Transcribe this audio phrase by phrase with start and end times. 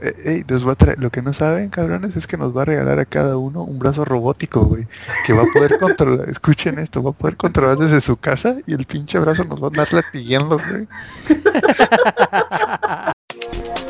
[0.00, 2.62] Eh, ey, nos va a traer, lo que no saben, cabrones, es que nos va
[2.62, 4.86] a regalar a cada uno un brazo robótico, güey.
[5.26, 8.74] Que va a poder controlar, escuchen esto, va a poder controlar desde su casa y
[8.74, 10.86] el pinche brazo nos va a andar latigueando, güey.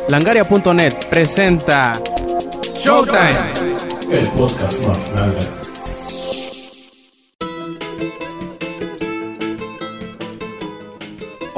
[0.09, 1.95] Langaria.net presenta
[2.79, 3.53] Showtime.
[4.13, 5.76] El podcast más grande.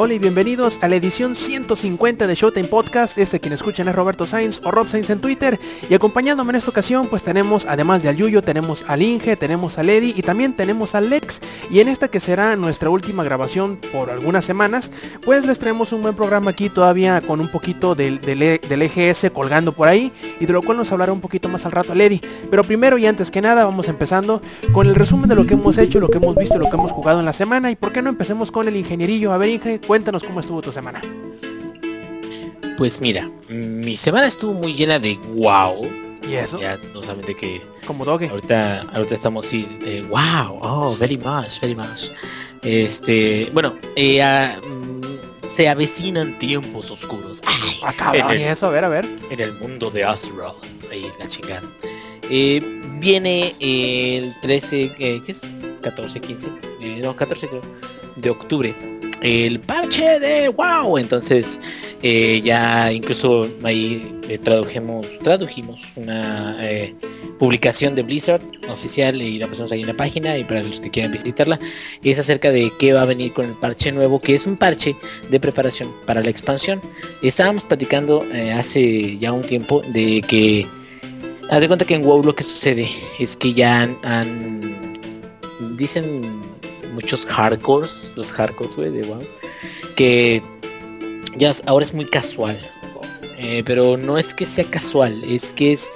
[0.00, 3.18] Hola y bienvenidos a la edición 150 de Showtime Podcast.
[3.18, 5.58] Este quien escuchan es Roberto Sainz o Rob Sainz en Twitter.
[5.90, 9.76] Y acompañándome en esta ocasión, pues tenemos, además de al Yuyo, tenemos al Inge, tenemos
[9.76, 11.40] a Lady y también tenemos al Lex.
[11.68, 14.92] Y en esta que será nuestra última grabación por algunas semanas,
[15.24, 18.82] pues les traemos un buen programa aquí todavía con un poquito del, del, E- del
[18.82, 20.12] EGS colgando por ahí.
[20.38, 22.20] Y de lo cual nos hablará un poquito más al rato a Lady.
[22.48, 24.40] Pero primero y antes que nada, vamos empezando
[24.72, 26.92] con el resumen de lo que hemos hecho, lo que hemos visto lo que hemos
[26.92, 27.72] jugado en la semana.
[27.72, 29.32] Y por qué no empecemos con el ingenierillo.
[29.32, 31.00] A ver, Inge, cuéntanos cómo estuvo tu semana.
[32.76, 35.80] Pues mira, mi semana estuvo muy llena de wow.
[36.28, 36.60] ¿Y eso?
[36.60, 38.28] Ya no solamente que Como doge.
[38.28, 42.10] ahorita, ahorita estamos así de wow, oh, very much, very much.
[42.62, 45.00] Este, bueno, eh, ah, mm,
[45.56, 47.40] se avecinan tiempos oscuros.
[47.46, 49.06] Ay, Ah, cabrón, y eso, a ver, a ver.
[49.30, 50.62] en el mundo de Azeroth.
[50.92, 51.62] Ahí la chingada.
[52.30, 52.60] Eh,
[53.00, 55.40] viene el 13, eh, ¿qué es?
[55.80, 56.46] 14, 15,
[56.82, 57.62] eh, no, 14 creo,
[58.16, 58.74] de octubre.
[59.22, 60.98] El parche de wow.
[60.98, 61.60] Entonces
[62.02, 66.94] eh, ya incluso ahí eh, tradujimos, tradujimos una eh,
[67.38, 70.90] publicación de Blizzard oficial y la pusimos ahí en la página y para los que
[70.90, 71.58] quieran visitarla
[72.04, 74.94] es acerca de qué va a venir con el parche nuevo que es un parche
[75.30, 76.80] de preparación para la expansión
[77.22, 80.66] estábamos platicando eh, hace ya un tiempo de que
[81.50, 84.60] haz de cuenta que en WoW lo que sucede es que ya han,
[85.76, 86.20] dicen
[86.98, 89.22] muchos hardcores los hardcores de WoW
[89.94, 90.42] que
[91.36, 92.58] ya ahora es muy casual
[93.38, 95.90] eh, pero no es que sea casual es que es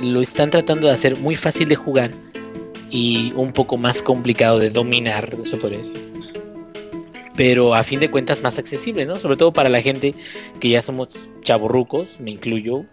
[0.00, 2.12] lo están tratando de hacer muy fácil de jugar
[2.90, 6.10] y un poco más complicado de dominar eso podría decir
[7.34, 9.16] pero a fin de cuentas más accesible, ¿no?
[9.16, 10.14] Sobre todo para la gente
[10.60, 11.08] que ya somos
[11.40, 12.84] chavorrucos, me incluyo,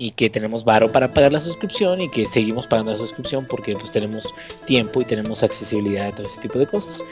[0.00, 3.74] y que tenemos varo para pagar la suscripción y que seguimos pagando la suscripción porque
[3.74, 4.32] pues tenemos
[4.64, 7.02] tiempo y tenemos accesibilidad a todo ese tipo de cosas.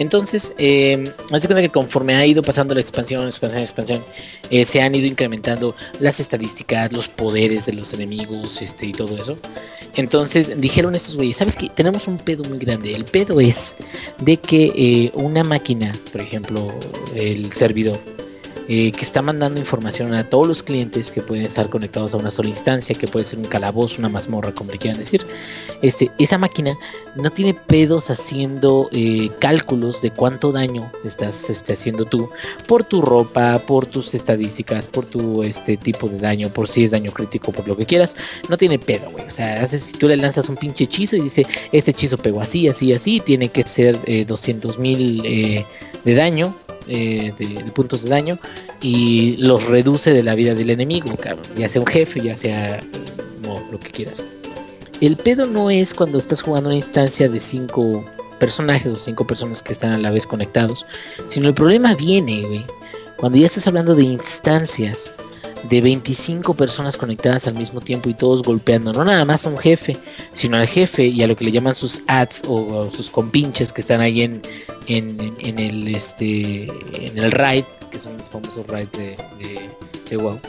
[0.00, 4.04] Entonces, eh, haz de cuenta que conforme ha ido pasando la expansión, expansión, expansión,
[4.50, 9.16] eh, se han ido incrementando las estadísticas, los poderes de los enemigos, este y todo
[9.16, 9.38] eso.
[9.94, 11.68] Entonces dijeron estos güeyes, ¿sabes qué?
[11.68, 12.92] Tenemos un pedo muy grande.
[12.92, 13.76] El pedo es
[14.18, 16.72] de que eh, una máquina, por ejemplo,
[17.14, 18.00] el servidor,
[18.74, 22.30] eh, que está mandando información a todos los clientes que pueden estar conectados a una
[22.30, 25.26] sola instancia, que puede ser un calabozo, una mazmorra, como le quieran decir.
[25.82, 26.74] Este, esa máquina
[27.14, 32.30] no tiene pedos haciendo eh, cálculos de cuánto daño estás este, haciendo tú
[32.66, 36.92] por tu ropa, por tus estadísticas, por tu este tipo de daño, por si es
[36.92, 38.16] daño crítico, por lo que quieras.
[38.48, 39.26] No tiene pedo, güey.
[39.26, 42.68] O sea, si tú le lanzas un pinche hechizo y dice, este hechizo pegó así,
[42.68, 45.66] así, así, tiene que ser eh, 200 mil eh,
[46.06, 46.54] de daño,
[46.86, 48.38] eh, de, puntos de daño,
[48.80, 51.16] y los reduce de la vida del enemigo.
[51.56, 52.80] Ya sea un jefe, ya sea
[53.44, 54.24] no, lo que quieras.
[55.00, 58.04] El pedo no es cuando estás jugando una instancia de cinco
[58.38, 60.84] personajes o cinco personas que están a la vez conectados,
[61.30, 62.64] sino el problema viene, güey,
[63.16, 65.12] cuando ya estás hablando de instancias
[65.68, 69.58] de 25 personas conectadas al mismo tiempo y todos golpeando, no nada más a un
[69.58, 69.96] jefe,
[70.34, 73.80] sino al jefe y a lo que le llaman sus ads o, sus compinches que
[73.80, 74.40] están ahí en,
[74.86, 79.60] en, en- el este en el raid, que son los famosos raid de, de,
[80.10, 80.40] de WoW.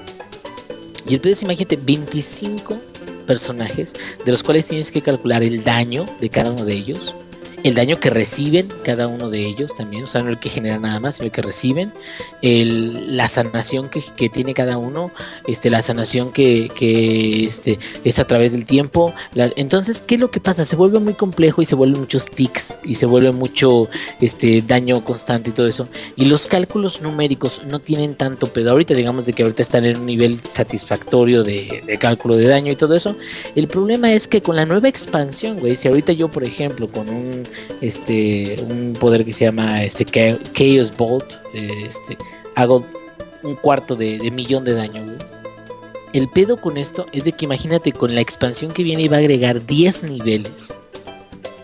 [1.07, 2.77] Y el pedo es, imagínate, 25
[3.27, 3.93] personajes,
[4.25, 7.13] de los cuales tienes que calcular el daño de cada uno de ellos,
[7.63, 10.79] el daño que reciben cada uno de ellos también, o sea, no el que genera
[10.79, 11.93] nada más, sino el que reciben,
[12.41, 15.11] el, la sanación que, que tiene cada uno,
[15.47, 19.13] este, la sanación que, que este, es a través del tiempo.
[19.55, 20.65] entonces, ¿qué es lo que pasa?
[20.65, 23.87] Se vuelve muy complejo y se vuelven muchos tics y se vuelve mucho
[24.19, 25.87] este, daño constante y todo eso.
[26.17, 28.71] Y los cálculos numéricos no tienen tanto pedo.
[28.71, 32.73] Ahorita digamos de que ahorita están en un nivel satisfactorio de, de cálculo de daño
[32.73, 33.15] y todo eso.
[33.55, 37.09] El problema es que con la nueva expansión, güey, si ahorita yo, por ejemplo, con
[37.09, 37.43] un
[37.81, 42.17] este un poder que se llama este Cha- Chaos Bolt, este,
[42.55, 42.85] hago
[43.43, 45.17] un cuarto de, millón de daño.
[46.13, 49.17] El pedo con esto es de que imagínate con la expansión que viene y va
[49.17, 50.73] a agregar 10 niveles.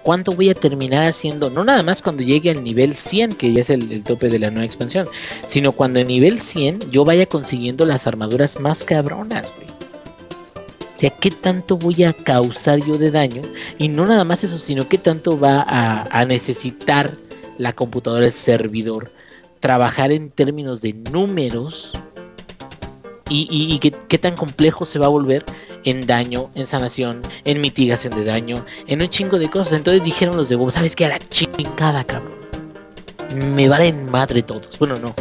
[0.01, 1.49] ¿Cuánto voy a terminar haciendo?
[1.51, 4.49] No nada más cuando llegue al nivel 100, que ya es el, tope de la
[4.49, 5.07] nueva expansión,
[5.47, 9.51] sino cuando en nivel 100 yo vaya consiguiendo las armaduras más cabronas.
[10.99, 13.41] O sea, ¿qué tanto voy a causar yo de daño?
[13.77, 17.13] Y no nada más eso, sino qué tanto va a, necesitar
[17.57, 19.09] la computadora, el servidor,
[19.61, 21.93] trabajar en términos de números
[23.29, 25.45] y, qué, tan complejo se va a volver
[25.85, 29.77] en daño, en sanación, en mitigación de daño, en un chingo de cosas.
[29.77, 31.05] Entonces dijeron los de WoW, ¿sabes qué?
[31.05, 32.33] A la chingada, cabrón.
[33.55, 34.77] Me valen madre todos.
[34.77, 35.15] Bueno, no.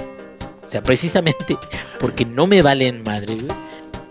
[0.66, 1.56] O sea, precisamente
[2.00, 3.67] porque no me valen madre, güey.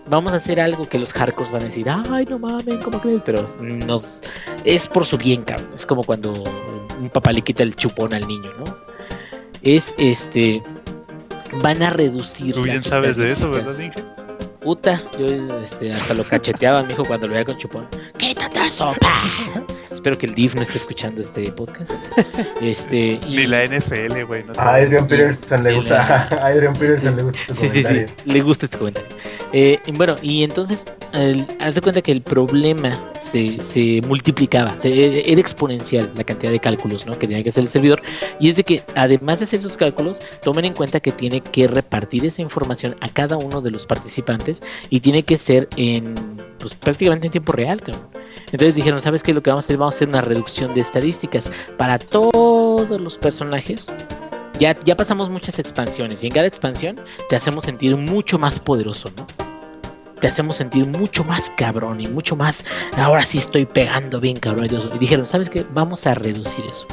[0.08, 3.20] Vamos a hacer algo que los hardcores van a decir, ay, no mames, ¿cómo crees?
[3.24, 4.20] Pero nos...
[4.64, 5.68] es por su bien, cabrón.
[5.74, 6.32] Es como cuando
[7.00, 8.76] un papá le quita el chupón al niño, ¿no?
[9.62, 10.62] Es este...
[11.62, 12.54] Van a reducir...
[12.54, 13.50] Tú bien sabes de eso.
[13.50, 14.02] ¿verdad, Inge?
[14.60, 15.26] Puta, yo
[15.62, 17.86] este, hasta lo cacheteaba a mi hijo cuando lo veía con chupón.
[18.18, 19.22] ¡Quítate eso, pa!
[19.90, 21.90] Espero que el DIF no esté escuchando este podcast.
[22.60, 24.44] Este, y- Ni la NFL, güey.
[24.44, 26.28] No A Adrian Peterson le gusta.
[26.30, 29.08] A Adrian Peterson le gusta Sí, sí, sí, le gusta este comentario.
[29.52, 30.84] Eh, bueno, y entonces,
[31.60, 36.60] haz de cuenta que el problema se, se multiplicaba, se- era exponencial la cantidad de
[36.60, 37.18] cálculos ¿no?
[37.18, 38.02] que tenía que hacer el servidor.
[38.38, 41.66] Y es de que, además de hacer esos cálculos, tomen en cuenta que tiene que
[41.66, 46.14] repartir esa información a cada uno de los participantes y tiene que ser en,
[46.58, 47.80] pues prácticamente en tiempo real.
[48.52, 49.32] Entonces dijeron, ¿sabes qué?
[49.34, 53.16] Lo que vamos a hacer, vamos a hacer una reducción de estadísticas para todos los
[53.18, 53.86] personajes.
[54.58, 59.08] Ya, ya pasamos muchas expansiones y en cada expansión te hacemos sentir mucho más poderoso,
[59.16, 59.26] ¿no?
[60.20, 62.64] Te hacemos sentir mucho más cabrón y mucho más,
[62.96, 64.66] ahora sí estoy pegando bien cabrón.
[64.66, 65.64] y dijeron, ¿sabes qué?
[65.72, 66.86] Vamos a reducir eso.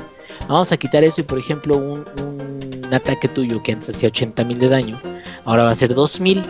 [0.47, 4.43] Vamos a quitar eso y por ejemplo un, un ataque tuyo que antes hacía 80
[4.43, 5.01] mil de daño,
[5.43, 6.45] ahora va a ser 2000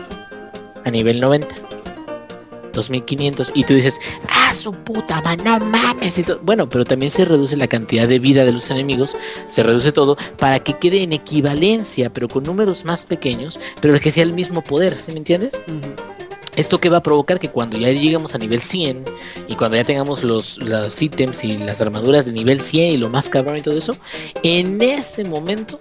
[0.84, 1.48] a nivel 90.
[2.76, 6.18] 2500 y tú dices, ah, su puta man, no mames.
[6.18, 9.16] y Bueno, pero también se reduce la cantidad de vida de los enemigos,
[9.50, 14.10] se reduce todo para que quede en equivalencia, pero con números más pequeños, pero que
[14.10, 15.52] sea el mismo poder, ¿sí me entiendes?
[16.56, 19.04] Esto que va a provocar que cuando ya lleguemos a nivel 100
[19.46, 23.10] y cuando ya tengamos los, los ítems y las armaduras de nivel 100 y lo
[23.10, 23.96] más cabrón y todo eso,
[24.42, 25.80] en ese momento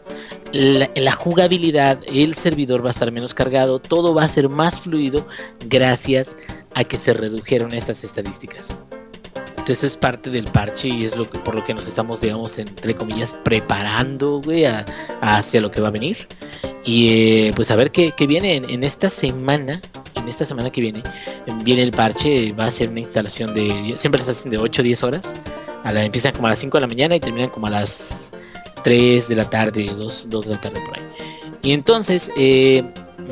[0.52, 4.82] la, la jugabilidad, el servidor va a estar menos cargado, todo va a ser más
[4.82, 5.26] fluido
[5.66, 6.36] gracias
[6.76, 8.70] a que se redujeron estas estadísticas.
[9.66, 12.22] Entonces eso es parte del parche y es lo que, por lo que nos estamos,
[12.22, 14.66] digamos, entre comillas, preparando, güey,
[15.22, 16.28] hacia lo que va a venir.
[16.84, 19.82] Y eh, pues a ver qué, viene en, esta semana.
[20.14, 21.02] En esta semana que viene,
[21.64, 24.84] viene el parche, va a ser una instalación de, siempre las hacen de 8 o
[24.84, 25.34] 10 horas.
[25.84, 28.32] A la, empiezan como a las 5 de la mañana y terminan como a las
[28.84, 31.04] 3 de la tarde, 2, 2 de la tarde por ahí.
[31.64, 32.84] Y entonces, eh,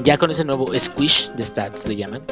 [0.04, 2.24] ya con ese nuevo squish de stats le llaman,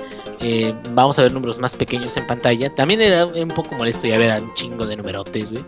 [0.42, 2.70] eh, vamos a ver números más pequeños en pantalla.
[2.74, 5.64] También era un poco molesto ya ver a un chingo de numerotes, güey.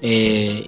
[0.00, 0.64] Eh,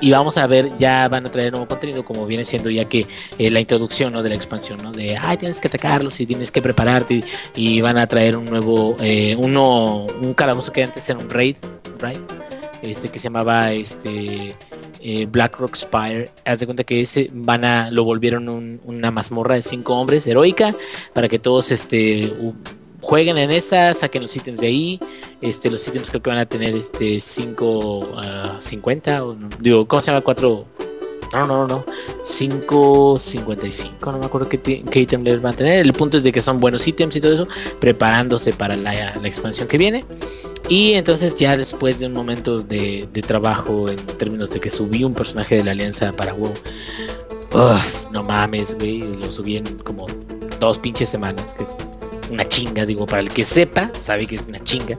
[0.00, 3.06] y, vamos a ver, ya van a traer nuevo contenido como viene siendo ya que
[3.36, 4.22] eh, la introducción ¿no?
[4.22, 4.92] de la expansión, ¿no?
[4.92, 7.24] De, ay, tienes que atacarlos y tienes que prepararte
[7.56, 8.96] y, van a traer un nuevo,
[9.38, 11.56] uno, un calabozo que antes era un raid,
[11.98, 12.18] raid
[12.82, 14.54] este que se llamaba este
[15.00, 16.30] eh, Blackrock Spire.
[16.44, 20.26] Haz de cuenta que ese van a, lo volvieron un- una mazmorra de cinco hombres
[20.26, 20.74] heroica
[21.12, 22.32] para que todos este
[23.08, 25.00] jueguen en esa, saquen los ítems de ahí.
[25.40, 30.02] Este, los ítems creo que van a tener este 5 a 50 o digo, ¿cómo
[30.02, 30.20] se llama?
[30.20, 30.66] 4
[31.32, 31.84] no, no, no,
[32.24, 35.84] 5.55, no me acuerdo qué, ítem les van a tener.
[35.84, 37.48] El punto es de que son buenos ítems y todo eso,
[37.80, 40.04] preparándose para la, expansión que viene.
[40.70, 45.12] Y entonces ya después de un momento de, trabajo en términos de que subí un
[45.12, 46.52] personaje de la alianza para WoW,
[47.52, 50.06] uf, no mames, güey, lo subí en como
[50.60, 51.54] dos pinches semanas,
[52.30, 54.96] una chinga, digo, para el que sepa, sabe que es una chinga.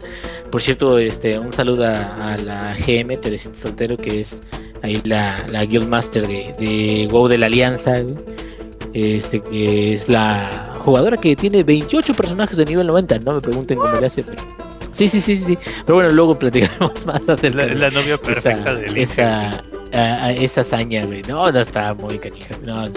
[0.52, 4.42] Por cierto, este, un saludo a, a la GM Teresita Soltero, que es
[4.82, 8.02] ahí la, la Guildmaster de, de WoW de la Alianza.
[8.94, 13.78] Este, que es la jugadora que tiene 28 personajes de nivel 90, no me pregunten
[13.78, 14.42] cómo le hace, pero...
[14.92, 15.58] Sí, sí, sí, sí.
[15.86, 19.02] Pero bueno, luego platicaremos más acerca La, de la novia perfecta esa, Inge.
[19.04, 19.50] esa,
[19.94, 21.22] a- a- esa hazaña, güey.
[21.28, 22.56] No, no está muy canija.
[22.66, 22.90] No,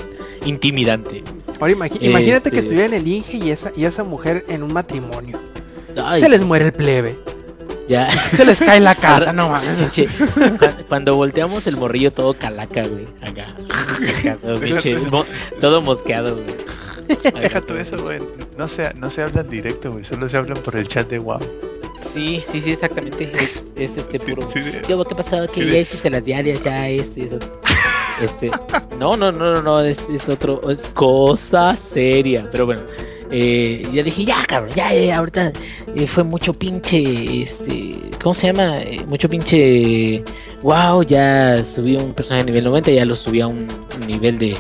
[0.45, 1.23] intimidante.
[1.61, 4.63] Ahora imagi- imagínate que Este- estuviera en el Inge y esa, y esa mujer en
[4.63, 5.39] un matrimonio.
[6.03, 7.17] Ay, Se les muere el plebe.
[7.89, 8.09] ya.
[8.35, 9.77] Se les cae la casa, no mames.
[10.89, 13.07] Cuando volteamos el morrillo todo calaca, güey.
[13.21, 13.55] Acá.
[14.21, 15.27] Acá, todo, pinche, mo-
[15.61, 16.47] todo mosqueado, güey.
[17.43, 18.21] Deja todo eso, güey.
[18.57, 20.05] No se, no se hablan directo, güey.
[20.05, 21.41] Solo se hablan por el chat de WoW.
[22.15, 23.31] Sí, sí, sí, exactamente.
[23.35, 24.49] Es, es este Sí, puro.
[24.51, 25.47] sí, ¿qué pasó?
[25.53, 27.39] Que Sí, ya hiciste las diarias, ya esto y eso.
[28.23, 28.51] Este,
[28.99, 32.49] no, no, no, no, no, es, es otro, es cosa seria.
[32.51, 32.83] Pero bueno,
[33.31, 35.53] eh, ya dije, ya cabrón, ya, ahorita
[35.97, 38.81] eh, fue mucho pinche, este, ¿cómo se llama?
[38.83, 40.23] Eh, mucho pinche,
[40.63, 43.67] wow, ya subí un personaje a nivel 90, ya lo subí a un
[44.07, 44.57] nivel de,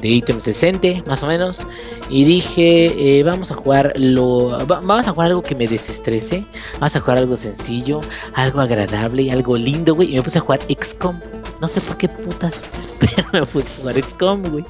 [0.00, 1.66] de ítems decente, más o menos.
[2.10, 6.44] Y dije, vamos a jugar lo, va- vamos a jugar algo que me desestrese,
[6.78, 8.00] vamos a jugar algo sencillo,
[8.34, 10.12] algo agradable, algo lindo, güey.
[10.12, 11.18] Y me puse a jugar XCOM.
[11.62, 12.60] No sé por qué putas
[12.98, 14.64] pero me puse a jugar XCOM, güey.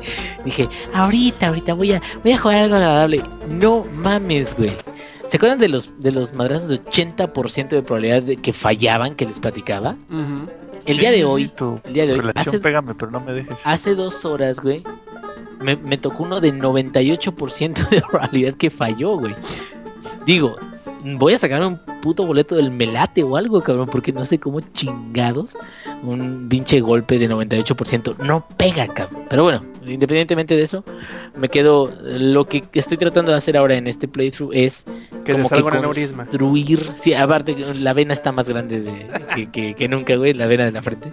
[0.45, 3.23] Dije, ahorita, ahorita voy a, voy a jugar algo agradable.
[3.49, 4.77] No mames, güey.
[5.29, 9.25] ¿Se acuerdan de los de los madrazos de 80% de probabilidad de que fallaban que
[9.25, 9.97] les platicaba?
[10.85, 11.51] El día de hoy,
[11.85, 13.57] el día de hoy, hace, pégame, pero no me dejes.
[13.65, 14.85] hace dos horas, güey,
[15.61, 19.35] me, me tocó uno de 98% de probabilidad que falló, güey.
[20.27, 20.57] Digo,
[21.03, 24.61] voy a sacar un puto boleto del melate o algo, cabrón, porque no sé cómo
[24.61, 25.57] chingados
[26.03, 29.23] un pinche golpe de 98% no pega, cabrón.
[29.31, 30.85] Pero bueno, independientemente de eso,
[31.37, 34.85] me quedo, lo que estoy tratando de hacer ahora en este playthrough es
[35.25, 36.25] Que aneurisma.
[36.27, 40.47] construir, sí, aparte la vena está más grande de, que, que- que nunca, güey, la
[40.47, 41.13] vena de la frente.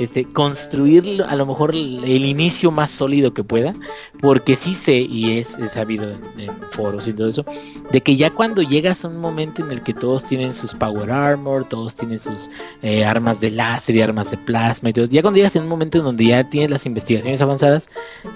[0.00, 3.72] Este, construir a lo mejor el el inicio más sólido que pueda,
[4.20, 7.44] porque sí sé, y es, es sabido en, en foros y todo eso,
[7.92, 11.10] de que ya cuando llegas a un momento en el que todos tienen sus power
[11.10, 12.50] armor, todos tienen sus
[12.82, 15.68] eh, armas de láser y armas de plasma y todo, ya cuando llegas en un
[15.68, 17.88] momento en donde ya tienes las investigaciones avanzadas,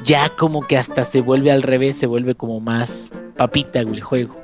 [0.04, 4.34] ya como que hasta se vuelve al revés, se vuelve como más papita el juego.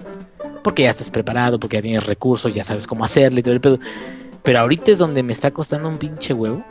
[0.62, 3.60] Porque ya estás preparado, porque ya tienes recursos, ya sabes cómo hacerle y todo el
[3.60, 3.80] pedo.
[4.44, 6.64] Pero ahorita es donde me está costando un pinche huevo.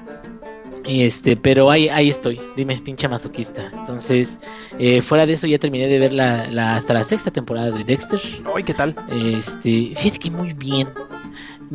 [0.86, 3.70] Y este, pero ahí, ahí estoy, dime, pinche masoquista.
[3.74, 4.40] Entonces,
[4.80, 7.84] eh, fuera de eso ya terminé de ver la, la- hasta la sexta temporada de
[7.84, 8.20] Dexter.
[8.56, 8.96] Ay, ¿qué tal?
[9.12, 10.88] Este, fíjate que muy bien.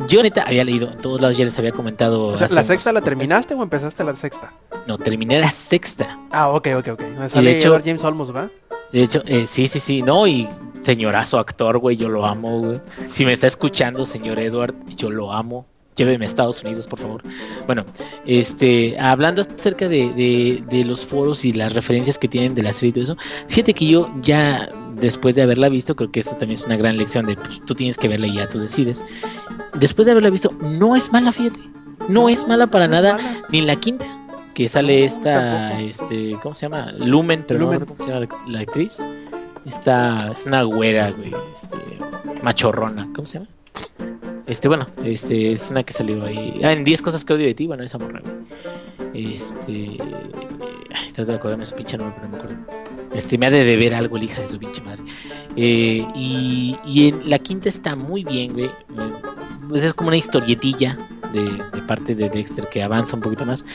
[0.09, 2.23] Yo neta había leído, en todos lados ya les había comentado.
[2.23, 4.51] O sea, ¿la sexta la terminaste o empezaste la sexta?
[4.87, 6.19] No, terminé la sexta.
[6.31, 7.01] Ah, ok, ok, ok.
[7.17, 8.49] Me sale hecho- James Olmos, ¿va?
[8.91, 10.49] De hecho, eh, sí, sí, sí, no, y
[10.83, 12.81] señorazo actor, güey, yo lo amo, güey.
[13.11, 15.65] Si me está escuchando, señor Edward, yo lo amo.
[15.95, 17.21] Lléveme a Estados Unidos, por favor.
[17.65, 17.85] Bueno,
[18.25, 22.73] este, hablando acerca de, de- de los foros y las referencias que tienen de la
[22.73, 26.31] serie y todo eso, fíjate que yo ya, después de haberla visto, creo que eso
[26.31, 29.01] también es una gran lección de, pues, tú tienes que verla y ya tú decides.
[29.79, 31.59] Después de haberla visto, no es mala, fíjate.
[32.09, 33.41] No es mala para No nada, mala.
[33.49, 34.05] ni en la quinta,
[34.53, 36.91] que sale esta, este, ¿cómo se llama?
[36.97, 37.79] Lumen, pero Lumen.
[37.79, 38.97] no cómo se llama la, la actriz.
[39.65, 43.49] Esta, es una güera, güey, este, machorrona, ¿cómo se llama?
[44.47, 46.59] Este, bueno, este, es una que salió ahí.
[46.63, 48.21] Ah, en 10 cosas que odio de ti, bueno, esa morra.
[49.13, 49.97] Este,
[50.93, 53.15] ay, trato de acordarme su pinche nombre, pero no me acuerdo.
[53.15, 55.01] Este, me ha de deber algo el hija de su pinche madre.
[55.55, 58.69] Eh, y, y en la quinta está muy bien, güey.
[59.69, 60.97] Pues es como una historietilla
[61.31, 63.65] de, parte de Dexter que avanza un poquito más.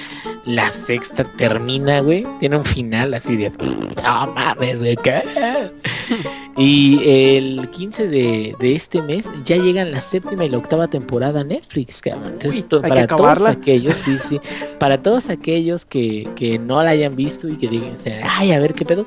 [0.44, 2.24] La sexta termina, güey.
[2.38, 3.50] Tiene un final así de...
[3.50, 4.96] No mames, güey.
[6.62, 11.42] Y el 15 de, de este mes ya llegan la séptima y la octava temporada
[11.42, 12.34] Netflix, cabrón.
[12.34, 14.40] Entonces, Uy, para todos aquellos, sí, sí,
[14.78, 18.74] para todos aquellos que, que no la hayan visto y que digan, ay, a ver
[18.74, 19.06] qué pedo,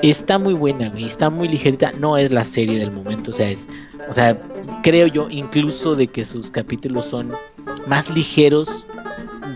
[0.00, 3.50] está muy buena, güey, está muy ligerita, no es la serie del momento, o sea,
[3.50, 3.68] es,
[4.08, 4.38] o sea,
[4.82, 7.32] creo yo incluso de que sus capítulos son
[7.86, 8.86] más ligeros,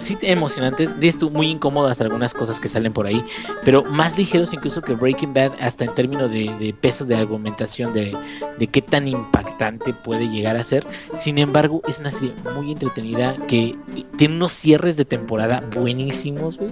[0.01, 3.25] sí emocionantes, de esto muy incómodas algunas cosas que salen por ahí,
[3.65, 7.93] pero más ligeros incluso que Breaking Bad hasta en términos de, de peso de argumentación,
[7.93, 8.17] de,
[8.59, 10.87] de qué tan impactante puede llegar a ser.
[11.19, 13.77] Sin embargo, es una serie muy entretenida que
[14.17, 16.71] tiene unos cierres de temporada buenísimos, güey.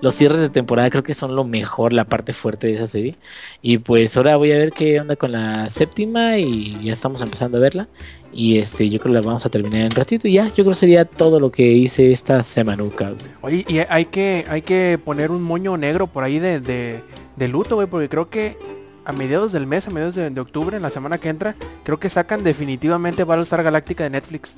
[0.00, 3.16] Los cierres de temporada creo que son lo mejor, la parte fuerte de esa serie.
[3.62, 7.58] Y pues ahora voy a ver qué onda con la séptima y ya estamos empezando
[7.58, 7.88] a verla.
[8.38, 10.68] Y este, yo creo que la vamos a terminar en ratito y ya, yo creo
[10.68, 13.12] que sería todo lo que hice esta semanuca.
[13.40, 17.02] Oye, y hay que, hay que poner un moño negro por ahí de, de,
[17.34, 18.56] de luto, güey, porque creo que
[19.04, 21.98] a mediados del mes, a mediados de, de octubre, en la semana que entra, creo
[21.98, 24.54] que sacan definitivamente Battlestar Galáctica de Netflix.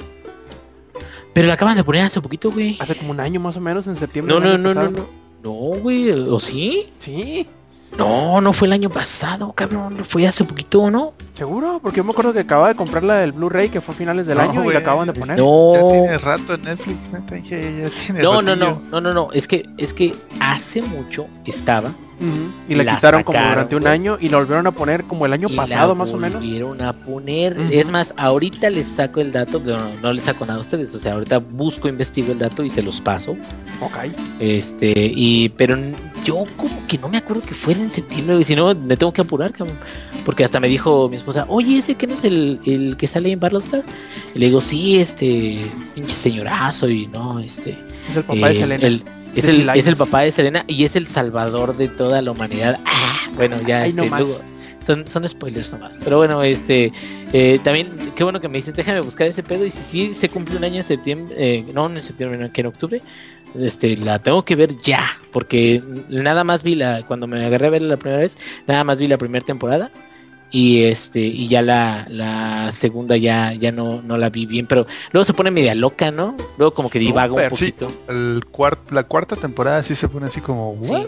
[1.33, 2.77] Pero la acaban de poner hace poquito, güey.
[2.81, 4.35] Hace como un año más o menos, en septiembre.
[4.35, 5.07] No, no, no, no, no.
[5.43, 6.89] No, güey, ¿o sí?
[6.99, 7.47] Sí,
[7.99, 10.05] No, no fue el año pasado, cabrón.
[10.09, 11.13] Fue hace poquito, ¿no?
[11.35, 13.97] seguro, porque yo me acuerdo que acababa de comprar la del Blu-ray que fue a
[13.97, 14.75] finales del No, año y güey.
[14.75, 15.39] la acaban de poner.
[15.39, 15.73] No.
[15.73, 17.19] Ya tiene rato en Netflix, ya,
[17.49, 18.57] tiene No, no, ratillo.
[18.57, 19.33] no, no, no, no.
[19.33, 21.93] Es que, es que hace mucho estaba.
[22.69, 25.33] Y la, La quitaron como durante un año y la volvieron a poner como el
[25.33, 26.41] año y pasado más o menos.
[26.41, 27.57] volvieron a poner.
[27.71, 30.95] Es más, ahorita les saco el dato, pero no, no les saco nada a ustedes.
[30.95, 33.33] O sea, ahorita busco, investigo el dato y se los paso.
[33.81, 33.97] Ok.
[34.39, 35.77] Este, y pero
[36.25, 39.23] yo como que no me acuerdo que fuera en septiembre, si no me tengo que
[39.23, 39.77] apurar, cabrón.
[40.27, 43.33] Porque hasta me dijo mi esposa, oye, ese que no es el, el que sale
[43.33, 43.83] en Battlestar.
[44.35, 47.79] Y le digo, sí, este, es pinche señorazo y no, este.
[48.11, 48.87] Es el papá de eh, Selena.
[48.87, 49.03] el-
[49.37, 52.79] es, el, es el papá de Selena y es el salvador de toda la humanidad.
[52.85, 54.41] Ah, bueno, ya Ay, este, no luego-
[54.87, 55.99] son, son spoilers nomás.
[56.03, 56.93] Pero bueno, este
[57.33, 59.65] eh, también, qué bueno que me dices, déjame buscar ese pedo.
[59.67, 62.51] Y si sí se cumple un año en septiembre, eh, no, no en septiembre, no,
[62.53, 63.03] que en octubre,
[63.59, 65.17] este, la tengo que ver ya.
[65.33, 68.99] Porque nada más vi la, cuando me agarré a ver la primera vez, nada más
[68.99, 69.91] vi la primera temporada.
[70.53, 74.87] Y este y ya la, la segunda ya ya no no la vi bien pero
[75.13, 77.73] luego se pone media loca no luego como que divaga un sí.
[77.73, 81.07] poquito El cuart- la cuarta temporada sí se pone así como, ¿what?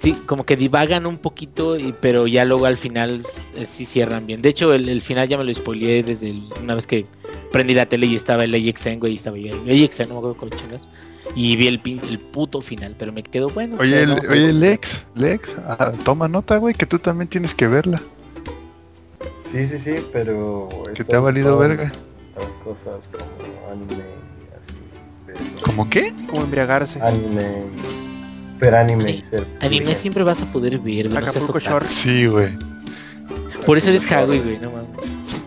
[0.00, 4.26] sí como que divagan un poquito y pero ya luego al final s- sí cierran
[4.26, 7.04] bien de hecho el, el final ya me lo spoileé desde el- una vez que
[7.50, 9.48] prendí la tele y estaba el AXN güey y estaba el
[9.84, 10.82] AXN no me acuerdo cómo chingas
[11.34, 14.52] y vi el, pin- el puto final pero me quedó bueno Oye, el- no, oye.
[14.52, 18.00] Lex, Lex, ah, toma nota, güey, que tú también tienes que verla.
[19.50, 20.68] Sí, sí, sí, pero...
[20.94, 21.90] Que te ha valido verga.
[22.36, 24.04] Otras cosas como anime,
[24.60, 24.74] así.
[25.56, 26.12] de- ¿Cómo qué?
[26.28, 27.00] Como embriagarse.
[27.02, 27.64] Anime,
[28.60, 29.46] ver anime y Ani- ser...
[29.60, 31.58] anime siempre vas a poder ver no Acapulco.
[31.58, 31.86] Shore.
[31.86, 32.56] Sí, güey.
[33.66, 34.88] por eso eres Hagui güey no mames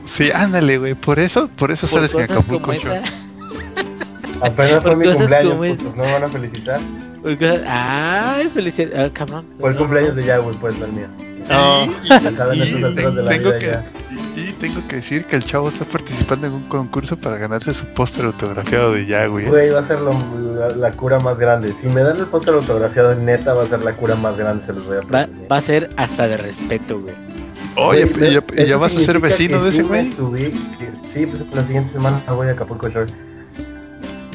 [0.06, 0.94] Sí, ándale, güey.
[0.96, 3.02] Por eso, por eso por sales en Acapulco esa
[4.42, 6.80] Apenas fue por mi cumpleaños, como es- putos, ¿no me van a felicitar?
[7.68, 11.08] ay felicidades ah, cabrón Fue el No, cumpleaños de Yahweh, pues, no el mío.
[11.50, 11.86] No.
[12.06, 13.86] Y de tengo que, ya.
[14.36, 17.74] y, y tengo que decir que el chavo está participando en un concurso para ganarse
[17.74, 19.46] su póster autografiado de ya, güey.
[19.48, 20.14] Güey, va a ser lo-
[20.58, 21.74] la, la cura más grande.
[21.82, 24.74] Si me dan el póster autografiado, neta, va a ser la cura más grande, se
[24.74, 27.14] los voy a Va, va a ser hasta de respeto, güey.
[27.76, 28.06] Oye,
[28.58, 30.12] ¿y ya, vas a ser vecino de ese güey?
[30.12, 33.06] sí, pues la siguiente semana voy a Acapulco Shore.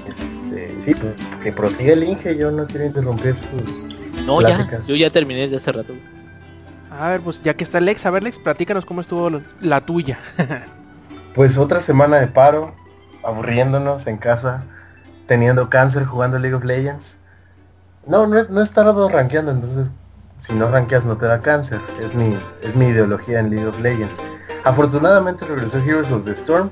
[0.09, 4.25] Este, sí, pues, que prosigue el Inge, yo no quiero interrumpir sus...
[4.25, 5.93] No, ya, yo ya terminé desde hace rato.
[5.93, 6.16] güey.
[6.91, 10.19] A ver, pues ya que está Lex, a ver Lex, platícanos cómo estuvo la tuya.
[11.35, 12.73] Pues otra semana de paro,
[13.23, 14.63] aburriéndonos en casa,
[15.27, 17.19] teniendo cáncer jugando League of Legends.
[18.07, 19.91] No, no, no he estado rankeando, entonces
[20.41, 21.81] si no rankeas no te da cáncer.
[22.01, 24.15] Es mi, es mi ideología en League of Legends.
[24.65, 26.71] Afortunadamente regresó Heroes of the Storm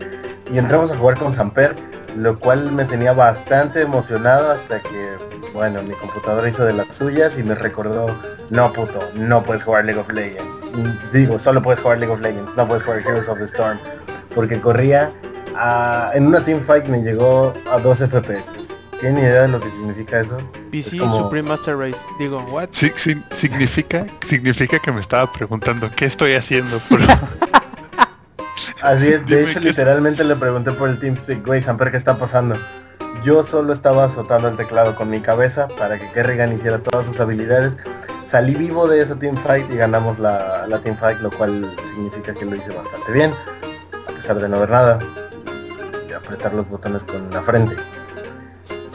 [0.51, 1.77] y entramos a jugar con Samper,
[2.17, 5.19] lo cual me tenía bastante emocionado hasta que,
[5.55, 8.07] bueno, mi computadora hizo de las suyas y me recordó,
[8.51, 10.55] no puto, no puedes jugar League of Legends.
[11.13, 13.79] Digo, solo puedes jugar League of Legends, no puedes jugar Heroes of the Storm.
[14.35, 15.13] Porque corría
[15.57, 18.51] a- en una teamfight me llegó a 2 FPS.
[19.01, 20.37] ¿Tienen idea de lo que significa eso?
[20.71, 21.99] PC Es como- Supreme Master Race.
[22.19, 22.69] Digo, what?
[22.73, 26.81] Sí, sí, significa, significa que me estaba preguntando qué estoy haciendo.
[26.89, 27.05] Pero,
[28.83, 32.17] Así es, de Dime hecho literalmente le pregunté por el TeamSpeak, güey, Samper, ¿qué está
[32.17, 32.57] pasando?
[33.25, 37.19] Yo solo estaba azotando el teclado con mi cabeza para que Kerrigan hiciera todas sus
[37.21, 37.73] habilidades.
[38.27, 42.55] Salí vivo de esa teamfight y ganamos la, la teamfight, lo cual significa que lo
[42.55, 43.33] hice bastante bien,
[44.07, 44.99] a pesar de no ver nada
[46.07, 47.77] y apretar los botones con la frente.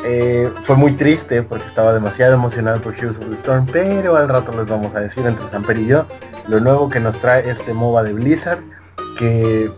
[0.05, 4.29] Eh, fue muy triste porque estaba demasiado emocionado por Heroes of the Storm, pero al
[4.29, 6.05] rato les vamos a decir entre Samper y yo
[6.47, 8.59] lo nuevo que nos trae este MOBA de Blizzard,
[9.17, 9.71] que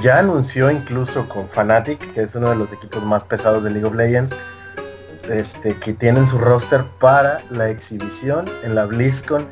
[0.00, 3.86] ya anunció incluso con Fnatic, que es uno de los equipos más pesados de League
[3.86, 4.34] of Legends,
[5.28, 9.46] este, que tienen su roster para la exhibición en la BlizzCon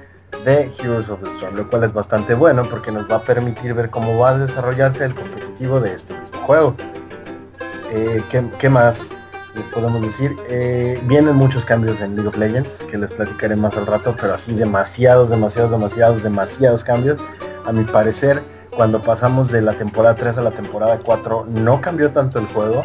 [0.45, 3.75] de Heroes of the Storm, lo cual es bastante bueno porque nos va a permitir
[3.75, 6.77] ver cómo va a desarrollarse el competitivo de este mismo juego.
[7.93, 8.23] Eh,
[8.59, 9.11] ¿qué, más
[9.55, 10.37] les podemos decir?
[10.49, 14.35] Eh, vienen muchos cambios en League of Legends, que les platicaré más al rato, pero
[14.35, 17.21] así demasiados, demasiados, demasiados, demasiados cambios.
[17.65, 18.43] A mi parecer,
[18.77, 22.83] cuando pasamos de la temporada 3 a la temporada 4, no cambió tanto el juego.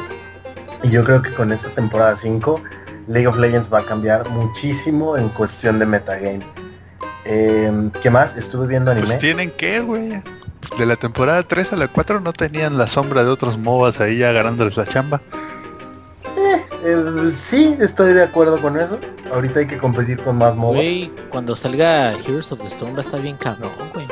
[0.83, 2.61] Y yo creo que con esta temporada 5,
[3.07, 6.39] League of Legends va a cambiar muchísimo en cuestión de metagame.
[7.25, 8.35] Eh, ¿Qué más?
[8.37, 9.05] Estuve viendo anime.
[9.05, 10.23] pues tienen que, güey.
[10.77, 14.17] De la temporada 3 a la 4 no tenían la sombra de otros MOBAs ahí
[14.17, 15.21] ya ganándoles la chamba.
[16.83, 18.97] Eh, sí, estoy de acuerdo con eso.
[19.31, 20.75] Ahorita hay que competir con más MOBA.
[20.75, 24.07] Güey, cuando salga Heroes of the Storm va a estar bien cabrón, güey.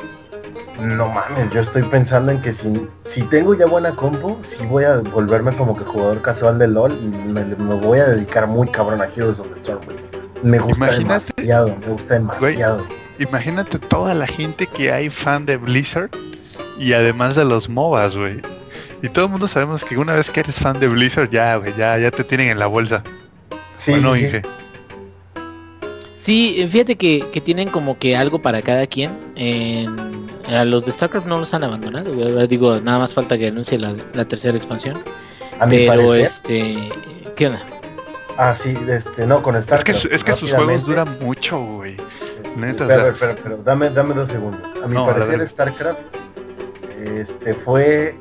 [0.82, 4.84] No mames, yo estoy pensando en que si, si tengo ya buena compu, sí voy
[4.86, 8.68] a volverme como que jugador casual de LOL y me, me voy a dedicar muy
[8.68, 9.98] cabrón a Heroes of the Storm, güey.
[10.44, 12.86] Me gusta Imagínate- demasiado, me gusta demasiado.
[13.20, 16.10] Imagínate toda la gente que hay fan de Blizzard
[16.78, 18.42] y además de los MOBAs, güey.
[19.02, 21.74] Y todo el mundo sabemos que una vez que eres fan de Blizzard ya, güey,
[21.78, 23.04] ya, ya te tienen en la bolsa.
[23.76, 24.26] Sí, bueno, sí, sí.
[24.28, 24.42] Inge.
[26.16, 29.12] Sí, fíjate que, que tienen como que algo para cada quien.
[29.36, 29.96] En,
[30.56, 32.48] a los de StarCraft no los han abandonado, güey.
[32.48, 34.98] Digo, nada más falta que anuncie la, la tercera expansión.
[35.60, 36.22] A mi Pero parecer.
[36.26, 36.90] este...
[37.36, 37.62] ¿Qué onda?
[38.38, 40.06] Ah, sí, este, no, con Es que, StarCraft.
[40.14, 41.98] es que sus juegos duran mucho, güey.
[42.44, 44.62] este, neta, Pero, pero, pero, dame, dame dos segundos.
[44.84, 45.46] A mi No, parecer.
[45.48, 46.00] StarCraft
[47.18, 48.16] este, fue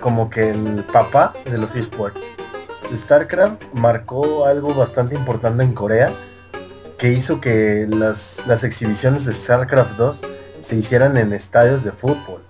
[0.00, 2.20] como que el papá de los esports.
[2.94, 6.12] StarCraft marcó algo bastante importante en Corea
[6.98, 10.20] que hizo que las, las exhibiciones de StarCraft 2
[10.66, 12.42] se hicieran en estadios de fútbol.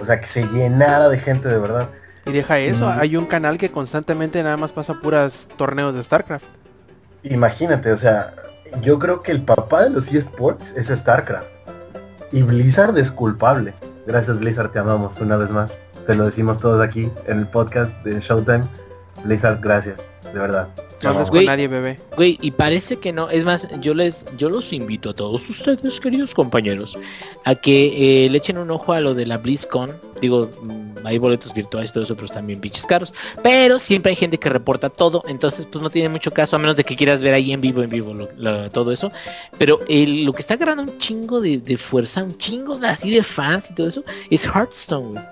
[0.00, 1.88] O sea, que se llenara de gente de verdad.
[2.26, 6.46] Y deja eso, hay un canal que constantemente nada más pasa puras torneos de StarCraft.
[7.22, 8.34] Imagínate, o sea,
[8.80, 11.46] yo creo que el papá de los esports es StarCraft.
[12.32, 13.74] Y Blizzard es culpable.
[14.06, 15.80] Gracias Blizzard, te amamos una vez más.
[16.06, 18.64] Te lo decimos todos aquí en el podcast de Showtime.
[19.24, 20.00] Blizzard, gracias,
[20.32, 20.68] de verdad.
[21.02, 21.30] No amamos.
[21.30, 21.98] con nadie, bebé.
[22.16, 23.28] Güey, y parece que no.
[23.28, 26.96] Es más, yo les, yo los invito a todos ustedes, queridos compañeros,
[27.44, 29.90] a que eh, le echen un ojo a lo de la BlizzCon.
[30.20, 33.12] Digo, mm, hay boletos virtuales y todo eso, pero están bien pinches caros.
[33.42, 36.76] Pero siempre hay gente que reporta todo, entonces pues no tiene mucho caso, a menos
[36.76, 39.10] de que quieras ver ahí en vivo, en vivo, lo- lo- todo eso.
[39.58, 43.10] Pero el- lo que está agarrando un chingo de, de fuerza, un chingo de, así
[43.10, 45.24] de fans y todo eso, es Hearthstone, güey.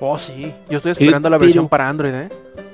[0.00, 0.52] Oh, sí.
[0.68, 2.28] Yo estoy esperando la pero- versión para Android, ¿eh?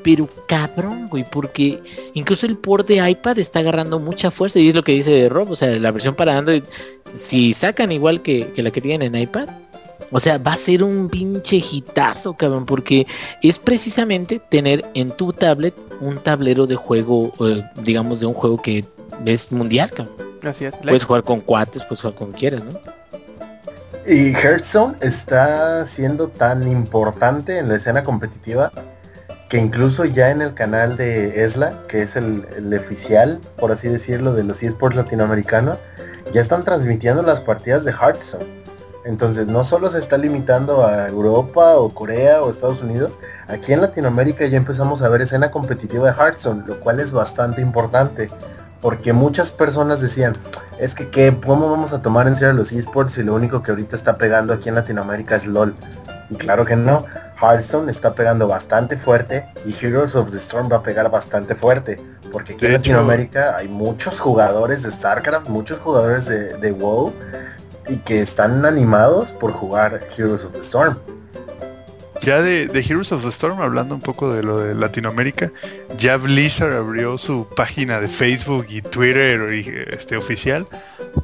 [0.09, 1.83] Pero cabrón, güey, porque
[2.15, 5.51] incluso el port de iPad está agarrando mucha fuerza y es lo que dice Rob,
[5.51, 6.63] o sea, la versión para Android,
[7.19, 9.51] si sacan igual que, que la que tienen en iPad,
[10.11, 13.07] o sea, va a ser un pinche hitazo, cabrón, porque
[13.43, 18.63] es precisamente tener en tu tablet un tablero de juego, eh, digamos, de un juego
[18.63, 18.87] que
[19.27, 20.17] es mundial, cabrón.
[20.43, 20.75] Así es.
[20.77, 22.81] Puedes jugar con cuates, puedes jugar con quieras, ¿no?
[24.11, 28.73] Y Hearthstone está siendo tan importante en la escena competitiva
[29.49, 33.89] que incluso ya en el canal de ESLA, que es el, el oficial, por así
[33.89, 35.79] decirlo, de los eSports latinoamericanos,
[36.33, 38.59] ya están transmitiendo las partidas de Hearthstone.
[39.05, 43.81] Entonces no solo se está limitando a Europa o Corea o Estados Unidos, aquí en
[43.81, 48.29] Latinoamérica ya empezamos a ver escena competitiva de Hearthstone, lo cual es bastante importante.
[48.83, 50.35] Porque muchas personas decían,
[50.79, 51.35] es que ¿qué?
[51.45, 54.53] ¿cómo vamos a tomar en serio los esports si lo único que ahorita está pegando
[54.53, 55.75] aquí en Latinoamérica es LOL?
[56.31, 57.05] Y claro que no,
[57.41, 62.01] Hearthstone está pegando bastante fuerte y Heroes of the Storm va a pegar bastante fuerte.
[62.33, 66.73] Porque aquí De en hecho- Latinoamérica hay muchos jugadores de StarCraft, muchos jugadores de, de
[66.73, 67.13] WoW
[67.89, 70.97] y que están animados por jugar Heroes of the Storm.
[72.21, 75.53] Ya de, de Heroes of the Storm, hablando un poco de lo de Latinoamérica,
[75.97, 80.67] ya Blizzard abrió su página de Facebook y Twitter y, este, oficial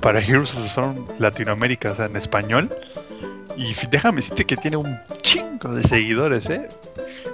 [0.00, 2.70] para Heroes of the Storm Latinoamérica, o sea, en español.
[3.56, 6.66] Y déjame decirte que tiene un chingo de seguidores, ¿eh?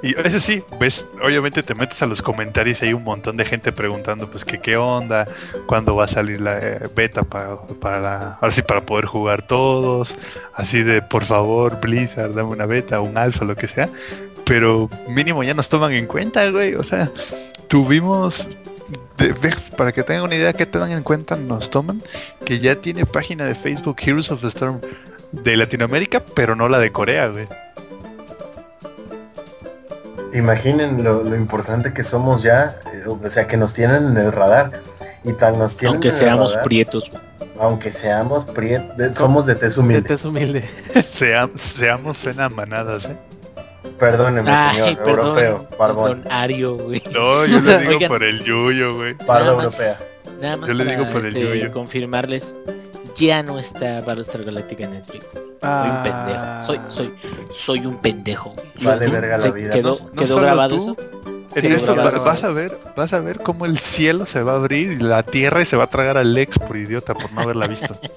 [0.03, 3.45] Y eso sí, ves, obviamente te metes a los comentarios y hay un montón de
[3.45, 5.27] gente preguntando, pues que qué onda,
[5.67, 9.43] cuándo va a salir la eh, beta para, para la- ahora sí, para poder jugar
[9.47, 10.17] todos,
[10.55, 13.91] así de por favor Blizzard, dame una beta, un alfa, lo que sea.
[14.47, 16.75] Pero mínimo ya nos toman en cuenta, güey.
[16.77, 17.11] O sea,
[17.69, 18.47] tuvimos,
[19.77, 22.03] para que tengan una idea que tengan en cuenta, nos toman,
[22.45, 24.81] que ya tiene página de Facebook Heroes of the Storm
[25.33, 27.47] de Latinoamérica, pero no la de Corea, güey.
[30.33, 34.33] Imaginen lo, lo importante que somos ya, eh, o sea, que nos tienen en el
[34.33, 34.71] radar.
[35.25, 37.11] Y tan nos tienen Aunque en el seamos radar, prietos.
[37.59, 40.09] aunque seamos priet- de- somos de tez humilde.
[40.09, 40.65] Te es humilde.
[41.05, 43.17] Sea- seamos suena a manadas, ¿eh?
[43.99, 47.03] Perdóneme, Ay, señor, perdón, europeo, barbón, don Ario, güey.
[47.13, 48.09] No, yo le digo Oigan.
[48.09, 49.15] por el yuyo, güey.
[49.59, 49.65] más.
[49.65, 49.99] europea.
[50.41, 51.73] Nada más Yo le digo por el este, yuyo.
[51.73, 52.55] confirmarles,
[53.21, 55.27] ya no está Battlestar Galactica en Netflix.
[55.61, 56.63] Soy un pendejo.
[56.67, 57.15] Soy, soy,
[57.55, 58.55] soy un pendejo.
[58.83, 59.73] Vale verga la ¿Se vida.
[59.73, 60.83] ¿Quedó, No- grabado tú.
[60.83, 60.97] eso?
[61.57, 62.25] En Sí, esto grabado.
[62.25, 65.23] vas a ver, vas a ver cómo el cielo se va a abrir y la
[65.25, 67.97] tierra y se va a tragar al Lex por idiota por no haberla visto.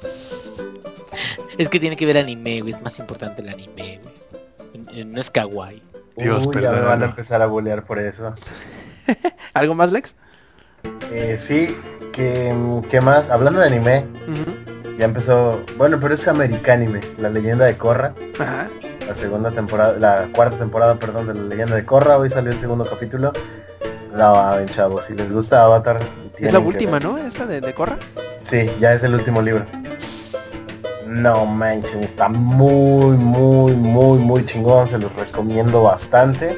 [1.58, 2.74] Es que tiene que ver anime, güey.
[2.74, 5.00] Es más importante el anime, güey.
[5.00, 5.84] Eh, No es kawaii.
[6.18, 8.34] Dios, Uy, ya me van a empezar a bolear por eso.
[9.54, 10.16] ¿Algo más, Lex?
[11.12, 11.76] Eh, sí,
[12.12, 12.56] que,
[12.90, 13.30] ¿qué más?
[13.30, 14.06] Hablando de anime.
[14.98, 18.68] Ya empezó, bueno, pero es americanime, la leyenda de Korra, Ajá.
[19.08, 22.60] la segunda temporada, la cuarta temporada, perdón, de la leyenda de Korra, hoy salió el
[22.60, 23.32] segundo capítulo.
[24.16, 26.00] No, mames, chavos, si les gusta Avatar,
[26.38, 27.00] Es la última.
[27.00, 27.18] ¿no?
[27.18, 27.98] Esta de, de Corra.
[28.44, 29.66] Sí, ya es el último libro.
[31.08, 36.58] No manches, está muy, muy, muy, muy chingón, se los recomiendo bastante.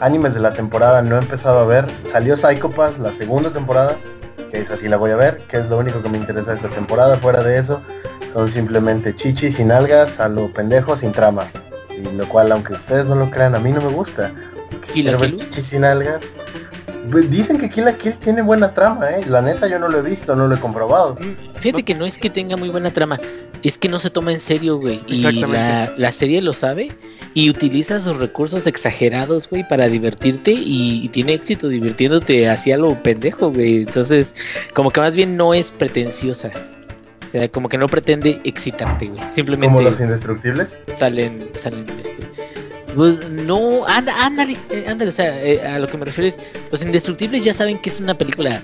[0.00, 1.86] Animes de la temporada no he empezado a ver.
[2.10, 3.96] Salió Psycho Pass la segunda temporada,
[4.50, 6.56] que es así la voy a ver, que es lo único que me interesa de
[6.56, 7.16] esta temporada.
[7.16, 7.80] Fuera de eso,
[8.32, 11.46] son simplemente chichis sin algas, a lo pendejo sin trama.
[11.96, 14.32] Y lo cual, aunque ustedes no lo crean, a mí no me gusta.
[14.70, 16.20] Porque si ¿Kill la quiero ver chichis sin algas.
[17.28, 19.24] Dicen que Kill la Kill tiene buena trama, eh.
[19.28, 21.16] La neta yo no lo he visto, no lo he comprobado.
[21.60, 23.18] Fíjate que no es que tenga muy buena trama,
[23.62, 25.00] es que no se toma en serio, güey.
[25.06, 25.56] Y Exactamente.
[25.56, 26.92] la, la serie lo sabe
[27.32, 32.94] y utiliza sus recursos exagerados, güey, para divertirte y, y tiene éxito divirtiéndote hacia lo
[33.02, 33.78] pendejo, güey.
[33.78, 34.34] Entonces,
[34.74, 36.50] como que más bien no es pretenciosa.
[37.28, 39.20] O sea, como que no pretende excitarte, güey.
[39.32, 40.76] Simplemente Como los indestructibles.
[40.98, 42.28] salen, salen este.
[42.94, 46.36] Pues, no, anda, ándale, eh, ándale, o sea, eh, a lo que me refiero es,
[46.72, 48.62] los indestructibles ya saben que es una película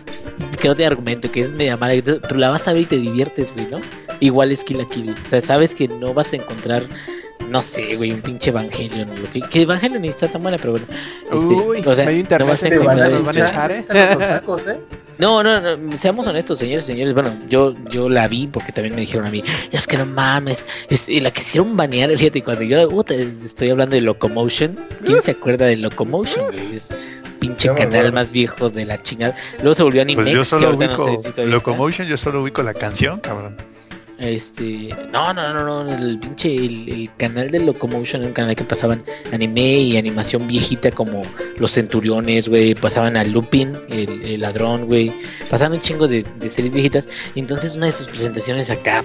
[0.60, 2.96] que no tiene argumento, que es media mala, pero la vas a ver y te
[2.96, 3.80] diviertes, güey, ¿no?
[4.20, 6.84] Igual es Kill la Kill, o sea, sabes que no vas a encontrar,
[7.48, 10.72] no sé, güey, un pinche Evangelion, lo que, que Evangelion ni está tan buena, pero
[10.72, 10.86] bueno.
[11.22, 13.36] este, Uy, o sea, medio no internet a se Te van a encontrar nos van
[13.36, 13.84] a echar, ¿eh?
[14.18, 14.78] tacos, ¿eh?
[15.18, 17.14] No, no, no, seamos honestos, señores, señores.
[17.14, 20.66] Bueno, yo yo la vi porque también me dijeron a mí, es que no mames,
[20.90, 25.30] es y la quisieron banear, fíjate, cuando yo puta, estoy hablando de Locomotion, ¿quién se
[25.30, 26.54] acuerda de Locomotion?
[26.74, 26.84] Es
[27.38, 29.36] pinche canal más viejo de la chingada.
[29.60, 30.22] Luego se volvió anime.
[30.22, 31.46] Pues yo que solo ahorita no sé ubico si.
[31.46, 33.56] Locomotion, yo solo ubico la canción, cabrón.
[34.18, 38.64] Este, no, no, no, no, el pinche, el, canal de Locomotion era un canal que
[38.64, 41.22] pasaban anime y animación viejita como
[41.58, 45.12] Los Centuriones, güey, pasaban a Lupin, el, ladrón, güey,
[45.50, 47.06] pasaban un chingo de, series viejitas.
[47.34, 49.04] Entonces una de sus presentaciones acá,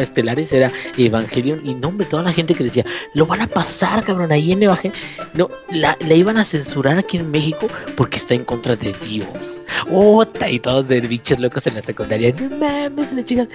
[0.00, 1.66] estelares, era Evangelion.
[1.66, 4.62] Y no, hombre, toda la gente que decía, lo van a pasar, cabrón, ahí en
[4.62, 5.00] Evangelion.
[5.32, 9.62] No, la, la iban a censurar aquí en México porque está en contra de Dios.
[9.90, 12.32] Ota, y todos de bichos locos en la secundaria.
[12.38, 13.48] No mames, la chica.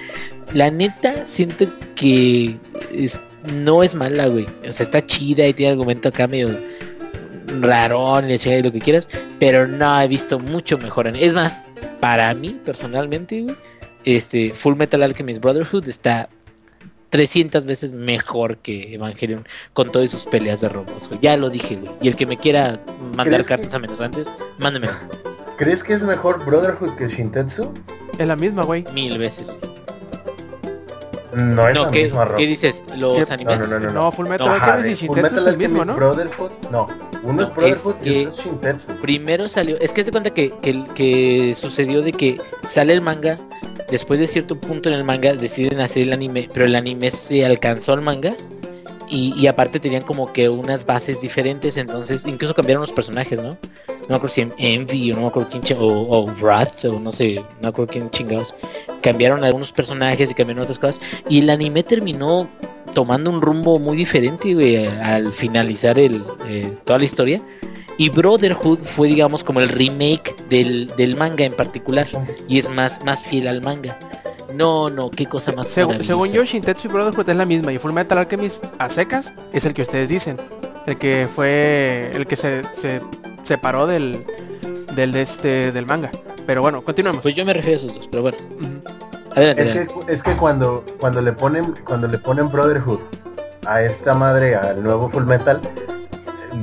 [0.54, 2.56] La neta, siento que
[2.92, 3.18] es-
[3.52, 4.46] no es mala, güey.
[4.68, 6.48] O sea, está chida y tiene argumento acá medio
[7.60, 9.08] rarón chingada y lo que quieras.
[9.38, 11.06] Pero no he visto mucho mejor.
[11.06, 11.62] en- Es más,
[12.00, 13.56] para mí, personalmente, güey,
[14.04, 16.28] este Full Metal Alchemist Brotherhood está
[17.10, 21.20] 300 veces mejor que Evangelion con todas sus peleas de robots, güey.
[21.22, 21.92] Ya lo dije, güey.
[22.02, 22.80] Y el que me quiera
[23.16, 24.26] mandar ¿Crees que- cartas a menos antes,
[24.58, 24.88] mándeme
[25.56, 27.72] ¿Crees que es mejor Brotherhood que Shintetsu?
[28.18, 28.84] Es la misma, güey.
[28.92, 29.46] mil veces.
[29.46, 29.75] güey.
[31.36, 32.38] No es No, la ¿qué, misma, Rob.
[32.38, 32.82] ¿qué dices?
[32.96, 33.32] ¿Los ¿Qué?
[33.32, 33.58] animes?
[33.58, 33.92] No, no, no, no.
[33.92, 35.94] No, Full Metal No, Ajá, Alchemist y Shintetsu es el mismo, ¿no?
[35.94, 36.86] Brotherhood, no.
[37.22, 38.92] Uno No, es Brotherhood es y otro es Shintetsu.
[39.02, 43.36] Primero salió, es que se cuenta que, que, que sucedió de que sale el manga,
[43.90, 47.44] después de cierto punto en el manga deciden hacer el anime, pero el anime se
[47.44, 48.32] alcanzó al manga
[49.08, 53.50] y, y aparte tenían como que unas bases diferentes, entonces incluso cambiaron los personajes, ¿no?
[53.88, 57.10] No me acuerdo si Envy o no me acuerdo quién, o, o Wrath o no
[57.12, 58.54] sé, no me acuerdo quién chingados.
[59.06, 62.48] Cambiaron algunos personajes y cambiaron otras cosas y el anime terminó
[62.92, 67.40] tomando un rumbo muy diferente, güey, al finalizar el, eh, toda la historia.
[67.98, 72.08] Y Brotherhood fue, digamos, como el remake del, del manga en particular.
[72.48, 73.96] Y es más, más fiel al manga.
[74.54, 77.78] No, no, qué cosa más Segu- según yo, Shintetsu y Brotherhood es la misma y
[77.78, 80.36] Full Metal Alchemist a secas es el que ustedes dicen.
[80.88, 83.00] El que fue el que se, se
[83.44, 84.24] separó del
[84.96, 86.10] del de este del manga.
[86.46, 87.22] Pero bueno, continuemos.
[87.22, 88.38] Pues yo me refiero a esos dos, pero bueno.
[89.34, 89.62] Adelante.
[89.62, 93.00] Es que, es que cuando, cuando le ponen cuando le ponen Brotherhood
[93.66, 95.60] a esta madre, al nuevo Full Metal,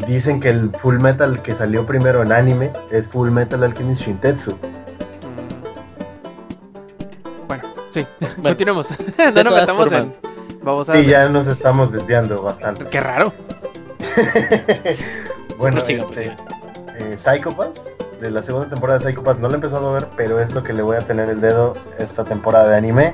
[0.08, 4.52] dicen que el Full Metal que salió primero en anime es Full Metal Alchemist Shintetsu.
[4.52, 4.68] Mm.
[7.48, 8.06] Bueno, sí.
[8.20, 8.88] Bueno, continuemos.
[9.36, 10.14] no nos metamos en
[10.64, 12.86] vamos a Y ya nos estamos desviando bastante.
[12.86, 13.34] Qué raro.
[15.58, 16.36] Bueno, Prosiga, este, prosiga.
[16.98, 17.82] eh, Psychopaths,
[18.24, 20.64] de la segunda temporada de Psychopaths, no la he empezado a ver, pero es lo
[20.64, 23.12] que le voy a tener el dedo esta temporada de anime.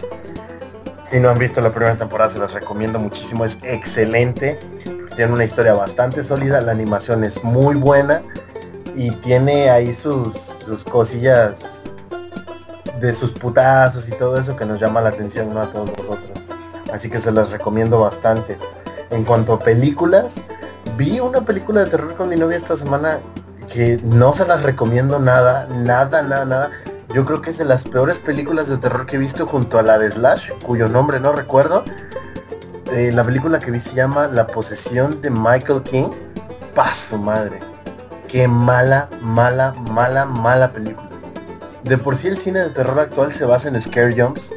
[1.10, 4.60] Si no han visto la primera temporada, se las recomiendo muchísimo, es excelente.
[5.16, 8.22] Tiene una historia bastante sólida, la animación es muy buena
[8.96, 11.60] y tiene ahí sus, sus cosillas
[13.02, 16.40] de sus putazos y todo eso que nos llama la atención a todos nosotros.
[16.94, 18.60] Así que se las recomiendo bastante.
[19.10, 20.36] En cuanto a películas,
[20.96, 23.20] vi una película de terror con mi novia esta semana
[23.72, 26.72] que no se las recomiendo nada, nada, nada, nada.
[27.14, 29.84] Yo creo que es de las peores películas de terror que he visto junto a
[29.84, 31.84] la de Slash, cuyo nombre no recuerdo.
[32.92, 36.10] Eh, la película que vi se llama La posesión de Michael King.
[36.76, 37.60] Paso madre.
[38.28, 41.10] Qué mala, mala, mala, mala película.
[41.84, 44.52] De por sí el cine de terror actual se basa en scare jumps.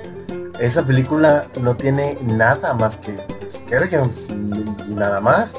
[0.59, 3.17] Esa película no tiene nada más que
[3.51, 5.55] scare jumps y nada más.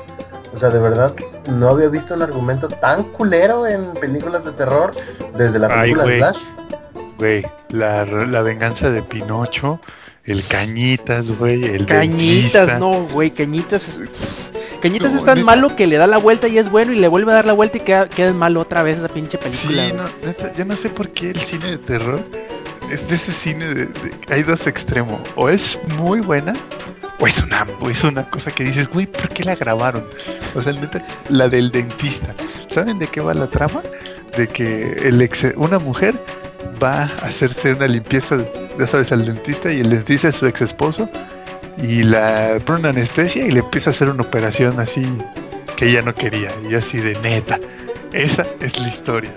[0.53, 1.13] O sea, de verdad,
[1.49, 4.93] no había visto un argumento tan culero en películas de terror
[5.35, 6.19] desde la Ay, película de güey.
[6.19, 6.37] Slash.
[7.17, 9.79] Güey, la, la venganza de Pinocho,
[10.25, 12.79] el Cañitas, güey, el Cañitas, dentista.
[12.79, 14.51] no, güey, Cañitas es...
[14.81, 15.45] Cañitas No, es tan neta.
[15.45, 17.53] malo que le da la vuelta y es bueno y le vuelve a dar la
[17.53, 19.85] vuelta y queda, queda malo otra vez esa pinche película.
[19.87, 22.19] Sí, no, neta, yo no sé por qué el cine de terror
[22.91, 25.21] es de ese cine de, de- hay dos extremos.
[25.35, 26.51] O es muy buena
[27.23, 30.03] o es una, o es una cosa que dices, güey, ¿por qué la grabaron?
[30.55, 30.73] O sea,
[31.29, 32.35] la del dentista.
[32.67, 33.81] ¿Saben de qué va la trama?
[34.35, 36.15] De que el ex, una mujer
[36.83, 38.39] va a hacerse una limpieza,
[38.77, 41.09] ya sabes, al dentista y el dentista es su ex esposo
[41.77, 45.03] y la pone una anestesia y le empieza a hacer una operación así
[45.77, 47.57] que ella no quería y así de neta.
[48.11, 49.31] Esa es la historia.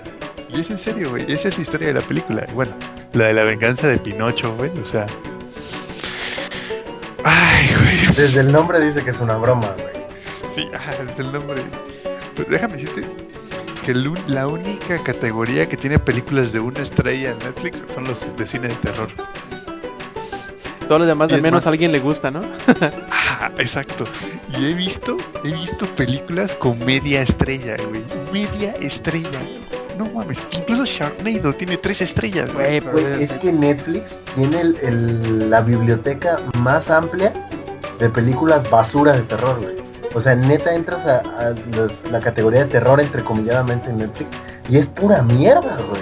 [0.49, 1.31] Y es en serio, güey.
[1.31, 2.45] Esa es la historia de la película.
[2.53, 2.73] Bueno,
[3.13, 4.71] la de la venganza de Pinocho, güey.
[4.77, 5.05] O sea.
[7.29, 8.15] Ay, güey.
[8.15, 9.95] Desde el nombre dice que es una broma, güey.
[10.55, 11.61] Sí, ah, es el nombre.
[12.35, 13.01] Pues déjame decirte
[13.85, 13.93] que
[14.27, 18.67] la única categoría que tiene películas de una estrella en Netflix son los de cine
[18.69, 19.09] de terror.
[20.87, 22.41] Todos los demás de menos más- a alguien le gusta, ¿no?
[23.39, 24.03] Ah, exacto.
[24.57, 28.01] Y he visto, he visto películas con media estrella, güey.
[28.33, 29.39] Media estrella.
[29.97, 32.81] No mames, incluso Sharknado tiene tres estrellas, Güey,
[33.19, 34.63] es- que Netflix tiene
[35.49, 37.33] la biblioteca más amplia
[37.99, 39.75] de películas basura de terror, güey.
[40.13, 41.21] O sea, neta entras a,
[42.11, 44.29] la categoría de terror entrecomilladamente en Netflix
[44.69, 46.01] y es pura mierda, güey.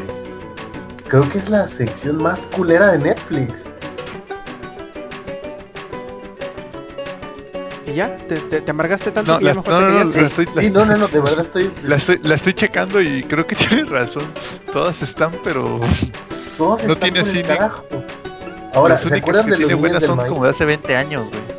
[1.08, 3.64] Creo que es la sección más culera de Netflix.
[7.96, 8.16] Ya?
[8.18, 9.80] ¿Te, te, te amargaste tanto No, que ya la- mejor no,
[10.12, 11.72] te no, estoy, la Sí, no, no, no, de verdad estoy...
[11.84, 14.24] La estoy, la estoy checando y creo que tiene razón.
[14.72, 15.80] Todas están, pero
[16.58, 17.42] todos no están tiene así.
[18.74, 20.30] Ahora, las ¿se únicas acuerdan que de los niños buenas del son maíz?
[20.30, 21.56] como de hace 20 años, güey.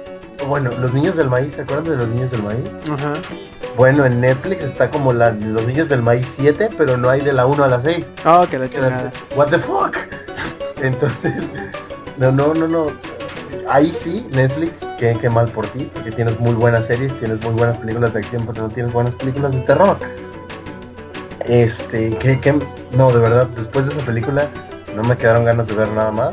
[0.49, 2.71] Bueno, los niños del maíz, ¿se acuerdan de los niños del maíz?
[2.93, 3.15] Ajá.
[3.77, 7.33] Bueno, en Netflix está como la, los niños del maíz 7, pero no hay de
[7.33, 8.07] la 1 a la 6.
[8.25, 9.11] Oh, que la chingada.
[9.35, 9.97] What the fuck?
[10.83, 11.33] Entonces,
[12.19, 12.87] no, no, no, no.
[13.69, 17.53] Ahí sí, Netflix, qué, qué mal por ti, porque tienes muy buenas series, tienes muy
[17.55, 19.97] buenas películas de acción, pero no tienes buenas películas de terror.
[21.45, 22.55] Este, que, que,
[22.93, 24.49] no, de verdad, después de esa película
[24.95, 26.31] no me quedaron ganas de ver nada más.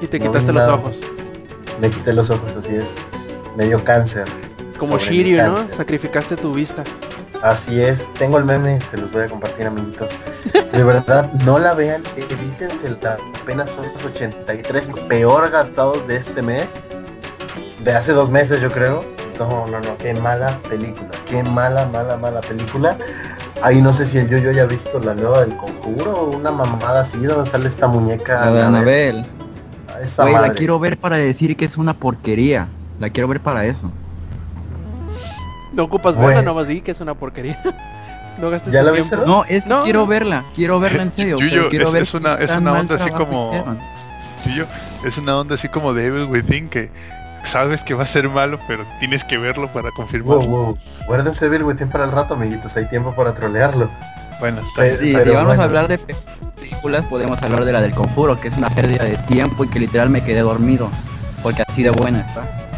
[0.00, 0.74] Y te No, quitaste los nada.
[0.74, 0.98] ojos.
[1.80, 2.96] Me quité los ojos, así es.
[3.56, 4.24] Me dio cáncer.
[4.78, 5.56] Como Shiryu, ¿no?
[5.74, 6.84] Sacrificaste tu vista.
[7.42, 10.10] Así es, tengo el meme, se los voy a compartir amiguitos.
[10.72, 16.42] De verdad, no la vean, evítense la apenas son los 83 peor gastados de este
[16.42, 16.68] mes.
[17.82, 19.04] De hace dos meses yo creo.
[19.38, 22.98] No, no, no, qué mala película, qué mala, mala, mala película.
[23.62, 26.50] Ahí no sé si el yo yo haya visto la nueva del conjuro o una
[26.50, 28.46] mamada así donde sale esta muñeca.
[28.46, 28.62] La de.
[28.62, 29.26] Anabel.
[30.02, 32.68] Esa Güey, la quiero ver para decir que es una porquería.
[32.98, 33.90] La quiero ver para eso.
[35.80, 36.42] No ocupas verla, Bueno.
[36.42, 37.58] nomás di que es una porquería.
[38.38, 39.16] no gastes ¿Ya tu la tiempo.
[39.16, 40.44] viste, No, es que No, quiero verla.
[40.54, 41.38] Quiero verla en serio.
[41.38, 43.78] Yuyo, quiero es- ver es una- es una onda así como- hicieron.
[44.46, 44.64] Y yo,
[45.04, 46.90] es una onda así como de Evil Within que
[47.42, 50.46] sabes que va a ser malo, pero tienes que verlo para Wow, confirmarlo.
[50.46, 50.78] wow.
[51.06, 52.76] Guárdense Bill Within para el rato, amiguitos.
[52.76, 53.90] Hay tiempo para trolearlo.
[54.38, 54.98] Bueno, está Pe- bien.
[55.00, 55.62] Sí, pero si vamos bueno.
[55.62, 56.14] a hablar de pe-
[56.58, 59.78] películas, podemos hablar de la del conjuro, que es una pérdida de tiempo y que
[59.80, 60.90] literal me quedé dormido.
[61.42, 62.69] Porque así de buena está.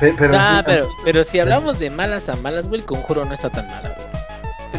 [0.00, 3.24] Pe- Pero, Ah, sí, pero, pero si hablamos de malas a malas, güey, el conjuro
[3.26, 4.10] no está tan mala, güey.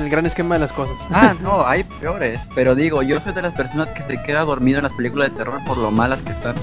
[0.04, 0.96] El gran esquema de las cosas.
[1.12, 2.42] Ah, no, hay peores.
[2.56, 5.38] Pero digo, yo soy de las personas que se queda dormido en las películas de
[5.38, 6.56] terror por lo malas que están.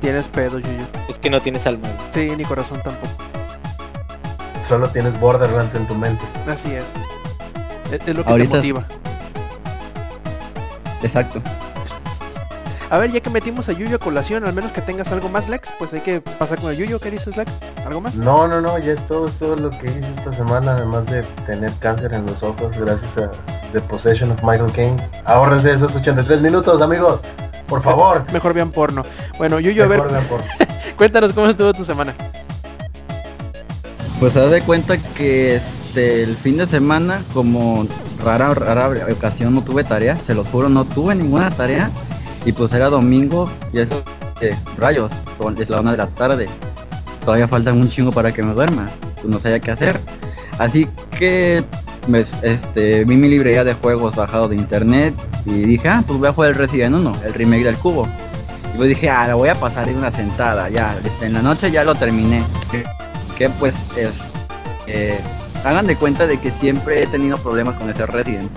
[0.00, 0.86] Tienes pedo, Yuyu.
[1.08, 1.88] Es que no tienes alma.
[2.14, 3.12] Sí, ni corazón tampoco.
[4.66, 6.24] solo tienes Borderlands en tu mente.
[6.50, 6.84] Así es.
[7.92, 8.84] Es, es lo que Ahorita- te motiva.
[11.02, 11.40] Exacto.
[12.90, 15.46] A ver, ya que metimos a Yuyu a colación, al menos que tengas algo más,
[15.48, 16.98] Lex, pues hay que pasar con el Yuyu.
[16.98, 17.52] ¿Qué dices, Lex?
[17.86, 18.16] ¿Algo más?
[18.16, 21.22] No, no, no, ya es todo, es todo lo que hice esta semana, además de
[21.44, 23.30] tener cáncer en los ojos gracias a
[23.74, 24.96] The Possession of Michael Caine.
[25.26, 27.20] Ahórrense esos 83 minutos, amigos.
[27.66, 28.24] Por favor.
[28.32, 29.04] Mejor vean porno.
[29.36, 30.40] Bueno, Yuyu, a ver, Mejor vean por-
[30.96, 32.14] cuéntanos cómo estuvo tu semana.
[34.18, 37.86] Pues haz de cuenta que este, el fin de semana, como
[38.24, 41.90] rara, rara ocasión no tuve tarea, se los juro, no tuve ninguna tarea.
[42.48, 44.02] Y pues era domingo y eso,
[44.40, 46.48] eh, rayos, son, es la una de la tarde.
[47.22, 48.88] Todavía falta un chingo para que me duerma.
[49.16, 50.00] Pues no sabía qué hacer.
[50.58, 51.62] Así que
[52.06, 55.12] me, este, vi mi librería de juegos bajado de internet
[55.44, 58.08] y dije, ah, pues voy a jugar el Resident 1, el remake del cubo.
[58.72, 61.42] Y pues dije, ah, la voy a pasar en una sentada, ya, este, en la
[61.42, 62.44] noche ya lo terminé.
[63.36, 64.14] Que, pues es,
[64.86, 65.20] eh,
[65.64, 68.50] hagan de cuenta de que siempre he tenido problemas con ese Resident.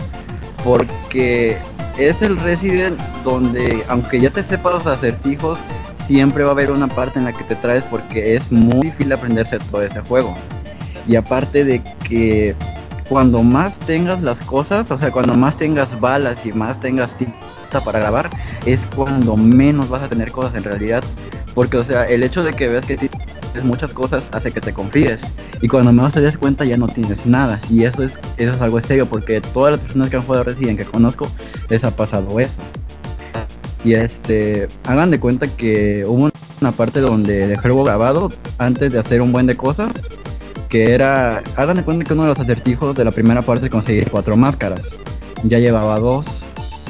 [0.63, 1.57] Porque
[1.97, 5.59] es el Resident donde, aunque ya te sepas los acertijos,
[6.05, 9.11] siempre va a haber una parte en la que te traes porque es muy difícil
[9.13, 10.35] aprenderse todo ese juego.
[11.07, 12.55] Y aparte de que
[13.09, 17.81] cuando más tengas las cosas, o sea, cuando más tengas balas y más tengas tinta
[17.83, 18.29] para grabar,
[18.65, 21.03] es cuando menos vas a tener cosas en realidad.
[21.53, 22.97] Porque, o sea, el hecho de que veas que
[23.63, 25.21] muchas cosas hace que te confíes.
[25.61, 27.59] Y cuando menos te des cuenta ya no tienes nada.
[27.69, 30.77] Y eso es, eso es algo serio porque todas las personas que han jugado Resident
[30.77, 31.29] que conozco
[31.69, 32.61] les ha pasado eso.
[33.83, 36.29] Y este, hagan de cuenta que hubo
[36.61, 39.91] una parte donde dejé juego grabado antes de hacer un buen de cosas.
[40.69, 43.71] Que era, hagan de cuenta que uno de los acertijos de la primera parte es
[43.71, 44.81] conseguir cuatro máscaras.
[45.43, 46.25] Ya llevaba dos.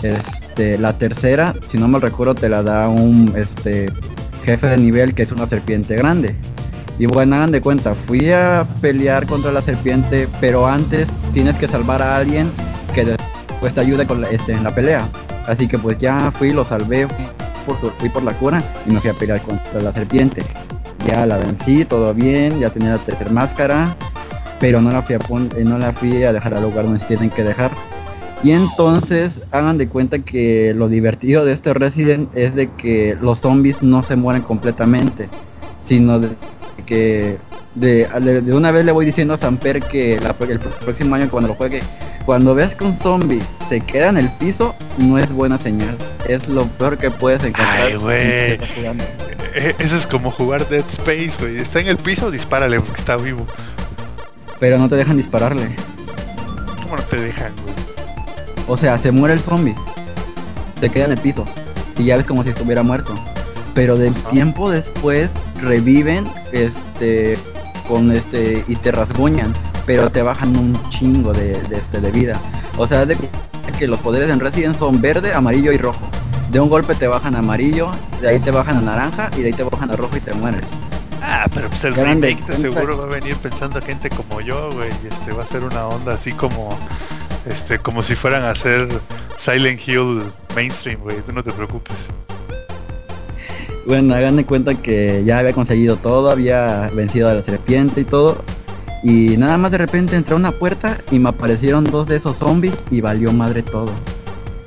[0.04, 3.88] Este, la tercera, si no mal recuerdo, te la da un este
[4.44, 6.36] jefe de nivel que es una serpiente grande.
[7.00, 11.68] Y bueno, hagan de cuenta, fui a pelear contra la serpiente, pero antes tienes que
[11.68, 12.52] salvar a alguien
[12.94, 15.08] que después te ayude con la, este, en la pelea.
[15.48, 17.26] Así que pues ya fui, lo salvé, fui
[17.66, 20.44] por, su- fui por la cura y me fui a pelear contra la serpiente.
[21.08, 23.96] Ya la vencí, todo bien, ya tenía la tercera máscara,
[24.60, 25.20] pero no la fui a,
[25.58, 27.72] eh, no la fui a dejar al lugar donde tienen que dejar.
[28.44, 33.40] Y entonces hagan de cuenta que lo divertido de este Resident es de que los
[33.40, 35.30] zombies no se mueren completamente,
[35.84, 36.30] sino de
[36.86, 37.38] que
[37.76, 41.30] de, de- de una vez le voy diciendo a Samper que la- el próximo año
[41.30, 41.82] cuando lo juegue
[42.26, 45.98] Cuando ves que un zombie se queda en el piso, no es buena señal.
[46.30, 47.82] Es lo peor que puedes encontrar.
[47.88, 48.60] Ay, güey.
[49.54, 51.58] Eh, Eso es como jugar Dead Space, güey.
[51.58, 53.46] Está en el piso, dispárale porque está vivo.
[54.60, 55.76] Pero no te dejan dispararle.
[56.84, 57.71] ¿Cómo no te dejan, güey?
[58.72, 59.76] O sea, se muere el zombie.
[60.80, 61.46] Se queda en el piso.
[61.98, 63.14] Y ya ves como si estuviera muerto.
[63.74, 67.38] Pero del tiempo después reviven este
[67.86, 69.54] con este y te rasguñan.
[69.86, 72.40] Pero te bajan un chingo de, de, este, de vida.
[72.78, 73.18] O sea, de
[73.78, 76.08] que los poderes en Resident son verde, amarillo y rojo.
[76.50, 77.92] De un golpe te bajan a amarillo,
[78.22, 80.34] de ahí te bajan a naranja y de ahí te bajan a rojo y te
[80.34, 80.68] mueres.
[81.22, 84.72] Ah, pero pues el Grande, remake de seguro va a venir pensando gente como yo,
[84.72, 84.90] güey.
[85.04, 86.78] Y este va a ser una onda así como
[87.46, 88.88] este como si fueran a hacer
[89.38, 90.24] Silent Hill
[90.56, 91.18] mainstream, güey.
[91.22, 91.96] Tú no te preocupes.
[93.86, 98.44] Bueno, hagan cuenta que ya había conseguido todo, había vencido a la serpiente y todo.
[99.04, 102.38] Y nada más de repente entré a una puerta y me aparecieron dos de esos
[102.38, 103.92] zombies y valió madre todo.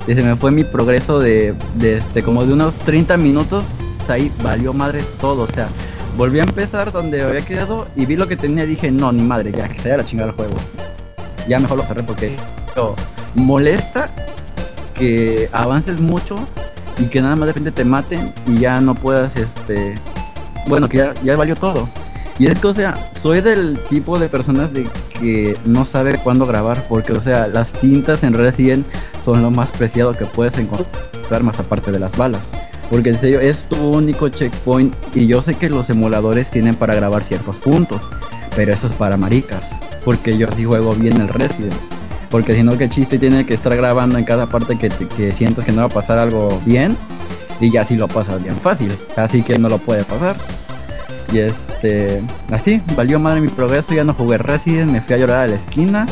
[0.07, 3.63] Y se me fue mi progreso de, de este, como de unos 30 minutos,
[4.09, 5.43] ahí valió madre todo.
[5.43, 5.69] O sea,
[6.17, 9.23] volví a empezar donde había quedado y vi lo que tenía y dije, no, ni
[9.23, 10.55] madre, ya, que se vaya a la chingada el juego.
[11.47, 12.35] Ya mejor lo cerré porque
[13.35, 14.09] molesta
[14.93, 16.37] que avances mucho
[16.97, 19.95] y que nada más de repente te maten y ya no puedas este
[20.67, 21.89] bueno que ya, ya valió todo.
[22.39, 24.87] Y es que o sea soy del tipo de personas de
[25.19, 28.85] que no sabe cuándo grabar porque o sea las tintas en Resident
[29.23, 32.41] son lo más preciado que puedes encontrar más aparte de las balas.
[32.89, 36.93] Porque en serio es tu único checkpoint y yo sé que los emuladores tienen para
[36.93, 38.01] grabar ciertos puntos
[38.55, 39.63] pero eso es para maricas
[40.05, 41.73] porque yo sí juego bien el Resident
[42.35, 45.63] porque si no, que chiste tiene que estar grabando en cada parte que, que sientas
[45.63, 46.97] que no va a pasar algo bien.
[47.61, 48.91] Y ya sí lo pasas bien fácil.
[49.15, 50.35] Así que no lo puede pasar.
[51.31, 52.21] Y este,
[52.51, 53.93] así, valió madre mi progreso.
[53.93, 56.07] Ya no jugué Resident, me fui a llorar a la esquina.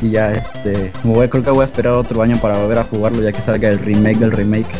[0.00, 3.20] Y ya este, voy, creo que voy a esperar otro año para volver a jugarlo
[3.20, 4.70] ya que salga el remake del remake.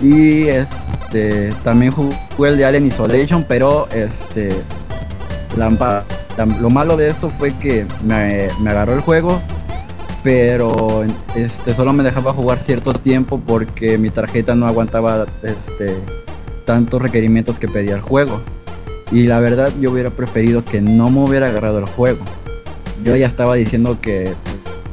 [0.00, 4.48] Y este, también jugué el de Alien Isolation, pero este,
[5.54, 6.02] la-
[6.46, 9.40] lo malo de esto fue que me, agarró el juego,
[10.22, 15.96] pero este solo me dejaba jugar cierto tiempo porque mi tarjeta no aguantaba este
[16.64, 18.40] tantos requerimientos que pedía el juego.
[19.10, 22.20] Y la verdad yo hubiera preferido que no me hubiera agarrado el juego.
[23.02, 24.34] Yo ya estaba diciendo que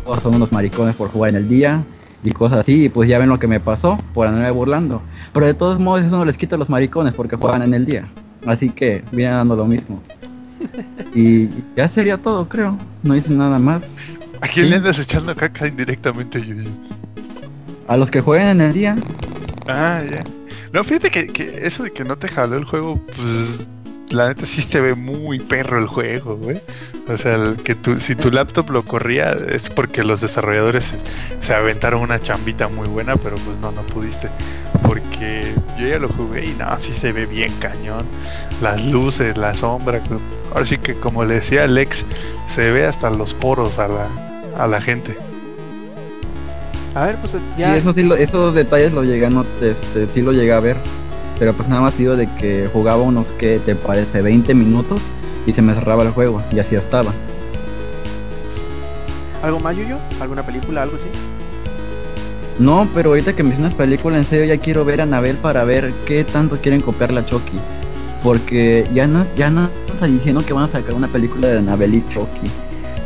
[0.06, 1.84] todos son unos maricones por jugar en el día
[2.24, 5.02] y cosas así, y pues ya ven lo que me pasó por andarme burlando.
[5.34, 7.86] Pero de todos modos eso no les quita a los maricones porque juegan en el
[7.86, 8.08] día.
[8.46, 10.02] Así que viene dando lo mismo.
[11.14, 12.78] Y ya sería todo, creo.
[13.04, 13.96] No hice nada más.
[14.42, 14.70] ¿A quién Sí.
[14.72, 16.70] le andas echando caca indirectamente, Yuyu?
[17.88, 18.96] A los que jueguen en el día,
[19.68, 20.24] Ah, ya.
[20.72, 23.68] No, fíjate que, que eso de que no te jaló el juego, pues
[24.10, 26.62] la neta sí se ve muy perro el juego, güey.
[27.10, 30.96] O sea, el que tu, si tu laptop lo corría es porque los desarrolladores se,
[31.46, 34.30] se aventaron una chambita muy buena, pero pues no, no pudiste.
[34.84, 35.47] Porque
[35.78, 38.06] yo ya lo jugué y no, sí se ve bien cañón.
[38.62, 40.02] Las luces, la sombra.
[40.54, 42.04] Ahora sí que como le decía Alex,
[42.48, 44.08] se ve hasta los poros a la,
[44.58, 45.16] a la gente.
[46.96, 47.76] A ver, pues sí, ya.
[47.78, 50.78] eso sí lo- esos detalles lo llegué a not- este, sí lo llegué a ver.
[51.38, 55.02] Pero pues nada más digo de que jugaba unos que te parece 20 minutos
[55.46, 57.12] y se me cerraba el juego y así estaba.
[59.44, 59.98] ¿Algo más, Yuyo?
[60.20, 61.06] ¿Alguna película, algo así?
[62.60, 65.94] No, pero ahorita que mencionas película en serio ya quiero ver a Anabel para ver
[66.06, 67.58] qué tanto quieren copiar la Chucky.
[68.24, 71.96] Porque ya no, ya no está diciendo que van a sacar una película de Anabel
[71.96, 72.50] y Chucky.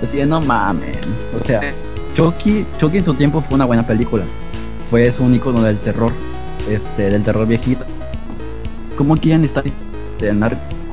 [0.02, 0.95] Así de no mamen.
[1.39, 1.62] O sea,
[2.16, 4.24] Chucky, Chucky en su tiempo fue una buena película.
[4.89, 6.12] Fue un icono del terror.
[6.70, 7.86] Este, del terror viejito.
[8.95, 9.64] ¿Cómo quieren estar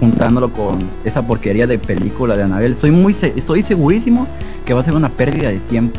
[0.01, 2.79] juntándolo con esa porquería de película de Anabel?
[2.79, 4.27] Soy muy estoy segurísimo
[4.65, 5.99] que va a ser una pérdida de tiempo.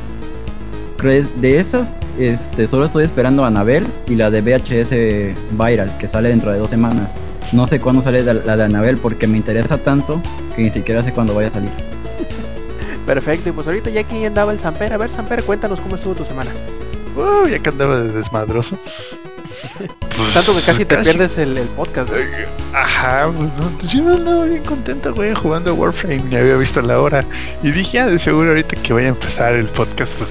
[0.97, 1.39] ¿Crees?
[1.39, 1.87] De esas,
[2.27, 6.59] este, solo estoy esperando a Anabel y la de VHS Viral, que sale dentro de
[6.59, 7.13] dos semanas.
[7.51, 10.21] No sé cuándo sale la la de Anabel porque me interesa tanto
[10.55, 11.69] que ni siquiera sé cuándo vaya a salir.
[13.05, 14.93] Perfecto, y pues ahorita ya aquí andaba el Samper.
[14.93, 16.51] A ver, Samper, cuéntanos cómo estuvo tu semana.
[17.15, 18.77] Uh, ya que andaba de desmadroso.
[19.79, 19.89] Pues,
[20.33, 22.11] Tanto que casi te casi- pierdes el, el podcast.
[22.73, 26.99] Ajá, pues no, pues yo andaba bien contento, güey, jugando Warframe, ya había visto la
[27.01, 27.25] hora.
[27.63, 30.29] Y dije, ah, de seguro ahorita que vaya a empezar el podcast, pues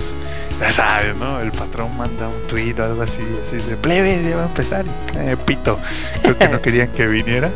[0.60, 1.40] ya sabes, ¿no?
[1.40, 4.84] El patrón manda un tweet o algo así, así de plebes, ya va a empezar.
[5.16, 5.78] Eh, pito.
[6.22, 7.50] Creo que no querían que viniera.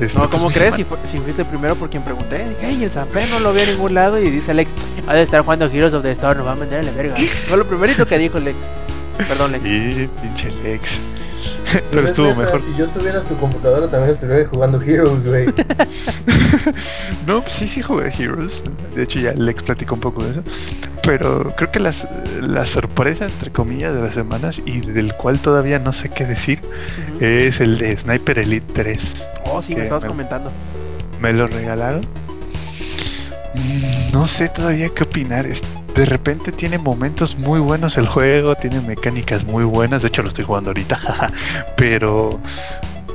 [0.00, 0.74] Este, No, ¿cómo crees?
[0.76, 3.64] Si, fue- si fuiste primero por quien pregunté, dije, hey, el Samper no lo veo
[3.64, 4.72] en ningún lado y dice Alex,
[5.06, 7.14] ha de estar jugando Heroes of the Storm, nos va a vender la verga.
[7.48, 8.56] Fue lo primerito que dijo Lex.
[9.28, 9.64] Perdón, Lex.
[9.66, 10.88] Y pinche Lex.
[11.90, 12.62] Pero estuvo neta, mejor.
[12.62, 15.46] Si yo tuviera tu computadora también estuviera jugando Heroes, güey.
[17.26, 18.62] No, pues sí, sí jugué Heroes.
[18.94, 20.42] De hecho ya Lex platicó un poco de eso.
[21.02, 22.06] Pero creo que las,
[22.40, 26.60] la sorpresa, entre comillas, de las semanas y del cual todavía no sé qué decir,
[27.20, 29.28] es el de Sniper Elite 3.
[29.46, 30.50] Oh, sí, me estabas me- comentando.
[31.20, 32.00] Me lo regalaron.
[33.54, 35.46] Mm, No sé todavía qué opinar.
[35.94, 40.02] De repente tiene momentos muy buenos el juego, tiene mecánicas muy buenas.
[40.02, 41.32] De hecho lo estoy jugando ahorita.
[41.76, 42.40] Pero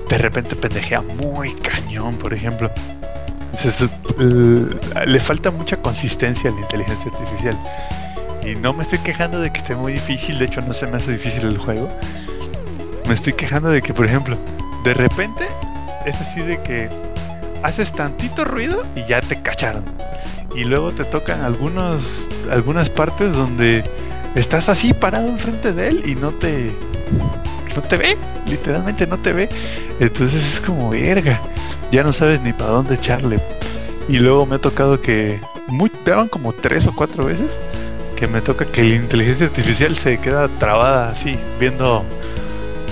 [0.09, 2.71] de repente pendejea muy cañón, por ejemplo.
[3.53, 3.89] Entonces,
[5.05, 7.57] le falta mucha consistencia a la inteligencia artificial.
[8.45, 10.97] Y no me estoy quejando de que esté muy difícil, de hecho no se me
[10.97, 11.89] hace difícil el juego.
[13.07, 14.37] Me estoy quejando de que, por ejemplo,
[14.83, 15.47] de repente
[16.05, 16.89] es así de que
[17.63, 19.94] haces tantito ruido y ya te cacharon.
[20.55, 23.83] Y luego te tocan algunos, algunas partes donde
[24.35, 26.71] estás así parado enfrente de él y no te,
[27.75, 29.49] no te ve, literalmente no te ve.
[29.99, 31.41] Entonces es como verga,
[31.91, 33.39] ya no sabes ni para dónde echarle.
[34.07, 37.59] Y luego me ha tocado que, muy, daban como tres o cuatro veces,
[38.15, 42.03] que me toca que la inteligencia artificial se queda trabada así, viendo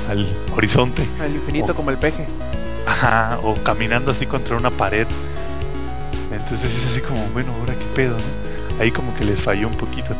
[0.09, 1.07] al horizonte.
[1.23, 2.25] El infinito como el peje.
[2.85, 5.07] Ajá, o caminando así contra una pared.
[6.43, 8.81] Entonces es así como, bueno, ahora qué pedo, ¿no?
[8.81, 10.15] Ahí como que les falló un poquito.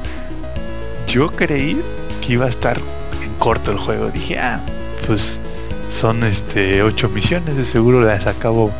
[1.07, 1.82] Yo creí
[2.21, 2.80] que iba a estar
[3.21, 4.09] en corto el juego.
[4.09, 4.61] Dije, ah,
[5.05, 5.39] pues
[5.89, 8.71] son este ocho misiones, de seguro las acabo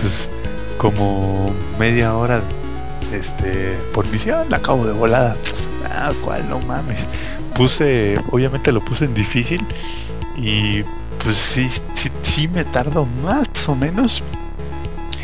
[0.00, 0.30] pues
[0.78, 2.40] como media hora
[3.12, 5.36] este por misión, la acabo de volada.
[5.90, 7.04] Ah, cuál, no mames.
[7.54, 9.64] Puse, obviamente lo puse en difícil
[10.36, 10.82] y
[11.22, 14.22] pues sí, sí, sí me tardo más o menos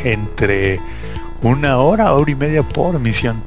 [0.03, 0.79] entre
[1.43, 3.43] una hora, hora y media por misión.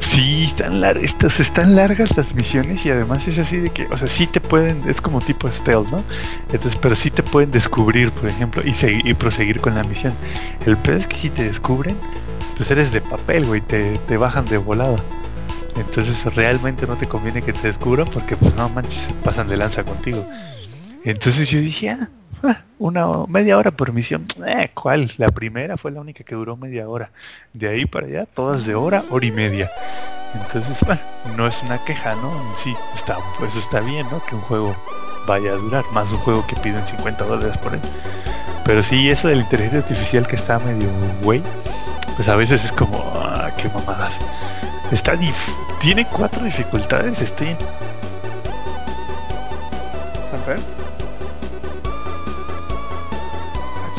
[0.00, 3.96] Sí, están, lar estas, están largas las misiones y además es así de que, o
[3.96, 6.02] sea, sí te pueden, es como tipo stealth, ¿no?
[6.52, 8.74] Entonces, pero sí te pueden descubrir, por ejemplo, y,
[9.08, 10.12] y proseguir con la misión.
[10.66, 11.96] El peor es que si te descubren,
[12.58, 14.98] pues eres de papel, güey, te, te bajan de volada.
[15.76, 19.56] Entonces realmente no te conviene que te descubran porque pues no manches, se pasan de
[19.56, 20.26] lanza contigo.
[21.04, 22.10] Entonces yo dije, ah,
[22.42, 24.26] ah, una media hora por misión.
[24.46, 25.12] Eh, ¿cuál?
[25.18, 27.10] La primera fue la única que duró media hora.
[27.52, 29.70] De ahí para allá, todas de hora, hora y media.
[30.34, 31.00] Entonces, bueno,
[31.36, 32.32] no es una queja, ¿no?
[32.56, 34.22] Sí, está, pues está bien, ¿no?
[34.24, 34.74] Que un juego
[35.26, 37.80] vaya a durar, más un juego que piden 50 dólares por él.
[38.64, 40.88] Pero sí, eso de la inteligencia artificial que está medio
[41.22, 41.42] güey,
[42.16, 44.18] pues a veces es como, ah, qué mamadas.
[44.90, 45.34] Está dif-
[45.80, 47.56] tiene cuatro dificultades, estoy
[50.30, 50.58] ¿Samper?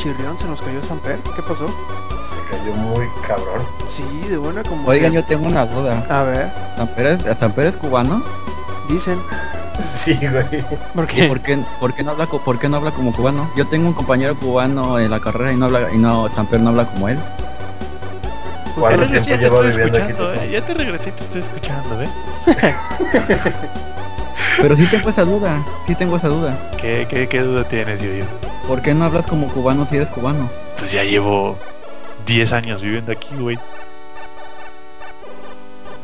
[0.04, 1.20] Chirrión se nos cayó Samper?
[1.34, 1.66] ¿Qué pasó?
[1.68, 3.62] Se cayó muy cabrón.
[3.88, 4.86] Sí, de buena como.
[4.90, 6.04] Oigan, que- yo tengo una duda.
[6.10, 8.22] A ver, ¿Samper es, Samper es cubano?
[8.90, 9.20] dicen.
[9.98, 10.62] Sí, güey.
[10.94, 11.28] ¿Por ¿Y qué?
[11.28, 13.50] por qué, por, qué no habla, por qué no habla como cubano?
[13.56, 16.70] Yo tengo un compañero cubano en la carrera y no habla, y no, Samper no
[16.70, 17.18] habla como él.
[18.76, 22.10] Tu eh, Ya te regresé te estoy escuchando, ¿eh?
[24.62, 26.72] Pero sí tengo esa duda, sí tengo esa duda.
[26.80, 28.26] ¿Qué, qué, qué duda tienes, yo, yo?
[28.68, 30.50] ¿Por qué no hablas como cubano si eres cubano?
[30.80, 31.58] Pues ya llevo
[32.26, 33.58] 10 años viviendo aquí, güey.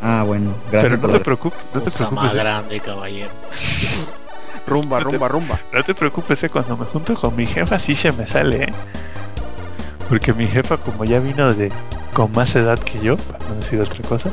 [0.01, 2.37] Ah, bueno, gracias Pero no por te preocupes, no te Cosa más preocupes, eh.
[2.43, 3.29] grande, caballero.
[4.67, 5.59] Rumba, rumba, rumba.
[5.73, 8.73] no te preocupes, eh, cuando me junto con mi jefa sí se me sale, ¿eh?
[10.07, 11.71] Porque mi jefa como ya vino de
[12.13, 14.29] con más edad que yo, para no decir otra cosa,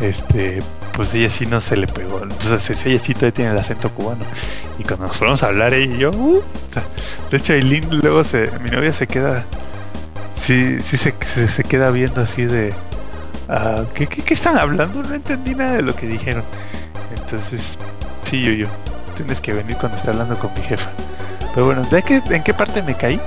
[0.00, 0.58] este,
[0.92, 2.22] pues ella sí no se le pegó.
[2.22, 4.24] Entonces ella sí todavía tiene el acento cubano.
[4.78, 6.42] Y cuando nos fuimos a hablar ella y yo, uh,
[7.30, 9.44] de hecho Aileen luego se, mi novia se queda,
[10.34, 12.74] sí, sí se, se, se queda viendo así de,
[13.48, 15.02] ah, ¿qué, qué, qué están hablando?
[15.02, 16.44] No entendí nada de lo que dijeron.
[17.16, 17.78] Entonces,
[18.28, 18.66] sí, yo, yo,
[19.16, 20.90] tienes que venir cuando está hablando con mi jefa.
[21.54, 23.18] Pero bueno, ¿de qué, ¿en qué parte me caí?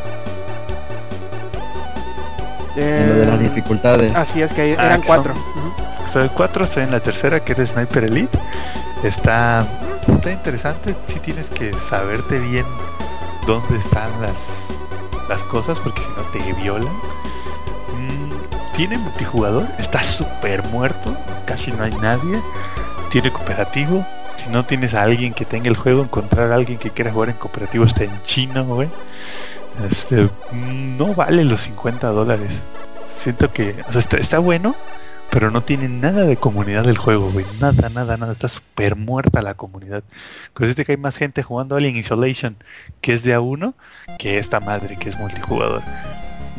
[2.76, 4.14] en lo de las Eh, dificultades.
[4.16, 5.34] Así es que Ah, eran cuatro.
[5.36, 5.69] son-.
[6.12, 8.36] Soy 4, estoy en la tercera, que es Sniper Elite.
[9.04, 9.68] Está,
[10.08, 12.66] está interesante, si tienes que saberte bien
[13.46, 14.66] dónde están las,
[15.30, 16.92] las cosas, porque si no te violan.
[17.94, 22.42] Mm, tiene multijugador, está súper muerto, casi no hay nadie.
[23.12, 24.04] Tiene cooperativo.
[24.38, 27.30] Si no tienes a alguien que tenga el juego, encontrar a alguien que quiera jugar
[27.30, 28.90] en cooperativo está en chino, güey.
[29.92, 32.50] Este, mm, no vale los 50 dólares.
[33.06, 34.76] Siento que, o sea, está, está bueno,
[35.32, 37.46] pero no tiene nada de comunidad del juego, güey.
[37.60, 38.34] Nada, nada, nada.
[38.34, 40.04] Está súper muerta la comunidad.
[40.54, 42.56] Consiste que hay más gente jugando Alien Isolation,
[43.02, 43.74] que es de a uno,
[44.18, 45.82] que esta madre, que es multijugador.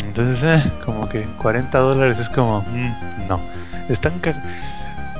[0.05, 3.41] Entonces, eh, como que 40 dólares es como, mm, no.
[3.89, 4.41] Están, ca-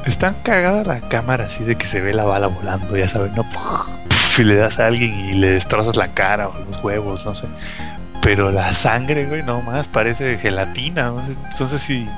[0.07, 3.45] están cagada la cámara así de que se ve la bala volando, ya sabes, no.
[4.39, 7.47] Y le das a alguien y le destrozas la cara o los huevos, no sé.
[8.23, 11.13] Pero la sangre, güey, no más parece gelatina.
[11.55, 12.09] Sé si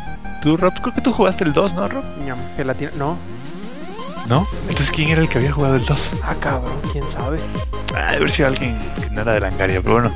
[0.42, 2.04] Tú, Rob, creo que tú jugaste el 2, ¿no, Rob?
[2.26, 2.90] Ñam, gelatina.
[2.98, 3.16] No.
[4.28, 4.46] ¿No?
[4.62, 6.10] Entonces, ¿quién era el que había jugado el 2?
[6.24, 7.38] Ah, cabrón, quién sabe.
[7.94, 10.12] Ah, de haber sido alguien que no era de Langaria, pero bueno.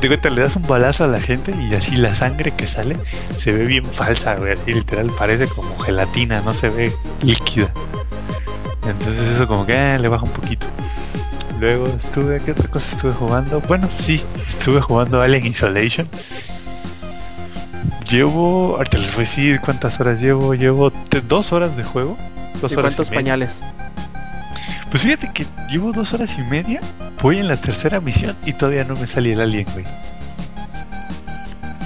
[0.00, 2.96] Te cuenta, le das un balazo a la gente y así la sangre que sale
[3.38, 4.52] se ve bien falsa, güey.
[4.52, 7.70] Así literal parece como gelatina, no se ve líquida.
[8.86, 10.66] Entonces eso como que ah, le baja un poquito.
[11.60, 13.60] Luego estuve, ¿qué otra cosa estuve jugando?
[13.62, 16.08] Bueno, sí, estuve jugando Alien Isolation.
[18.08, 20.54] Llevo, ahorita les voy a decir cuántas horas llevo.
[20.54, 20.92] Llevo
[21.28, 22.16] dos horas de juego.
[22.60, 23.62] Dos ¿Y horas cuántos pañales?
[24.90, 26.80] Pues fíjate que llevo dos horas y media,
[27.20, 29.84] voy en la tercera misión y todavía no me sale el alien, güey.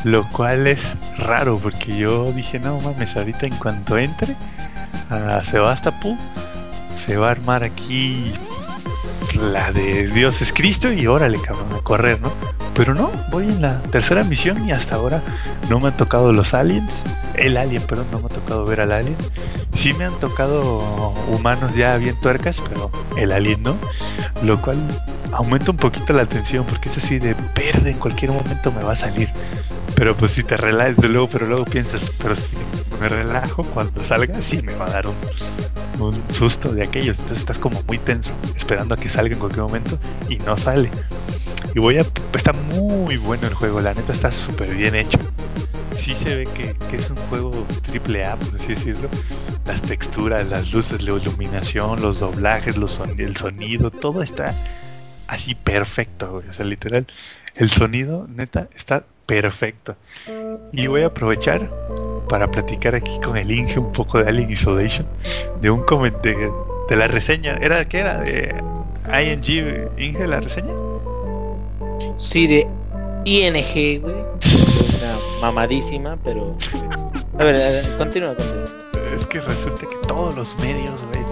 [0.05, 0.83] Lo cual es
[1.17, 4.37] raro porque yo dije, no mames, ahorita en cuanto entre
[5.09, 6.17] a Sebastopol
[6.95, 8.33] se va a armar aquí
[9.35, 12.33] la de Dios es Cristo y órale, cabrón, a correr, ¿no?
[12.75, 15.23] Pero no, voy en la tercera misión y hasta ahora
[15.69, 17.05] no me han tocado los aliens.
[17.35, 19.17] El alien, perdón, no me ha tocado ver al alien.
[19.75, 20.79] Sí me han tocado
[21.29, 23.77] humanos ya bien tuercas, pero el alien no.
[24.43, 24.79] Lo cual
[25.33, 28.93] aumenta un poquito la tensión porque es así de verde, en cualquier momento me va
[28.93, 29.29] a salir.
[29.95, 32.49] Pero pues si te relajas, de luego, pero luego piensas, pero si
[33.01, 35.17] me relajo cuando salga, sí me va a dar un,
[35.99, 37.19] un susto de aquellos.
[37.19, 39.99] Entonces estás como muy tenso, esperando a que salga en cualquier momento
[40.29, 40.91] y no sale.
[41.75, 42.05] Y voy a...
[42.35, 45.19] Está muy bueno el juego, la neta está súper bien hecho.
[45.97, 47.51] Sí se ve que, es un juego
[47.83, 49.09] triple A, por así decirlo.
[49.67, 54.55] Las texturas, las luces, la iluminación, los doblajes, los son- el sonido, todo está
[55.29, 56.49] así perfecto, güey.
[56.49, 57.07] O sea, literal,
[57.55, 59.97] el sonido, neta, está perfecto.
[60.73, 61.71] Y voy a aprovechar
[62.29, 65.07] para platicar aquí con el Inge un poco de Alien Isolation,
[65.61, 67.59] de un comentario de, la reseña.
[67.61, 68.19] ¿Era qué era?
[68.19, 68.55] ¿De
[69.23, 70.73] ING Inge la reseña?
[72.21, 72.67] Sí, de
[73.25, 74.15] ING, güey.
[74.15, 76.57] Una mamadísima, pero...
[77.39, 78.67] A ver, a ver, continúa, continúa.
[79.17, 81.25] Es que resulta que todos los medios, güey,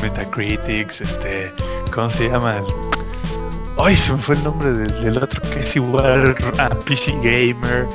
[0.00, 1.52] Metacritics, este,
[1.92, 2.64] ¿cómo se llama?
[3.78, 7.86] Ay, se me fue el nombre del, del otro que es igual a PC Gamer,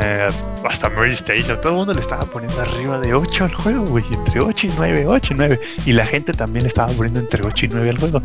[0.00, 0.30] eh,
[0.64, 4.04] hasta Mary Station, todo el mundo le estaba poniendo arriba de 8 al juego, güey,
[4.12, 7.46] entre 8 y 9, 8 y 9, y la gente también le estaba poniendo entre
[7.46, 8.22] 8 y 9 al juego.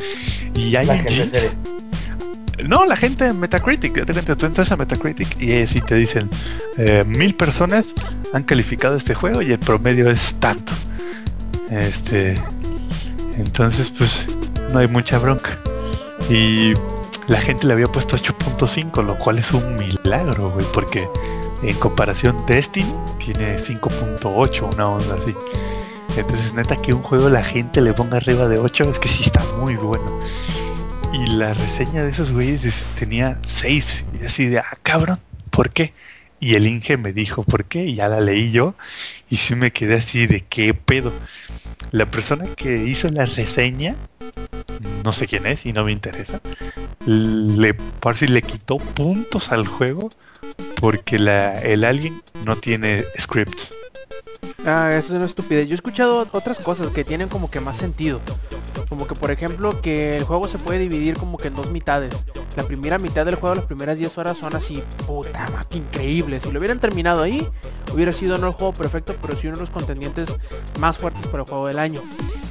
[0.55, 1.51] Y hay La gente seria.
[2.65, 4.05] No, la gente en Metacritic,
[4.37, 6.29] tú entras a Metacritic y si te dicen
[6.77, 7.93] eh, mil personas
[8.33, 10.73] han calificado este juego y el promedio es tanto.
[11.69, 12.35] Este,
[13.37, 14.25] entonces pues
[14.71, 15.59] no hay mucha bronca.
[16.29, 16.73] Y
[17.27, 21.07] la gente le había puesto 8.5, lo cual es un milagro, güey, porque
[21.61, 25.35] en comparación Destiny tiene 5.8, una onda así.
[26.15, 29.23] Entonces neta que un juego la gente le ponga arriba de 8 es que sí
[29.25, 30.19] está muy bueno.
[31.13, 34.03] Y la reseña de esos güeyes es- tenía 6.
[34.21, 35.93] Y así de, ah, cabrón, ¿por qué?
[36.39, 37.85] Y el Inge me dijo, ¿por qué?
[37.85, 38.75] Y ya la leí yo.
[39.29, 41.11] Y sí me quedé así de, ¿qué pedo?
[41.91, 43.95] La persona que hizo la reseña,
[45.03, 46.41] no sé quién es y no me interesa,
[47.05, 47.75] le,
[48.15, 50.09] si le quitó puntos al juego
[50.79, 53.73] porque la, el alien no tiene scripts.
[54.65, 55.67] Ah, eso es una estupidez.
[55.67, 58.19] Yo he escuchado otras cosas que tienen como que más sentido.
[58.89, 62.25] Como que por ejemplo que el juego se puede dividir como que en dos mitades.
[62.55, 66.39] La primera mitad del juego, las primeras 10 horas son así, puta ma, qué increíble.
[66.39, 67.47] Si lo hubieran terminado ahí,
[67.93, 70.35] hubiera sido no el juego perfecto, pero sí uno de los contendientes
[70.79, 72.01] más fuertes para el juego del año.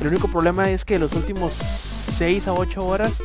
[0.00, 3.22] El único problema es que los últimos 6 a 8 horas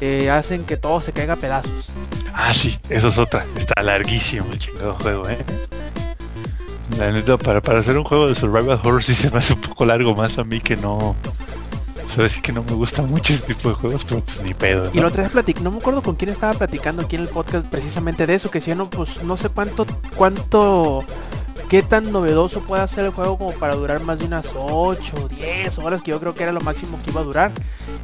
[0.00, 1.90] eh, hacen que todo se caiga a pedazos.
[2.34, 3.46] Ah, sí, eso es otra.
[3.56, 5.38] Está larguísimo el chingado juego, ¿eh?
[6.98, 9.60] La neta, para, para hacer un juego de survival horror sí se me hace un
[9.60, 11.16] poco largo más a mí que no...
[12.06, 14.54] O sea, sí que no me gusta mucho ese tipo de juegos, pero pues ni
[14.54, 14.88] pedo.
[14.92, 15.08] Y la ¿no?
[15.08, 18.28] otra vez platic, no me acuerdo con quién estaba platicando aquí en el podcast precisamente
[18.28, 19.84] de eso, que decía, no, pues no sé cuánto,
[20.14, 21.04] cuánto,
[21.68, 25.78] qué tan novedoso puede ser el juego como para durar más de unas 8, 10
[25.78, 27.52] horas, que yo creo que era lo máximo que iba a durar.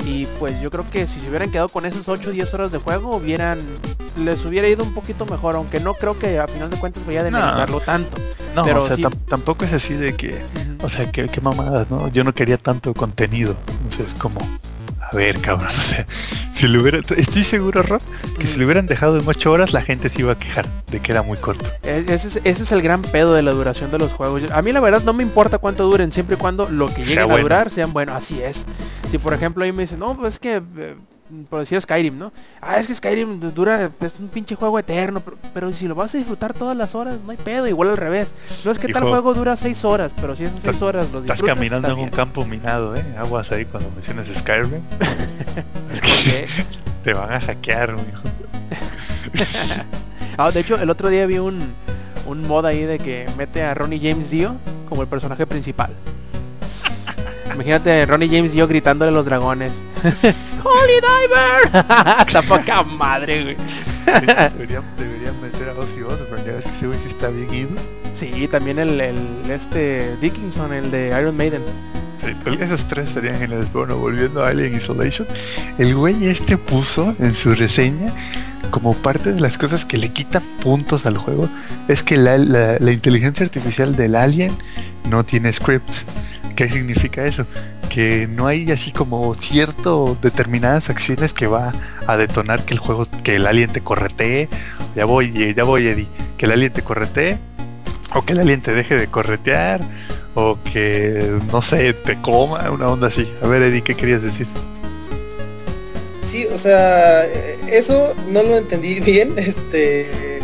[0.05, 2.73] Y pues yo creo que si se hubieran quedado con esas 8 o 10 horas
[2.73, 3.61] de juego, hubieran,
[4.19, 7.21] les hubiera ido un poquito mejor, aunque no creo que a final de cuentas vaya
[7.21, 7.39] a No.
[7.39, 8.19] demeritarlo tanto.
[8.55, 9.05] No, pero o sea, sí.
[9.29, 10.43] tampoco es así de que...
[10.83, 12.09] O sea, qué, qué mamadas, ¿no?
[12.09, 13.57] Yo no quería tanto contenido.
[13.85, 14.41] Entonces, como...
[15.13, 16.07] A ver, cabrón, o sea,
[16.55, 16.99] si lo hubiera...
[17.17, 18.01] Estoy seguro, Rob,
[18.39, 21.01] que si lo hubieran dejado en 8 horas, la gente se iba a quejar de
[21.01, 21.65] que era muy corto.
[21.83, 24.43] E- Ese es, ese es el gran pedo de la duración de los juegos.
[24.51, 27.31] A mí la verdad no me importa cuánto duren, siempre y cuando lo que lleguen
[27.31, 28.17] a durar sean buenos.
[28.17, 28.65] Así es.
[29.11, 30.95] Si por ejemplo ahí me dicen, no, pues es que, eh,
[31.49, 32.33] por decir Skyrim, ¿no?
[32.61, 35.95] Ah, es que Skyrim du- dura, es un pinche juego eterno, pero, pero si lo
[35.95, 38.35] vas a disfrutar todas las horas, no hay pedo, igual al revés.
[38.65, 41.23] No es que tal juego dura 6 horas, pero si esas 6 estás- horas los
[41.23, 43.05] Estás disfrutas, caminando está en un campo minado, ¿eh?
[43.17, 44.83] Aguas ahí cuando mencionas Skyrim.
[47.05, 48.23] Te van a hackear, mijo.
[50.39, 51.61] Ah, de hecho, el otro día vi un,
[52.27, 54.55] un mod ahí de que mete a Ronnie James Dio
[54.89, 55.91] Como el personaje principal.
[57.55, 59.83] Imagínate Ronnie James y yo gritándole a los dragones.
[60.03, 61.85] ¡Holy Diver!
[62.33, 63.57] La poca madre, güey.
[64.07, 67.71] Deberían, deberían meter a Ozzy Osbourne, ya ves que ese güey sí está bien ido.
[68.15, 71.63] Sí, también el, el este Dickinson, el de Iron Maiden.
[72.61, 73.73] Esos tres estarían geniales.
[73.73, 75.27] Bueno, volviendo a Alien Isolation,
[75.79, 78.13] el güey este puso en su reseña
[78.71, 81.49] como parte de las cosas que le quita puntos al juego
[81.89, 84.57] es que la, la- la inteligencia artificial del alien
[85.11, 86.05] no tiene scripts.
[86.55, 87.47] ¿Qué significa eso?
[87.89, 91.73] Que no hay así como cierto determinadas acciones que va
[92.07, 94.49] a detonar que el juego, que el alien te corretee.
[94.97, 96.09] Ya voy, eh, ya voy, Eddie.
[96.37, 97.39] Que el alien te corretee.
[98.15, 99.81] O que el alien te deje de corretear.
[100.35, 103.29] O que, no sé, te coma, una onda así.
[103.43, 104.47] A ver, Eddie, ¿qué querías decir?
[106.33, 107.27] Sí, o sea,
[107.71, 110.41] eso no lo entendí bien, este,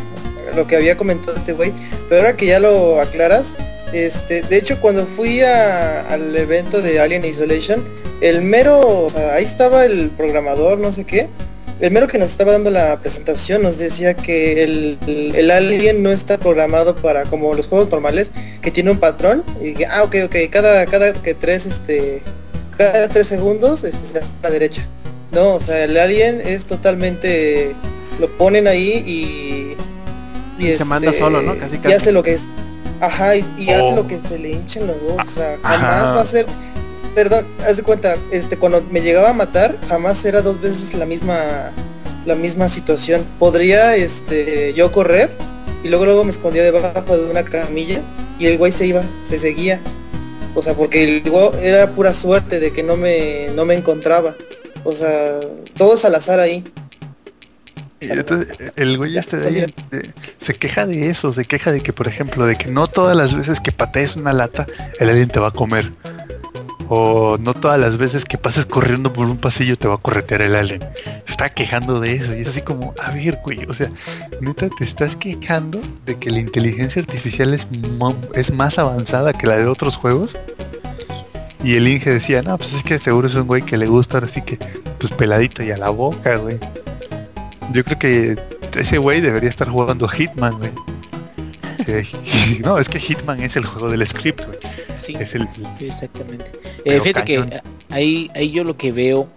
[0.54, 1.72] lo que había comentado este güey,
[2.10, 3.54] pero ahora que ya lo aclaras,
[3.92, 7.82] este, de hecho cuando fui a- al evento de Alien Isolation,
[8.20, 11.28] el mero, o sea, ahí estaba el programador, no sé qué,
[11.80, 16.02] el mero que nos estaba dando la presentación nos decía que el, el- el alien
[16.02, 18.30] no está programado para como los juegos normales,
[18.60, 22.20] que tiene un patrón, y que, ah, ok, ok, cada, cada que tres, este,
[22.76, 24.86] cada tres segundos, este, se a la derecha.
[25.30, 27.74] No, o sea, el alien es totalmente.
[28.18, 29.76] Lo ponen ahí y.
[30.64, 31.56] Y se manda solo, ¿no?
[31.58, 31.94] Casi, Y casi.
[31.94, 32.42] hace lo que es.
[33.00, 33.96] Ajá, y, y hace Oh.
[33.96, 35.26] lo que se le hinchen los dos.
[35.26, 35.78] O sea, Ajá.
[35.78, 36.46] jamás va a ser.
[37.14, 41.06] Perdón, haz de cuenta, este, cuando me llegaba a matar, jamás era dos veces la
[41.06, 41.70] misma.
[42.26, 43.24] La misma situación.
[43.38, 45.30] Podría, este, yo correr
[45.82, 48.00] y luego luego me escondía debajo de una camilla
[48.38, 49.80] y el güey se iba, se seguía.
[50.54, 54.34] O sea, porque el güey era pura suerte de que no me, no me encontraba.
[54.84, 55.38] O sea,
[55.76, 56.64] todo es al azar ahí.
[58.00, 59.66] Entonces, el güey este de ahí
[60.38, 63.34] se queja de eso, se queja de que, por ejemplo, de que no todas las
[63.34, 64.66] veces que patees una lata,
[65.00, 65.90] el alien te va a comer.
[66.90, 70.40] O no todas las veces que pases corriendo por un pasillo te va a corretear
[70.40, 70.80] el alien.
[71.26, 73.90] Se está quejando de eso y es así como, a ver, güey, o sea,
[74.40, 77.68] neta te estás quejando de que la inteligencia artificial es,
[78.34, 80.34] es más avanzada que la de otros juegos.
[81.62, 84.18] Y el Inge decía, no, pues es que seguro es un güey que le gusta,
[84.18, 84.56] ahora sí que,
[84.98, 86.58] pues peladito y a la boca, güey.
[87.72, 88.36] Yo creo que
[88.78, 90.72] ese güey debería estar jugando Hitman, güey.
[92.62, 94.58] No, es que Hitman es el juego del script, güey.
[94.94, 95.48] Sí, Es el...
[95.78, 96.44] sí, exactamente.
[96.84, 97.50] Eh, fíjate cañón.
[97.50, 99.28] que ahí, ahí yo lo que veo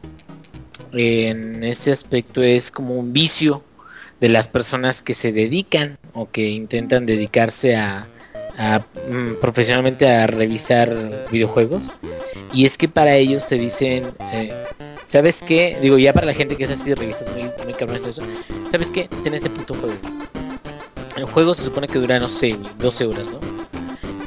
[0.92, 3.64] en ese aspecto es como un vicio
[4.20, 8.06] de las personas que se dedican o que intentan dedicarse a,
[8.58, 8.80] a,
[9.10, 11.96] mm, profesionalmente a revisar videojuegos
[12.54, 14.04] y es que para ellos te dicen
[14.34, 14.54] eh,
[15.12, 18.08] sabes qué digo ya para la gente que es así de revistas muy, muy cabrones
[18.08, 18.22] eso.
[18.72, 19.96] Sabes qué ten este puto juego.
[21.18, 23.40] El juego se supone que dura no sé 12 horas no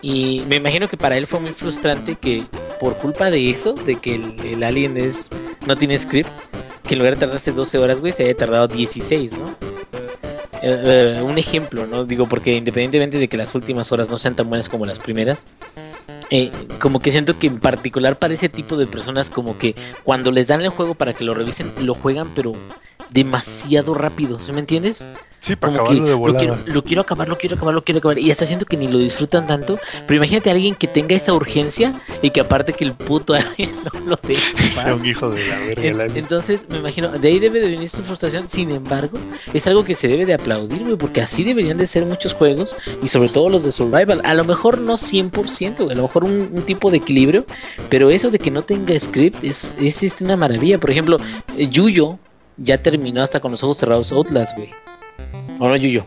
[0.02, 2.44] y me imagino que para él fue muy frustrante que
[2.78, 5.28] por culpa de eso de que el, el alien es
[5.66, 6.28] no tiene script
[6.86, 9.56] que en lugar de tardarse 12 horas güey se haya tardado 16 no
[10.66, 12.04] eh, eh, un ejemplo, ¿no?
[12.06, 15.44] Digo, porque independientemente de que las últimas horas no sean tan buenas como las primeras,
[16.36, 20.32] eh, como que siento que en particular para ese tipo de personas como que cuando
[20.32, 22.54] les dan el juego para que lo revisen, lo juegan pero
[23.10, 25.06] demasiado rápido, ¿sí me entiendes?
[25.44, 28.18] Sí, para Como que lo quiero, lo quiero acabar, lo quiero acabar, lo quiero acabar.
[28.18, 29.78] Y hasta siento que ni lo disfrutan tanto.
[30.06, 31.92] Pero imagínate a alguien que tenga esa urgencia
[32.22, 34.70] y que aparte que el puto alguien no lo deje.
[34.72, 37.90] Sea un hijo de la verga En- entonces, me imagino, de ahí debe de venir
[37.90, 38.48] su frustración.
[38.48, 39.18] Sin embargo,
[39.52, 42.74] es algo que se debe de aplaudir, güey, porque así deberían de ser muchos juegos
[43.02, 44.22] y sobre todo los de survival.
[44.24, 47.44] A lo mejor no 100%, güey, a lo mejor un, un tipo de equilibrio,
[47.90, 50.78] pero eso de que no tenga script es, es, es una maravilla.
[50.78, 51.18] Por ejemplo,
[51.58, 52.18] eh, Yuyo
[52.56, 54.70] ya terminó hasta con los ojos cerrados Outlast, güey.
[55.58, 56.04] ¿O no, Yuyo?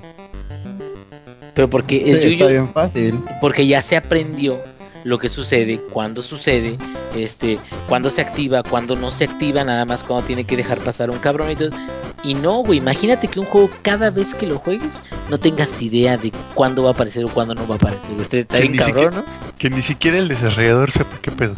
[1.53, 3.19] Pero porque Sí, el está Yuyo bien fácil.
[3.41, 4.61] porque ya se aprendió
[5.03, 6.77] lo que sucede, cuándo sucede,
[7.15, 11.09] este, cuándo se activa, cuándo no se activa, nada más cuando tiene que dejar pasar
[11.09, 11.69] un cabrón y todo.
[12.23, 16.17] Y no, güey, imagínate que un juego cada vez que lo juegues no tengas idea
[16.17, 18.09] de cuándo va a aparecer o cuándo no va a aparecer.
[18.19, 19.57] Este está Que bien ni cabrón, siquiera- ¿no?
[19.57, 21.55] Que ni siquiera el desarrollador sepa qué pedo.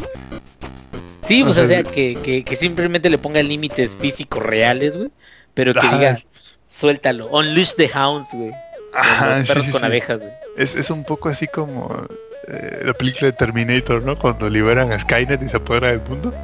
[1.26, 4.96] Sí, o pues o sea, sea, que, que, que simplemente le ponga límites físicos reales,
[4.96, 5.10] güey.
[5.54, 6.26] Pero que digas,
[6.70, 8.52] suéltalo, unleash the hounds, güey.
[8.94, 9.86] Ajá, los sí, perros sí, con sí.
[9.86, 10.30] abejas, güey.
[10.56, 12.06] Es, es un poco así como
[12.48, 14.18] eh, la película de Terminator, ¿no?
[14.18, 16.34] Cuando liberan a Skynet y se apodera del mundo.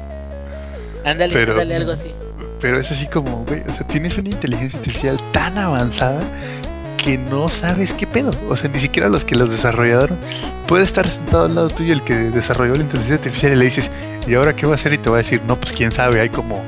[1.03, 2.13] Ándale, Pero- ándale, algo así.
[2.59, 6.21] Pero es así como, güey, o sea, tienes una inteligencia artificial tan avanzada
[6.97, 8.31] que no sabes qué pedo.
[8.49, 10.17] O sea, ni siquiera los que los desarrollaron.
[10.67, 13.91] Puede estar sentado al lado tuyo el que desarrolló la inteligencia artificial y le dices,
[14.27, 14.91] ¿y ahora qué va a hacer?
[14.93, 16.63] Y te va a decir, no, pues quién sabe, hay como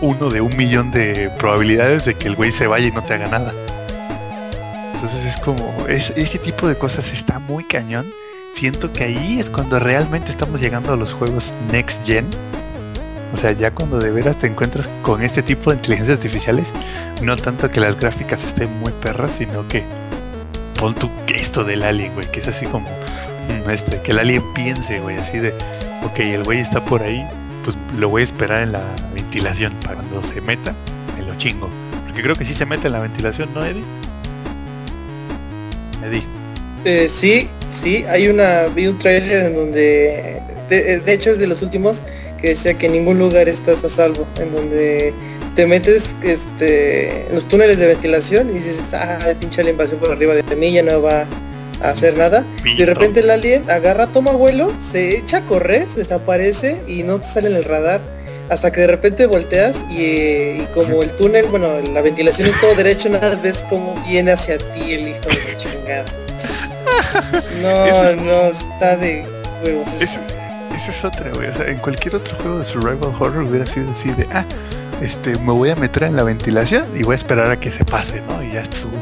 [0.00, 3.14] uno de un millón de probabilidades de que el güey se vaya y no te
[3.14, 3.52] haga nada.
[4.94, 8.06] Entonces es como, es, ese tipo de cosas está muy cañón
[8.58, 12.26] siento que ahí es cuando realmente estamos llegando a los juegos next gen.
[13.32, 16.68] O sea, ya cuando de veras te encuentras con este tipo de inteligencias artificiales,
[17.22, 19.84] no tanto que las gráficas estén muy perras, sino que
[20.76, 24.42] pon tu esto del alien, güey, que es así como mm, este, que el alien
[24.54, 25.54] piense, güey, así de,
[26.04, 27.24] ok, el güey está por ahí,
[27.68, 28.80] pues lo voy a esperar en la
[29.12, 30.74] ventilación para cuando se meta,
[31.18, 31.68] me lo chingo.
[32.06, 33.84] Porque creo que sí se mete en la ventilación, ¿no, Eddie?
[36.02, 36.22] Eddie.
[36.86, 40.40] Eh, sí, sí, hay una, vi un trailer en donde,
[40.70, 42.00] de, de hecho es de los últimos,
[42.40, 45.12] que decía que en ningún lugar estás a salvo, en donde
[45.54, 50.10] te metes este, en los túneles de ventilación y dices, ah, pinche alien pasó por
[50.10, 51.26] arriba de mí, ya no va
[51.82, 52.44] a hacer nada.
[52.62, 57.20] De repente el alien agarra, toma vuelo, se echa a correr, se desaparece y no
[57.20, 58.00] te sale en el radar.
[58.50, 62.58] Hasta que de repente volteas y, eh, y como el túnel, bueno, la ventilación es
[62.60, 66.04] todo derecho, nada más ves cómo viene hacia ti el hijo de la chingada.
[67.60, 69.22] No, no, está de
[69.62, 70.00] huevos.
[70.00, 70.20] Esa
[70.78, 71.48] esa es otra, güey.
[71.48, 74.44] O sea, en cualquier otro juego de survival horror hubiera sido así de, ah,
[75.02, 77.84] este, me voy a meter en la ventilación y voy a esperar a que se
[77.84, 78.42] pase, ¿no?
[78.42, 78.92] Y ya estuvo.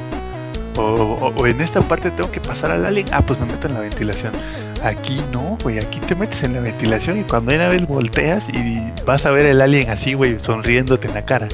[0.77, 3.81] O, en esta parte tengo que pasar al alien, ah, pues me meto en la
[3.81, 4.33] ventilación.
[4.83, 8.49] Aquí no, güey, aquí te metes en la ventilación y cuando viene a ver volteas
[8.51, 11.49] y vas a ver el alien así, güey, sonriéndote en la cara.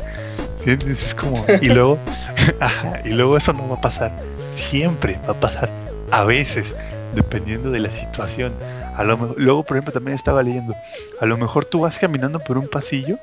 [0.65, 0.77] ¿Sí?
[0.89, 1.99] Es como, y luego,
[2.61, 4.13] ajá, y luego eso no va a pasar.
[4.55, 5.71] Siempre va a pasar.
[6.11, 6.75] A veces,
[7.15, 8.55] dependiendo de la situación.
[8.97, 10.75] A lo mejor, luego, por ejemplo, también estaba leyendo.
[11.21, 13.19] A lo mejor tú vas caminando por un pasillo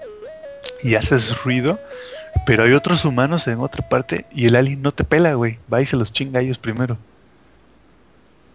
[0.81, 1.79] y haces ruido,
[2.45, 5.57] pero hay otros humanos en otra parte y el alien no te pela, güey.
[5.71, 6.97] Va y se los chinga a ellos primero.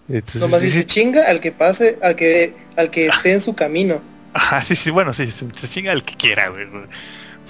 [0.08, 3.54] Entonces, Nomás dice sí, chinga al que pase, al que, al que esté en su
[3.54, 4.00] camino.
[4.34, 6.66] Ajá, sí, sí, bueno, sí, se, se chinga al que quiera, güey.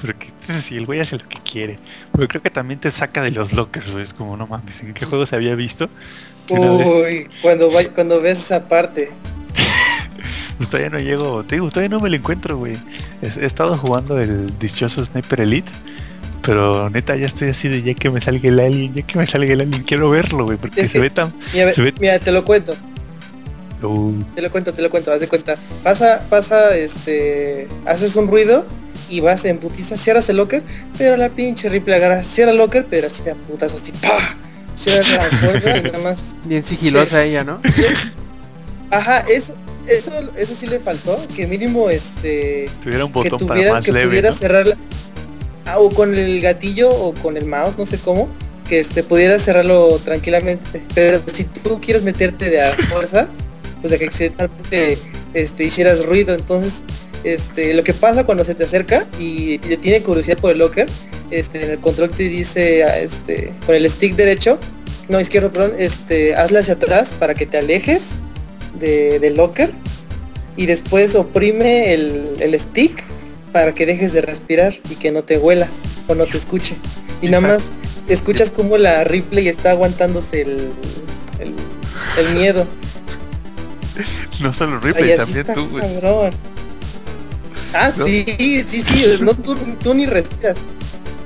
[0.00, 0.28] Porque
[0.60, 1.78] sí, el güey hace lo que quiere.
[2.12, 4.04] Pero creo que también te saca de los lockers, güey.
[4.04, 5.88] Es como, no mames, ¿en qué juego se había visto?
[6.48, 9.10] Vez- Uy, cuando vay- cuando ves esa parte.
[10.56, 12.76] Pues todavía no llego, te digo, todavía no me lo encuentro, güey.
[13.22, 15.72] He, he estado jugando el dichoso Sniper Elite,
[16.44, 19.26] pero neta ya estoy así de ya que me salga el alien, ya que me
[19.26, 21.32] salga el alien, quiero verlo, güey, porque Es se que- ve tan...
[21.52, 22.74] Mira, Se ve- mira, te lo cuento,
[23.82, 25.56] Uh, te lo cuento, te lo cuento, haz de cuenta.
[25.82, 28.64] Pasa, pasa, este, haces un ruido
[29.10, 30.62] y vas en putiza, cierras el locker,
[30.96, 34.36] pero la pinche Ripley agarra, cierra el locker, pero así de putazo, así, ¡pah!
[34.74, 36.18] Cierra la puerta y nada más.
[36.46, 37.60] Bien sigilosa ella, ¿no?
[38.90, 39.54] Ajá, eso,
[39.86, 43.84] eso, eso sí le faltó, que mínimo, este, tuviera un que botón para tuvieras más
[43.84, 44.40] que leve, pudieras ¿no?
[44.40, 44.76] cerrarla
[45.66, 48.28] ah, o con el gatillo o con el mouse no sé cómo
[48.68, 50.82] que este pudieras cerrarlo tranquilamente.
[50.94, 53.28] Pero si tú quieres meterte de a fuerza
[53.80, 54.98] pues de que accidentalmente
[55.34, 56.34] este hicieras ruido.
[56.34, 56.82] Entonces
[57.24, 60.58] este lo que pasa cuando se te acerca y, y te tiene curiosidad por el
[60.58, 60.86] locker
[61.30, 64.58] este en el control te dice ah, este con el stick derecho
[65.08, 68.10] no izquierdo perdón este hazle hacia atrás para que te alejes
[68.78, 69.70] de, del locker
[70.56, 73.02] y después oprime el, el stick
[73.54, 75.68] para que dejes de respirar y que no te huela
[76.08, 76.74] o no te escuche.
[77.22, 77.62] Y nada más
[78.08, 80.72] escuchas como la Ripley está aguantándose el,
[81.38, 81.54] el,
[82.18, 82.66] el miedo.
[84.40, 85.84] No solo O sea, y Ripley, también está tú, güey.
[87.72, 88.04] Ah, ¿No?
[88.04, 88.24] sí,
[88.66, 90.58] sí, sí, no, tú, tú ni respiras.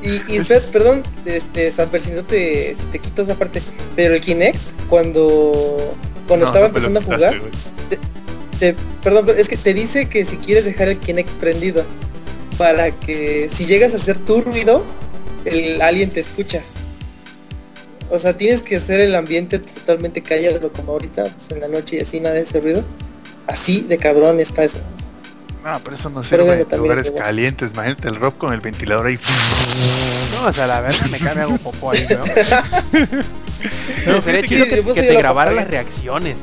[0.03, 3.63] Y, y espera, perdón, este, Samper, si no te, si te quito esa parte,
[3.97, 4.59] pero el Kinect,
[4.91, 5.95] cuando,
[6.27, 7.41] cuando No, estaba empezando a jugar,
[8.61, 11.85] te- perdón, pero es que te dice que si quieres dejar el Kinect prendido,
[12.59, 14.85] para que si llegas a hacer tu ruido,
[15.45, 16.61] el alien te escucha.
[18.11, 21.97] O sea, tienes que hacer el ambiente totalmente callado, como ahorita, pues, en la noche
[21.97, 22.85] y así, nada de ese ruido.
[23.47, 24.79] Así de cabrón está eso.
[25.65, 27.73] No, pero eso no sirve bueno, en lugares calientes.
[27.73, 29.19] Imagínate el Rob con el ventilador ahí.
[30.33, 32.25] No, o sea, la verdad me cae me hago popó ahí, ¿no?
[34.07, 36.39] No, sería chido que te grabara las reacciones.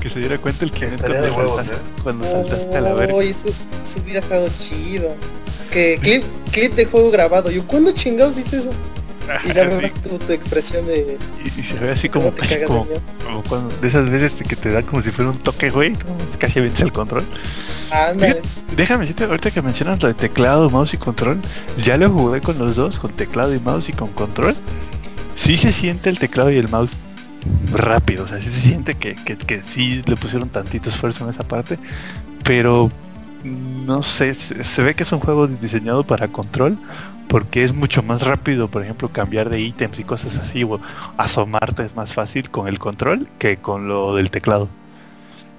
[0.00, 2.02] Que se diera cuenta el que Estaría cuando de huevos, saltaste, ¿eh?
[2.02, 3.14] cuando saltaste a la verga.
[3.14, 5.14] Oye, eso, eso hubiera estado chido.
[5.70, 7.50] Que clip, clip de juego grabado.
[7.50, 8.70] Yo, ¿cuándo chingados hice eso?
[9.44, 12.54] Y nada más tu, tu expresión de y, y se ve así como te casi
[12.54, 13.02] cagas como, de miedo.
[13.24, 15.92] como cuando de esas veces que te da como si fuera un toque, güey.
[16.38, 17.24] Casi vence el control.
[17.92, 18.42] Ándale.
[18.76, 21.38] Déjame decirte, ahorita que mencionas lo de teclado, mouse y control,
[21.82, 24.56] ya lo jugué con los dos, con teclado y mouse y con control.
[25.34, 26.96] Sí se siente el teclado y el mouse
[27.72, 31.30] rápido, o sea, sí se siente que, que, que sí le pusieron tantito esfuerzo en
[31.30, 31.78] esa parte,
[32.44, 32.90] pero
[33.44, 36.76] no sé, se, se ve que es un juego diseñado para control,
[37.28, 40.80] porque es mucho más rápido, por ejemplo, cambiar de ítems y cosas así, o
[41.16, 44.68] asomarte es más fácil con el control que con lo del teclado.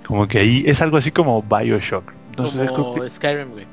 [0.05, 2.11] Como que ahí es algo así como Bioshock.
[2.37, 3.65] No sé, como que- Skyrim, güey.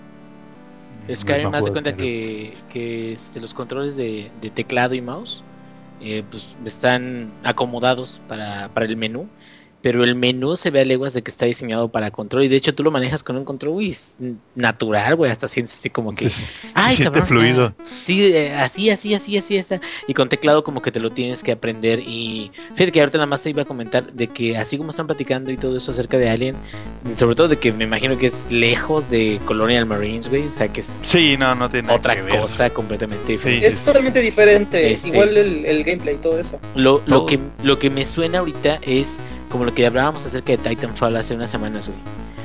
[1.08, 1.96] no Skyrim, haz de juego cuenta Skyrim.
[1.96, 5.42] que, que este, los controles de, de teclado y mouse
[6.00, 9.28] eh, pues están acomodados para, para el menú
[9.80, 12.56] pero el menú se ve a leguas de que está diseñado para control y de
[12.56, 14.08] hecho tú lo manejas con un control uy, es
[14.54, 17.74] natural, güey, hasta sientes así como que Se, se Ay, siente cabrón, fluido.
[17.78, 19.80] ah, Sí, eh, así, así, así, así está.
[20.06, 22.00] Y con teclado como que te lo tienes que aprender.
[22.00, 25.06] Y fíjate que ahorita nada más te iba a comentar de que así como están
[25.06, 26.56] platicando y todo eso acerca de Alien,
[27.16, 30.46] sobre todo de que me imagino que es lejos de Colonial Marines, güey.
[30.48, 32.40] O sea que es Sí, no, no tiene otra que ver.
[32.40, 33.32] cosa completamente Sí.
[33.32, 33.66] diferente.
[33.66, 36.58] Es totalmente diferente, Este- igual el, el gameplay y todo eso.
[36.74, 37.26] Lo, lo Todo.
[37.26, 39.18] que lo que me suena ahorita es
[39.48, 41.98] como lo que hablábamos acerca de Titanfall hace unas semanas, güey.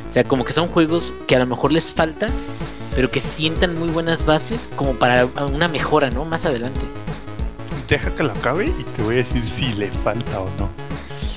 [0.07, 2.27] O sea, como que son juegos que a lo mejor les falta,
[2.95, 6.23] pero que sientan muy buenas bases como para una mejora, ¿no?
[6.25, 6.81] Más adelante.
[7.87, 10.69] Deja que lo acabe y te voy a decir si le falta o no.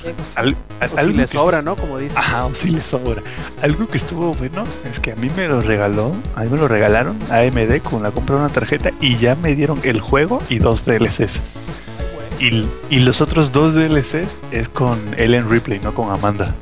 [0.03, 1.75] Pues, Al- a- O si algo le que sobra, ¿no?
[1.75, 2.17] Como dice.
[2.17, 3.21] Ajá, o si le sobra.
[3.61, 6.67] Algo que estuvo bueno es que a mí me lo regaló, a mí me lo
[6.69, 10.59] regalaron AMD con la compra de una tarjeta y ya me dieron el juego y
[10.59, 11.41] dos DLCs.
[12.39, 16.53] Y, y los otros dos DLCs es con Ellen Ripley, no con Amanda.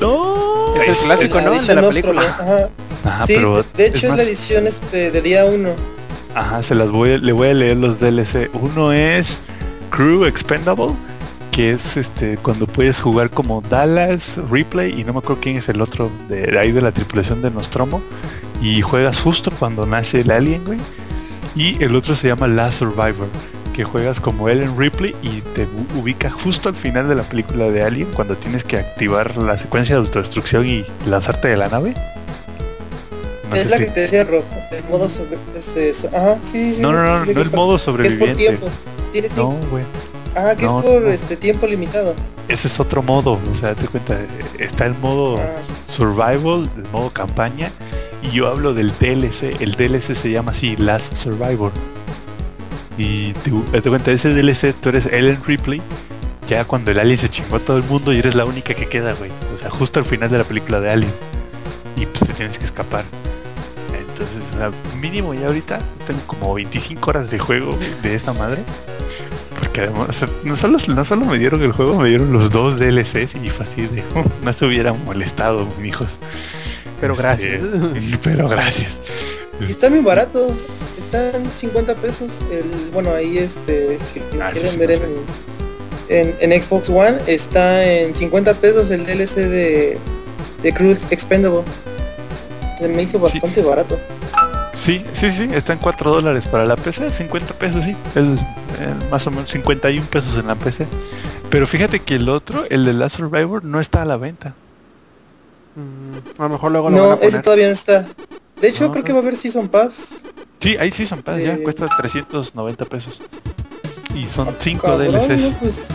[0.00, 1.52] No, Es el clásico, ¿no?
[1.58, 2.22] De la Nostro, película.
[2.22, 2.68] Ajá.
[3.04, 5.68] Ajá, sí, pero de hecho es, más- la edición este, de día 1.
[6.34, 8.50] Ajá, se las voy a- le voy a leer los DLC.
[8.52, 9.38] Uno es
[9.90, 10.88] Crew Expendable,
[11.52, 15.68] que es este cuando puedes jugar como Dallas, Replay y no me acuerdo quién es
[15.68, 18.02] el otro de, de ahí de la tripulación de Nostromo
[18.60, 20.78] y juegas justo cuando nace el alien, güey.
[21.54, 23.28] Y el otro se llama Last Survivor,
[23.76, 25.68] que juegas como Ellen Ripley y te
[26.00, 29.94] ubica justo al final de la película de Alien cuando tienes que activar la secuencia
[29.96, 31.92] de autodestrucción y lanzarte de la nave.
[33.50, 36.70] No es la si- que te decía Rob, el modo sobre, este, so- ajá, sí,
[36.70, 36.82] sí, sí.
[36.82, 38.34] No, no, no, no que el modo que es por sobreviviente.
[38.34, 38.68] tiempo.
[39.36, 39.84] No, güey.
[40.34, 41.08] ajá, que no, es por no.
[41.10, 42.14] este tiempo limitado.
[42.48, 44.18] Ese es otro modo, o sea, te cuenta,
[44.58, 45.56] está el modo Ah,
[45.86, 47.70] survival, el modo campaña,
[48.22, 51.72] y yo hablo del DLC, el DLC se llama así, Last Survivor.
[52.98, 55.82] Y tú, te cuenta, ese DLC, tú eres Ellen Ripley,
[56.48, 58.86] ya cuando el alien se chingó a todo el mundo y eres la única que
[58.86, 59.30] queda, güey.
[59.54, 61.12] O sea, justo al final de la película de Alien.
[61.96, 63.04] Y pues te tienes que escapar.
[63.98, 64.70] Entonces, o sea,
[65.00, 68.62] mínimo ya ahorita tengo como 25 horas de juego de esa madre.
[69.58, 72.50] Porque además, o sea, no solo, no solo me dieron el juego, me dieron los
[72.50, 74.04] dos DLCs y fue así de,
[74.42, 76.08] no se hubieran molestado, hijos.
[77.00, 77.64] Pero Este, gracias.
[78.22, 79.00] Pero gracias.
[79.60, 80.48] y está muy barato.
[81.06, 82.32] Están 50 pesos.
[82.50, 85.06] El, bueno, ahí este, si Ah, quieren sí ver no
[86.08, 89.98] en, en, en Xbox One, está en 50 pesos el DLC de,
[90.62, 91.62] de Cruise Expendable.
[92.78, 93.98] Se me hizo bastante barato.
[94.74, 97.96] Sí, sí, sí, está en 4 dólares para la PC, 50 pesos, sí.
[98.14, 98.24] El,
[98.80, 100.86] el más o menos 51 pesos en la PC.
[101.50, 104.54] Pero fíjate que el otro, el de Last Survivor, no está a la venta.
[105.76, 107.28] Mm, a lo mejor luego lo van No, a poner.
[107.28, 108.06] ese todavía no está.
[108.60, 109.06] De hecho, No, creo no.
[109.06, 110.16] que va a haber Season Pass.
[110.60, 113.20] Sí, ahí sí son Pass, ya cuesta 390 pesos.
[114.14, 115.42] Y son 5 Cabrón, DLCs.
[115.52, 115.86] No, pues,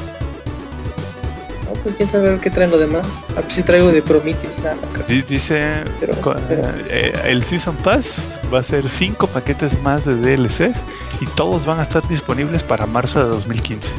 [1.66, 3.26] no, pues quién sabe qué traen lo demás.
[3.36, 4.60] A ver si traigo de Prometheus.
[4.60, 4.76] Nada,
[5.08, 6.14] Dice Pero-
[6.48, 10.84] pero- eh, el Season Pass va a ser 5 paquetes más de DLCs
[11.20, 13.90] y todos van a estar disponibles para marzo de 2015.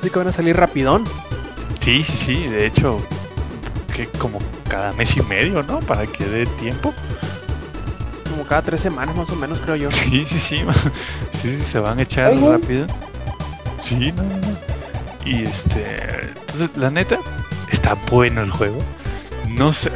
[0.00, 1.04] Así que van a salir rapidón.
[1.82, 2.98] Sí, sí, sí, de hecho,
[3.94, 5.80] que como cada mes y medio, ¿no?
[5.80, 6.94] Para que dé tiempo.
[8.48, 9.90] Cada tres semanas más o menos, creo yo.
[9.90, 10.64] Sí, sí, sí,
[11.32, 12.86] sí, sí, se van a echar rápido.
[13.80, 14.56] Sí, no, no, no.
[15.24, 17.18] Y este, entonces, la neta,
[17.72, 18.78] está bueno el juego.
[19.48, 19.90] No sé,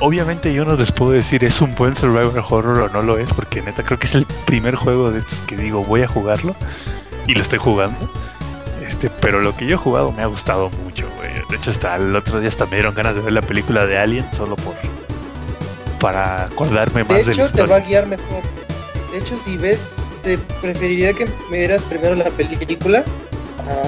[0.00, 3.30] obviamente yo no les puedo decir es un buen survival horror o no lo es,
[3.32, 6.54] porque neta creo que es el primer juego de estos que digo voy a jugarlo
[7.26, 8.10] y lo estoy jugando.
[8.86, 11.32] Este, pero lo que yo he jugado me ha gustado mucho, güey.
[11.48, 13.98] De hecho, hasta el otro día hasta me dieron ganas de ver la película de
[13.98, 14.74] Alien solo por
[16.04, 18.42] para acordarme De más de, la hecho, te va a guiar mejor.
[19.10, 19.80] De hecho, si ves,
[20.22, 23.02] te preferiría que vieras primero la película.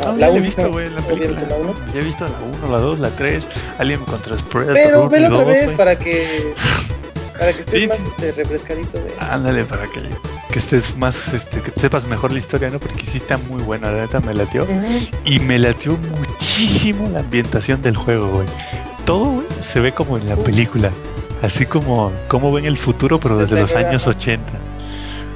[0.03, 1.49] No, la ya he visto, güey, la obviamente película.
[1.51, 1.75] la uno.
[1.93, 3.47] Ya he visto la 1, la 2, la 3,
[3.79, 4.73] Alien contra Predator.
[4.73, 6.55] Pero vela otra vez para que
[7.39, 9.13] para que estés Sí, más este, refrescadito de.
[9.21, 10.01] Ándale, para que,
[10.51, 12.81] que estés más, este, que sepas mejor la historia, ¿no?
[12.81, 14.63] Porque sí está muy buena, la neta me latió.
[14.63, 15.07] Ujú.
[15.27, 18.49] Y me latió muchísimo la ambientación del juego, güey.
[19.05, 20.91] Todo, güey, se ve como en la película.
[21.43, 24.11] Así como, como ven el futuro, pero desde los 79, años ajá.
[24.19, 24.53] 80.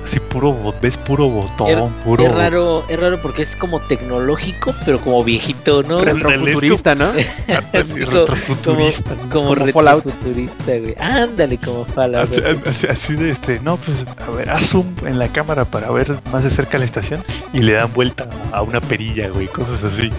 [0.03, 2.25] Así puro, ves puro botón, Es- puro...
[2.25, 6.01] Es raro, es raro porque es como tecnológico, pero como viejito, ¿no?
[6.03, 7.11] Re- Retrofuturista, ¿no?
[7.11, 7.27] Así,
[7.77, 9.11] Así como- retrofuturista.
[9.11, 9.31] ¿no?
[9.31, 10.05] Como, Como Fallout.
[10.07, 10.95] retrofuturista, güey.
[10.99, 12.33] Ándale, como Fallout.
[12.33, 15.91] Así, así- así de este, no, pues a ver, haz zoom en la cámara para
[15.91, 17.23] ver más de cerca la estación
[17.53, 20.11] y le dan vuelta a una perilla, güey, cosas así.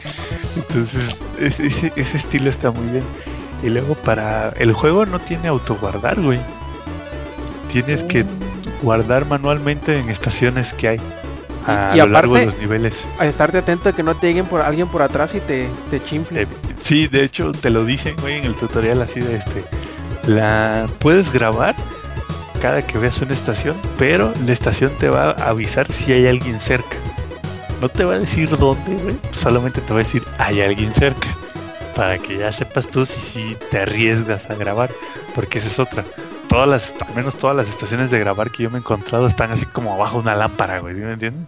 [0.55, 3.03] Entonces, es- ese, ese estilo está muy bien.
[3.63, 6.39] Y luego para el juego no tiene autoguardar, güey.
[7.71, 8.25] Tienes que
[8.81, 11.01] guardar manualmente en estaciones que hay.
[11.67, 13.07] a y lo largo de aparte- los niveles.
[13.19, 16.03] A estarte atento a que no te lleguen por alguien por atrás y te, te
[16.03, 16.41] chifle.
[16.41, 16.47] Eh,
[16.79, 19.63] sí, de hecho te lo dicen, güey, en el tutorial así de este.
[20.27, 21.75] La puedes grabar
[22.61, 26.59] cada que veas una estación, pero la estación te va a avisar si hay alguien
[26.59, 26.97] cerca.
[27.79, 31.27] No te va a decir dónde, güey, solamente te va a decir hay alguien cerca.
[31.95, 34.89] Para que ya sepas tú si, si te arriesgas a grabar,
[35.35, 36.03] porque esa es otra.
[36.47, 39.51] Todas las, al menos todas las estaciones de grabar que yo me he encontrado están
[39.51, 41.47] así como abajo de una lámpara, güey, ¿sí ¿me entiendes?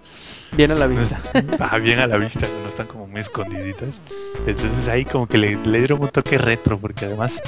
[0.51, 1.19] Bien a la vista.
[1.59, 3.99] Ah, bien a la vista, no están como muy escondiditas.
[4.45, 7.41] Entonces ahí como que le, le dieron un toque retro, porque además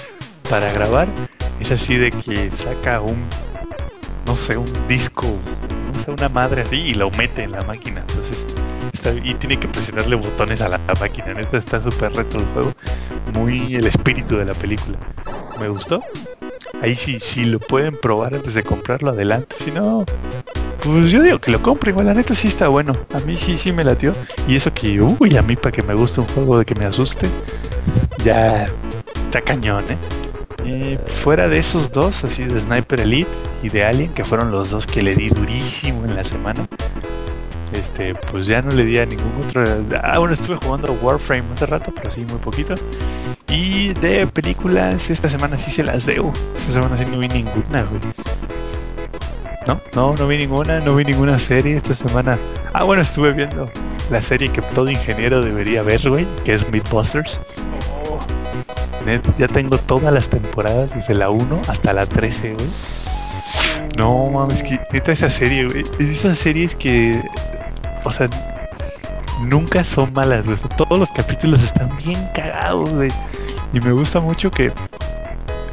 [0.50, 1.08] para grabar
[1.60, 3.22] es así de que saca un,
[4.26, 5.26] no sé, un disco,
[5.94, 8.02] no sé, una madre así y lo mete en la máquina.
[8.02, 8.46] Entonces
[9.24, 11.34] y tiene que presionarle botones a la, la máquina.
[11.34, 12.74] Neta está súper retro el juego,
[13.34, 14.98] muy el espíritu de la película.
[15.60, 16.02] Me gustó.
[16.82, 19.56] Ahí sí, si lo pueden probar antes de comprarlo, adelante.
[19.58, 20.06] Si no,
[20.82, 22.94] pues yo digo que lo compre, igual la neta sí está bueno.
[23.14, 24.14] A mí sí, sí me latió.
[24.48, 26.86] Y eso que, uy, a mí para que me guste un juego de que me
[26.86, 27.28] asuste,
[28.24, 28.66] ya
[29.26, 29.98] está cañón, ¿eh?
[30.68, 33.30] Eh, fuera de esos dos, así de Sniper Elite
[33.62, 36.68] y de Alien, que fueron los dos que le di durísimo en la semana.
[37.80, 39.64] Este, pues ya no le di a ningún otro.
[40.04, 42.76] Ah, bueno, estuve jugando Warframe hace rato, pero sí, muy poquito.
[43.48, 46.34] Y de películas, esta semana sí se las debo.
[46.56, 48.02] Esta semana sí no vi ninguna, güey.
[49.68, 52.38] No, no, no vi ninguna, no vi ninguna serie esta semana.
[52.74, 53.70] Ah, bueno, estuve viendo
[54.12, 57.40] la serie que todo ingeniero debería ver, güey, que es Mythbusters.
[59.06, 62.68] Net, ya tengo todas las temporadas desde la 1 hasta la 13, güey.
[63.98, 65.84] No mames, que neta esa serie, güey.
[66.00, 67.22] Es de esas series que,
[68.06, 68.30] o sea,
[69.42, 70.58] nunca son malas, güey.
[70.78, 73.12] Todos los capítulos están bien cagados, güey.
[73.74, 74.72] Y me gusta mucho que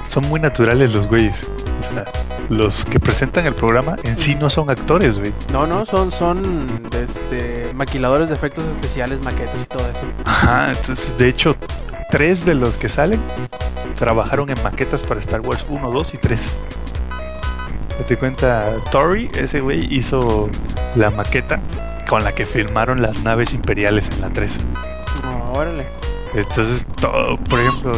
[0.08, 1.44] son muy naturales los güeyes.
[1.80, 2.04] O sea,
[2.48, 5.32] los que presentan el programa en sí no son actores, güey.
[5.52, 10.06] No, no, son, son este, maquiladores de efectos especiales, maquetas y todo eso.
[10.24, 11.56] Ajá, entonces de hecho,
[12.10, 13.20] tres de los que salen
[13.94, 16.46] trabajaron en maquetas para Star Wars 1, 2 y 3.
[18.08, 20.48] Te cuenta, Tori, ese güey hizo
[20.96, 21.60] la maqueta
[22.09, 24.59] con la que filmaron las naves imperiales en la 3.
[25.24, 25.86] No, órale.
[26.34, 27.92] Entonces, todo, por ejemplo,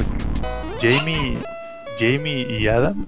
[0.80, 1.38] Jamie,
[1.98, 3.06] Jamie y Adam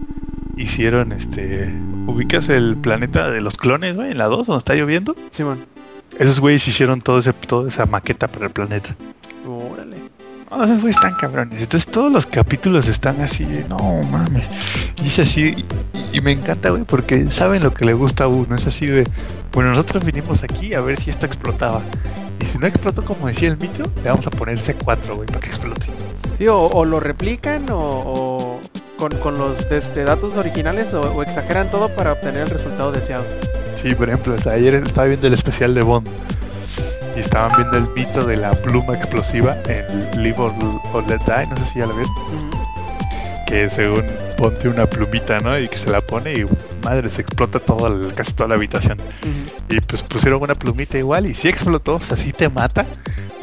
[0.57, 1.73] hicieron este.
[2.07, 4.13] ¿Ubicas el planeta de los clones, güey?
[4.13, 5.17] En la 2, donde está lloviendo.
[5.31, 5.67] Simón.
[6.19, 8.95] Esos güeyes hicieron todo ese, toda esa maqueta para el planeta.
[9.47, 9.96] Órale.
[10.51, 11.61] Oh, esos güeyes están cabrones.
[11.61, 13.79] Entonces todos los capítulos están así, de, no
[14.11, 14.45] mames.
[15.03, 15.67] Y es así,
[16.13, 18.55] y, y me encanta, güey, porque saben lo que le gusta a uno.
[18.55, 19.05] Es así de,
[19.53, 21.83] bueno, nosotros vinimos aquí a ver si esto explotaba.
[22.41, 25.41] Y si no explotó como decía el mito, le vamos a poner C4, güey, para
[25.41, 25.87] que explote.
[26.39, 28.61] Sí, o, o lo replican o, o
[28.99, 33.25] con, con los este, datos originales o, o exageran todo para obtener el resultado deseado.
[33.83, 36.09] Sí, por ejemplo, ayer estaba viendo el especial de Bond.
[37.17, 40.53] Y estaban viendo el mito de la pluma explosiva en Live or,
[40.93, 42.07] or Let Die, no sé si ya lo ven.
[43.47, 44.05] Que según
[44.37, 45.59] ponte una plumita, ¿no?
[45.59, 46.45] Y que se la pone y
[46.85, 48.99] madre, se explota todo el- casi toda la habitación.
[49.69, 52.85] Y pues pusieron una plumita igual y sí explotó, o sea, sí te mata,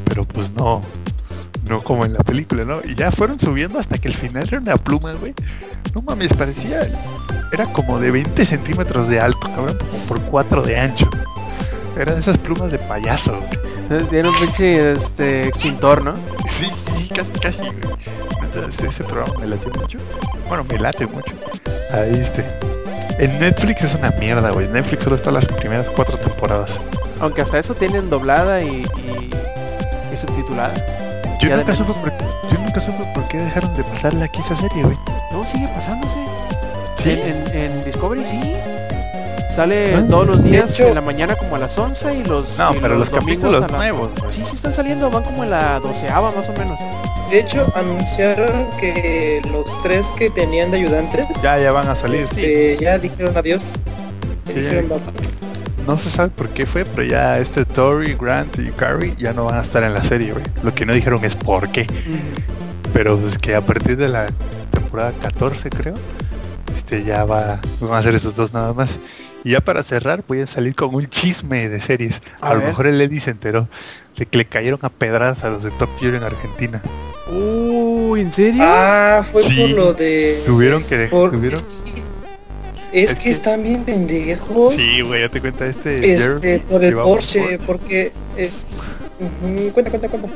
[0.06, 0.82] pero pues no,
[1.68, 2.80] no como en la película, ¿no?
[2.84, 5.34] Y ya fueron subiendo hasta que el final era una pluma, güey.
[5.96, 6.82] No mames, parecía,
[7.52, 11.10] era como de 20 centímetros de alto, cabrón, como por 4 de ancho.
[11.98, 13.38] Eran esas plumas de payaso,
[14.10, 16.14] Tiene un pinche este, extintor, ¿no?
[16.60, 17.74] Sí, sí, casi, casi, güey.
[18.42, 19.98] Entonces ese programa me late mucho.
[20.48, 21.34] Bueno, me late mucho.
[21.92, 22.44] Ahí este.
[23.20, 24.68] En Netflix es una mierda, güey.
[24.70, 26.72] Netflix solo está las primeras cuatro temporadas.
[27.20, 29.30] Aunque hasta eso tienen doblada y, y,
[30.12, 30.74] y subtitulada.
[31.40, 32.10] Yo Ya nunca, supe por,
[32.52, 34.98] yo nunca supe por qué dejaron de pasarle aquí esa serie, güey.
[35.32, 36.16] No, sigue pasándose.
[37.04, 37.12] ¿Sí?
[37.12, 38.40] En, en- en Discovery sí.
[39.54, 40.06] Sale Ah.
[40.10, 42.80] todos los días hecho- en la mañana como a las 11 y los No, y
[42.80, 44.10] pero los capítulos a la- nuevos.
[44.32, 46.80] Sí, sí están saliendo, van como en la doceava más o menos.
[47.30, 52.22] De hecho, anunciaron que los tres que tenían de ayudantes Ya, ya van a salir.
[52.22, 53.62] este, ya dijeron adiós.
[54.48, 54.54] Sí.
[54.54, 54.86] dijeron.
[55.88, 59.46] No se sabe por qué fue, pero ya este Tori, Grant y Carrie ya no
[59.46, 60.44] van a estar en la serie, güey.
[60.64, 61.86] Lo que no dijeron es por qué.
[62.94, 64.26] Pero es que a partir de la
[64.72, 65.94] temporada 14 creo,
[66.76, 68.92] este ya va, van a ser esos dos nada más.
[69.44, 72.22] Y ya para cerrar voy a salir con un chisme de series.
[72.42, 73.68] A, A lo mejor el Eddie se enteró
[74.18, 76.82] de que le cayeron a pedradas a los de Top Gear en Argentina.
[77.32, 78.62] Uy, ¿en serio?
[78.66, 79.56] Ah, fue Sí.
[79.60, 80.38] por lo de...
[80.46, 81.60] Tuvieron que por- tuvieron
[82.92, 84.76] Es Es que que- están bien pendejos.
[84.76, 88.66] Sí, güey, ya te cuenta este Este, Jeremy por el Porsche, porque es...
[89.20, 90.30] Ujú, Cuenta, cuenta, cuenta.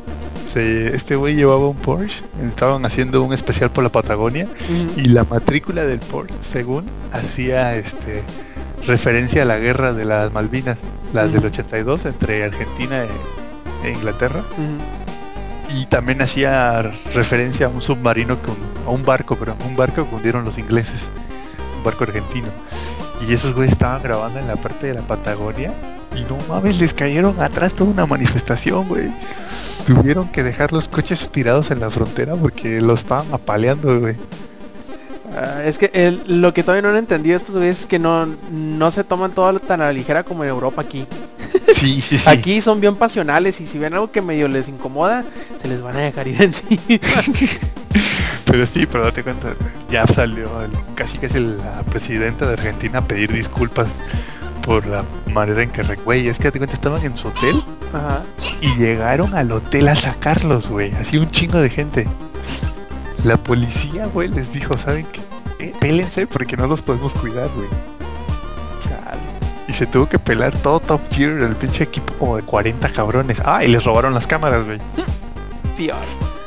[0.44, 2.14] Se- este güey llevaba un Porsche,
[2.48, 4.48] estaban haciendo un especial por la Patagonia
[4.96, 8.22] y la matrícula del Porsche, según hacía este
[8.88, 10.78] referencia a la guerra de las Malvinas,
[11.12, 11.48] las del Ujú.
[11.48, 13.08] 82 entre Argentina e,
[13.86, 14.42] e Inglaterra.
[15.68, 16.82] Y también hacía
[17.14, 18.56] referencia a un submarino, con,
[18.86, 21.02] a un barco, pero un barco que hundieron los ingleses,
[21.76, 22.48] un barco argentino.
[23.26, 25.72] Y esos güeyes estaban grabando en la parte de la Patagonia
[26.16, 29.10] y no mames, les cayeron atrás toda una manifestación, güey.
[29.86, 34.16] Tuvieron que dejar los coches tirados en la frontera porque los estaban apaleando, güey.
[35.36, 38.26] Ah, es que el- lo que todavía no han entendido estos güeyes es que no,
[38.50, 41.06] no se toman todo tan a la ligera como en Europa aquí.
[41.74, 42.28] Sí, sí, sí.
[42.28, 45.22] Aquí son bien pasionales y si ven algo que medio les incomoda,
[45.60, 46.80] se les van a dejar ir encima.
[48.44, 49.48] Pero sí, pero date cuenta,
[49.90, 53.88] ya salió el- casi casi la presidenta de Argentina a pedir disculpas
[54.62, 58.22] por la manera en que, güey, es que date cuenta, estaban en su hotel Ajá.
[58.62, 62.08] y llegaron al hotel a sacarlos, güey, así un chingo de gente.
[63.24, 65.20] La policía, güey, les dijo, ¿saben qué?
[65.58, 67.68] Eh, pélense porque no los podemos cuidar, güey.
[69.66, 73.42] Y se tuvo que pelar todo Top Gear, el pinche equipo como de 40 cabrones.
[73.44, 74.78] Ah, y les robaron las cámaras, güey.
[75.76, 75.96] Fior.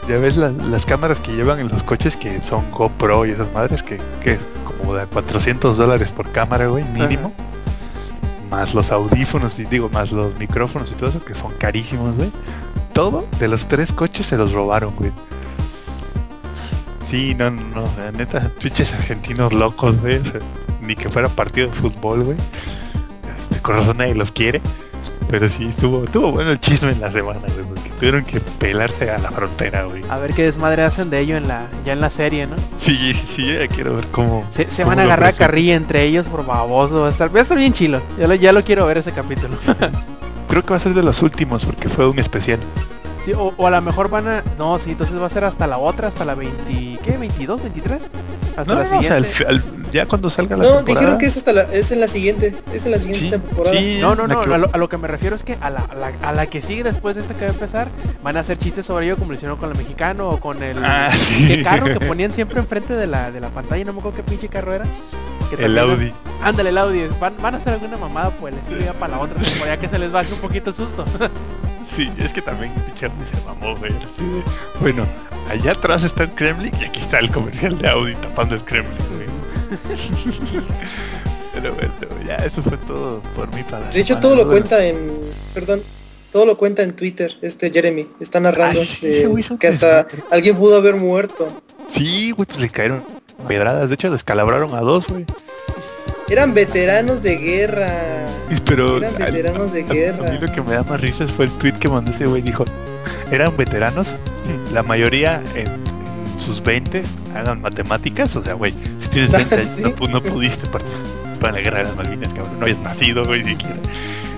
[0.09, 3.53] Ya ves las, las cámaras que llevan en los coches que son GoPro y esas
[3.53, 4.39] madres que, que
[4.77, 7.31] como de 400 dólares por cámara, güey, mínimo.
[8.49, 12.31] Más los audífonos y digo, más los micrófonos y todo eso que son carísimos, güey.
[12.91, 15.11] Todo de los tres coches se los robaron, güey.
[17.11, 20.17] Sí, no, no, o sea, neta, pinches argentinos locos, güey.
[20.19, 20.39] o sea,
[20.81, 22.37] ni que fuera partido de fútbol, güey.
[23.37, 24.61] Este, con razón nadie los quiere.
[25.29, 29.11] Pero sí, estuvo, estuvo bueno el chisme en la semana, güey, porque tuvieron que pelarse
[29.11, 30.03] a la frontera, güey.
[30.09, 32.55] A ver qué desmadre hacen de ello en la, ya en la serie, ¿no?
[32.77, 34.45] Sí, sí, ya quiero ver cómo.
[34.49, 37.01] Se, se cómo van a agarrar a carrilla entre ellos por baboso.
[37.01, 38.01] Va a estar, va a estar bien chilo.
[38.17, 39.57] Ya lo, ya lo quiero ver ese capítulo.
[40.47, 42.59] Creo que va a ser de los últimos porque fue un especial.
[43.25, 44.43] Sí, o, o a lo mejor van a...
[44.57, 46.99] No, sí, entonces va a ser hasta la otra, hasta la 20...
[47.03, 47.19] ¿Qué?
[47.19, 47.59] ¿22?
[47.59, 47.99] ¿23?
[48.57, 49.13] Hasta No, la no, o sea, siguiente.
[49.13, 50.99] al fi- al- ya cuando salga la No, temporada.
[50.99, 53.77] dijeron que es hasta la, es en la siguiente, es en la siguiente Sí, temporada.
[53.77, 55.69] sí, No, no, no, que- a lo, a lo que me refiero es que a
[55.69, 57.89] la, a, la, a la que sigue después de esta que va a empezar,
[58.23, 60.83] van a hacer chistes sobre ello como lo hicieron con el mexicano o con el...
[60.83, 61.47] Ah, sí.
[61.47, 63.85] ¿Qué carro que ponían siempre enfrente de la, de la pantalla?
[63.85, 64.85] No me acuerdo qué pinche carro era.
[65.55, 66.11] Que El Audi.
[66.41, 67.07] Ándale, el Audi.
[67.19, 69.87] Van, van a hacer alguna mamada pues el estilo ya para la otra temporada que
[69.89, 71.03] se les baje un poquito el susto.
[71.95, 73.91] Sí, es que también pinche Audi se mamó, güey.
[73.91, 74.43] así de,
[74.79, 75.05] Bueno,
[75.49, 78.97] allá atrás está el Kremlin y aquí está el comercial de Audi tapando el Kremlin,
[79.09, 79.27] güey.
[81.53, 81.93] Pero bueno,
[82.25, 85.11] ya eso fue todo por mí para De hecho, todo lo cuenta en...
[85.53, 85.83] Perdón.
[86.31, 88.07] Todo lo cuenta en Twitter, este Jeremy.
[88.21, 91.61] Está narrando Ay, sí, que hasta alguien pudo haber muerto.
[91.89, 93.03] Sí, güey, pues le cayeron
[93.49, 93.89] pedradas.
[93.89, 95.25] De hecho, descalabraron a dos, güey.
[96.31, 97.87] Eran veteranos de guerra.
[98.65, 100.27] Pero Eran al- veteranos de guerra.
[100.27, 102.41] A mí lo que me da más risas fue el tweet que mandó ese güey.
[102.41, 102.63] Dijo,
[103.31, 104.15] eran veteranos,
[104.73, 107.03] la mayoría en, en sus 20
[107.35, 108.35] hagan matemáticas.
[108.35, 109.81] O sea, güey, si tienes 20 años Sí.
[109.83, 112.59] no, pu- no pudiste participar en la guerra de las Malvinas, cabrón.
[112.59, 113.75] No habías nacido, güey, siquiera.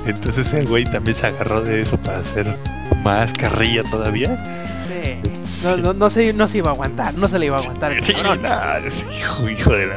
[0.06, 2.58] Entonces el güey también se agarró de eso para hacer
[3.04, 4.36] más carrilla todavía.
[4.88, 5.20] Sí.
[5.64, 7.92] No, no, no se, no se iba a aguantar, no se le iba a aguantar.
[7.94, 9.96] el Sí, sí, hijo, hijo de la.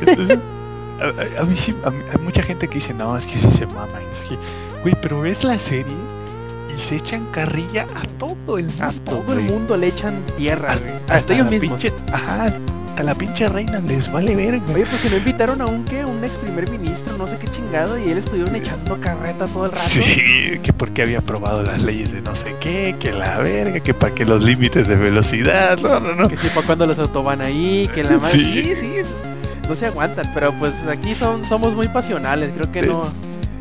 [0.00, 0.38] Entonces,
[1.40, 3.66] a, mí sí, a mí- hay mucha gente que dice, no, es que sí se
[3.66, 3.86] mama.
[4.12, 4.36] Es que,
[4.82, 5.94] güey, pero ves la serie
[6.76, 8.84] y se echan carrilla a todo el mundo.
[8.84, 9.44] A todo el güey.
[9.44, 11.00] mundo le echan tierra, Hasta, güey.
[11.08, 11.80] Hasta ellos la mismos.
[11.82, 12.54] pinche- ajá,
[12.96, 14.60] a la pinche reina les vale verga.
[14.74, 17.48] Oye, pues si no invitaron a un que, un ex primer ministro, no sé qué
[17.48, 19.88] chingado, y él estuvieron echando carreta todo el rato.
[19.88, 23.94] Sí, que porque había aprobado las leyes de no sé qué, que la verga, que
[23.94, 26.28] para que los límites de velocidad, no, no, no.
[26.28, 28.18] Que sí, para cuando los autoban ahí, que la.
[28.18, 28.62] Sí.
[28.64, 28.92] Sí, sí.
[29.68, 33.04] No se aguantan, pero pues aquí son, somos muy pasionales, creo que De- no,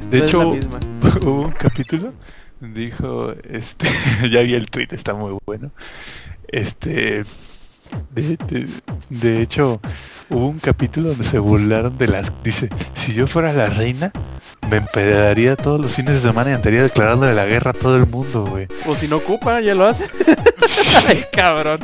[0.09, 0.79] De no es la hecho, misma.
[1.21, 2.13] hubo un capítulo,
[2.59, 3.87] dijo, este,
[4.31, 5.71] ya vi el tweet, está muy bueno.
[6.47, 7.23] Este,
[8.15, 8.67] de, de-
[9.09, 9.79] de hecho,
[10.29, 14.11] hubo un capítulo donde se burlaron de las, dice, si yo fuera la reina,
[14.71, 18.07] me empedaría todos los fines de semana y andaría declarándole la guerra a todo el
[18.07, 18.67] mundo, güey.
[18.87, 20.07] O si no ocupa, ya lo hace.
[21.07, 21.79] Ay, cabrón.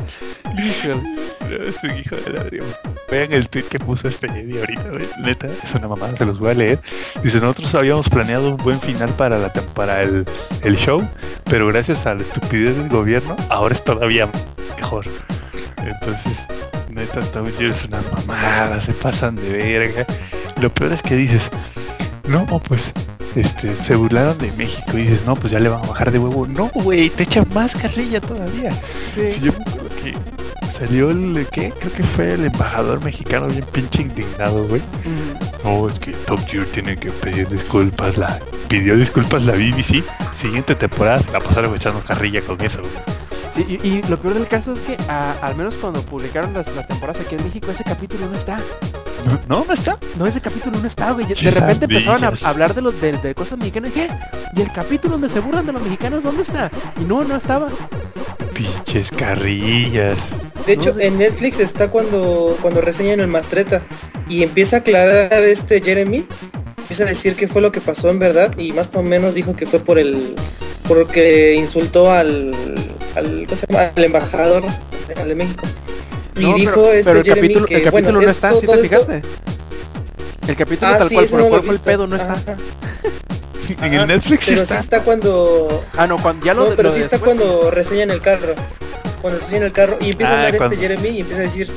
[0.57, 1.01] Híjole.
[1.67, 2.65] Es un hijo de la verga.
[3.09, 4.91] Vean el tweet que puso este Eddie ahorita.
[5.22, 6.80] Neta, es una mamada, se los voy a leer.
[7.23, 10.26] Dice, nosotros habíamos planeado un buen final para la para el,
[10.63, 11.07] el show,
[11.45, 14.30] pero gracias a la estupidez del gobierno, ahora es todavía
[14.77, 15.05] mejor.
[15.77, 16.47] Entonces,
[16.89, 20.05] neta, Tom es una mamada, se pasan de verga.
[20.61, 21.51] Lo peor es que dices,
[22.27, 22.91] no, pues,
[23.36, 26.20] este, se burlaron de México y dices, no, pues ya le van a bajar de
[26.20, 26.48] huevo.
[26.48, 28.72] No, güey, te echan más carrilla todavía.
[29.14, 30.14] Sí, yo me acuerdo que
[30.72, 31.72] salió el, ¿qué?
[31.78, 34.82] Creo que fue el embajador mexicano bien pinche indignado, güey.
[34.82, 40.03] Mm, No, es que Top Gear tiene que pedir disculpas, la pidió disculpas la BBC.
[40.34, 42.94] Siguiente temporada se la pasaron echando carrilla con eso, güey.
[43.56, 46.68] Sí, y, y lo peor del caso es que a- al menos cuando publicaron las,
[46.76, 48.60] las temporadas aquí en México, ese capítulo no está.
[49.49, 49.97] No, no está.
[50.18, 51.26] No, ese capítulo no está, güey.
[51.26, 53.91] De repente empezaron a hablar de los de, de cosas mexicanas.
[53.93, 54.07] ¿Qué?
[54.56, 56.72] ¿Y el capítulo donde se burlan de los mexicanos dónde está?
[56.99, 57.69] Y no, no estaba.
[58.53, 60.18] Pinches carrillas.
[60.65, 61.07] De hecho, No sé.
[61.07, 63.84] en Netflix está cuando, cuando reseñan el Mastreta
[64.30, 66.26] y empieza a aclarar este Jeremy,
[66.77, 69.56] empieza a decir qué fue lo que pasó en verdad y más o menos dijo
[69.56, 70.35] que fue por el
[70.88, 72.53] porque insultó al,
[73.15, 73.91] al, ¿cómo se llama?
[73.95, 74.64] al embajador
[75.19, 75.65] al de México.
[76.38, 78.53] Y No, dijo pero, este pero el Jeremy capítulo, que el capítulo bueno, no está,
[78.53, 79.22] ¿sí te fijaste?
[80.48, 82.34] El capítulo Ah, tal sí, cual, por no el lo cual el pedo, no está.
[82.34, 82.57] Ajá.
[83.82, 84.76] En el Netflix sí Pero está.
[84.76, 87.72] sí está cuando Ah, no, cuando ya lo No, pero lo sí está después, cuando
[87.72, 88.53] reseñan el carro.
[89.22, 91.45] Cuando reseñan el carro y empieza Ah, a hablar cuando- este Jeremy y empieza a
[91.45, 91.72] decir.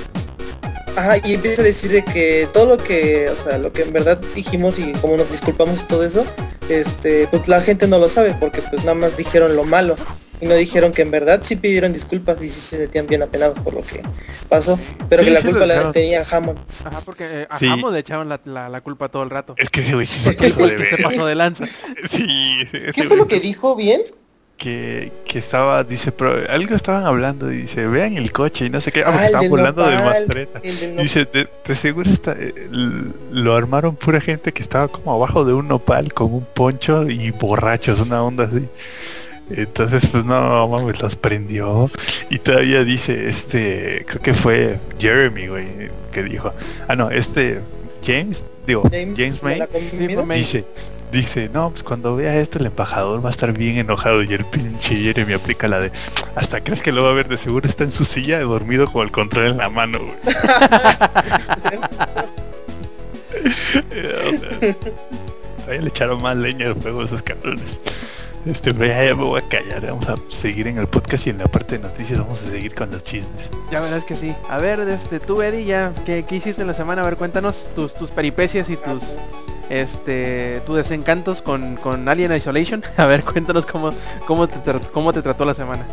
[0.96, 3.92] Ajá, y empieza a decir de que todo lo que, o sea, lo que en
[3.94, 6.24] verdad dijimos y como nos disculpamos y todo eso,
[6.68, 9.96] este, pues la gente no lo sabe porque pues nada más dijeron lo malo
[10.40, 13.58] y no dijeron que en verdad sí pidieron disculpas y sí se sentían bien apenados
[13.60, 14.02] por lo que
[14.48, 14.78] pasó,
[15.08, 15.92] pero Sí, que la sí culpa la dejaron.
[15.92, 16.58] tenía Hammond.
[16.84, 17.66] Ajá, porque eh, a Sí.
[17.66, 19.54] Hammond le echaban la, la- la culpa todo el rato.
[19.58, 21.64] Es que güey sí se Porque de el que se pasó de lanza.
[22.10, 22.26] Sí,
[22.94, 24.02] ¿Qué fue lo que dijo bien?
[24.56, 28.80] que, que estaba, dice, pero algo estaban hablando y dice, vean el coche y no
[28.80, 29.02] sé qué.
[29.02, 30.58] Ah, porque el estaban del nopal, Mastreta.
[30.64, 30.96] nopal.
[30.96, 32.52] Dice, de, de seguro está, eh,
[33.30, 37.30] lo armaron pura gente que estaba como abajo de un nopal con un poncho y
[37.30, 38.66] borrachos, una onda así.
[39.50, 41.90] Entonces, pues no, mames, los prendió.
[42.30, 45.66] Y todavía dice, este, creo que fue Jeremy, güey,
[46.12, 46.52] que dijo,
[46.86, 47.60] ah, no, este,
[48.04, 49.62] James, digo, James, May,
[50.38, 50.64] dice,
[51.10, 54.44] dice, no, pues cuando vea esto el embajador va a estar bien enojado y el
[54.44, 55.90] pinche Jeremy aplica la de,
[56.34, 59.02] hasta crees que lo va a ver de seguro está en su silla dormido con
[59.02, 60.14] el control en la mano, güey.
[63.90, 64.30] Eh, o
[65.60, 67.78] sea, Ahí le echaron más leña al fuego a esos cabrones.
[68.48, 71.30] Este, pero ya, ya me voy a callar, vamos a seguir en el podcast y
[71.30, 73.48] en la parte de noticias vamos a seguir con los chismes.
[73.70, 74.34] Ya verás que sí.
[74.48, 77.02] A ver, este, tú Eddie, ya, ¿qué, qué hiciste en la semana?
[77.02, 79.02] A ver, cuéntanos tus, tus peripecias y tus,
[79.68, 82.82] este, tus desencantos con, con Alien Isolation.
[82.96, 83.92] A ver, cuéntanos cómo,
[84.26, 84.58] cómo, te,
[84.94, 85.86] cómo te trató la semana.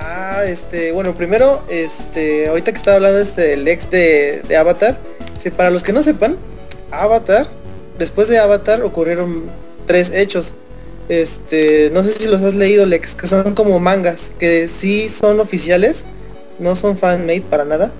[0.00, 4.96] Ah, este, bueno, primero, este, ahorita que estaba hablando este, el ex de, de Avatar,
[5.38, 6.38] sí, para los que no sepan,
[6.90, 7.46] Avatar,
[7.98, 9.50] después de Avatar ocurrieron
[9.84, 10.54] tres hechos.
[11.08, 15.40] Este, no sé si los has leído, Lex, que son como mangas, que sí son
[15.40, 16.04] oficiales,
[16.58, 17.90] no son fan-made para nada.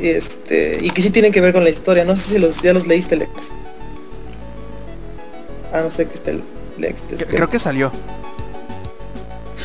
[0.00, 2.04] Este, y que sí tienen que ver con la historia.
[2.04, 3.30] No sé si los, ya los leíste, Lex.
[5.72, 6.42] Ah, no sé que está el
[6.78, 7.02] Lex.
[7.02, 7.34] te espero.
[7.36, 7.92] Creo que salió.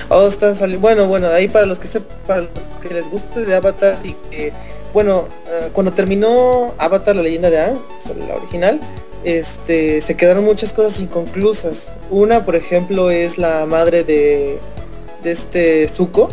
[0.10, 2.50] Oh, está sali- Bueno, bueno, ahí para los que se, para los
[2.82, 4.52] que les guste de Avatar y que,
[4.94, 7.80] bueno, eh, cuando terminó Avatar, la leyenda de Aang,
[8.28, 8.80] la original,
[9.24, 11.94] este, se quedaron muchas cosas inconclusas.
[12.10, 14.60] Una, por ejemplo, es la madre de,
[15.24, 16.30] de este Zuko.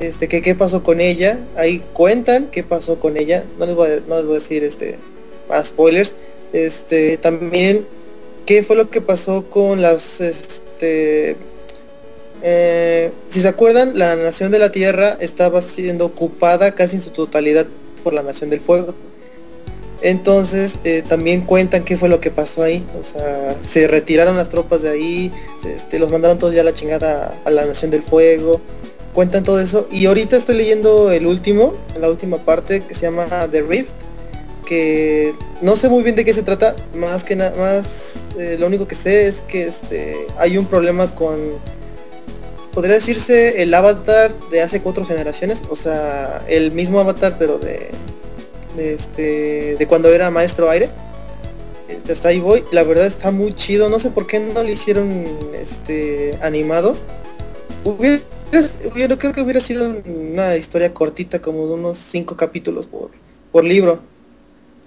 [0.00, 1.38] Este, que qué pasó con ella.
[1.56, 3.44] Ahí cuentan qué pasó con ella.
[3.58, 4.98] No les voy a, no les voy a decir este
[5.48, 6.14] más spoilers.
[6.52, 7.86] Este, también
[8.46, 11.36] qué fue lo que pasó con las este
[12.46, 17.08] eh, si se acuerdan, la Nación de la Tierra estaba siendo ocupada casi en su
[17.08, 17.66] totalidad
[18.02, 18.94] por la Nación del Fuego.
[20.04, 22.84] Entonces eh, también cuentan qué fue lo que pasó ahí.
[23.00, 25.32] O sea, se retiraron las tropas de ahí,
[25.66, 28.60] este, los mandaron todos ya la chingada a la Nación del Fuego.
[29.14, 29.88] Cuentan todo eso.
[29.90, 33.92] Y ahorita estoy leyendo el último, la última parte que se llama The Rift.
[34.66, 36.76] Que no sé muy bien de qué se trata.
[36.94, 41.14] Más que nada, más eh, lo único que sé es que este, hay un problema
[41.14, 41.38] con
[42.74, 47.90] podría decirse el avatar de hace cuatro generaciones, o sea, el mismo avatar pero de,
[48.76, 50.88] de este de cuando era maestro aire.
[51.88, 54.68] Este, hasta ahí voy, la verdad está muy chido, no sé por qué no lo
[54.68, 56.96] hicieron este animado.
[57.84, 58.20] Hubiera,
[58.92, 63.10] hubiera- creo que hubiera sido una historia cortita como de unos cinco capítulos por,
[63.52, 64.00] por libro.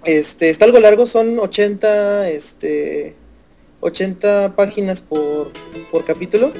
[0.04, 3.14] Este, está algo largo, son 80 este
[3.80, 5.52] 80 páginas por,
[5.92, 6.52] por capítulo.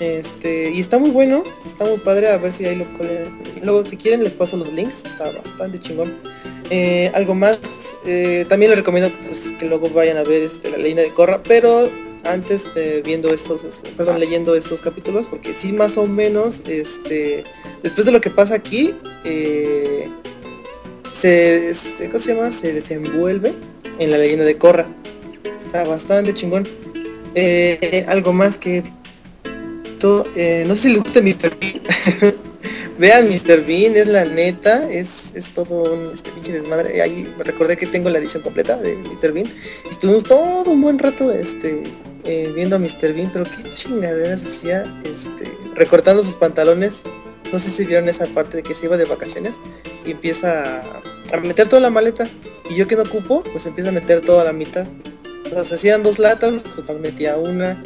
[0.00, 3.38] Este, y está muy bueno, está muy padre, a ver si ahí lo pueden.
[3.62, 6.14] Luego, si quieren, les paso los links, está bastante chingón.
[6.70, 7.58] Eh, algo más,
[8.06, 11.42] eh, también les recomiendo pues, que luego vayan a ver este, la leyenda de Corra,
[11.42, 11.88] pero
[12.24, 12.64] antes
[13.04, 17.42] viendo estos, este, perdón, leyendo estos capítulos, porque sí, más o menos, este,
[17.82, 18.94] después de lo que pasa aquí,
[19.24, 20.08] eh,
[21.14, 22.52] se, este, ¿cómo se llama?
[22.52, 23.54] Se desenvuelve
[23.98, 24.86] en la leyenda de Corra.
[25.58, 26.68] Está bastante chingón.
[28.08, 28.82] Algo más que
[30.34, 31.56] eh, no sé si les gusta Mr.
[31.58, 32.34] Bean.
[32.98, 33.64] Vean Mr.
[33.64, 37.00] Bean, es la neta, es, es todo un este pinche desmadre.
[37.00, 39.32] Ahí me recordé que tengo la edición completa de Mr.
[39.32, 39.46] Bean.
[39.88, 41.84] Estuvimos todo un buen rato este
[42.24, 43.14] eh, viendo a Mr.
[43.14, 47.02] Bean, pero qué chingaderas hacía este recortando sus pantalones.
[47.52, 49.54] No sé si vieron esa parte de que se iba de vacaciones
[50.04, 50.82] y empieza
[51.32, 52.28] a, meter toda la maleta
[52.68, 54.86] Y yo que no ocupo, pues empiezo a meter toda la mitad.
[55.56, 57.82] O sea, dos latas, pues metía una.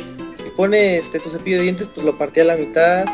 [0.56, 3.04] Pone este su cepillo de dientes, pues lo partía a la mitad.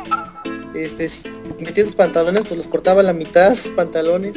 [0.74, 1.22] Este, si
[1.60, 4.36] metía sus pantalones, pues los cortaba a la mitad, sus pantalones.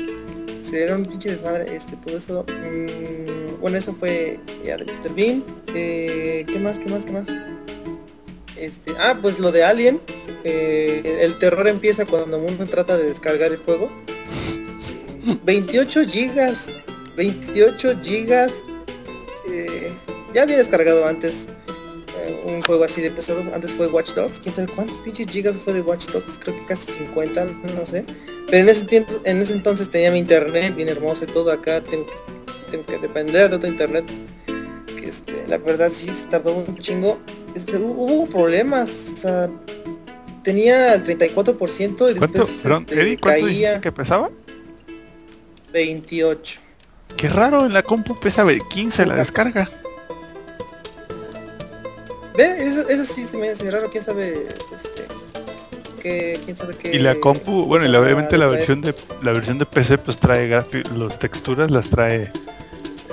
[0.62, 2.46] Se era un pinche desmadre, este, todo eso.
[2.48, 5.14] Mm, bueno, eso fue ya de Mr.
[5.16, 5.44] Bean.
[5.74, 6.80] Eh, ¿Qué más?
[6.80, 7.06] ¿Qué más?
[7.06, 7.28] ¿Qué más?
[8.58, 10.00] Este, ah, pues lo de Alien.
[10.44, 13.92] Eh, el terror empieza cuando uno trata de descargar el juego.
[15.44, 16.68] 28 gigas.
[17.18, 18.54] 28 gigas.
[19.50, 19.92] Eh,
[20.34, 21.48] ya había descargado antes
[22.56, 23.44] un juego así de pesado.
[23.54, 24.40] Antes fue Watch Dogs.
[24.40, 26.40] Quién sabe cuántos pinches gigas fue de Watch Dogs.
[26.40, 28.06] Creo que casi 50, no sé.
[28.48, 31.52] Pero en ese tiempo, en ese entonces tenía mi internet bien hermoso y todo.
[31.52, 32.06] Acá tengo,
[32.70, 34.06] tengo que depender de otro internet.
[34.98, 37.18] Que este, la verdad sí se tardó un chingo.
[37.56, 38.90] Este, hu- hubo problemas.
[39.14, 39.50] O sea,
[40.44, 44.30] tenía el 34% y ¿Cuánto, después perdón, este, Eddie, ¿cuánto caía que pesaba?
[45.74, 46.60] 28.
[47.18, 49.70] Qué raro, en la compu pesa ve- 15 la descarga.
[52.42, 55.04] Ve, eso, eso sí se me hace raro, quién sabe, este,
[56.02, 56.96] qué, quién sabe qué.
[56.96, 60.18] Y la compu, bueno, y la- obviamente la versión de la versión de PC pues
[60.18, 60.50] trae
[60.96, 62.32] los texturas las trae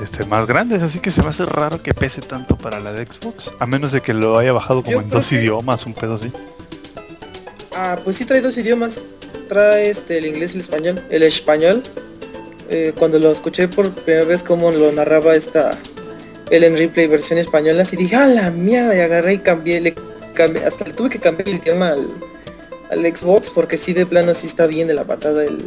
[0.02, 3.05] este más grandes, así que se me hace raro que pese tanto para la de
[3.06, 5.94] Xbox, a menos de que lo haya bajado como Yo en dos que- idiomas, un
[5.94, 6.30] pedo así.
[7.74, 9.00] Ah, pues sí trae dos idiomas.
[9.48, 11.02] Trae este el inglés y el español.
[11.10, 11.82] El español,
[12.70, 15.70] eh, cuando lo escuché por primera vez como lo narraba esta
[16.51, 18.97] Ellen Ripley versión española, así dije, ¡ah, la mierda!
[18.97, 19.95] Y agarré y cambié, le
[20.35, 22.07] cambié, hasta le tuve que cambiar el idioma al,
[22.91, 25.59] al Xbox porque sí de plano sí está bien de la patada el,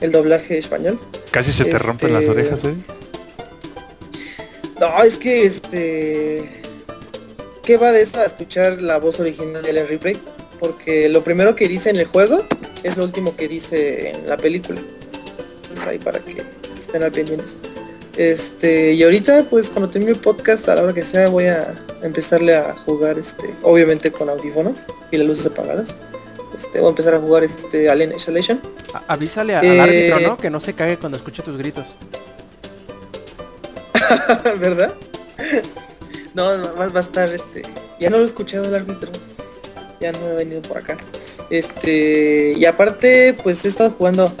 [0.00, 0.98] el doblaje español.
[1.30, 2.74] Casi se te rompen las Este- orejas, ¿eh?
[4.80, 6.48] No, es que este.
[7.62, 10.16] ¿Qué va de eso a escuchar la voz original de Ellen Ripley?
[10.58, 12.44] Porque lo primero que dice en el juego
[12.82, 14.80] es lo último que dice en la película.
[15.74, 16.42] Pues ahí para que
[16.78, 17.56] estén al pendientes.
[18.16, 21.74] Este, y ahorita pues cuando termine el podcast a la hora que sea voy a
[22.02, 24.80] empezarle a jugar este, obviamente con audífonos
[25.10, 25.94] y las luces apagadas.
[26.56, 28.60] Este, voy a empezar a jugar este Alien Isolation.
[28.92, 29.80] A- avísale a- al Eh,
[30.12, 30.36] árbitro, ¿no?
[30.36, 31.86] Que no se cague cuando escuche tus gritos.
[34.58, 34.92] ¿Verdad?
[36.34, 37.62] No, no, va, va a estar este.
[37.98, 39.10] Ya no lo he escuchado el árbitro.
[40.00, 40.96] Ya no he venido por acá.
[41.50, 42.54] Este.
[42.56, 44.32] Y aparte, pues he estado jugando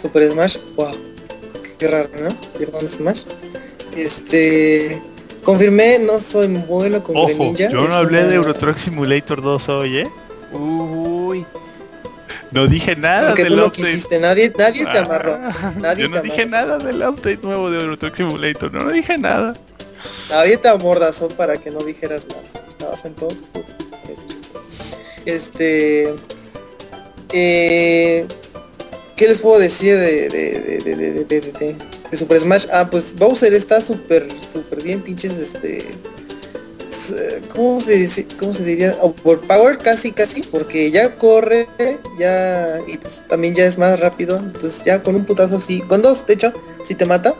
[0.00, 0.56] Super Smash.
[0.76, 0.94] Wow.
[1.78, 2.28] Qué raro, ¿no?
[2.58, 3.22] Llevando Smash.
[3.96, 5.00] Este.
[5.42, 7.70] Confirmé, no soy bueno con Ojo, Greninja.
[7.70, 10.08] yo no hablé una- de Euro Truck Simulator 2 hoy, ¿eh?
[10.52, 11.44] Uy.
[12.50, 13.82] No dije nada Porque del tú no update.
[13.82, 15.38] quisiste, nadie, nadie te amarró.
[15.42, 16.66] Ah, Nadie yo no te dije amarró.
[16.66, 19.54] nada del update nuevo de Euro Truck Simulator, no, no dije nada.
[20.30, 22.42] Nadie te amordazó para que no dijeras nada.
[22.68, 23.28] Estabas en todo.
[25.24, 26.14] Este.
[27.32, 28.26] eh,
[29.16, 31.76] ¿Qué les puedo decir de, de, de, de, de, de- de- de-
[32.10, 32.66] de Super Smash?
[32.70, 35.84] Ah, pues Bowser está súper, súper bien, pinches, este...
[37.54, 38.26] ¿Cómo se dice?
[38.36, 38.98] ¿Cómo se diría?
[39.00, 41.68] Overpower casi, casi, porque ya corre,
[42.18, 42.80] ya...
[42.86, 46.26] Y pues también ya es más rápido, entonces ya con un putazo así, con dos,
[46.26, 46.52] de hecho,
[46.86, 47.34] si te mata,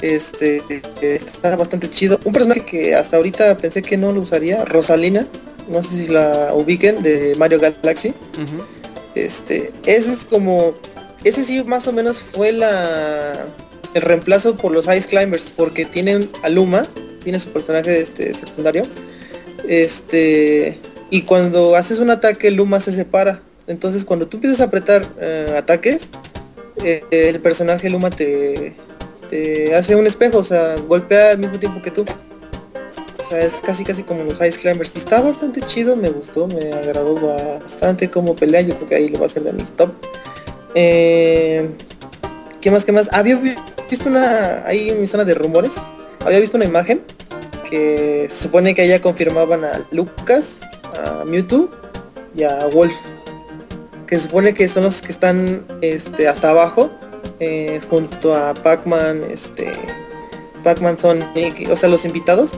[0.00, 0.62] este
[1.02, 2.20] está bastante chido.
[2.24, 5.26] Un personaje que hasta ahorita pensé que no lo usaría, Rosalina,
[5.68, 8.14] no sé si la ubiquen, de Mario Galaxy.
[9.16, 10.74] Este, ese es como,
[11.24, 13.32] ese sí más o menos fue la
[13.94, 16.82] el reemplazo por los Ice Climbers, porque tienen a Luma,
[17.22, 18.82] tiene su personaje este secundario.
[19.66, 20.78] Este,
[21.10, 23.42] y cuando haces un ataque, Luma se separa.
[23.66, 26.08] Entonces cuando tú empiezas a apretar eh, ataques,
[26.84, 28.74] eh, el personaje Luma te,
[29.76, 32.04] hace un espejo, o sea, golpea al mismo tiempo que tú.
[33.18, 34.92] O sea, es casi casi como los Ice Climbers.
[34.94, 38.60] Y está bastante chido, me gustó, me agradó bastante como pelea.
[38.62, 39.90] Yo creo que ahí lo va a hacer de mis top.
[40.74, 41.68] Eh,
[42.60, 42.84] ¿Qué más?
[42.84, 43.08] ¿Qué más?
[43.12, 43.56] Había vi-
[43.88, 44.64] visto una.
[44.66, 45.74] Ahí en mi zona de rumores.
[46.24, 47.00] Había visto una imagen
[47.68, 50.60] que se supone que allá confirmaban a Lucas,
[51.02, 51.70] a Mewtwo
[52.36, 52.94] y a Wolf.
[54.06, 56.90] Que se supone que son los que están este, hasta abajo.
[57.42, 59.72] eh, junto a Pac-Man, este.
[60.62, 60.98] Pac-Man
[61.70, 62.52] o sea, los invitados.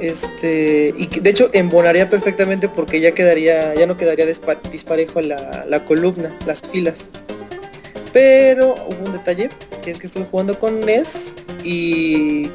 [0.00, 6.36] Este, y de hecho embonaría perfectamente porque ya quedaría, ya no quedaría disparejo la columna,
[6.46, 7.06] las filas.
[8.12, 9.48] Pero hubo un detalle,
[9.82, 11.34] que es que estuve jugando con NES
[11.64, 12.50] y,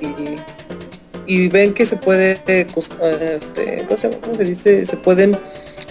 [1.26, 4.86] y, ven que se puede, eh, eh, este, ¿cómo, se, dice?
[4.86, 5.38] Se pueden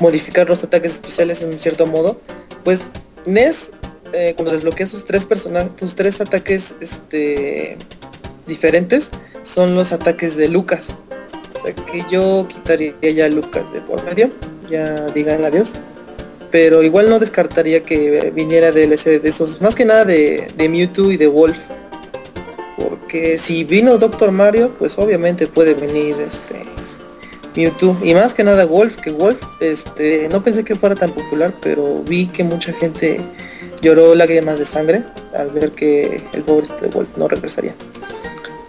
[0.01, 2.21] modificar los ataques especiales en un cierto modo.
[2.63, 2.83] Pues
[3.25, 3.73] NES,
[4.13, 7.77] eh, cuando desbloquea sus tres personajes, sus tres ataques este,
[8.47, 9.11] diferentes,
[9.43, 10.89] son los ataques de Lucas.
[11.55, 14.31] O sea que yo quitaría ya Lucas de por medio,
[14.71, 15.73] ya digan adiós.
[16.51, 21.11] Pero igual no descartaría que viniera DLC de esos, más que nada de, de Mewtwo
[21.11, 21.59] y de Wolf.
[22.77, 26.65] Porque si vino Doctor Mario, pues obviamente puede venir este
[27.57, 27.97] Mewtwo.
[28.03, 32.03] Y más que nada Wolf, que Wolf, este, no pensé que fuera tan popular, pero
[32.03, 33.21] vi que mucha gente
[33.81, 35.03] lloró lágrimas de sangre
[35.35, 37.75] al ver que el pobre este Wolf no regresaría.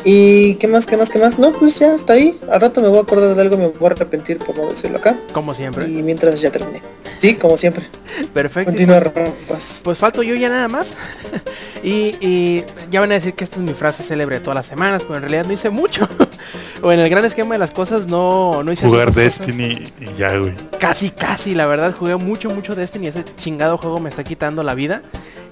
[0.10, 1.38] Y qué más, qué más, qué más.
[1.38, 2.40] No, pues ya está ahí.
[2.50, 5.00] Al rato me voy a acordar de algo, me voy a arrepentir por no decirlo
[5.00, 5.18] acá.
[5.34, 5.86] Como siempre.
[5.86, 6.82] Y mientras ya terminé.
[7.20, 7.90] Sí, como siempre.
[8.34, 8.72] Perfecto.
[8.72, 9.02] Continúa,
[9.50, 10.96] Pues, pues falto yo ya nada más.
[11.84, 14.66] y, y ya van a decir que esta es mi frase célebre de todas las
[14.68, 16.08] semanas, pero en realidad no hice mucho.
[16.82, 19.40] o en el gran esquema de las cosas no, no hice Jugar cosas.
[19.40, 20.54] Destiny y ya, güey.
[20.80, 23.08] Casi, casi, la verdad, jugué mucho, mucho Destiny.
[23.08, 25.02] Ese chingado juego me está quitando la vida.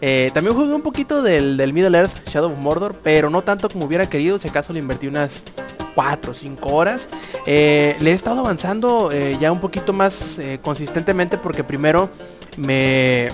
[0.07, 3.85] Eh, también jugué un poquito del, Middle Earth, Shadow of Mordor, pero no tanto como
[3.85, 4.37] hubiera querido.
[4.37, 5.43] Si acaso le invertí unas
[5.95, 7.09] 4 o 5 horas.
[7.47, 12.11] Eh, le he estado avanzando eh, ya un poquito más consistentemente porque primero
[12.55, 13.31] me...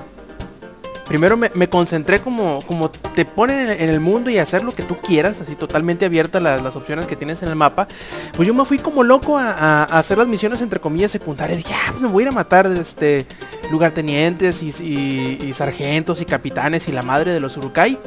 [1.11, 4.95] Primero me, concentré como, como te ponen en, el mundo y hacer lo que tú
[4.95, 7.89] quieras, así totalmente abiertas las, las opciones que tienes en el mapa.
[8.33, 11.57] Pues yo me fui como loco a, hacer las misiones entre comillas secundarias.
[11.57, 13.25] Dije, ah, pues me voy a ir a matar este
[13.69, 17.99] lugartenientes y, y- sargentos y capitanes y la madre de los urukai.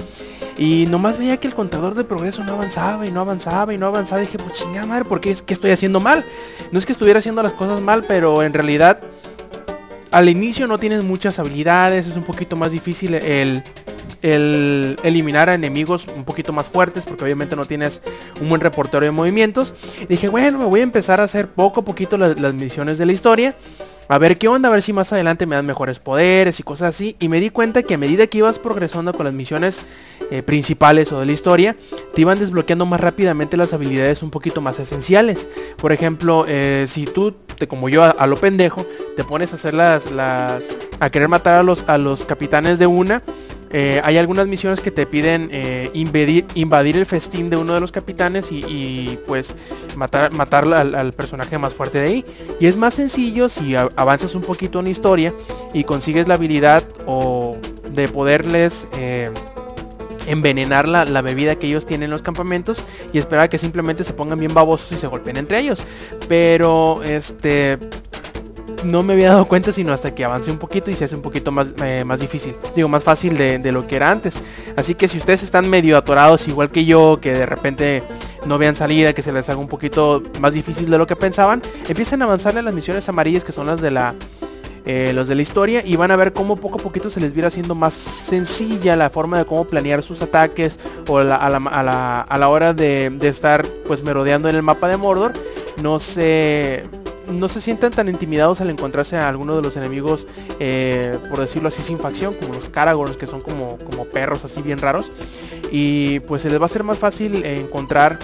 [0.56, 3.84] Y nomás veía que el contador de progreso no avanzaba y no avanzaba y no
[3.84, 4.22] avanzaba.
[4.22, 6.24] Y dije, pues chingada madre, ¿por qué que estoy haciendo mal?
[6.72, 8.98] No es que estuviera haciendo las cosas mal, pero en realidad
[10.14, 13.64] al inicio no tienes muchas habilidades, es un poquito más difícil el,
[14.24, 18.00] el eliminar a enemigos un poquito más fuertes porque obviamente no tienes
[18.40, 19.74] un buen reportero de movimientos.
[20.08, 23.04] Dije, bueno, me voy a empezar a hacer poco a poquito las, las misiones de
[23.04, 23.54] la historia.
[24.08, 26.94] A ver qué onda, a ver si más adelante me dan mejores poderes y cosas
[26.94, 27.16] así.
[27.20, 29.82] Y me di cuenta que a medida que ibas progresando con las misiones
[30.30, 31.76] eh, principales o de la historia,
[32.14, 35.48] te iban desbloqueando más rápidamente las habilidades un poquito más esenciales.
[35.76, 38.86] Por ejemplo, eh, si tú, te, como yo a, a lo pendejo,
[39.16, 40.64] te pones a hacer las, las,
[41.00, 43.22] a querer matar a los, a los capitanes de una,
[43.76, 47.80] eh, hay algunas misiones que te piden eh, invadir, invadir el festín de uno de
[47.80, 49.52] los capitanes y, pues
[49.96, 52.24] matar, matar al, personaje más fuerte de ahí.
[52.60, 55.34] Y es más sencillo si avanzas un poquito en historia
[55.72, 57.56] y consigues la habilidad o
[57.90, 59.32] de poderles eh,
[60.28, 64.04] envenenar la, la bebida que ellos tienen en los campamentos y esperar a que simplemente
[64.04, 65.82] se pongan bien babosos y se golpeen entre ellos.
[66.28, 67.80] Pero este
[68.84, 71.22] no me había dado cuenta sino hasta que avancé un poquito y se hace un
[71.22, 72.54] poquito más, eh, más difícil.
[72.76, 74.40] Digo, más fácil de, lo que era antes.
[74.76, 78.02] Así que si ustedes están medio atorados igual que yo, que de repente
[78.46, 81.62] no vean salida, que se les haga un poquito más difícil de lo que pensaban,
[81.88, 84.14] empiecen a avanzarle a las misiones amarillas que son las de la
[84.86, 87.32] eh, los de la historia y van a ver cómo poco a poquito se les
[87.32, 90.78] viera haciendo más sencilla la forma de cómo planear sus ataques
[91.08, 94.56] o la- a, la, a la- a la hora de, de estar pues merodeando en
[94.56, 95.32] el mapa de Mordor
[95.82, 96.84] no se
[97.28, 100.26] no se sientan tan intimidados al encontrarse a alguno de los enemigos
[100.60, 104.62] eh, por decirlo así sin facción como los Caragors que son como, como perros así
[104.62, 105.10] bien raros.
[105.70, 108.18] Y pues se les va a ser más fácil encontrar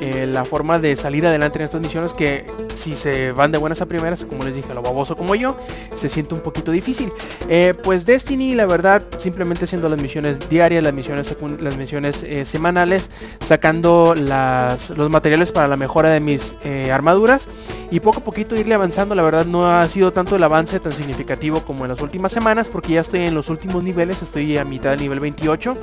[0.00, 3.80] eh, la forma de salir adelante en estas misiones que si se van de buenas
[3.82, 5.56] a primeras, como les dije, lo baboso como yo,
[5.94, 7.12] se siente un poquito difícil.
[7.48, 12.44] Eh, pues Destiny, la verdad, simplemente haciendo las misiones diarias, las misiones, las misiones eh,
[12.44, 13.10] semanales,
[13.44, 16.54] sacando las, los materiales para la mejora de mis
[16.90, 17.48] armaduras
[17.90, 19.14] y poco a poquito irle avanzando.
[19.14, 22.68] La verdad no ha sido tanto el avance tan significativo como en las últimas semanas
[22.68, 25.76] porque ya estoy en los últimos niveles, estoy a mitad del nivel 28.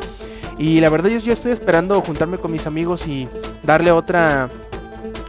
[0.57, 3.27] Y la verdad yo ya estoy esperando juntarme con mis amigos y
[3.63, 4.49] darle otra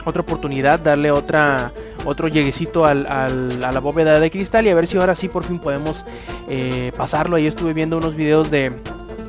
[0.05, 1.71] otra oportunidad, darle otra
[2.07, 3.29] otro lleguecito al, a
[3.73, 6.07] la bóveda de cristal y a ver si ahora sí por fin podemos
[6.49, 7.37] eh, pasarlo.
[7.37, 8.73] Ahí estuve viendo unos videos de,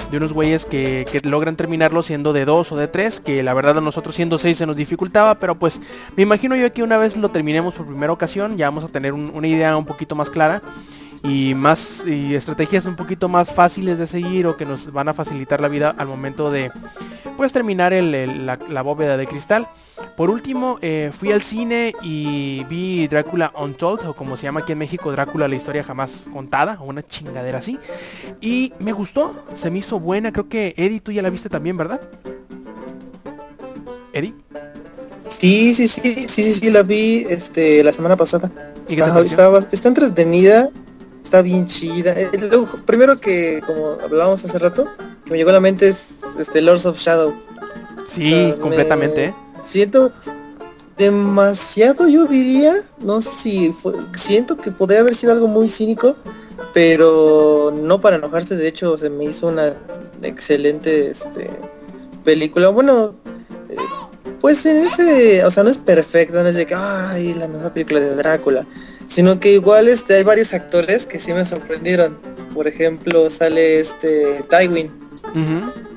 [0.10, 3.54] de unos güeyes que, que logran terminarlo siendo de dos o de tres, que la
[3.54, 5.82] verdad a nosotros siendo seis se nos dificultaba, pero pues
[6.16, 9.12] me imagino yo que una vez lo terminemos por primera ocasión ya vamos a tener
[9.12, 10.62] un- una idea un poquito más clara
[11.24, 15.14] y más y estrategias un poquito más fáciles de seguir o que nos van a
[15.14, 16.72] facilitar la vida al momento de
[17.38, 19.68] pues terminar el- el- la, la bóveda de cristal.
[20.16, 24.74] Por último, eh, fui al cine y vi Drácula Untold, o como se llama aquí
[24.74, 27.80] en México, Drácula la historia jamás contada, o una chingadera así.
[28.41, 31.78] Y me gustó, se me hizo buena, creo que Eddie, tú ya la viste también,
[31.78, 32.02] ¿verdad?
[34.14, 34.34] Eddie.
[35.30, 38.52] Sí, sí, sí, sí, sí, sí, la vi este la semana pasada.
[39.72, 40.70] Está entretenida,
[41.30, 42.14] está bien chida.
[42.19, 44.88] Eh, luego, primero que, como hablábamos hace rato,
[45.26, 46.07] que me llegó a la mente es
[46.39, 47.35] este Lords of Shadow.
[48.07, 49.22] Sí, O sea, completamente.
[49.22, 49.34] me- ¿eh?
[49.68, 50.11] Siento
[50.97, 56.15] demasiado, yo diría, no sé si fue- siento que podría haber sido algo muy cínico,
[56.73, 59.76] pero no para enojarse, de hecho se me hizo una
[60.23, 61.47] excelente este,
[62.23, 62.69] película.
[62.69, 63.14] Bueno,
[63.69, 63.76] eh,
[64.41, 67.72] pues en ese, o sea, no es perfecta, no es de que, ay, la mejor
[67.72, 68.65] película de Drácula,
[69.10, 72.18] sino que igual este, hay varios actores que sí me sorprendieron.
[72.53, 74.91] Por ejemplo, sale este Tywin.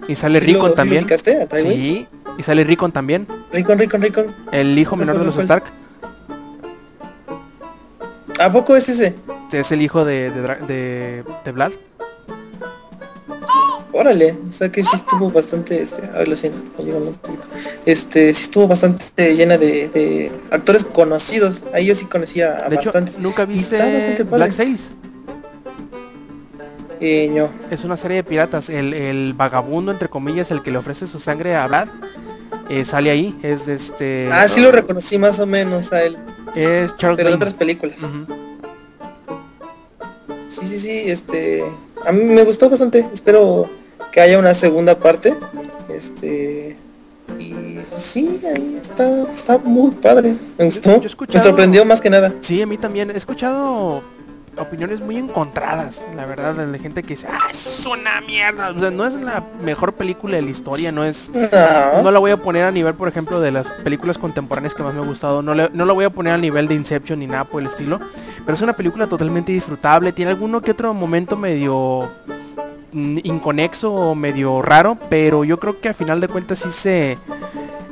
[0.09, 1.05] Y sale ¿Sí Rickon lo- sí lo también.
[1.05, 1.75] ubicaste a Ty Wayne?
[1.75, 2.07] Sí,
[2.39, 4.27] y sale Rickon también, Ricon, Ricon, Ricon.
[4.51, 5.39] el hijo menor de los.
[5.39, 5.63] Stark.
[8.41, 9.15] ¿A poco es ese?
[9.53, 11.73] Es el hijo de, de, de, de Vlad.
[13.95, 16.59] Órale, o sea que sí estuvo bastante, este, ay lo siento,
[17.85, 22.77] este, sí estuvo bastante llena de, de actores conocidos, ahí yo sí conocía a De
[22.77, 23.19] hecho, bastantes.
[23.19, 24.23] ¿nunca está bastante viste.
[24.25, 24.81] Black Sails?
[27.01, 27.51] Eh, no.
[27.71, 28.71] Es una serie de piratas.
[28.71, 31.89] El, el vagabundo, entre comillas, el que le ofrece su sangre a Vlad,
[32.71, 33.37] eh, sale ahí.
[33.43, 34.29] Es de este...
[34.33, 36.17] Ah, sí lo reconocí más o menos a él,
[36.55, 37.35] Es Charles pero de Lane.
[37.37, 37.97] otras películas.
[40.49, 41.65] Sí, sí, sí, este,
[42.07, 43.69] a mí me gustó bastante, espero
[44.13, 45.35] que haya una segunda parte,
[45.89, 46.77] este,
[47.39, 52.33] y sí, ahí está, está muy padre, me gustó, yo me sorprendió más que nada.
[52.41, 53.11] Sí, a mí también.
[53.11, 54.03] He escuchado
[54.59, 58.71] opiniones muy encontradas, la verdad, de la gente que dice, ah, es una mierda.
[58.71, 61.31] O sea, no es la mejor película de la historia, no es...
[61.33, 64.83] No, No la voy a poner a nivel, por ejemplo, de las películas contemporáneas que
[64.83, 65.41] más me ha gustado.
[65.41, 67.69] No, le- no la voy a poner al nivel de Inception ni nada por el
[67.69, 67.99] estilo.
[68.45, 70.13] Pero es una película totalmente disfrutable.
[70.13, 72.11] Tiene alguno que otro momento medio
[72.93, 74.99] inconexo o medio raro.
[75.09, 77.19] Pero yo creo que a final de cuentas sí se...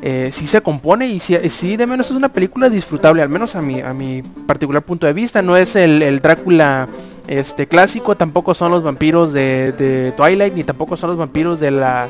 [0.02, 3.62] eh, sí se compone y sí, de menos es una película disfrutable, al menos a
[3.62, 5.42] mi, a mi particular punto de vista.
[5.42, 6.88] No es el, Drácula
[7.28, 12.08] este clásico, tampoco son los vampiros de Twilight, ni tampoco son los vampiros de la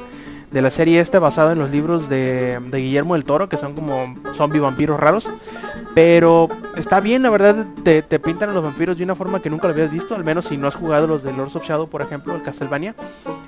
[0.51, 3.75] de la serie esta basado en los libros de, de Guillermo del Toro, que son
[3.75, 5.31] como zombie vampiros raros.
[5.95, 9.51] Pero está bien, la verdad, te, te pintan a los vampiros de una forma que
[9.51, 11.89] nunca lo habías visto, al menos si no has jugado los de Lords of Shadow,
[11.89, 12.95] por ejemplo, el Castlevania,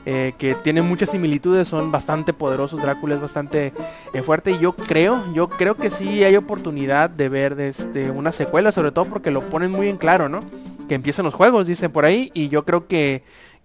[0.05, 3.73] eh, que tienen muchas similitudes, son bastante poderosos, Drácula es bastante
[4.13, 8.33] eh, fuerte y yo creo, yo creo que sí hay oportunidad de ver este, una
[8.33, 10.41] secuela, sobre todo porque lo ponen muy en claro, ¿no?
[10.89, 13.23] Que empiezan los juegos, dicen por ahí, y yo creo que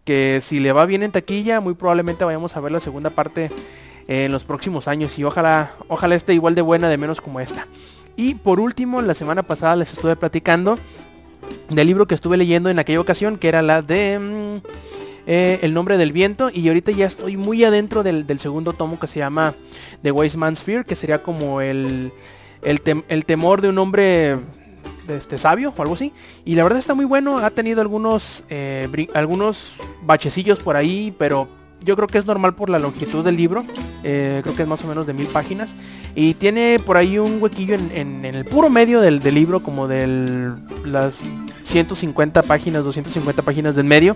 [0.08, 3.50] que si le va bien en taquilla, muy probablemente vayamos a ver la segunda parte
[4.08, 7.68] en los próximos años y ojalá, ojalá esté igual de buena, de menos como esta.
[8.16, 10.78] Y por último, la semana pasada les estuve platicando
[11.70, 14.68] del libro que estuve leyendo en aquella ocasión, que era la de mm,
[15.28, 18.98] eh, El nombre del viento, y ahorita ya estoy muy adentro del, del segundo tomo
[18.98, 19.56] que se llama
[20.04, 22.14] The Wise Man's Fear, que sería como el,
[22.64, 24.38] el, tem- el temor de un hombre
[25.10, 26.14] este sabio o algo así.
[26.46, 31.48] Y la verdad está muy bueno ha tenido algunos eh, algunos bachecillos por ahí pero
[31.84, 33.66] yo creo que es normal por la longitud del libro
[34.04, 35.76] eh, creo que es más o menos de mil páginas
[36.16, 40.52] y tiene por ahí un huequillo en, el puro medio del, libro como de
[40.86, 41.20] las
[41.64, 44.16] 150 páginas 250 páginas del medio.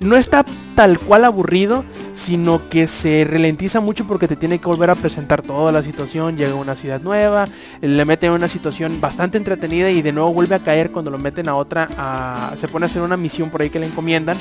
[0.00, 0.44] No está
[0.74, 5.40] tal cual aburrido sino que se ralentiza mucho porque te tiene que volver a presentar
[5.42, 6.36] toda la situación.
[6.36, 7.46] Llega a una ciudad nueva
[7.80, 11.18] le meten en una situación bastante entretenida y de nuevo vuelve a caer cuando lo
[11.18, 14.36] meten a otra, a- se pone a hacer una misión por ahí que le encomiendan,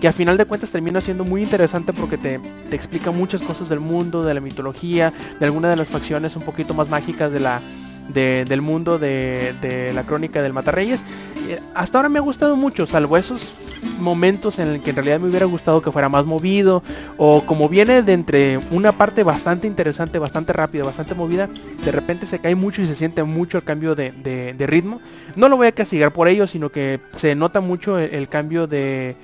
[0.00, 3.68] que a final de cuentas termina siendo muy interesante porque te, te explica muchas cosas
[3.68, 7.40] del mundo, de la mitología, de alguna de las facciones un poquito más mágicas de
[7.40, 7.60] la,
[8.12, 11.02] de- del mundo de, la crónica del Matarreyes.
[11.48, 13.56] Eh, Hasta ahora me ha gustado mucho, salvo esos
[14.00, 16.82] momentos en el que en realidad me hubiera gustado que fuera más movido
[17.16, 21.48] o como viene de entre una parte bastante interesante, bastante rápida, bastante movida,
[21.84, 25.00] de repente se cae mucho y se siente mucho el cambio de, ritmo.
[25.36, 29.16] No lo voy a castigar por ello, sino que se nota mucho el cambio de,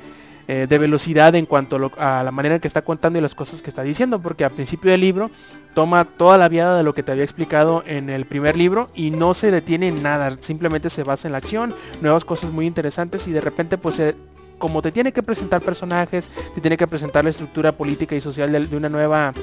[0.48, 3.62] eh, de velocidad en cuanto a, la manera en que está contando y las cosas
[3.62, 5.30] que está diciendo, porque al principio del libro
[5.74, 9.10] toma toda la viada de lo que te había explicado en el primer libro y
[9.10, 13.26] no se detiene en nada, simplemente se basa en la acción, nuevas cosas muy interesantes
[13.28, 14.16] y de repente pues se-
[14.58, 18.50] como te tiene que presentar personajes, te tiene que presentar la estructura política y social
[18.52, 19.34] de, de una nueva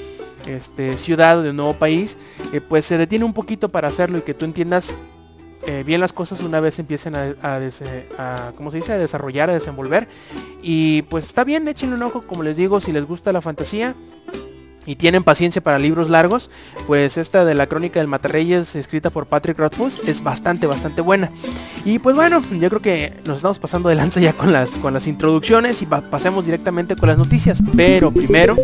[0.48, 2.18] este, ciudad o de un nuevo país,
[2.52, 4.96] eh, pues se detiene un poquito para hacerlo y que tú entiendas
[5.68, 7.82] eh, bien las cosas una vez empiecen a, a, des-
[8.18, 8.94] a- ¿cómo se dice?
[8.94, 10.08] a desarrollar, a desenvolver.
[10.62, 13.96] Y pues está bien, échenle un ojo, como les digo, si les gusta la fantasía
[14.86, 16.52] y tienen paciencia para libros largos,
[16.88, 21.30] pues esta de la crónica del Matarreyes escrita por Patrick Rothfuss es bastante, bastante buena.
[21.86, 24.94] Y pues bueno, yo creo que nos estamos pasando de lanza ya con las, con
[24.94, 27.60] las introducciones y pa- pasemos directamente con las noticias.
[27.78, 28.58] Pero primero,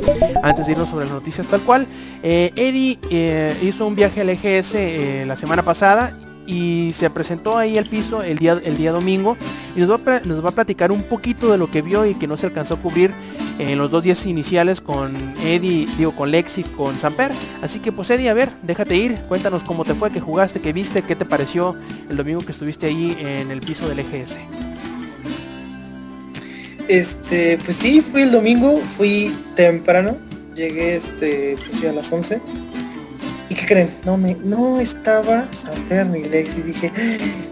[0.43, 1.87] antes de irnos sobre las noticias tal cual,
[2.21, 6.13] eh, Eddie eh, hizo un viaje al EGS la semana pasada
[6.49, 9.37] y se presentó ahí al piso el día, el día domingo
[9.75, 12.47] y nos va, a, platicar un poquito de lo que vio y que no se
[12.47, 13.11] alcanzó a cubrir
[13.59, 17.31] en los dos días iniciales con Eddie, digo con Lexi, con Samper.
[17.61, 20.73] Así que pues Eddie, a ver, déjate ir, cuéntanos cómo te fue, qué jugaste, qué
[20.73, 21.75] viste, qué te pareció
[22.09, 24.37] el domingo que estuviste ahí en el piso del EGS.
[26.87, 30.17] Este, pues sí, fui el domingo, fui temprano,
[30.55, 32.41] llegué este, pues sí, a las 11.
[33.59, 33.89] ¿Y qué creen?
[34.05, 36.91] No me, no estaba Samper ni Lexi, dije,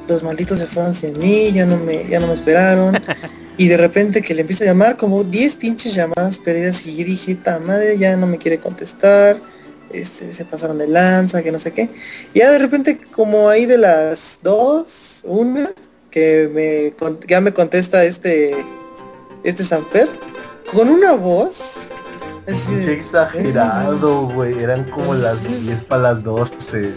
[0.07, 2.97] los malditos se fueron sin mí, ya no me, ya no me esperaron.
[3.57, 7.35] y de repente que le empiezo a llamar como 10 pinches llamadas perdidas y dije,
[7.35, 9.41] ta madre, ya no me quiere contestar.
[9.91, 11.89] Este, se pasaron de lanza, que no sé qué.
[12.33, 15.71] Y ya de repente como ahí de las dos, una,
[16.09, 18.55] que me ya me contesta este
[19.43, 20.07] este Samper
[20.73, 21.75] con una voz
[22.47, 24.57] Pinche exagerado, güey.
[24.63, 26.91] Eran como las 10 para las 12, güey.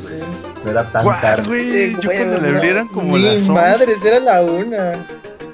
[0.65, 1.49] No era tan ¿Cuál, tarde.
[1.49, 1.93] güey?
[1.93, 3.53] Yo güey, cuando le abrieran como ni las 11.
[3.53, 5.07] madres, era la una.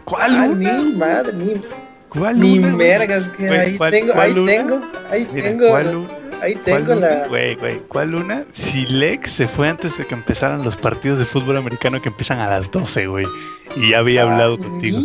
[0.05, 0.73] ¿Cuál Ah, una?
[0.73, 1.61] ni madre, ni,
[2.09, 5.69] ¿Cuál ni una, mergas que Güey, ahí ¿cuál- tengo, cuál ahí tengo, ahí Mira, tengo,
[5.69, 5.87] ¿cuál
[6.43, 7.27] ahí ¿Cuál tengo la.
[7.29, 8.45] Güey, güey, ¿cuál una?
[8.53, 12.39] Si Lex se fue antes de que empezaran los partidos de fútbol americano que empiezan
[12.39, 13.27] a las 12, güey.
[13.75, 14.99] Y ya había hablado contigo.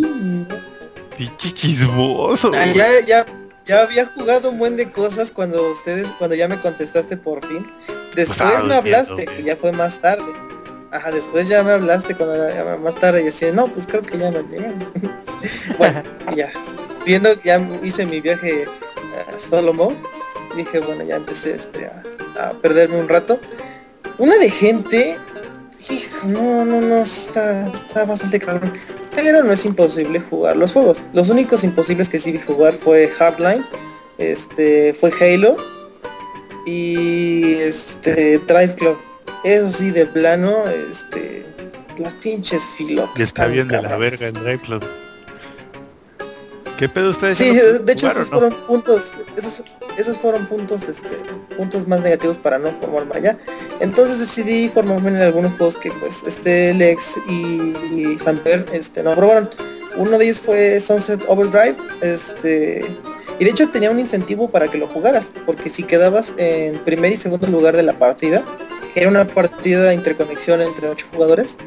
[1.17, 2.51] Pinche chismoso.
[2.53, 2.73] Ah, güey.
[2.75, 3.25] ya, ya,
[3.65, 7.65] ya había jugado un buen de cosas cuando ustedes, cuando ya me contestaste por fin.
[8.15, 10.31] Después estaba me hablaste, que ya fue más tarde.
[10.91, 14.17] Ajá, después ya me hablaste cuando era más tarde y decía, no, pues creo que
[14.17, 14.85] ya no llegan.
[15.77, 16.03] bueno,
[16.35, 16.51] ya.
[17.05, 18.65] Viendo, ya hice mi viaje
[19.33, 19.95] a Solomon.
[20.55, 23.39] Dije, bueno, ya empecé este, a, a perderme un rato.
[24.17, 25.17] Una de gente,
[25.89, 28.73] hijo, no, no, no, está, está bastante cabrón.
[29.15, 31.03] Pero no es imposible jugar los juegos.
[31.13, 33.65] Los únicos imposibles que sí vi jugar fue Hardline,
[34.17, 35.57] este, fue Halo
[36.65, 38.97] y este Drive Club.
[39.43, 41.45] Eso sí, de plano, este,
[41.97, 43.17] las pinches filotas.
[43.17, 44.85] Y está bien de la verga el Drive Club.
[46.77, 47.37] ¿Qué pedo ustedes?
[47.37, 48.39] Sí, de hecho esos no?
[48.39, 49.63] fueron puntos, esos,
[49.97, 51.09] esos fueron puntos, este,
[51.55, 53.37] puntos más negativos para no formarme allá.
[53.79, 59.15] Entonces decidí formarme en algunos juegos que pues este Lex y, y Samper este no
[59.15, 59.49] probaron.
[59.97, 62.85] Uno de ellos fue Sunset Overdrive, este
[63.39, 67.11] y de hecho tenía un incentivo para que lo jugaras, porque si quedabas en primer
[67.11, 68.43] y segundo lugar de la partida,
[68.93, 71.57] que era una partida de interconexión entre ocho jugadores,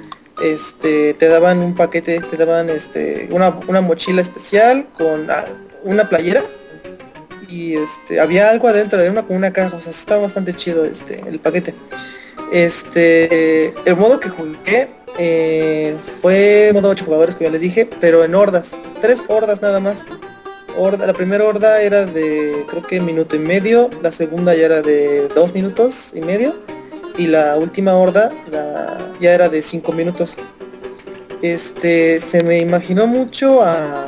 [0.42, 5.46] este te daban un paquete, te daban este una, una mochila especial con ah,
[5.82, 6.42] una playera
[7.54, 11.22] y este había algo adentro, era una una caja, o sea, estaba bastante chido este
[11.28, 11.74] el paquete.
[12.52, 18.24] Este el modo que jugué eh, fue modo 8 jugadores como ya les dije, pero
[18.24, 20.04] en hordas, tres hordas nada más.
[20.76, 25.28] La primera horda era de creo que minuto y medio, la segunda ya era de
[25.28, 26.56] dos minutos y medio
[27.16, 28.32] y la última horda
[29.20, 30.34] ya era de 5 minutos.
[31.42, 34.04] Este, se me imaginó mucho a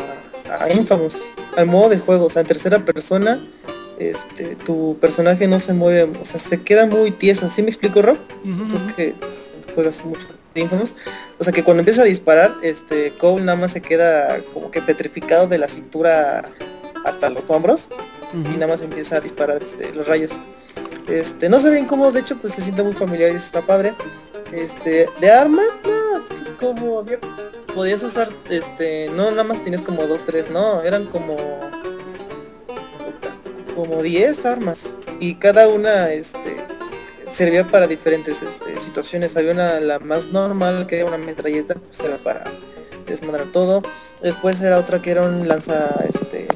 [0.75, 1.23] Infamous,
[1.57, 3.45] al modo de juego, o sea, en tercera persona,
[3.99, 7.49] este, tu personaje no se mueve, o sea, se queda muy tieso.
[7.49, 8.19] ¿Sí me explico, Rob?
[8.43, 9.15] Tú que
[9.75, 10.95] juegas mucho de Infamous.
[11.39, 14.83] O sea, que cuando empieza a disparar, este, Cole nada más se queda como que
[14.83, 16.51] petrificado de la cintura
[17.05, 17.89] hasta los hombros
[18.33, 20.33] y nada más empieza a disparar este, los rayos.
[21.09, 23.63] Este, no sé bien cómo, de hecho, pues se siente muy familiar y eso está
[23.63, 23.95] padre.
[24.53, 27.19] Este, de armas, no, como había,
[27.77, 31.37] podías usar, este, no nada más tienes como dos, tres, no, eran como,
[33.77, 34.87] como 10 armas
[35.21, 36.57] y cada una, este,
[37.33, 39.37] servía para diferentes este, situaciones.
[39.37, 42.45] Había una, la más normal, que era una metralleta, pues era para
[43.07, 43.83] desmadrar todo.
[44.23, 46.49] Después era otra que era un lanza, este,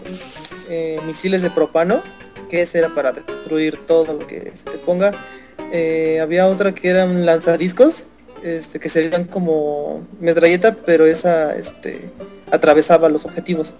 [0.70, 2.02] eh, misiles de propano,
[2.48, 5.12] que era para destruir todo lo que se te ponga.
[5.70, 8.06] Eh, había otra que era un lanzadiscos,
[8.42, 12.10] este, que serían como metralleta, pero esa este,
[12.50, 13.74] atravesaba los objetivos.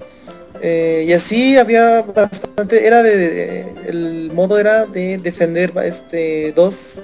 [0.63, 7.01] Eh, y así había bastante, era de, el modo era de defender este dos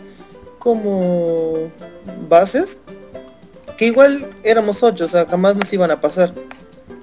[0.59, 1.71] como
[2.29, 2.79] bases
[3.77, 6.33] que igual éramos ocho, o sea, jamás nos iban a pasar.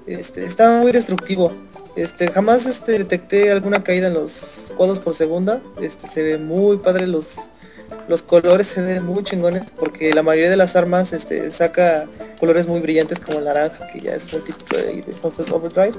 [0.06, 1.52] Este, estaba muy destructivo.
[1.96, 5.60] Este, jamás este, detecté alguna caída en los cuadros por segunda.
[5.80, 7.34] Este, se ve muy padre los
[8.08, 12.06] los colores se ven muy chingones porque la mayoría de las armas este, saca
[12.38, 15.96] colores muy brillantes como el naranja que ya es un tipo de, de Sunset Overdrive.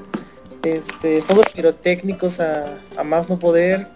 [0.62, 2.64] Este juegos pirotécnicos a,
[2.96, 3.86] a más no poder.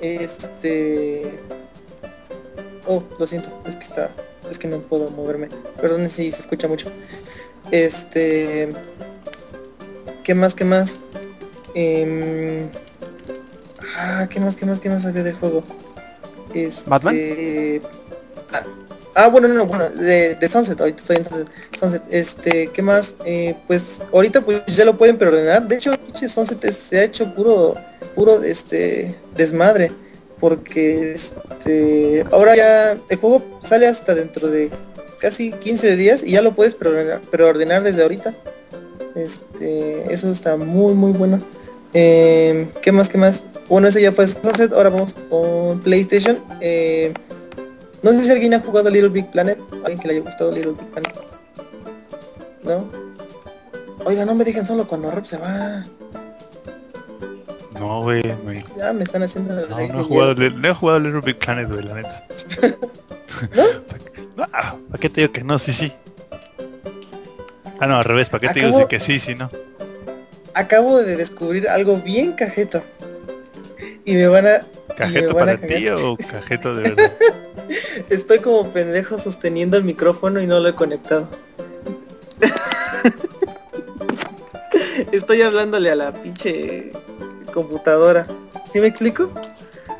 [0.00, 1.38] Este
[2.86, 4.10] oh lo siento es que está
[4.50, 5.48] es que no puedo moverme.
[5.80, 6.88] Perdón si se escucha mucho.
[7.70, 8.68] Este
[10.24, 11.00] qué más qué más
[11.74, 12.68] Em,
[13.96, 15.62] ah qué más qué más qué más había del juego
[16.54, 17.16] este, ¿Batman?
[19.14, 21.48] Ah, bueno, no, no, bueno, de, de Sunset, ahorita estoy en Sunset,
[21.78, 22.02] Sunset.
[22.10, 23.14] Este, ¿qué más?
[23.24, 25.66] Eh, pues ahorita pues ya lo pueden preordenar.
[25.66, 25.92] De hecho,
[26.28, 27.74] Sunset se ha hecho puro,
[28.14, 29.92] puro este desmadre.
[30.38, 34.70] Porque este ahora ya el juego sale hasta dentro de
[35.20, 38.32] casi 15 días y ya lo puedes preordenar, preordenar desde ahorita.
[39.14, 41.40] Este, eso está muy muy bueno.
[41.92, 43.10] Eh, ¿Qué más?
[43.10, 43.44] ¿Qué más?
[43.70, 44.72] Bueno, ese ya fue Sunset.
[44.72, 46.38] Ahora vamos con PlayStation.
[46.60, 47.14] Eh,
[48.02, 49.58] no sé si alguien ha jugado Little Big Planet.
[49.84, 51.14] Alguien que le haya gustado Little Big Planet.
[52.64, 52.88] ¿No?
[54.04, 55.84] Oiga, no me dejen solo cuando Rob se va.
[57.78, 58.64] No, güey, güey.
[58.76, 61.68] Ya me están haciendo la No, no he jugado, no he jugado Little Big Planet,
[61.68, 62.24] güey, la neta.
[63.54, 63.64] ¿No?
[64.52, 65.58] Ah, ¿Para qué te digo que no?
[65.58, 65.92] Sí, sí.
[67.78, 69.50] Ah, no, al revés, ¿para qué te digo Acabo- que sí, sí, no?
[70.54, 72.82] Acabo de descubrir algo bien cajeto.
[74.10, 74.60] Y me van a...
[74.96, 77.12] ¿Cajeto van a para ti o cajeto de verdad?
[78.10, 81.28] Estoy como pendejo sosteniendo el micrófono y no lo he conectado.
[85.12, 86.90] Estoy hablándole a la pinche
[87.54, 88.26] computadora.
[88.72, 89.30] ¿Sí me explico?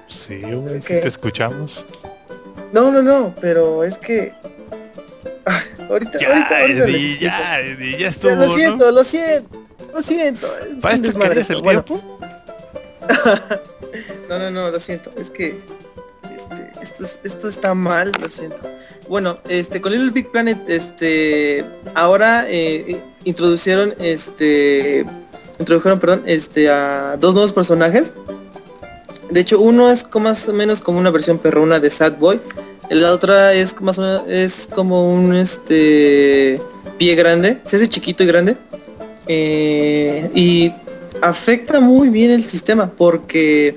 [0.08, 1.02] Sí, güey, sí Ok.
[1.02, 1.84] te escuchamos.
[2.72, 4.32] No, no, no, pero es que...
[5.46, 8.54] Ah, ahorita, Ya, ahorita, ahorita Eddie, ya, Eddie, ya Ya, estuvo, lo ¿no?
[8.56, 10.48] siento, lo siento, lo siento.
[10.58, 11.06] es ¿Para esto
[11.40, 11.52] esto.
[11.52, 12.18] el Bueno, tiempo?
[14.30, 15.12] No, no, no, lo siento.
[15.16, 15.58] Es que
[16.32, 18.58] este, esto, es- esto está mal, lo siento.
[19.08, 21.64] Bueno, este, con Little Big Planet, este,
[21.96, 25.04] ahora eh, introducieron, este,
[25.58, 28.12] introdujeron, perdón, este, a dos nuevos personajes.
[29.30, 32.40] De hecho, uno es más o menos como una versión perrona de Sackboy.
[32.88, 36.60] La otra es más o menos, es como un, este,
[36.98, 37.58] pie grande.
[37.64, 38.56] Se hace chiquito y grande.
[39.26, 40.72] Eh, y
[41.20, 43.76] afecta muy bien el sistema porque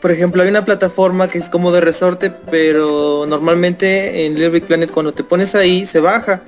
[0.00, 4.66] por ejemplo hay una plataforma que es como de resorte pero normalmente en Little Big
[4.66, 6.42] Planet cuando te pones ahí se baja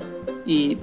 [0.47, 0.79] y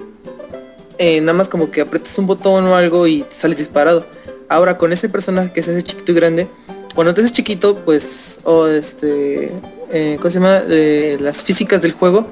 [0.98, 4.06] eh, nada más como que aprietas un botón o algo y te sales disparado
[4.48, 6.48] ahora con ese personaje que se hace chiquito y grande
[6.94, 9.52] cuando te haces chiquito pues o este
[9.90, 10.62] eh, ¿cómo se llama?
[10.68, 12.26] Eh, las físicas del juego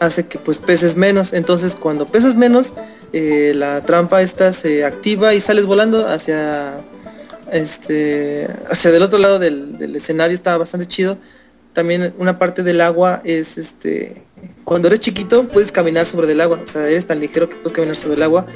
[0.00, 2.72] hace que pues peses menos entonces cuando pesas menos
[3.12, 6.74] la trampa esta se activa y sales volando hacia
[7.54, 11.18] este hacia del otro lado del, del escenario está bastante chido.
[11.72, 14.22] También una parte del agua es este
[14.64, 17.72] cuando eres chiquito puedes caminar sobre el agua o sea eres tan ligero que puedes
[17.72, 18.46] caminar sobre el agua.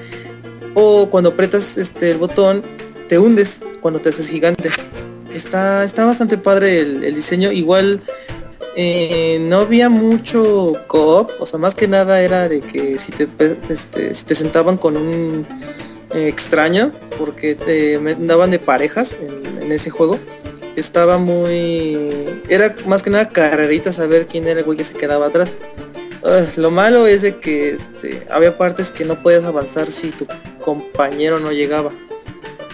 [0.75, 2.63] O cuando apretas este el botón
[3.09, 4.71] te hundes cuando te haces gigante.
[5.35, 7.53] Está está bastante padre el, el diseño.
[7.53, 8.03] Igual
[8.81, 13.27] eh, no había mucho co-op, o sea, más que nada era de que si te,
[13.69, 15.45] este, si te sentaban con un
[16.15, 20.19] eh, extraño, porque te me- daban de parejas en, ese juego,
[20.77, 22.25] estaba muy...
[22.49, 25.55] Era más que nada carrerita saber quién era el güey que se quedaba atrás.
[26.25, 30.27] Ah, lo malo es de que este, había partes que no podías avanzar si tu
[30.61, 31.91] compañero no llegaba.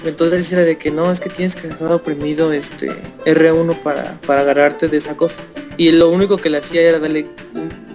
[0.05, 2.91] Entonces era de que no, es que tienes que estar oprimido este
[3.25, 5.37] R1 para, para agarrarte de esa cosa.
[5.77, 7.27] Y lo único que le hacía era darle,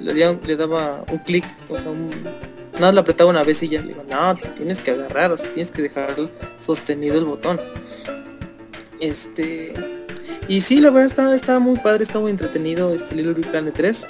[0.01, 2.09] le, daba- le daba un clic, o sea, un,
[2.79, 5.37] nada, le apretaba una vez y ya le digo, no, te tienes que agarrar, o
[5.37, 6.15] sea, tienes que dejar
[6.61, 7.59] sostenido el botón.
[8.99, 9.73] Este,
[10.47, 13.73] y sí, la verdad está, está muy padre, está muy entretenido este Little Big Planet
[13.75, 14.05] 3.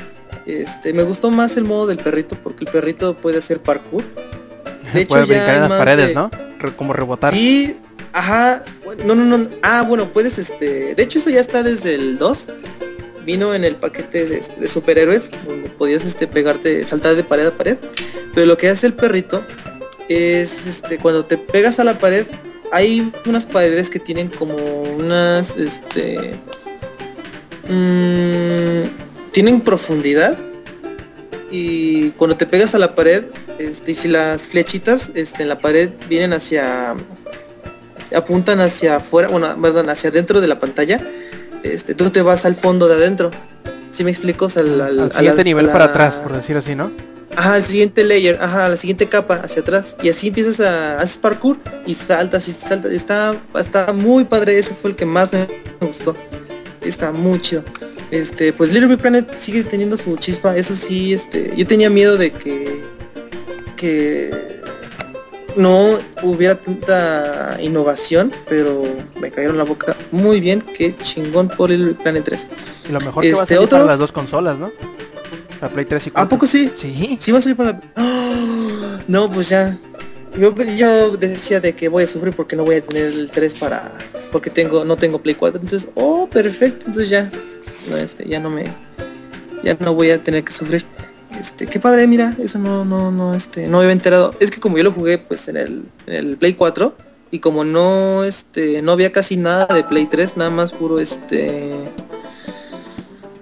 [0.46, 4.04] Este, me gustó más el modo del perrito porque el perrito puede hacer parkour.
[4.94, 6.32] De hecho, Puede ya brincar en las paredes, de- ¿no?
[6.76, 7.32] Como rebotar.
[7.32, 7.78] Sí,
[8.12, 8.64] ajá.
[9.06, 9.48] No, no, no.
[9.62, 10.96] Ah, bueno, puedes este.
[10.96, 12.48] De hecho, eso ya está desde el 2.
[13.30, 17.52] Vino en el paquete de, de superhéroes, donde podías este pegarte, saltar de pared a
[17.52, 17.78] pared.
[18.34, 19.44] Pero lo que hace el perrito
[20.08, 22.26] es este cuando te pegas a la pared,
[22.72, 26.40] hay unas paredes que tienen como unas este
[27.70, 30.36] mm, tienen profundidad
[31.52, 33.26] y cuando te pegas a la pared
[33.60, 36.96] este, y si las flechitas este, en la pared vienen hacia
[38.16, 41.00] apuntan hacia afuera bueno perdón hacia adentro de la pantalla
[41.64, 43.32] este tú te vas al fondo de adentro
[43.92, 46.18] si me explico O sea, al, al- Al a siguiente las- nivel a para atrás,
[46.18, 46.92] por decir así, ¿no?
[47.36, 49.96] Ajá, el siguiente layer, ajá, la siguiente capa hacia atrás.
[50.02, 52.92] Y así empiezas a haces parkour y saltas y saltas.
[52.92, 55.48] Está, está muy padre, ese fue el que más me
[55.80, 56.16] gustó.
[56.84, 57.64] Está muy chido.
[58.12, 62.18] Este, pues Little Big Planet sigue teniendo su chispa, eso sí, este, yo tenía miedo
[62.18, 62.82] de que
[63.76, 64.59] que
[65.60, 68.84] no hubiera tanta innovación, pero
[69.20, 72.48] me cayeron la boca muy bien, qué chingón por Big Planet 3.
[72.90, 74.72] Y lo mejor que va a Este, salir para otro- las dos consolas, ¿no?
[75.62, 76.30] La Play 3 y ¿A 4.
[76.30, 76.72] poco sí?
[76.74, 77.18] Sí.
[77.20, 77.82] Sí va a salir para...
[77.96, 78.16] ¡Ah!
[79.08, 79.78] No, pues ya.
[80.38, 83.56] Yo, yo decía de que voy a sufrir porque no voy a tener el 3
[83.56, 83.92] para...
[84.32, 85.60] Porque tengo no tengo Play 4.
[85.62, 86.86] Entonces, oh, perfecto.
[86.88, 87.30] Entonces ya.
[87.90, 88.66] No, este, ya no me...
[89.64, 90.86] Ya no voy a tener que sufrir.
[91.40, 92.36] Este, qué padre, mira.
[92.40, 94.34] Eso no, no, no, este, no me había enterado.
[94.40, 96.96] Es que como yo lo jugué pues en el, en el Play 4.
[97.32, 101.72] Y como no, este, no había casi nada de Play 3, nada más puro este...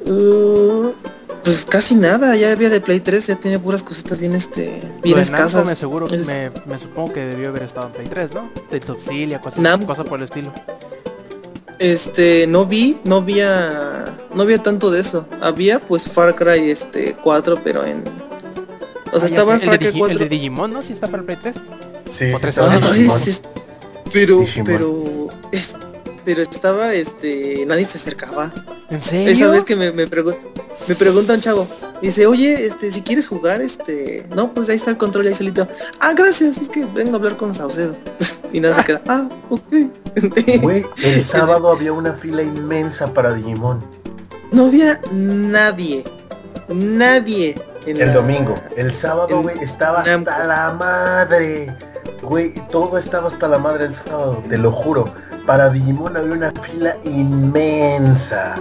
[0.06, 0.91] uh,
[1.44, 5.18] pues casi nada, ya había de Play 3, ya tenía puras cositas bien este bien
[5.19, 5.65] escasas.
[5.65, 8.49] me seguro, Es- me, me supongo que debió haber estado en Play 3, ¿no?
[8.69, 10.52] De Subsilia, cosas, cosas por el estilo.
[11.79, 15.27] Este, no vi, no había no había tanto de eso.
[15.41, 18.03] Había pues Far Cry este 4, pero en
[19.13, 20.11] O sea, Ah, estaba sé, el Far Cry Digi- 4.
[20.13, 20.81] el de Digimon, ¿no?
[20.81, 21.55] Sí está para el Play 3.
[22.11, 22.83] Sí, O sí, tres estaba horas.
[22.91, 23.19] Ay, Digimon.
[23.19, 23.37] sí,
[24.11, 24.65] pero, Digimon.
[24.65, 25.03] pero,
[25.51, 25.75] es-
[26.25, 28.51] pero estaba, este, nadie se acercaba.
[28.89, 29.31] ¿En serio?
[29.31, 30.38] Esa vez que me, me, pregun-
[30.88, 31.68] me pregunta un chavo,
[32.01, 35.68] dice, oye, este, si quieres jugar, este, no, pues ahí está el control ahí solito.
[35.99, 37.95] Ah, gracias, es que vengo a hablar con Saucedo.
[38.53, 39.61] y nada se queda, ah, ok.
[40.61, 43.80] Güey, el sábado había una fila inmensa para Digimon.
[44.51, 46.03] no había nadie,
[46.69, 47.55] nadie.
[47.91, 48.55] En El la- domingo.
[48.76, 50.30] El sábado, güey, estaba Namco.
[50.31, 51.73] hasta la madre.
[52.23, 55.05] Güey, todo estaba hasta la madre el sábado, te lo juro.
[55.45, 58.55] Para Digimon había una fila inmensa.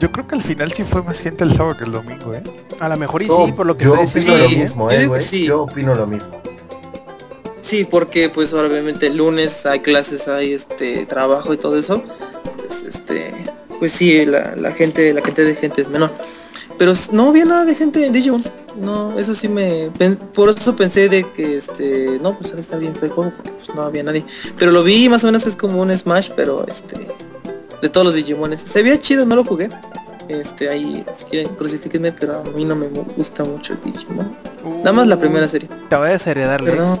[0.00, 2.42] Yo creo que al final sí fue más gente el sábado que el domingo, ¿eh?
[2.80, 5.20] A lo mejor y sí, por lo que yo opino diciendo lo mismo, eh, güey.
[5.20, 5.44] sí.
[5.46, 6.28] Yo opino lo mismo.
[7.62, 12.02] Sí, porque pues obviamente el lunes hay clases, hay este trabajo y todo eso.
[12.58, 13.32] Pues este,
[13.78, 16.10] pues sí, la, la gente, la gente de gente es menor.
[16.78, 18.42] Pero no había nada de gente en Digimon.
[18.80, 19.90] No, eso sí me
[20.34, 23.74] por eso pensé de que este, no, pues está bien fue el juego, porque pues
[23.74, 24.24] no había nadie.
[24.58, 27.08] Pero lo vi más o menos es como un Smash, pero este
[27.80, 28.60] de todos los Digimones.
[28.60, 29.68] Se veía chido, no lo jugué.
[30.28, 34.36] Este, ahí si quieren crucifíquenme, pero a mí no me gusta mucho el Digimon.
[34.78, 35.68] Nada más la primera serie.
[35.88, 36.62] Te voy a desheredar.
[36.62, 37.00] Perdón.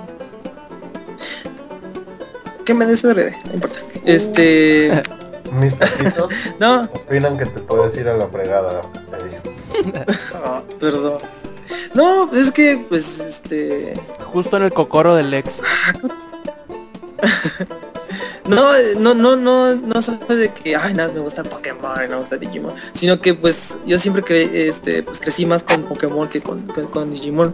[2.64, 3.36] ¿Qué me desheredé?
[3.46, 3.78] No importa.
[4.04, 5.02] Este.
[5.52, 6.82] Mis taquitos No.
[6.82, 8.82] opinan que te puedes ir a la fregada.
[10.34, 11.18] Ah, perdón.
[11.94, 13.94] No, es que, pues, este.
[14.32, 15.60] Justo en el cocoro del Lex.
[18.48, 18.62] No,
[19.00, 22.36] no, no, no, no soy de que, ay, nada, me gusta Pokémon, y me gusta
[22.36, 22.72] Digimon.
[22.92, 26.86] Sino que, pues, yo siempre cre este, pues, crecí más con Pokémon que con, con-
[26.86, 27.52] con Digimon.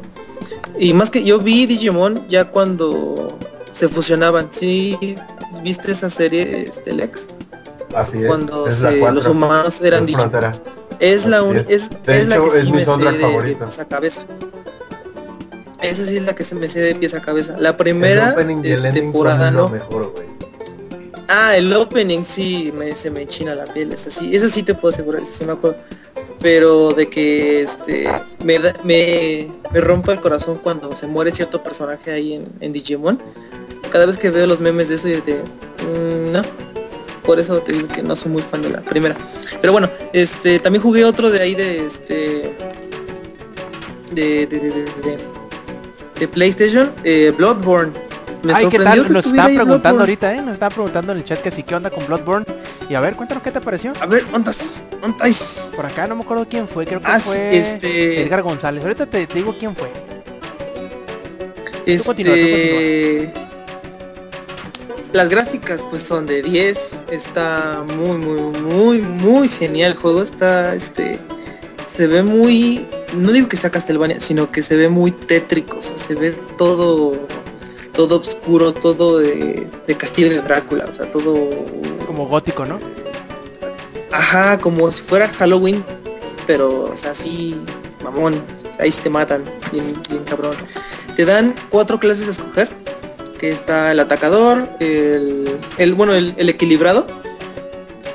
[0.78, 3.38] Y más que yo vi Digimon ya cuando
[3.72, 4.48] se fusionaban.
[4.50, 5.16] Sí,
[5.62, 7.26] ¿viste esa serie, este, Lex?
[7.96, 8.26] Así es.
[8.26, 10.30] Cuando es la se- los humanos eran Digimon.
[11.02, 11.68] Es la Así es.
[11.68, 13.64] es, De es la que es sí mi me sé soundtrack de, de favorito.
[13.66, 14.22] pies a cabeza.
[15.82, 17.56] Esa sí es la que se me sé de pies a cabeza.
[17.58, 18.62] La primera ending
[18.92, 19.68] temporada no.
[19.68, 20.14] mejor.
[21.28, 24.34] Ah, el opening sí me, se me china la piel, es así.
[24.36, 25.76] Eso sí te puedo asegurar, eso sí me acuerdo.
[26.40, 28.08] Pero de que este
[28.44, 32.72] me, da- me, me rompa el corazón cuando se muere cierto personaje ahí en, en
[32.72, 33.20] Digimon.
[33.90, 36.42] Cada vez que veo los memes de eso y de mm, no.
[37.24, 39.14] Por eso te digo que no soy muy fan de la primera.
[39.60, 42.52] Pero bueno, este también jugué otro de ahí de este
[44.12, 45.18] de de, de, de,
[46.18, 47.92] de- PlayStation, eh, Bloodborne.
[48.42, 49.06] Me Ay, ¿qué tal?
[49.06, 50.42] que Nos está preguntando ahorita, ¿eh?
[50.42, 52.44] Nos está preguntando en el chat que sí, ¿qué onda con Bloodborne?
[52.88, 53.92] Y a ver, cuéntanos qué te pareció.
[54.00, 54.82] A ver, ¿ontas?
[55.00, 55.70] ¿ontas?
[55.74, 58.82] Por acá no me acuerdo quién fue, creo que Ah, fue este- Edgar González.
[58.82, 59.88] Ahorita te, te digo quién fue.
[61.96, 63.32] Tú continúa, tú Este...
[65.12, 66.98] Las gráficas pues son de 10.
[67.10, 70.22] Está muy, muy, muy, muy genial el juego.
[70.22, 71.18] Está, este...
[71.92, 72.86] Se ve muy...
[73.14, 75.78] No digo que sea Castlevania, sino que se ve muy tétrico.
[75.78, 77.26] O sea, se ve todo...
[77.92, 80.86] Todo oscuro, todo de, de Castillo de Drácula.
[80.86, 81.34] O sea, todo...
[82.06, 82.80] Como gótico, ¿no?
[84.12, 85.82] Ajá, como si fuera Halloween,
[86.46, 87.56] pero, o sea, así,
[88.04, 88.34] mamón,
[88.78, 90.54] ahí sí te matan, bien, bien cabrón.
[91.16, 92.68] Te dan cuatro clases a escoger,
[93.50, 97.06] está el atacador, el, el bueno, el, el equilibrado,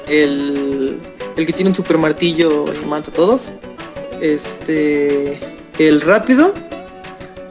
[0.08, 1.00] el,
[1.36, 3.52] el que tiene un super martillo y mata a todos,
[4.22, 5.40] este,
[5.78, 6.54] el rápido,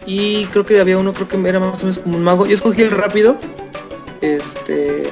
[0.06, 2.46] y creo que había uno, creo que era más o menos como un mago.
[2.46, 3.36] Yo escogí el rápido,
[4.20, 5.10] este,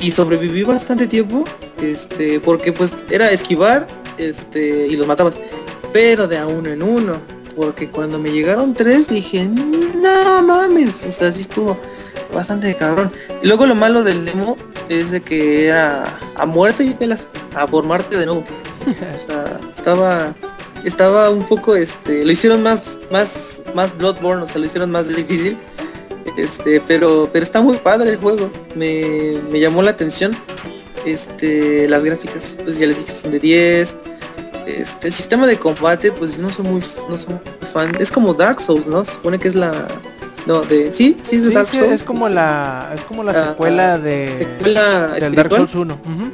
[0.00, 1.44] y sobreviví bastante tiempo
[1.82, 3.86] este porque pues era esquivar
[4.16, 5.38] este y los matabas
[5.92, 7.20] pero de a uno en uno
[7.58, 11.78] porque cuando me llegaron tres dije no mames o sea sí estuvo
[12.32, 13.12] bastante cabrón
[13.42, 14.56] y luego lo malo del demo
[14.88, 16.04] es de que era
[16.36, 18.44] a muerte y pelas a formarte de nuevo
[18.86, 20.34] o sea estaba
[20.84, 25.08] estaba un poco este lo hicieron más más más Bloodborne o sea lo hicieron más
[25.08, 25.58] difícil
[26.36, 28.50] este, pero, pero está muy padre el juego.
[28.74, 30.36] Me, me llamó la atención.
[31.04, 33.96] Este, las gráficas, pues ya les dije, son de 10.
[34.68, 37.96] Este, el sistema de combate, pues no soy muy, no soy muy fan.
[37.98, 39.04] Es como Dark Souls, ¿no?
[39.04, 39.72] Se supone que es la.
[40.46, 40.92] No, de.
[40.92, 41.92] Sí, sí es Sí, Dark sí, Souls.
[41.92, 45.54] es como la es como la Ah, secuela de secuela del Dark.
[45.54, 45.94] Souls 1.
[45.94, 46.32] Ujú.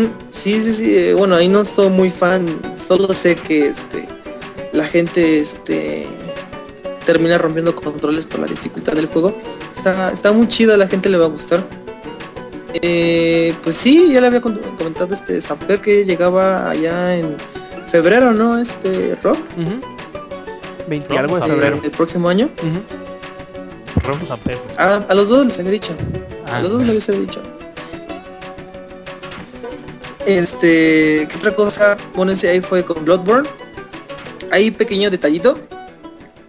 [0.00, 0.96] Ujú, Sí, sí, sí.
[0.96, 2.46] eh, Bueno, ahí no soy muy fan.
[2.76, 4.08] Solo sé que este
[4.72, 6.06] la gente este
[7.04, 9.34] termina rompiendo controles por la dificultad del juego.
[9.76, 11.64] Está, está muy chido, a la gente le va a gustar.
[12.74, 17.36] Eh, pues sí, ya le había comentado este Samper que llegaba allá en
[17.90, 18.58] febrero, ¿no?
[18.58, 19.80] Este Rob, Ujú.
[20.88, 21.80] 20 y Vamos algo de febrero.
[21.84, 22.48] el próximo año.
[24.30, 24.58] A ver.
[24.78, 25.92] Ah, a los dos les había dicho.
[26.46, 26.62] A Ah.
[26.62, 27.42] los dos les había dicho.
[30.26, 31.96] Este, ¿qué otra cosa?
[32.14, 33.48] Bueno, ese ahí fue con Bloodborne.
[34.50, 35.58] ahí pequeño detallito.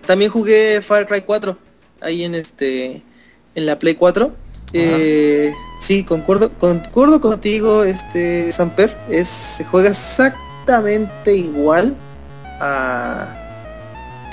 [0.05, 1.57] También jugué Far Cry 4
[2.01, 3.01] ahí en este
[3.55, 4.31] en la Play 4.
[4.73, 11.95] Eh, sí, concuerdo, concuerdo contigo, este Samper, es se juega exactamente igual
[12.59, 13.27] a,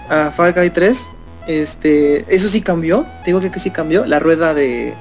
[0.08, 0.98] a Far Cry 3.
[1.46, 4.94] Este, eso sí cambió, te digo que, que sí cambió, la rueda de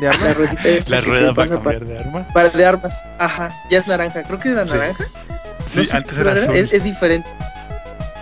[0.00, 0.28] ¿De armas?
[0.28, 2.28] la ruedita rueda para pasa cambiar de arma.
[2.32, 2.94] para de armas.
[3.18, 4.22] Ajá, ya es naranja.
[4.22, 5.04] Creo que era naranja.
[5.72, 6.56] Sí, No sé antes qué era color azul.
[6.56, 7.28] Es, es diferente.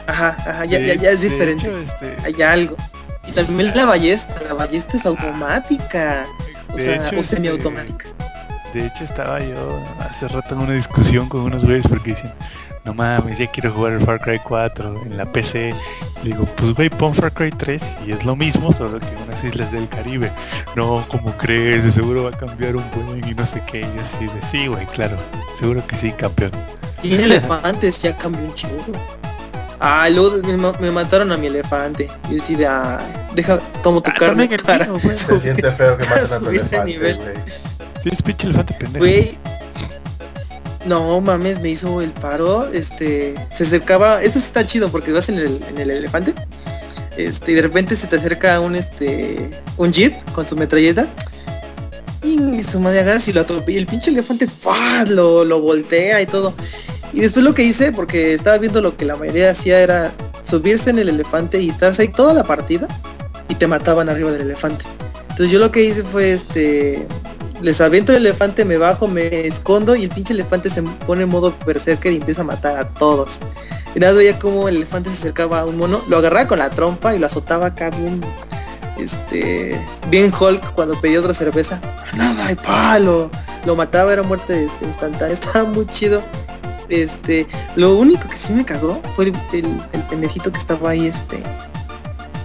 [0.06, 1.66] Ajá, ajá, ya, De- ya, ya es diferente.
[1.66, 2.76] hecho, este, Hay algo.
[3.26, 6.26] Y también la ballesta, la ballesta es automática.
[6.72, 8.06] O De sea, hecho, o este, semiautomática.
[8.72, 12.32] De hecho estaba yo hace rato en una discusión con unos güeyes porque dicen,
[12.84, 15.72] no mames, ya quiero jugar el Far Cry 4 en la PC.
[16.22, 19.22] Le digo, pues güey, pon Far Cry 3 y es lo mismo, solo que en
[19.22, 20.30] unas islas del Caribe.
[20.74, 21.84] No, como crees?
[21.84, 23.80] De seguro va a cambiar un buen y no sé qué.
[23.80, 25.16] Y así de, sí, güey, claro,
[25.58, 26.50] seguro que sí, campeón.
[27.00, 28.82] Tiene elefantes, ya cambió un chingo.
[29.80, 32.08] Ah, luego me, me mataron a mi elefante.
[32.30, 33.00] Y así de, ah,
[33.34, 34.88] deja, tomo tu Ah, carne para.
[35.16, 37.16] Se siente feo que maten a tu elefante, güey.
[38.02, 38.98] Sí, es pinche elefante pendejo.
[39.04, 39.38] Güey.
[40.86, 42.70] No mames, me hizo el paro.
[42.72, 43.34] Este.
[43.52, 44.22] Se acercaba.
[44.22, 46.34] Esto está chido porque vas en el, en el elefante.
[47.16, 49.50] Este, y de repente se te acerca un este.
[49.76, 51.06] un jeep con su metralleta.
[52.22, 53.78] Y su madre agarras y lo atropella.
[53.78, 55.04] Y el pinche elefante ¡fua!
[55.08, 56.54] Lo, lo voltea y todo.
[57.14, 60.12] Y después lo que hice, porque estaba viendo lo que la mayoría hacía era
[60.42, 62.88] subirse en el elefante y estarse ahí toda la partida
[63.48, 64.84] y te mataban arriba del elefante.
[65.22, 67.06] Entonces yo lo que hice fue este
[67.60, 71.28] les aviento el elefante, me bajo, me escondo y el pinche elefante se pone en
[71.28, 73.38] modo berserker y empieza a matar a todos.
[73.94, 76.70] Y nada, veía como el elefante se acercaba a un mono, lo agarraba con la
[76.70, 78.20] trompa y lo azotaba acá bien,
[78.98, 79.80] este,
[80.10, 81.80] bien Hulk cuando pedía otra cerveza.
[82.14, 83.30] Nada, y palo,
[83.64, 86.22] lo mataba, era muerte este, instantánea, estaba muy chido.
[86.88, 87.46] Este,
[87.76, 91.42] lo único que sí me cagó fue el, el- el pendejito que estaba ahí, este,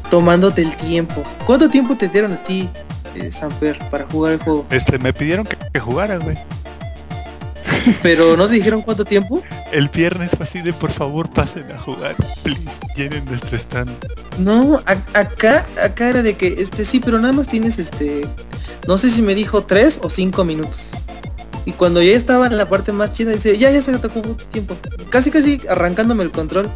[0.10, 1.24] tomándote el tiempo.
[1.46, 2.70] ¿Cuánto tiempo te dieron a ti,
[3.16, 4.66] eh, Samper, para jugar el juego?
[4.70, 6.38] Este, me pidieron que, que jugara, güey.
[8.02, 9.42] Pero no te dijeron cuánto tiempo.
[9.72, 12.16] El viernes fue así de por favor pasen a jugar.
[12.44, 12.62] Please,
[12.96, 13.90] llenen nuestro stand.
[14.38, 14.82] No,
[15.14, 18.28] acá, acá era de que, este, sí, pero nada más tienes, este,
[18.88, 20.92] no sé si me dijo tres o cinco minutos.
[21.70, 24.10] Y cuando ya estaba en la parte más chida, dice, ya, ya se tu
[24.52, 24.76] tiempo.
[25.12, 26.68] Casi, casi arrancándome el control.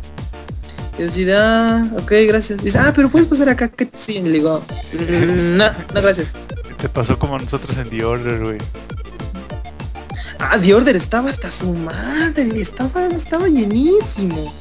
[0.99, 2.63] Y así ah, ok, gracias.
[2.63, 4.19] Dice, ah, pero puedes pasar acá, que sí.
[4.21, 4.61] Le digo,
[4.93, 5.65] "Mm, no,
[5.95, 6.33] no, gracias.
[6.79, 8.57] Te pasó como a nosotros en The Order, güey.
[10.37, 14.53] Ah, The Order estaba hasta su madre, estaba, estaba llenísimo.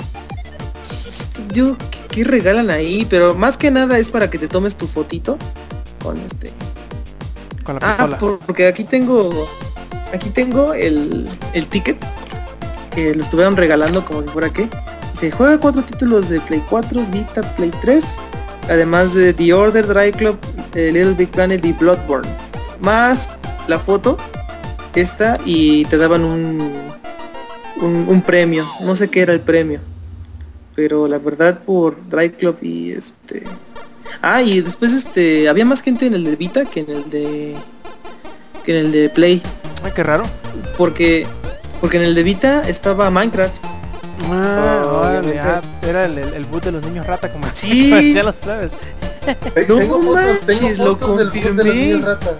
[1.52, 3.06] Yo, ¿qué, qué regalan ahí?
[3.10, 5.36] Pero más que nada es para que te tomes tu fotito
[6.02, 6.50] con este.
[7.64, 8.18] Con la Ah, pistola.
[8.18, 9.46] por- porque aquí tengo,
[10.12, 11.96] aquí tengo el, el ticket
[12.94, 14.68] que lo estuvieron regalando como si fuera que.
[15.18, 18.04] Se juega cuatro títulos de Play 4, Vita, Play 3,
[18.68, 20.38] además de The Order, Dry Club,
[20.74, 22.28] Little Big Planet y Bloodborne.
[22.80, 23.28] Más
[23.68, 24.16] la foto,
[24.94, 26.72] esta, y te daban un,
[27.80, 28.66] un, un premio.
[28.80, 29.80] No sé qué era el premio.
[30.74, 33.44] Pero la verdad por Dry Club y este...
[34.20, 37.56] Ah, y después este había más gente en el de Vita que en el de
[38.64, 39.42] que en el de Play,
[39.84, 40.24] Ay, qué raro.
[40.78, 41.26] porque
[41.80, 43.64] porque en el de Vita estaba Minecraft.
[44.30, 47.90] Ah, Oh, ah, era el, el, el boot de los niños rata como Sí.
[47.90, 48.72] decían los plebes.
[49.68, 51.74] No tengo fotos, tengo lo fotos del club de los confirmé.
[51.74, 52.30] niños rata.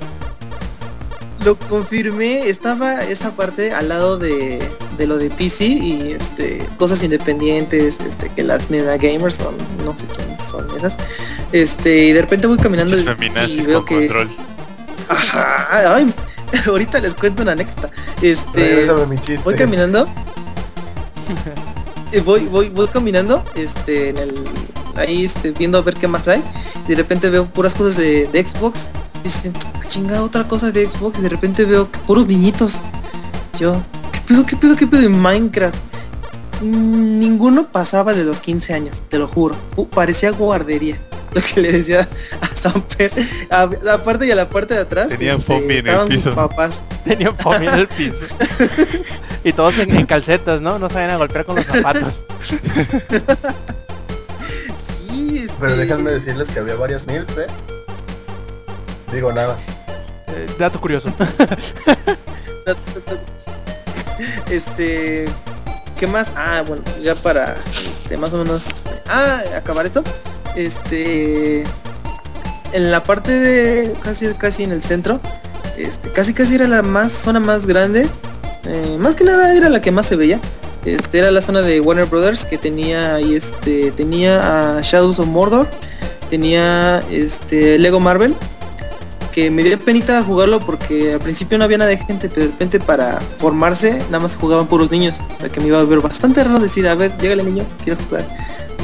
[1.45, 4.61] Lo confirmé, estaba esa parte al lado de,
[4.97, 9.55] de lo de PC y este cosas independientes, este que las Mega Gamers son,
[9.85, 10.97] no sé quién son esas.
[11.51, 14.31] Este, y de repente voy caminando y, y veo con que control.
[15.09, 16.15] Ajá, ay,
[16.67, 17.91] ahorita les cuento una anécdota.
[18.21, 19.41] Este, Regrésame mi chiste.
[19.45, 20.07] voy caminando.
[22.25, 24.45] voy, voy, voy caminando, este, en el,
[24.97, 26.43] ahí, este, viendo a ver qué más hay.
[26.87, 28.89] Y de repente veo puras cosas de, de Xbox.
[29.21, 31.19] Y dicen, "Ah, chinga, otra cosa de Xbox.
[31.19, 32.77] Y de repente veo que puros niñitos.
[33.59, 33.81] Yo,
[34.13, 35.77] ¿qué pedo, qué pedo, qué pedo en Minecraft?
[36.61, 39.57] Mm, Ninguno pasaba de los 15 años, te lo juro.
[39.77, 40.99] Uh, parecía guardería.
[41.35, 42.09] Lo que le decía
[42.41, 43.11] a Samper.
[43.51, 43.63] A,
[43.95, 45.09] aparte y a la parte de atrás.
[45.09, 46.35] Tenían este, en el estaban sus piso.
[46.35, 46.85] papás.
[47.05, 48.27] Tenían pomí en el piso.
[49.45, 50.79] y todos en, en calcetas, ¿no?
[50.79, 52.23] No sabían a golpear con los zapatos.
[55.09, 57.47] Sí, este, Pero déjenme decirles que había varias mil, ¿eh?
[59.13, 59.57] Digo nada.
[60.29, 61.13] Eh, dato curioso.
[64.51, 65.25] Este,
[65.99, 66.31] ¿qué más?
[66.37, 68.65] Ah, bueno, ya para, este, más o menos,
[69.09, 70.03] ah, acabar esto.
[70.57, 71.65] Este,
[72.73, 75.21] en la parte de, casi, casi en el centro,
[75.77, 78.07] este, casi, casi era la más, zona más grande.
[78.65, 80.41] eh, más que nada era la que más se veía.
[80.85, 85.29] Este era la zona de Warner Brothers que tenía ahí este tenía a Shadows of
[85.29, 85.69] Mordor,
[86.29, 88.35] tenía este Lego Marvel
[89.31, 92.47] que me dio penita jugarlo porque al principio no había nada de gente, pero de
[92.49, 96.01] repente para formarse nada más jugaban puros niños, o sea que me iba a ver
[96.01, 98.27] bastante raro decir, a ver, llega el niño, quiero jugar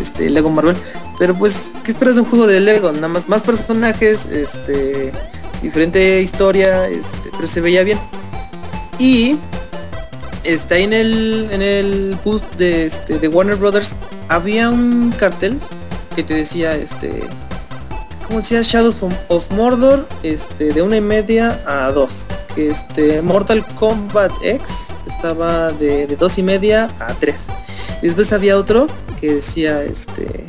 [0.00, 0.76] este Lego Marvel,
[1.18, 2.92] pero pues, ¿qué esperas de un juego de Lego?
[2.92, 5.12] Nada más más personajes, este
[5.62, 7.98] diferente historia, este, pero se veía bien.
[8.98, 9.38] Y
[10.44, 13.94] está en el en el booth de este de Warner Brothers
[14.28, 15.58] había un cartel
[16.14, 17.22] que te decía este
[18.26, 18.94] como decía Shadow
[19.28, 22.24] of, Mordor este de una y media a dos
[22.54, 24.62] que este Mortal Kombat X
[25.06, 27.46] estaba de, de dos y media a tres
[28.00, 28.86] después había otro
[29.20, 30.46] que decía este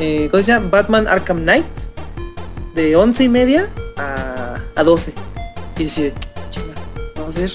[0.00, 0.68] eh, ¿cómo se llama?
[0.70, 1.66] Batman Arkham Knight
[2.74, 5.12] de once y media a, a 12
[5.78, 6.12] y
[7.16, 7.52] vamos a ver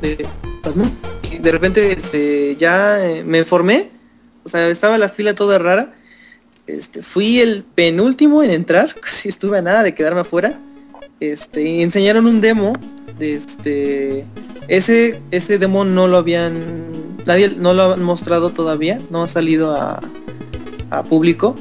[0.00, 0.26] de
[0.62, 0.92] Batman
[1.40, 3.90] de repente este ya eh, me formé
[4.44, 5.94] o sea estaba la fila toda rara
[6.66, 10.58] este, fui el penúltimo en entrar, casi estuve a nada de quedarme afuera.
[11.20, 12.74] Este, enseñaron un demo
[13.18, 14.26] de este
[14.68, 16.54] ese ese demo no lo habían
[17.24, 20.00] nadie no lo han mostrado todavía, no ha salido a
[21.04, 21.54] público.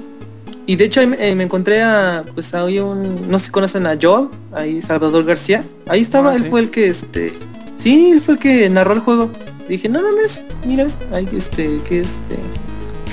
[0.67, 3.85] Y de hecho ahí eh, me encontré a pues ahí un no sé si conocen
[3.85, 5.63] a Joel, ahí Salvador García.
[5.87, 6.49] Ahí estaba, Ah, él sí.
[6.49, 7.33] fue el que este
[7.77, 9.29] sí, él fue el que narró el juego.
[9.69, 12.35] Dije, "No mames, mira, ahí este que este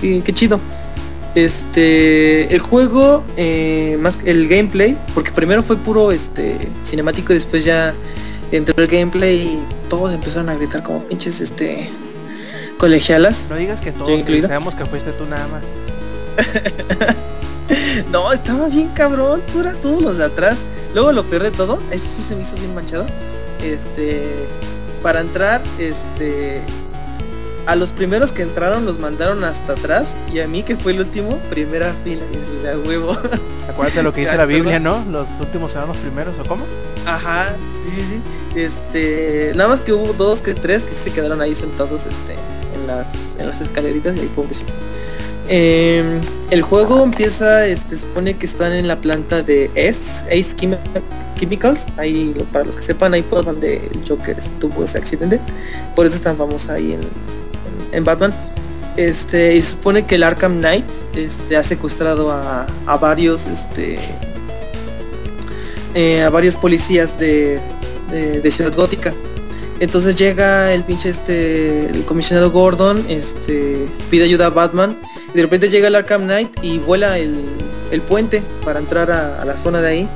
[0.00, 0.60] qué, qué chido."
[1.34, 7.64] Este, el juego, eh, más el gameplay, porque primero fue puro este cinemático y después
[7.64, 7.94] ya
[8.50, 11.88] entró el gameplay y todos empezaron a gritar como pinches este
[12.78, 13.46] colegialas.
[13.48, 15.62] No digas que todos, ¿Yo que sabemos que fuiste tú nada más.
[18.10, 20.58] No, estaba bien cabrón, pura, todos los de atrás.
[20.94, 23.06] Luego lo peor de todo, este sí se me hizo bien manchado.
[23.62, 24.46] Este,
[25.02, 26.60] para entrar, este,
[27.66, 31.00] a los primeros que entraron los mandaron hasta atrás y a mí que fue el
[31.00, 32.22] último, primera fila.
[32.32, 33.16] Y así, de a huevo.
[33.68, 34.78] Acuérdate lo que dice la Biblia.
[34.78, 35.04] ¿no?
[35.10, 36.64] Los últimos serán los primeros, ¿o cómo?
[37.06, 37.54] Ajá,
[37.84, 38.20] sí, sí, sí.
[38.54, 42.34] Este, nada más que hubo dos que tres que se quedaron ahí sentados este,
[42.74, 43.06] en, las,
[43.38, 44.74] en las escaleritas y ahí pobrecitos.
[45.48, 46.20] Em,
[46.50, 50.78] el juego empieza, este, supone que están en la planta de Ace, Ace Chemi-
[51.36, 51.86] Chemicals.
[51.96, 55.40] Ahí, para los que sepan, ahí fue donde el Joker tuvo ese accidente.
[55.96, 57.00] Por eso es tan famosa ahí en,
[57.92, 58.32] en- Batman.
[58.96, 60.84] Este, y supone que el Arkham Knight
[61.16, 63.98] este, ha secuestrado a, a varios este,
[65.94, 67.58] eh, a varios policías de,
[68.10, 69.12] de- de Ciudad Gótica.
[69.80, 74.96] Entonces llega el pinche este, el comisionado Gordon, este, pide ayuda a Batman.
[75.32, 77.34] Y de repente llega el Arkham Knight y vuela el,
[77.90, 80.08] el puente para entrar a, a la zona de ahí.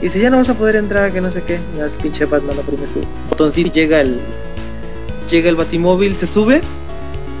[0.00, 1.58] Y dice, ya no vas a poder entrar, que no sé qué.
[1.76, 4.18] Y hace pinche Batman oprime su botoncito y llega el,
[5.30, 6.60] llega el batimóvil, se sube.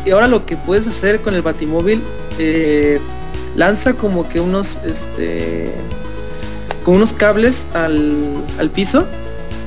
[0.04, 2.02] Y ahora lo que puedes hacer con el batimóvil,
[2.38, 3.00] eh,
[3.56, 5.72] lanza como que unos, este,
[6.84, 9.04] con unos cables al, al piso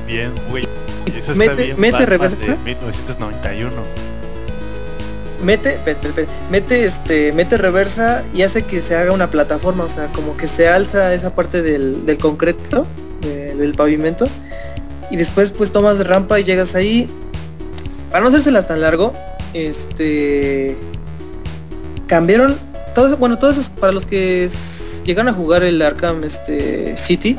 [0.06, 0.64] Bien, güey.
[1.06, 2.36] Eso está Mete- bien mete reversa.
[2.36, 3.70] de 1991.
[5.42, 5.78] Mete
[6.50, 10.46] mete este mete reversa y hace que se haga una plataforma o sea como que
[10.46, 12.86] se alza esa parte del, del concreto
[13.20, 14.26] de- del pavimento
[15.10, 17.06] y después pues tomas rampa y llegas ahí.
[18.10, 19.12] Para no hacérselas tan largo
[19.54, 20.76] este
[22.06, 22.56] cambiaron
[22.94, 24.48] todos bueno todos esos para los que
[25.04, 27.38] llegaron a jugar el Arkham este City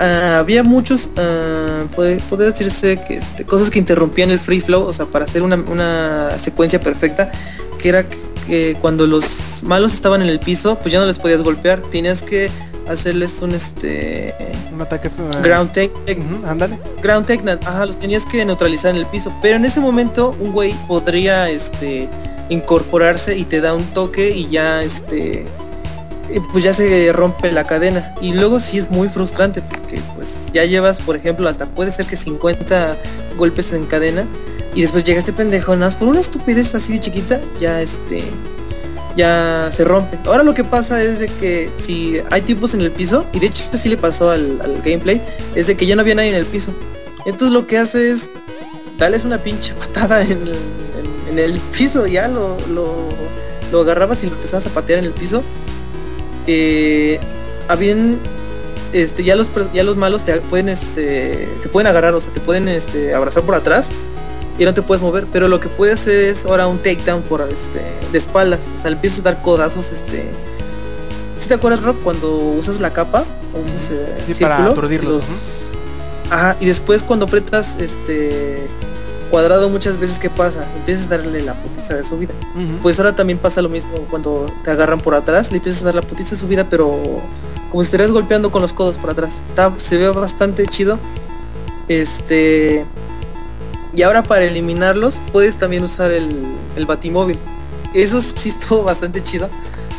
[0.00, 4.82] ah, había muchos ah, puede, puede decirse que este, cosas que interrumpían el free flow
[4.82, 7.30] o sea para hacer una, una secuencia perfecta
[7.78, 8.06] que era
[8.46, 12.22] que cuando los malos estaban en el piso pues ya no les podías golpear tenías
[12.22, 12.50] que
[12.90, 14.34] hacerles un este
[14.72, 15.24] Un ataque fue.
[15.42, 15.92] ground take
[16.44, 16.78] ándale.
[17.02, 19.32] Ground Tech, ajá, los tenías que neutralizar en el piso.
[19.40, 22.08] Pero en ese momento un güey podría este
[22.48, 25.46] incorporarse y te da un toque y ya este eh,
[26.52, 28.14] pues ya se rompe la cadena.
[28.20, 32.06] Y luego sí es muy frustrante porque pues ya llevas, por ejemplo, hasta puede ser
[32.06, 32.96] que 50
[33.36, 34.24] golpes en cadena
[34.74, 38.22] y después llega este pendejo, nada más por una estupidez así de chiquita, ya este
[39.16, 40.18] ya se rompe.
[40.24, 43.48] Ahora lo que pasa es de que si hay tipos en el piso, y de
[43.48, 45.20] hecho sí le pasó al, gameplay,
[45.56, 46.70] es de que ya no había nadie en el piso.
[47.26, 48.30] Entonces lo que hace es
[48.98, 52.94] darles una pinche patada en el, en- en el piso, ya lo, lo,
[53.72, 55.42] lo agarrabas y lo empezabas a patear en el piso.
[56.46, 57.20] Eh,
[57.68, 58.18] habían
[58.92, 62.40] este ya los ya los malos te pueden este te pueden agarrar, o sea, te
[62.40, 63.88] pueden este abrazar por atrás
[64.58, 67.40] y no te puedes mover, pero lo que puedes hacer es ahora un takedown por
[67.50, 67.80] este
[68.10, 70.24] de espaldas, o sea, le empiezas a dar codazos este
[71.38, 75.14] si te acuerdas Rob cuando usas la capa o usas eh, Sí, para círculo, aturdirlos,
[75.28, 78.66] los- Ajá, y después cuando apretas este
[79.30, 80.64] cuadrado muchas veces ¿qué pasa?
[80.76, 82.34] Empiezas a darle la putiza de su vida.
[82.82, 85.94] Pues ahora también pasa lo mismo cuando te agarran por atrás, le empiezas a dar
[85.94, 87.20] la putiza de su vida, pero
[87.70, 89.40] como si estuvieras golpeando con los codos por atrás.
[89.48, 90.98] Está, se ve bastante chido.
[91.88, 92.84] Este.
[93.94, 96.44] Y ahora para eliminarlos puedes también usar el,
[96.76, 97.38] el batimóvil.
[97.94, 99.48] Eso sí estuvo bastante chido.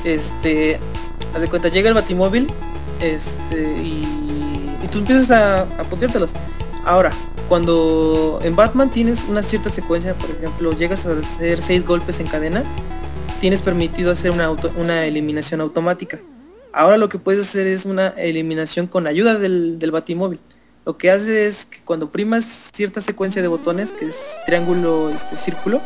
[0.03, 0.80] Este.
[1.34, 2.52] Haz de cuenta, llega el batimóvil.
[2.99, 3.62] Este.
[3.82, 6.32] Y, y tú empiezas a, a puteártelos.
[6.86, 7.12] Ahora,
[7.48, 12.28] cuando en Batman tienes una cierta secuencia, por ejemplo, llegas a hacer seis golpes en
[12.28, 12.64] cadena,
[13.40, 16.20] tienes permitido hacer una, eliminación automática.
[16.74, 20.40] Ahora lo que puedes hacer es una eliminación con ayuda del, del batimóvil.
[20.86, 24.18] Lo que hace es que cuando primas cierta secuencia de botones, que es
[24.48, 25.82] triángulo, este círculo,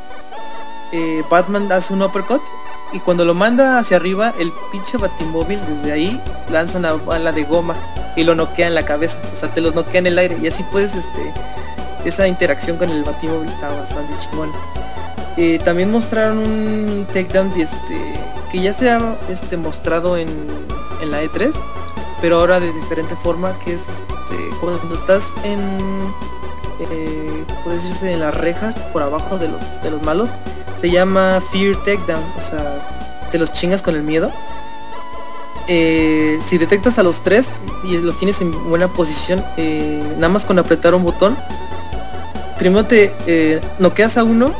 [0.93, 2.41] eh, Batman hace un uppercut
[2.93, 7.43] y cuando lo manda hacia arriba, el pinche batimóvil desde ahí lanza una bala de
[7.43, 7.75] goma
[8.15, 9.19] y lo noquea en la cabeza.
[9.33, 11.33] O sea, te los noquea en el aire y así puedes, este,
[12.05, 14.51] esa interacción con el batimóvil está bastante chingón.
[15.37, 18.13] Eh, también mostraron un takedown este,
[18.51, 18.99] que ya se ha
[19.29, 20.29] este, mostrado en,
[21.01, 21.51] en la E3,
[22.21, 25.59] pero ahora de diferente forma, que es este, cuando estás en,
[26.79, 30.29] eh, puede decirse en las rejas por abajo de los, de los malos,
[30.81, 32.79] se llama Fear Takedown, o sea,
[33.31, 34.31] te los chingas con el miedo.
[35.67, 37.47] Eh, si detectas a los tres
[37.83, 41.35] y los tienes en buena posición, eh, nada más con apretar un botón,
[42.59, 44.53] primero te eh, noqueas a uno.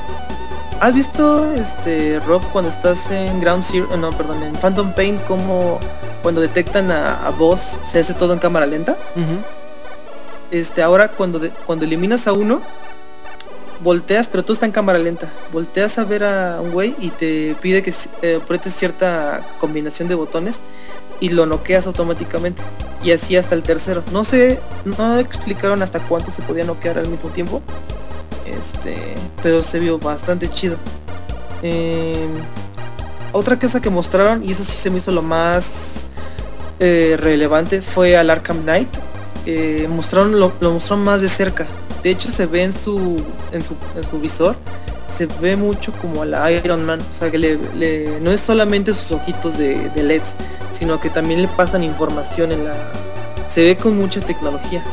[0.80, 5.80] ¿Has visto este Rob cuando estás en Ground Zero, no, perdón, en Phantom Pain como
[6.22, 8.98] cuando detectan a, a boss se hace todo en cámara lenta?
[10.52, 12.62] Este, ahora cuando de- cuando eliminas a uno,
[13.86, 15.32] volteas, pero tú está en cámara lenta.
[15.54, 17.94] Volteas a ver a un güey y te pide que
[18.24, 20.60] eh, apretes cierta combinación de botones
[21.22, 22.62] y lo noqueas automáticamente.
[23.04, 24.04] Y así hasta el tercero.
[24.12, 27.62] No sé, no explicaron hasta cuánto se podía noquear al mismo tiempo.
[28.46, 29.14] Este,
[29.44, 30.78] pero se vio bastante chido.
[31.62, 32.32] Em,
[33.32, 36.06] otra cosa que mostraron, y eso sí se me hizo lo más
[36.80, 38.90] eh, relevante, fue al Arkham Knight.
[39.46, 41.68] Eh, mostraron lo, lo mostraron más de cerca.
[42.06, 43.18] De hecho se ve en su
[43.52, 44.56] en su, en su visor,
[45.12, 47.02] se ve mucho como a la Iron Man.
[47.02, 50.36] O sea que le, no es solamente sus ojitos de, de LEDs,
[50.72, 52.76] sino que también le pasan información en la.
[53.48, 54.86] Se ve con mucha tecnología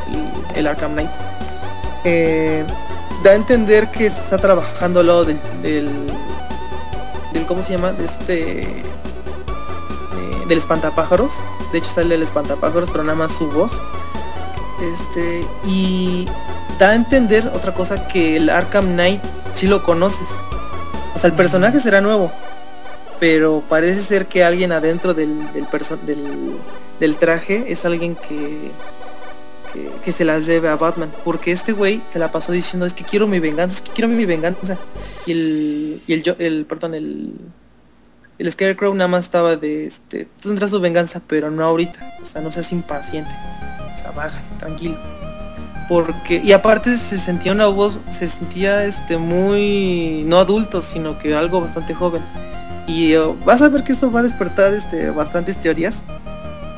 [0.55, 1.11] el, Arkham Knight.
[2.05, 2.65] Eh,
[3.23, 5.91] da a entender que está trabajando al lado del, del,
[7.47, 7.93] ¿cómo se llama?
[8.03, 8.87] Este eh,
[10.49, 11.33] del espantapájaros.
[11.73, 13.73] De hecho sale el espantapájaros, pero nada más su voz.
[14.81, 16.27] Este, y
[16.79, 19.21] da a entender otra cosa que el Arkham Knight
[19.55, 20.29] si lo conoces.
[21.15, 22.33] O sea, el personaje será nuevo,
[23.21, 25.67] pero parece ser que alguien adentro del, del,
[26.99, 28.71] del, traje es alguien que,
[30.03, 31.13] que, se las debe a Batman.
[31.25, 34.09] Porque este güey se la pasó diciendo es que quiero mi venganza, es que quiero
[34.09, 34.79] mi venganza.
[35.27, 37.35] Y el, y el, el perdón, el,
[38.39, 42.01] el Scarecrow nada más estaba de este, tú tendrás tu venganza, pero no ahorita.
[42.23, 43.31] O sea, no seas impaciente.
[43.95, 44.97] O sea, baja, tranquilo.
[45.93, 51.35] Porque, y aparte se sentía una voz, se sentía este muy no adulto, sino que
[51.35, 52.23] algo bastante joven.
[52.87, 56.03] Y eh, vas a ver que esto va a despertar este bastantes teorías.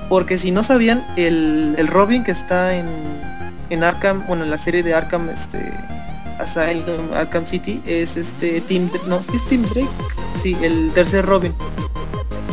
[0.08, 2.88] Porque si no sabían, el, el Robin que está en,
[3.70, 5.72] en Arkham, bueno en la serie de Arkham este
[6.40, 9.86] Asylum, Arkham City, es este Tim no, sí es Tim Drake,
[10.42, 11.54] sí, el tercer Robin.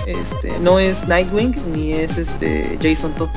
[0.05, 3.29] Este, no es Nightwing ni es este Jason Todd.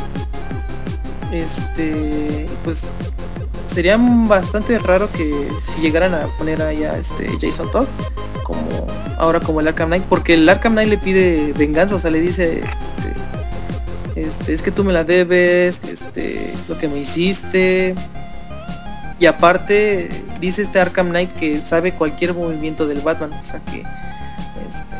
[1.33, 2.85] Este, pues
[3.75, 7.89] sería bastante raro que si llegaran a poner ahí a este Jason Todd
[8.45, 8.87] como
[9.19, 12.21] ahora como el Arkham Knight, porque el Arkham Knight le pide venganza, o sea, le
[12.21, 17.97] dice este, este es que tú me la debes, este, lo que me hiciste.
[19.19, 20.11] Y aparte
[20.41, 24.97] dice este Arkham Knight que sabe cualquier movimiento del Batman, o sea que este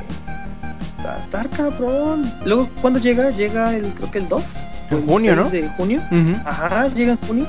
[0.99, 2.33] está, está cabrón.
[2.45, 4.45] Luego cuando llega, llega el creo que el 2
[4.91, 5.51] En o el junio, 6 ¿no?
[5.51, 6.01] De junio.
[6.45, 7.47] Ajá, llega en junio.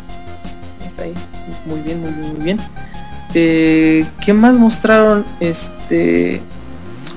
[1.00, 1.14] Ahí.
[1.66, 2.60] Muy bien, muy bien, muy bien.
[3.34, 5.26] Eh, ¿Qué más mostraron?
[5.40, 6.42] Este.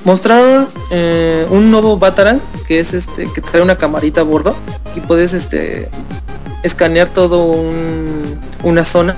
[0.05, 4.55] Mostraron eh, un nuevo Batarang que es este que trae una camarita a bordo
[4.97, 5.91] y puedes este
[6.63, 9.17] escanear todo un- una zona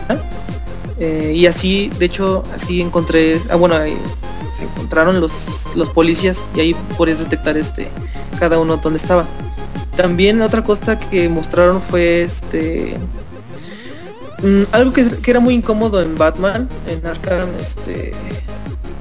[0.98, 3.96] eh, y así de hecho así encontré ah bueno ahí
[4.56, 7.88] se encontraron los los policías y ahí puedes detectar este
[8.40, 9.26] cada uno donde estaba
[9.96, 12.96] también otra cosa que mostraron fue este
[14.42, 18.12] mm, algo que, que era muy incómodo en Batman, en Arkham este,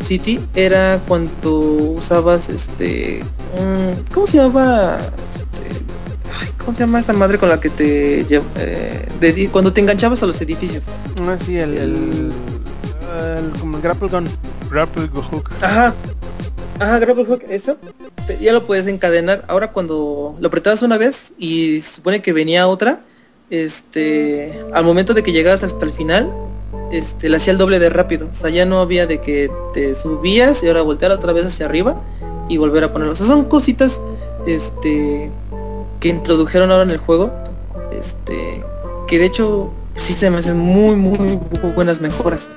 [0.04, 3.24] City, era cuando usabas este.
[3.56, 4.98] mm, ¿Cómo se llama?
[5.34, 5.84] Este,
[6.42, 10.24] ay, ¿Cómo se llama esta madre con la que te eh, de- cuando te enganchabas
[10.24, 10.86] a los edificios?
[11.22, 12.32] Ah, sí, el, el,
[13.38, 14.28] el, como el grapple gun.
[14.72, 15.50] Grapple Hook.
[15.62, 15.94] Ajá.
[16.80, 17.78] Ajá, Grapple Hook, eso.
[18.40, 19.44] Ya lo puedes encadenar.
[19.48, 23.02] Ahora cuando lo apretabas una vez y se supone que venía otra,
[23.50, 26.32] este, al momento de que llegabas hasta el final,
[26.92, 28.28] este, le hacía el doble de rápido.
[28.32, 31.66] O sea, ya no había de que te subías y ahora voltear otra vez hacia
[31.66, 32.02] arriba
[32.48, 33.14] y volver a ponerlo.
[33.14, 34.02] O sea, son cositas,
[34.46, 35.32] este,
[36.00, 37.32] que introdujeron ahora en el juego,
[37.92, 38.64] este,
[39.08, 41.40] que de hecho sí se me hacen muy, muy,
[41.76, 42.50] buenas mejoras.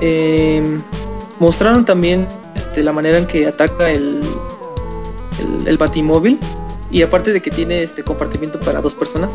[0.00, 0.82] Em,
[1.38, 4.22] mostraron también este, la manera en que ataca el,
[5.38, 6.38] el, el batimóvil
[6.90, 9.30] y aparte de que tiene este compartimiento para dos personas.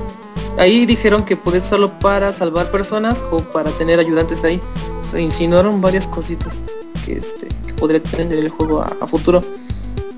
[0.58, 4.60] Ahí dijeron que puede solo para salvar personas o para tener ayudantes ahí.
[5.02, 6.64] O sea, insinuaron varias cositas
[7.06, 9.44] que, este, que podría tener el juego a, a futuro.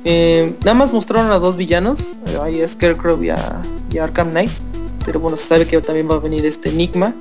[0.05, 3.61] Eh, nada más mostraron a dos villanos, eh, ahí a Scarecrow y a,
[3.91, 4.51] y a Arkham Knight.
[5.05, 7.13] Pero bueno, se sabe que también va a venir este Enigma.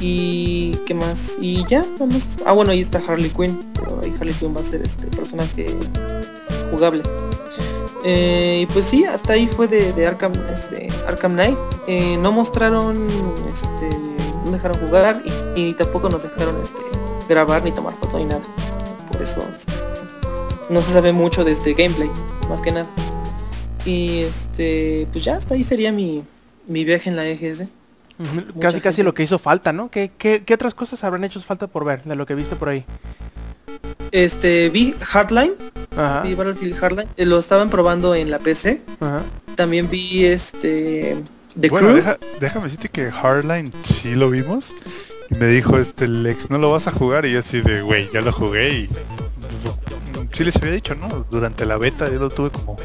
[0.00, 2.38] Y qué más, y ya, nada más.
[2.44, 5.66] Ah bueno, ahí está Harley Quinn, pero ahí Harley Quinn va a ser este personaje
[5.66, 6.00] este,
[6.70, 7.02] jugable.
[8.04, 11.58] Eh, y pues sí, hasta ahí fue de, de Arkham, este, Arkham Knight.
[11.86, 13.08] Eh, no mostraron,
[13.50, 13.96] este,
[14.44, 15.22] no dejaron jugar
[15.56, 16.80] y, y tampoco nos dejaron este,
[17.28, 18.42] grabar ni tomar foto ni nada.
[19.10, 19.72] Por eso este,
[20.68, 22.10] no se sabe mucho de este gameplay,
[22.48, 22.86] más que nada.
[23.86, 26.24] Y este, pues ya hasta ahí sería mi,
[26.66, 27.64] mi viaje en la EGS.
[28.60, 29.90] Casi casi lo que hizo falta, ¿no?
[29.90, 32.68] ¿Qué, qué, qué otras cosas habrán hecho falta por ver de lo que viste por
[32.68, 32.84] ahí?
[34.12, 35.54] Este, vi Hardline,
[35.96, 38.82] Ajá, vi Battlefield Hardline, eh, lo estaban probando en la PC.
[39.00, 39.22] ajá.
[39.56, 41.16] También vi este
[41.60, 41.96] The bueno, Crew.
[41.98, 44.74] deja- déjame decirte que Hardline sí lo vimos.
[45.30, 47.24] Y me dijo este Lex, no lo vas a jugar.
[47.24, 48.88] Y yo así de, güey, ya lo jugué y...
[50.32, 51.24] Sí les había dicho, ¿no?
[51.30, 52.76] Durante la beta yo lo tuve como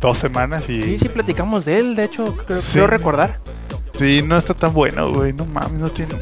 [0.00, 0.80] dos semanas y...
[0.80, 2.72] Sí, sí platicamos de él, de hecho, creo, Sí.
[2.74, 3.40] creo recordar.
[3.98, 5.32] Sí, no está tan bueno, güey.
[5.32, 6.14] No mames, no tiene.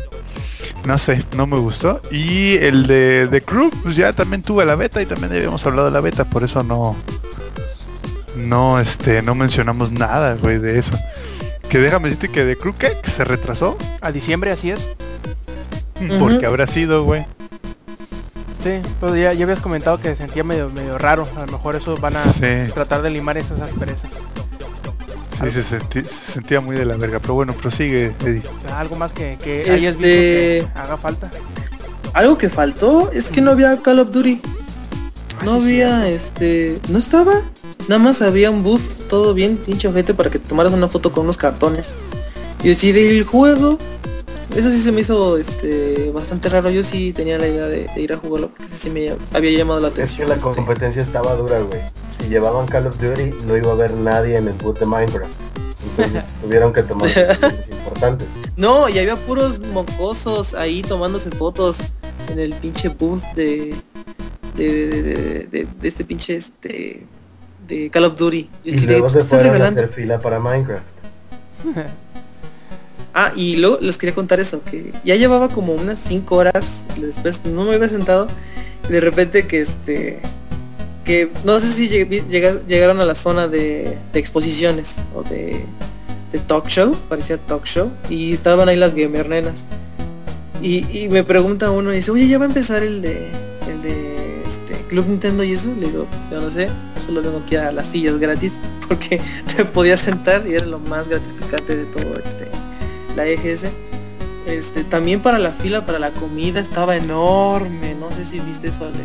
[0.85, 2.01] No sé, no me gustó.
[2.11, 5.87] Y el de The Crew, pues ya también tuve la beta y también habíamos hablado
[5.87, 6.97] de la beta, por eso no.
[8.37, 10.97] No, este, no mencionamos nada, güey, de eso.
[11.69, 12.97] Que déjame decirte que The Crew ¿qué?
[13.03, 13.77] que se retrasó.
[14.01, 14.91] A diciembre así es.
[16.19, 17.27] Porque habrá sido, güey.
[18.63, 21.27] Sí, pero ya, ya habías comentado que sentía medio, medio raro.
[21.37, 24.13] A lo mejor eso van a Sí, tratar de limar esas asperezas.
[25.44, 27.19] Sí se, senti- se sentía muy de la verga.
[27.20, 28.43] Pero bueno, prosigue, Eddie.
[28.74, 31.31] Algo más que, que Este- hayas visto que haga falta.
[32.15, 34.40] Algo que faltó es que no había Call of Duty.
[35.40, 36.78] Ah, No sí, había este.
[36.89, 37.43] No estaba.
[37.89, 41.24] Nada más había un booth todo bien, pinche ojete, para que tomaras una foto con
[41.24, 41.93] unos cartones.
[42.62, 43.78] Y así del juego.
[44.59, 46.68] Eso sí se me hizo este bastante raro.
[46.70, 49.56] Yo sí tenía la idea de, de ir a jugarlo porque ese sí me había
[49.56, 50.28] llamado la Es que atención.
[50.28, 50.51] la este.
[50.51, 51.80] competencia estaba dura, güey.
[52.18, 55.32] Si llevaban Call of Duty, no iba a haber nadie en el boot de Minecraft.
[55.90, 58.26] Entonces tuvieron que tomar decisiones importantes.
[58.56, 61.78] No, y había puros mocosos ahí tomándose fotos
[62.28, 63.76] en el pinche booth de
[64.56, 64.89] de,
[65.48, 67.06] de, de- este pinche este
[67.68, 68.51] de Call of Duty.
[68.64, 70.85] Y de, luego ¿qué se fueron a hacer fila para Minecraft.
[73.20, 77.45] Ah, y luego les quería contar eso, que ya llevaba como unas 5 horas, después
[77.45, 78.28] no me había sentado,
[78.89, 80.20] de repente que este,
[81.05, 85.65] que no sé si lleg- llega- llegaron a la zona de, exposiciones o de,
[86.47, 89.66] talk show, parecía talk show, y estaban ahí las gamer nenas.
[90.62, 93.31] Y, me pregunta uno y dice, oye, ya va a empezar el de,
[93.69, 95.74] el de este, Club Nintendo y eso.
[95.77, 96.69] Le digo, yo no sé,
[97.05, 98.53] solo vengo aquí a las sillas gratis
[98.89, 99.20] porque
[99.57, 102.57] te podías sentar y era lo más gratificante de todo este
[103.19, 103.66] la EGS.
[104.47, 107.95] Este, también para la fila, para la comida estaba enorme.
[107.95, 109.05] No sé si viste eso, Alex.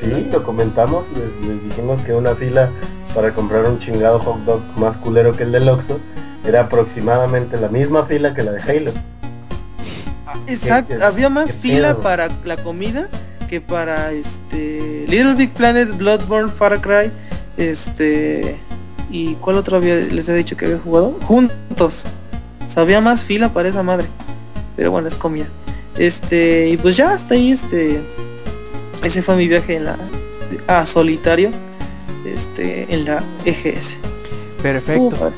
[0.00, 2.70] Sí, lo comentamos, les, les dijimos que una fila
[3.14, 6.00] para comprar un chingado hot dog más culero que el del Oxxo
[6.44, 8.92] era aproximadamente la misma fila que la de Halo.
[10.48, 12.00] Exacto, qué- había más fila pedo?
[12.02, 13.08] para la comida
[13.48, 17.12] que para este Little Big Planet, Bloodborne, Far Cry,
[17.56, 18.58] este
[19.10, 22.04] y cuál otro había les he dicho que había jugado juntos.
[22.74, 24.06] Había más fila para esa madre.
[24.76, 25.46] Pero bueno, es comida.
[25.96, 28.00] Este, y pues ya hasta ahí este
[29.02, 29.96] ese fue mi viaje en la
[30.66, 31.50] a solitario
[32.24, 33.98] este en la EGS.
[34.62, 35.32] Perfecto.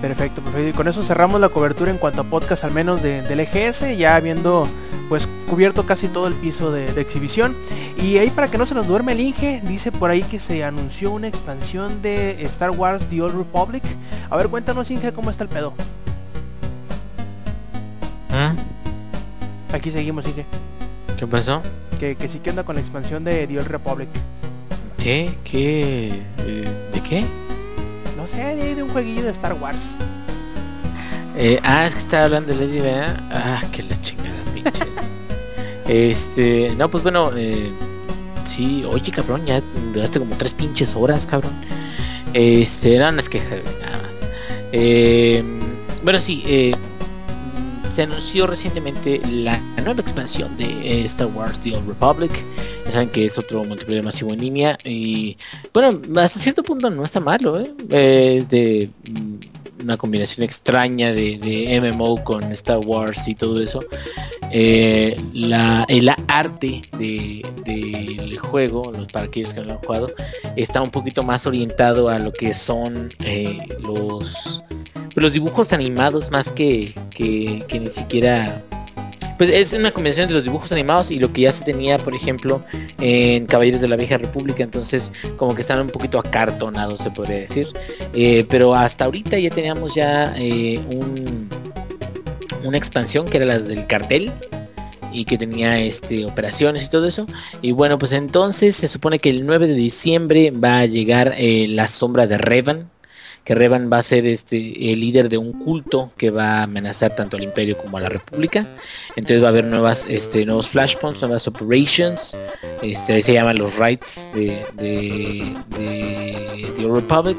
[0.00, 0.68] Perfecto, perfecto.
[0.68, 3.96] Y con eso cerramos la cobertura en cuanto a podcast, al menos de, del EGS,
[3.96, 4.68] ya habiendo
[5.08, 7.56] pues cubierto casi todo el piso de, de exhibición.
[8.02, 10.62] Y ahí para que no se nos duerme el Inge, dice por ahí que se
[10.62, 13.82] anunció una expansión de Star Wars The Old Republic.
[14.28, 15.72] A ver, cuéntanos Inge cómo está el pedo.
[18.34, 18.52] ¿Ah?
[19.72, 20.44] Aquí seguimos Inge.
[21.16, 21.62] ¿Qué pasó?
[22.00, 24.08] Que, que sí que onda con la expansión de The Old Republic.
[24.98, 25.38] ¿Qué?
[25.44, 26.08] ¿Qué?
[26.38, 27.24] Eh, ¿De qué?
[28.16, 29.94] No sé, de, de un jueguillo de Star Wars.
[31.36, 33.20] Eh, ah, es que estaba hablando de Lady, ¿verdad?
[33.30, 34.82] Ah, que la chingada, pinche.
[35.86, 37.70] Este, no, pues bueno, eh,
[38.46, 39.62] sí, oye cabrón, ya
[39.92, 41.52] duraste como tres pinches horas, cabrón.
[42.32, 44.14] Este, no, no es que nada más.
[44.72, 45.44] Eh,
[46.02, 46.74] bueno, sí, eh,
[47.94, 52.32] se anunció recientemente la nueva expansión de eh, Star Wars The Old Republic.
[52.86, 54.76] Ya saben que es otro multiplayer masivo en línea.
[54.84, 55.36] Y
[55.72, 57.70] bueno, hasta cierto punto no está malo, ¿eh?
[57.90, 63.80] Eh, de mm, una combinación extraña de, de MMO con Star Wars y todo eso.
[65.32, 70.06] La, el arte de- del juego, para aquellos que no lo han jugado,
[70.56, 73.08] está un poquito más orientado a lo que son
[73.86, 74.32] los
[75.14, 78.60] los dibujos animados más que, que, ni siquiera
[79.38, 82.14] pues es una combinación de los dibujos animados y lo que ya se tenía por
[82.14, 82.60] ejemplo
[83.00, 84.62] en Caballeros de la Vieja República.
[84.62, 87.68] Entonces como que están un poquito acartonados se podría decir.
[88.14, 91.48] Eh, pero hasta ahorita ya teníamos ya eh, un,
[92.62, 94.32] una expansión que era las del cartel
[95.12, 97.26] y que tenía este operaciones y todo eso.
[97.60, 101.66] Y bueno pues entonces se supone que el 9 de diciembre va a llegar eh,
[101.68, 102.93] la sombra de Revan
[103.44, 107.14] que Revan va a ser este el líder de un culto que va a amenazar
[107.14, 108.66] tanto al imperio como a la república.
[109.16, 112.34] Entonces va a haber nuevas este nuevos flashpoints nuevas operations.
[112.82, 115.54] Este se llaman los rights de de,
[116.84, 117.36] Republic.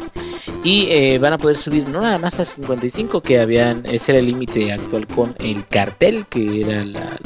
[0.64, 4.20] Y eh, van a poder subir no nada más a 55 que habían ese era
[4.20, 7.20] el límite actual con el cartel que era la,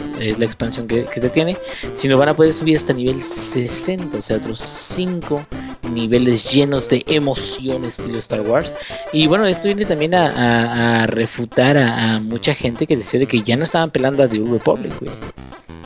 [0.45, 1.56] expansión que, que se tiene
[1.95, 5.45] sino van a poder subir hasta nivel 60 o sea otros 5
[5.90, 8.74] niveles llenos de emociones estilo Star Wars.
[9.14, 13.57] Y bueno esto viene también a, refutar a, mucha gente que decía de que ya
[13.57, 14.94] no estaban pelando a The Republic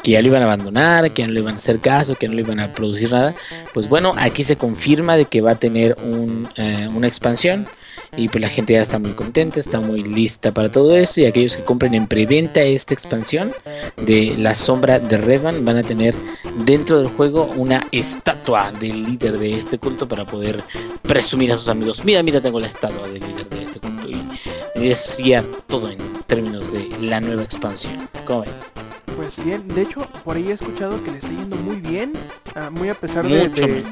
[0.03, 2.27] que ya lo iban a abandonar que ya no le iban a hacer caso que
[2.27, 3.33] no le iban a producir nada.
[3.73, 7.67] Pues bueno aquí se confirma de que va a tener un, eh, una expansión
[8.17, 11.25] y pues la gente ya está muy contenta, está muy lista para todo eso y
[11.25, 13.51] aquellos que compren en preventa esta expansión
[13.97, 16.15] de la sombra de Revan van a tener
[16.65, 20.63] dentro del juego una estatua del líder de este culto para poder
[21.01, 24.23] presumir a sus amigos, mira, mira, tengo la estatua del líder de este culto y
[24.75, 28.09] es ya todo en términos de la nueva expansión.
[28.25, 28.51] ¿Cómo ven?
[29.15, 32.13] Pues bien, de hecho, por ahí he escuchado que le está yendo muy bien,
[32.55, 33.83] ah, muy a pesar de, Mucho de-.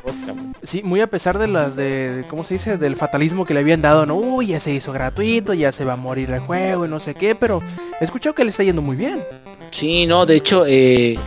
[0.63, 2.77] Sí, muy a pesar de las de, ¿cómo se dice?
[2.77, 5.93] Del fatalismo que le habían dado, no, uy, ya se hizo gratuito, ya se va
[5.93, 7.61] a morir el juego y no sé qué, pero
[7.99, 9.23] he escuchado que le está yendo muy bien.
[9.71, 11.17] Sí, no, de hecho, eh,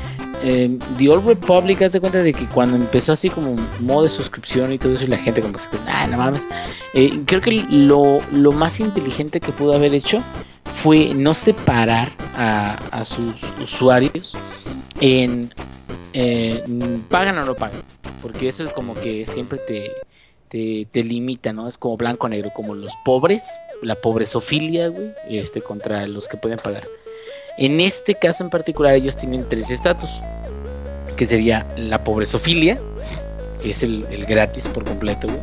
[0.43, 4.11] eh, The Old Republic, haz de cuenta de que cuando empezó así como modo de
[4.11, 6.43] suscripción y todo eso, y la gente como que se ah, no mames.
[6.95, 10.23] eh, creo que lo, lo más inteligente que pudo haber hecho
[10.83, 14.37] fue no separar a sus usuarios
[15.01, 15.53] en
[16.15, 16.65] eh,
[17.11, 17.83] pagan o no pagan.
[18.23, 19.93] Porque eso es como que siempre te,
[20.49, 21.69] te, te limita, ¿no?
[21.69, 23.43] Es como blanco negro, como los pobres,
[23.83, 26.89] la pobresofilia, güey, este, contra los que pueden pagar.
[27.59, 30.11] En este caso en particular ellos tienen tres estatus,
[31.17, 32.81] que sería la pobresofilia,
[33.63, 35.41] que es el, el gratis por completo, güey,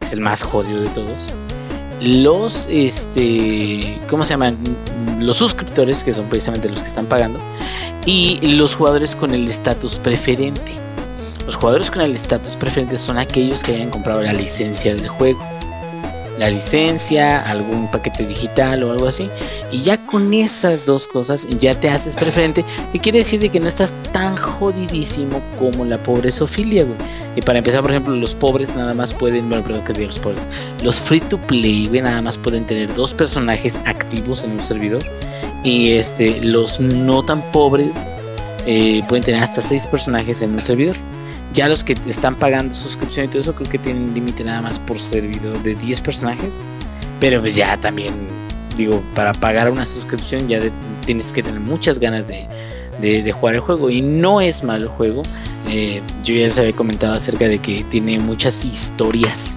[0.00, 1.18] es el más jodido de todos.
[2.00, 4.58] Los, este, ¿cómo se llaman?
[5.20, 7.38] Los suscriptores, que son precisamente los que están pagando,
[8.06, 10.72] y los jugadores con el estatus preferente.
[11.46, 15.40] Los jugadores con el estatus preferente son aquellos que hayan comprado la licencia del juego.
[16.38, 19.28] La licencia, algún paquete digital o algo así.
[19.70, 22.64] Y ya con esas dos cosas ya te haces preferente.
[22.92, 26.96] Que quiere decir de que no estás tan jodidísimo como la pobrezofilia, güey.
[27.36, 30.18] Y para empezar, por ejemplo, los pobres nada más pueden, bueno, perdón que diga los
[30.18, 30.40] pobres.
[30.82, 35.04] Los free to play, güey, nada más pueden tener dos personajes activos en un servidor.
[35.64, 37.90] Y este, los no tan pobres
[38.66, 40.96] eh, pueden tener hasta seis personajes en un servidor.
[41.54, 44.78] Ya los que están pagando suscripción y todo eso creo que tienen límite nada más
[44.78, 46.52] por servidor de 10 personajes.
[47.20, 48.12] Pero pues ya también,
[48.76, 50.60] digo, para pagar una suscripción ya
[51.06, 52.46] tienes que tener muchas ganas de,
[53.00, 53.88] de- de jugar el juego.
[53.88, 55.22] Y no es malo el juego.
[55.70, 59.56] Eh, yo ya les había comentado acerca de que tiene muchas historias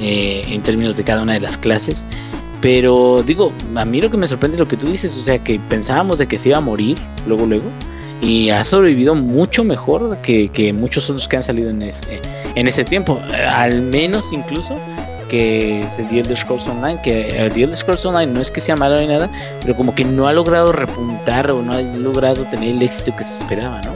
[0.00, 2.04] eh, en términos de cada una de las clases.
[2.60, 5.38] Pero digo, a mí lo que me sorprende es lo que tú dices, o sea
[5.38, 6.96] que pensábamos de que se iba a morir
[7.26, 7.66] luego luego
[8.20, 12.20] y ha sobrevivido mucho mejor que, que muchos otros que han salido en este,
[12.54, 14.76] en este tiempo, eh, al menos incluso
[15.28, 18.76] que es el The Elder Online, que el The Elder Online no es que sea
[18.76, 19.28] malo ni nada,
[19.60, 23.24] pero como que no ha logrado repuntar o no ha logrado tener el éxito que
[23.24, 23.92] se esperaba, ¿no?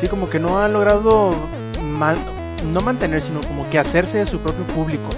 [0.00, 1.34] Sí, como que no ha logrado
[1.80, 2.16] mal,
[2.72, 5.10] no mantener, sino como que hacerse de su propio público.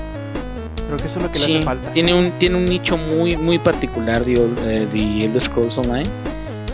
[0.87, 1.91] Creo que eso es lo que le Sí, hace falta.
[1.93, 6.09] Tiene un, tiene un nicho muy, muy particular de, eh, de Elder Scrolls Online.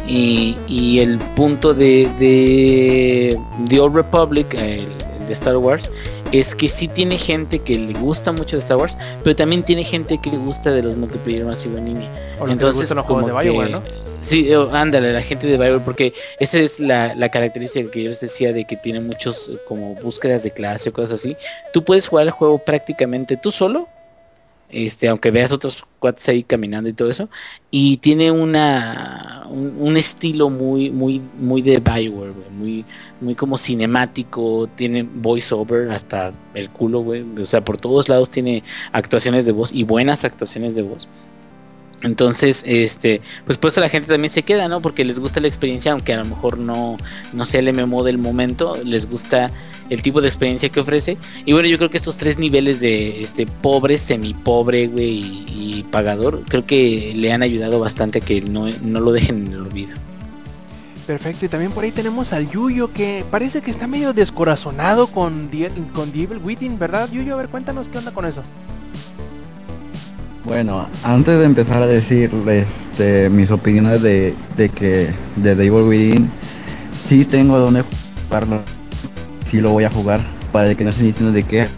[0.06, 4.80] Y, y el punto de, de The Old Republic, el,
[5.20, 5.90] el de Star Wars,
[6.32, 9.84] es que sí tiene gente que le gusta mucho de Star Wars, pero también tiene
[9.84, 12.36] gente que le gusta de los multiplayer masivo en línea.
[12.40, 13.82] O lo que les gustan los juegos de como Bioware, que- ¿no?
[14.22, 18.08] Sí, eh, ándale, la gente de Bioware, porque esa es la, la característica que yo
[18.08, 21.36] les decía de que tiene muchos eh, como búsquedas de clase o cosas así.
[21.72, 23.88] Tú puedes jugar el juego prácticamente tú solo,
[24.72, 27.28] este, aunque veas otros cuates ahí caminando y todo eso,
[27.70, 32.84] y tiene una un, estilo muy, muy, muy de Bioware, muy,
[33.20, 37.24] muy como cinemático, tiene voiceover hasta el culo, güey.
[37.40, 38.62] O sea, por todos lados tiene
[38.92, 41.06] actuaciones de voz y buenas actuaciones de voz.
[42.02, 44.80] Entonces, este, pues por eso la gente también se queda, ¿no?
[44.80, 46.98] Porque les gusta la experiencia, aunque a lo mejor no,
[47.32, 49.52] no sea el MMO del momento, les gusta
[49.88, 51.16] el tipo de experiencia que ofrece.
[51.44, 56.42] Y bueno, yo creo que estos tres niveles de este pobre, semipobre, güey, y, pagador,
[56.48, 59.94] creo que le han ayudado bastante a que no, no lo dejen en el olvido.
[61.06, 65.48] Perfecto, y también por ahí tenemos al Yuyo que parece que está medio descorazonado con
[65.50, 67.34] The, con The Evil Within, ¿verdad Yuyo?
[67.34, 68.42] A ver, cuéntanos qué onda con eso.
[70.44, 75.82] Bueno, antes de empezar a decir este, mis opiniones de, de que de The Evil
[75.82, 76.30] Within,
[76.94, 77.84] sí tengo donde
[78.26, 78.60] jugarlo,
[79.48, 80.20] sí lo voy a jugar,
[80.50, 81.68] para que no estén diciendo de qué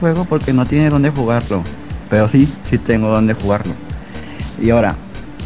[0.00, 1.62] juego porque no tiene donde jugarlo,
[2.10, 3.72] pero sí, sí tengo donde jugarlo.
[4.60, 4.94] Y ahora,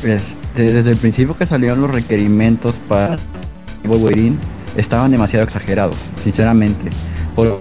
[0.02, 3.18] este, desde el principio que salieron los requerimientos para
[3.84, 4.38] Evil Within,
[4.76, 6.90] estaban demasiado exagerados, sinceramente.
[7.36, 7.60] Por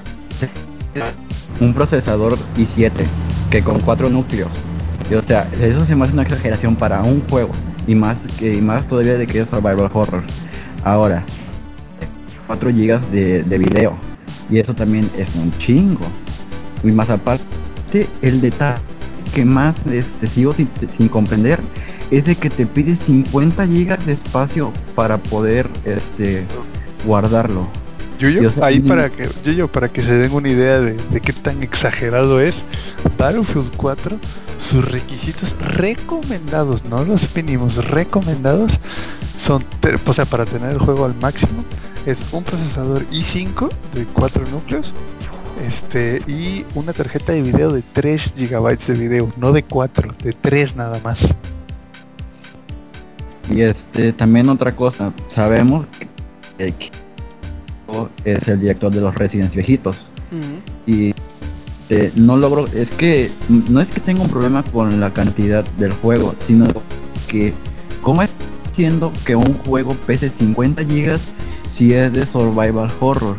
[1.61, 2.91] un procesador i7
[3.49, 4.51] que con cuatro núcleos.
[5.09, 7.51] Y, o sea, eso se me hace una exageración para un juego.
[7.87, 10.23] Y más que y más todavía de que es survival horror.
[10.83, 11.23] Ahora,
[12.47, 13.95] 4 gigas de, de video.
[14.49, 16.05] Y eso también es un chingo.
[16.83, 18.81] Y más aparte, el detalle
[19.33, 20.67] que más este, sigo sin,
[21.09, 21.59] comprender
[22.11, 26.45] es de que te pide 50 gigas de espacio para poder este
[27.05, 27.67] guardarlo.
[28.17, 31.61] Yuyo, ahí para que, Yuyo, para que se den una idea de, de qué tan
[31.63, 32.63] exagerado es,
[33.17, 34.17] Battlefield 4,
[34.57, 38.79] sus requisitos recomendados, no los mínimos, recomendados,
[39.37, 39.63] son,
[40.05, 41.63] o sea, para tener el juego al máximo,
[42.05, 44.93] es un procesador i5 de 4 núcleos,
[45.65, 50.33] este, y una tarjeta de video de 3 GB de video, no de 4, de
[50.33, 51.27] 3 nada más.
[53.49, 55.85] Y este también otra cosa, sabemos
[56.57, 56.91] que, que
[58.23, 60.07] es el director de los Residents viejitos.
[60.85, 61.13] y
[61.89, 65.91] eh, no logro es que no es que tenga un problema con la cantidad del
[65.91, 66.65] juego sino
[67.27, 67.53] que
[68.01, 68.31] cómo es
[68.73, 71.21] siendo que un juego pese 50 gigas
[71.77, 73.35] si es de survival horror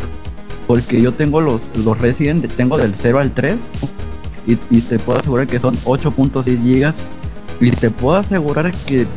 [0.69, 3.57] porque yo tengo los los Resident tengo del 0 al 3
[4.47, 6.94] y, y te puedo asegurar que son 8.6 gigas
[7.60, 9.09] y te puedo asegurar que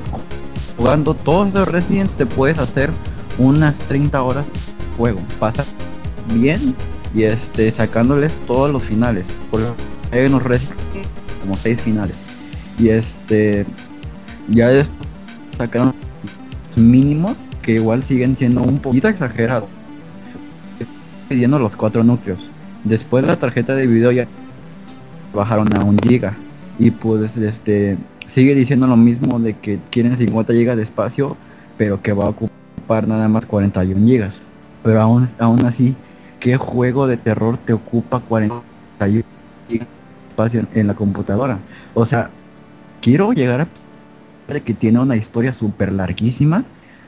[0.75, 2.89] jugando todos los Residents te puedes hacer
[3.37, 4.45] unas 30 horas
[4.99, 5.21] juego.
[5.39, 5.73] Pasas
[6.35, 6.75] bien
[7.15, 9.25] y este sacándoles todos los finales.
[9.49, 9.67] Porque
[10.11, 10.77] hay unos Resident
[11.41, 12.15] como seis finales.
[12.77, 13.65] Y este
[14.49, 15.07] ya después
[15.57, 15.93] sacaron
[16.75, 19.69] mínimos que igual siguen siendo un poquito exagerados.
[21.29, 22.41] Pidiendo los cuatro núcleos.
[22.83, 24.27] Después la tarjeta de video ya
[25.33, 26.33] bajaron a un giga.
[26.77, 27.97] Y pues este
[28.27, 31.35] sigue diciendo lo mismo de que quieren 50 gigas de espacio
[31.79, 34.43] pero que va a ocupar nada más 41 gigas
[34.83, 35.95] pero aún, aún así
[36.39, 39.23] ¿qué juego de terror te ocupa 41
[39.67, 41.59] gigas de espacio en, la computadora?
[41.93, 42.29] O sea,
[43.01, 46.63] quiero llegar a que tiene una historia súper larguísima,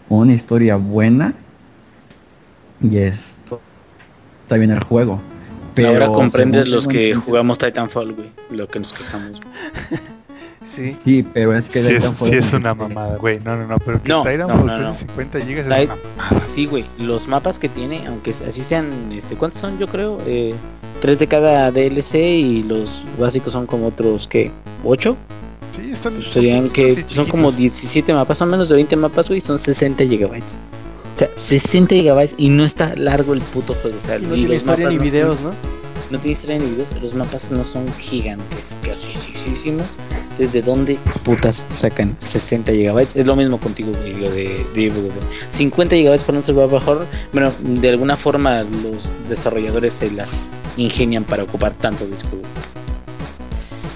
[0.10, 1.34] una historia buena,
[2.80, 3.60] y esto
[4.44, 5.20] está bien el juego.
[5.88, 9.40] Ahora comprendes los que jugamos Titanfall, güey, lo que nos quejamos.
[10.66, 10.94] Sí.
[10.94, 14.10] Sí, pero es que Sí es, sí una mamada, güey, no, no, no, pero que
[14.10, 14.90] No, Titanfall no, no, no.
[14.92, 16.42] pese 50 GB es una mamada.
[16.46, 19.80] Sí, güey, los mapas que tiene, aunque así sean, este, ¿cuántos son?
[19.80, 20.54] Yo creo, eh,
[21.02, 24.52] tres de cada DLC y los básicos son como otros, ¿qué?
[24.84, 25.18] ¿Ocho?
[25.76, 27.58] Sí, están Pues serían que son como chiquitos.
[27.82, 30.58] 17 mapas, son menos de 20 mapas, güey, son 60 gigabytes.
[31.16, 33.98] O sea, 60 gigabytes y no está largo el puto juego.
[34.02, 35.52] O sea, Y no tiene historia ni no son- videos, ¿no?
[36.12, 39.12] no tiene historia ni videos, los mapas no son gigantes, casi
[39.52, 39.86] hicimos.
[40.42, 43.16] ¿Desde dónde putas sacan 60 gigabytes?
[43.16, 45.22] Es lo mismo contigo, lo de, de Evil Within.
[45.52, 47.08] 50 gigabytes para un survival horror.
[47.32, 52.38] Bueno, de alguna forma los desarrolladores se las ingenian para ocupar tanto disco.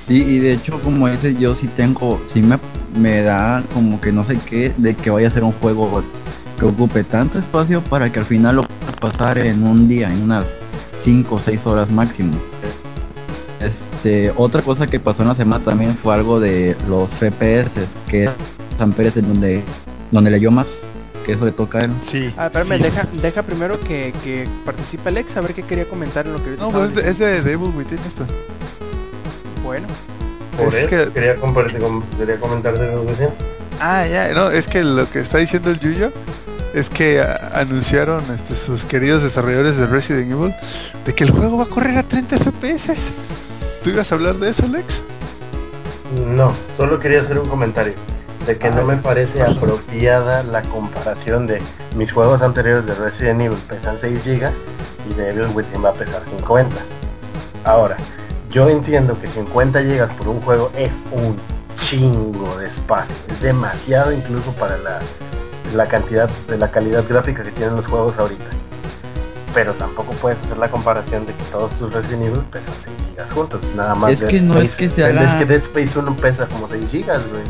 [0.07, 2.43] Y, de hecho, como ese, yo sí tengo, sí
[2.95, 6.03] me, da como que no sé qué, de que vaya a ser un juego
[6.59, 10.21] que ocupe tanto espacio para que al final lo puedas pasar en un día, en
[10.21, 10.45] unas
[10.93, 12.33] 5 o 6 horas máximo.
[14.05, 18.29] Este, otra cosa que pasó en la semana también fue algo de los FPS, que
[18.77, 19.63] San Pérez en donde,
[20.11, 20.67] donde leyó más,
[21.25, 21.91] que eso le toca a él.
[22.03, 22.31] Sí.
[22.37, 22.83] Ah, espérame, sí.
[22.83, 26.51] deja, deja primero que, que participe Alex a ver qué quería comentar en lo que
[26.51, 28.27] ahorita No, pues es de, Devil Within esto.
[29.63, 29.87] Bueno,
[30.55, 33.29] Por Es que- quería, compartir, com- quería comentar de Within.
[33.79, 36.11] Ah, ya, no, es que lo que está diciendo el Yuyo
[36.75, 40.53] es que a- anunciaron este, sus queridos desarrolladores de Resident Evil
[41.07, 42.93] de que el juego va a correr a 30 FPS.
[43.85, 45.03] ¿Tú ibas a hablar de eso, Lex?
[46.25, 47.93] No, solo quería hacer un comentario
[48.47, 51.61] de que no me parece apropiada la comparación de
[51.95, 54.49] mis juegos anteriores de Resident Evil pesan 6 GB
[55.07, 56.75] y de Evil Within va a pesar 50.
[57.63, 57.95] Ahora,
[58.49, 61.37] yo entiendo que 50 GB por un juego es un
[61.75, 64.97] chingo de espacio, es demasiado incluso para la,
[65.75, 68.45] la cantidad de la calidad gráfica que tienen los juegos ahorita.
[69.55, 73.29] Pero tampoco puedes hacer la comparación de que todos tus Resident Evil pesan 6 GB
[73.33, 75.97] juntos, nada más Es Dead que no es que se haga- es que Dead Space
[75.97, 77.43] 1 pesa como 6 GB, güey.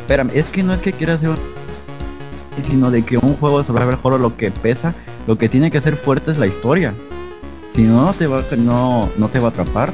[0.00, 1.36] Espérame, es que no es que quiera hacer un...
[2.62, 4.92] sino de que un juego de survival horror lo que pesa,
[5.28, 6.92] lo que tiene que ser fuerte es la historia.
[7.72, 9.92] Si no, no te va, a- no, no te va a atrapar.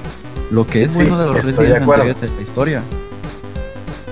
[0.50, 2.82] Lo que es Sí, bueno de los Resident de Evil es la historia.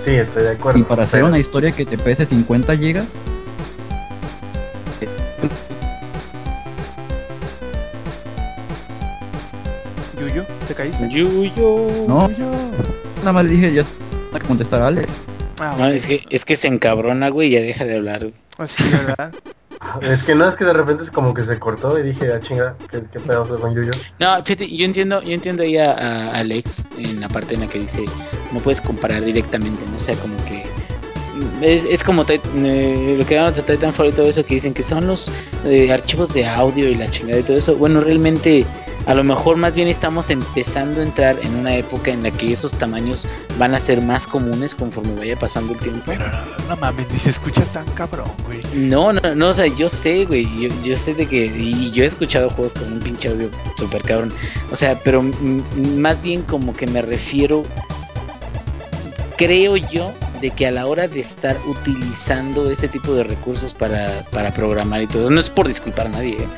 [0.05, 0.79] Sí, estoy de acuerdo.
[0.79, 3.07] Y para hacer pero- una historia que te pese 50 gigas,
[10.75, 11.09] ¿te caíste?
[12.09, 12.51] No, yo
[13.19, 13.87] nada más le dije, tengo
[14.33, 15.07] que contestar a Ale.
[15.61, 18.21] Ah, No, es que, es que se encabrona, güey, y ya deja de hablar.
[18.21, 18.35] güey.
[18.59, 18.65] Ah,
[19.07, 19.33] ¿verdad?
[20.01, 22.41] Es que no es que de repente es como que se cortó y dije, ah
[22.41, 23.93] chinga, ¿qué, qué pedazo con Yuyo?
[24.19, 27.67] No, fíjate, yo entiendo, yo entiendo ahí a, a Alex en la parte en la
[27.67, 28.03] que dice
[28.53, 29.99] no puedes comparar directamente, ¿no?
[29.99, 30.65] O sea, como que
[31.61, 34.83] es, es como eh, lo que llaman de Titanfall y todo eso que dicen que
[34.83, 35.31] son los
[35.67, 37.77] eh, archivos de audio y la chingada y todo eso.
[37.77, 38.65] Bueno, realmente
[39.07, 42.53] a lo mejor más bien estamos empezando a entrar en una época en la que
[42.53, 43.27] esos tamaños
[43.59, 46.03] van a ser más comunes conforme vaya pasando el tiempo.
[46.07, 48.61] Pero no, no mames, ni se escucha tan cabrón, güey.
[48.75, 52.05] No, no, no, o sea, yo sé, güey, yo, yo sé de que, y yo
[52.05, 54.33] he escuchado juegos con un pinche audio super cabrón,
[54.73, 55.23] o sea, pero
[55.97, 57.63] más bien como que me refiero,
[59.37, 64.25] creo yo, de que a la hora de estar utilizando ese tipo de recursos para,
[64.31, 66.49] para programar y todo, no es por disculpar a nadie, ¿eh?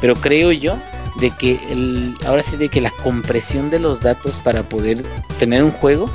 [0.00, 0.76] pero creo yo
[1.20, 5.02] de que el, ahora sí de que la compresión de los datos para poder
[5.38, 6.10] tener un juego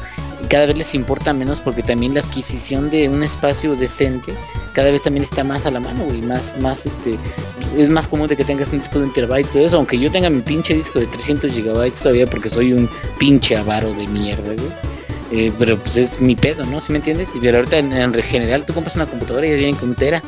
[0.50, 4.34] cada vez les importa menos porque también la adquisición de un espacio decente
[4.74, 7.18] cada vez también está más a la mano, güey, más, más este,
[7.58, 9.78] pues, es más común de que tengas un disco de un terabyte y todo eso,
[9.78, 13.94] aunque yo tenga mi pinche disco de 300 gigabytes todavía porque soy un pinche avaro
[13.94, 14.90] de mierda, güey.
[15.32, 16.82] Eh, pero pues es mi pedo, ¿no?
[16.82, 17.32] ¿Sí me entiendes?
[17.40, 20.24] Y ahorita en, en general tú compras una computadora y ya vienen con un tera.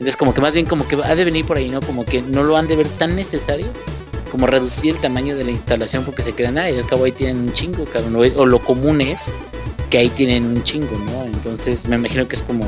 [0.00, 1.82] Entonces como que más bien como que ha de venir por ahí, ¿no?
[1.82, 3.66] Como que no lo han de ver tan necesario
[4.30, 7.12] como reducir el tamaño de la instalación porque se crean, ah, y al cabo ahí
[7.12, 8.32] tienen un chingo, cabrón.
[8.34, 9.30] O, lo común es
[9.90, 11.24] que ahí tienen un chingo, ¿no?
[11.24, 12.64] Entonces me imagino que es como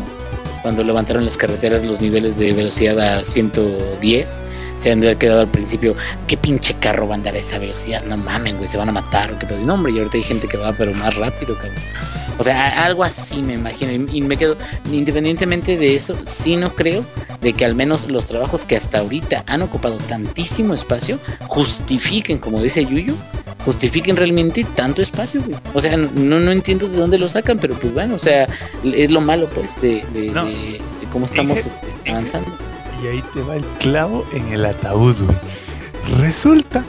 [0.60, 4.40] cuando levantaron las carreteras los niveles de velocidad a 110.
[4.78, 5.96] Se han quedado al principio,
[6.26, 8.04] ¿qué pinche carro va a andar a esa velocidad?
[8.04, 9.58] No mamen, güey, se van a matar o qué pedo.
[9.60, 11.80] No, hombre, y ahorita hay gente que va pero más rápido, cabrón.
[12.38, 13.92] O sea, algo así me imagino.
[14.12, 14.56] Y, me quedo,
[14.90, 17.04] independientemente de eso, sí no creo
[17.40, 22.62] de que al menos los trabajos que hasta ahorita han ocupado tantísimo espacio justifiquen, como
[22.62, 23.14] dice Yuyu,
[23.64, 25.56] justifiquen realmente tanto espacio, güey.
[25.74, 28.46] O sea, no, no entiendo de dónde lo sacan, pero pues bueno, o sea,
[28.84, 30.46] es lo malo pues de, de- No.
[30.46, 30.52] de-
[31.00, 32.48] de cómo estamos este, avanzando.
[33.02, 35.36] Y ahí te va el clavo en el ataúd, güey.
[36.20, 36.84] Resulta,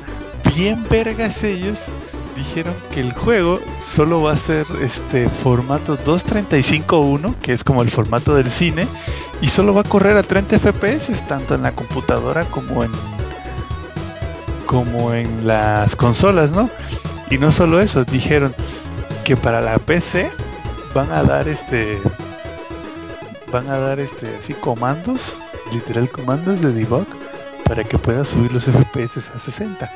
[0.55, 1.85] bien vergas ellos,
[2.35, 7.91] dijeron que el juego solo va a ser este formato 235.1, que es como el
[7.91, 8.87] formato del cine,
[9.41, 12.91] y solo va a correr a 30 FPS, tanto en la computadora como en
[14.65, 16.69] como en las consolas, ¿no?
[17.29, 18.55] Y no solo eso, dijeron
[19.23, 20.31] que para la PC
[20.93, 21.99] van a dar este
[23.51, 25.37] van a dar este así comandos,
[25.71, 27.05] literal comandos de debug
[27.65, 29.91] para que puedas subir los FPS a 60.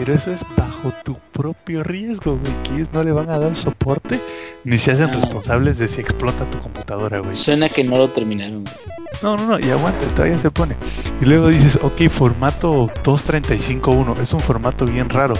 [0.00, 3.54] Pero eso es bajo tu propio riesgo, güey, que ellos no le van a dar
[3.54, 4.18] soporte
[4.64, 7.34] ni se hacen responsables de si explota tu computadora, güey.
[7.34, 8.64] Suena que no lo terminaron.
[8.64, 8.74] güey.
[9.22, 10.74] No, no, no, y aguanta, todavía se pone.
[11.20, 15.34] Y luego dices, ok, formato 235.1, es un formato bien raro.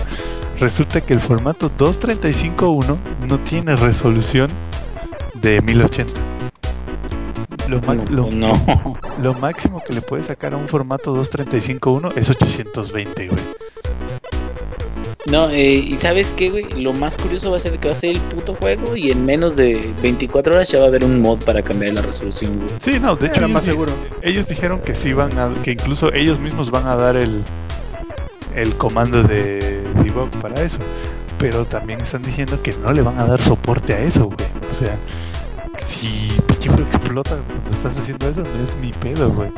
[0.59, 4.51] Resulta que el formato 235.1 no tiene resolución
[5.41, 6.13] de 1080.
[7.69, 7.81] Lo,
[8.11, 8.53] lo- no.
[9.23, 13.41] lo máximo que le puedes sacar a un formato 235.1 es 820, güey.
[15.27, 17.97] No, eh, y sabes qué, güey, lo más curioso va a ser que va a
[17.97, 21.21] ser el puto juego y en menos de 24 horas ya va a haber un
[21.21, 22.71] mod para cambiar la resolución, güey.
[22.79, 23.93] Sí, no, de hecho Era más seguro.
[24.23, 27.45] ellos dijeron que sí van a, que incluso ellos mismos van a dar el,
[28.57, 30.79] el comando de debug para eso.
[31.39, 34.49] Pero también están diciendo que no le van a dar soporte a eso, güey.
[34.71, 34.99] O sea,
[35.87, 36.31] si
[36.67, 39.51] juego explota cuando estás haciendo eso, no es mi pedo, güey.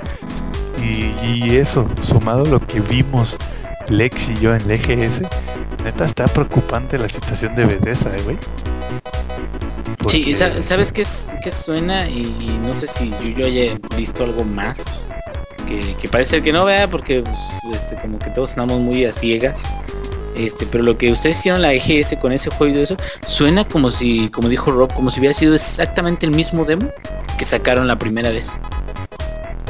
[0.80, 3.36] Y, y eso, sumado a lo que vimos
[3.92, 5.20] Lex y yo en el EGS,
[5.84, 8.36] neta está preocupante la situación de Bethesda, eh, güey.
[10.08, 12.08] Sí, porque- ¿sabes qué, es, qué suena?
[12.08, 14.82] Y, y no sé si yo, yo haya visto algo más.
[15.68, 17.36] Que, que parece que no vea porque pues,
[17.82, 19.62] este, como que todos andamos muy a ciegas.
[20.34, 22.96] Este, pero lo que ustedes hicieron la EGS con ese juego y todo eso,
[23.26, 26.88] suena como si, como dijo Rob, como si hubiera sido exactamente el mismo demo
[27.38, 28.50] que sacaron la primera vez.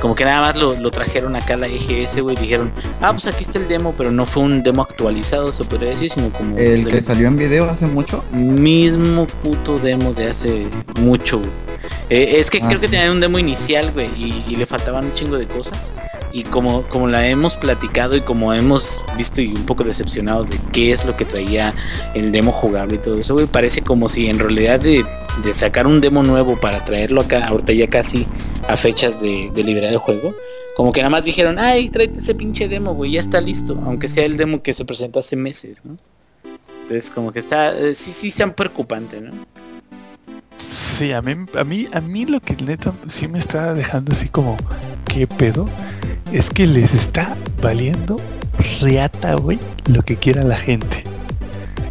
[0.02, 3.28] Como que nada más lo, lo trajeron acá a la EGS, güey, dijeron, ah, pues
[3.28, 6.58] aquí está el demo, pero no fue un demo actualizado, se podría decir, sino como
[6.58, 8.24] El pues, que salió en video hace mucho.
[8.32, 10.66] mismo puto demo de hace
[10.98, 11.50] mucho, güey.
[12.10, 15.04] Eh, es que Ah, creo que tenían un demo inicial, güey, y, y le faltaban
[15.04, 15.78] un chingo de cosas.
[16.32, 20.58] Y como, como la hemos platicado y como hemos visto y un poco decepcionados de
[20.72, 21.74] qué es lo que traía
[22.14, 25.04] el demo jugable y todo eso, güey, parece como si en realidad de,
[25.44, 28.26] de sacar un demo nuevo para traerlo acá, ahorita ya casi
[28.66, 30.34] a fechas de, de liberar el juego,
[30.76, 34.08] como que nada más dijeron, ay, tráete ese pinche demo, güey, ya está listo, aunque
[34.08, 35.98] sea el demo que se presentó hace meses, ¿no?
[36.82, 39.32] Entonces como que está, eh, sí, sí, sean preocupante, ¿no?
[40.56, 44.28] Sí, a mí, a mí, a mí lo que neta sí me está dejando así
[44.28, 44.56] como,
[45.04, 45.68] ¿qué pedo?
[46.32, 48.16] Es que les está valiendo
[48.80, 51.04] reata, güey, lo que quiera la gente.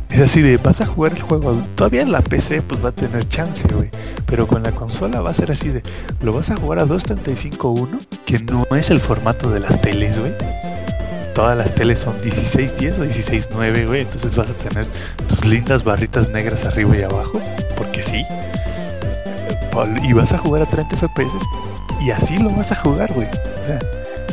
[0.09, 2.91] Es así de, vas a jugar el juego, todavía en la PC pues va a
[2.91, 3.89] tener chance, güey.
[4.25, 5.83] Pero con la consola va a ser así de,
[6.23, 10.33] lo vas a jugar a 235.1, que no es el formato de las teles, güey.
[11.35, 14.01] Todas las teles son 16.10 o 16.9, güey.
[14.01, 14.87] Entonces vas a tener
[15.29, 17.39] tus lindas barritas negras arriba y abajo,
[17.77, 18.25] porque sí.
[20.03, 21.33] Y vas a jugar a 30 FPS
[22.01, 23.27] y así lo vas a jugar, güey.
[23.27, 23.79] O sea,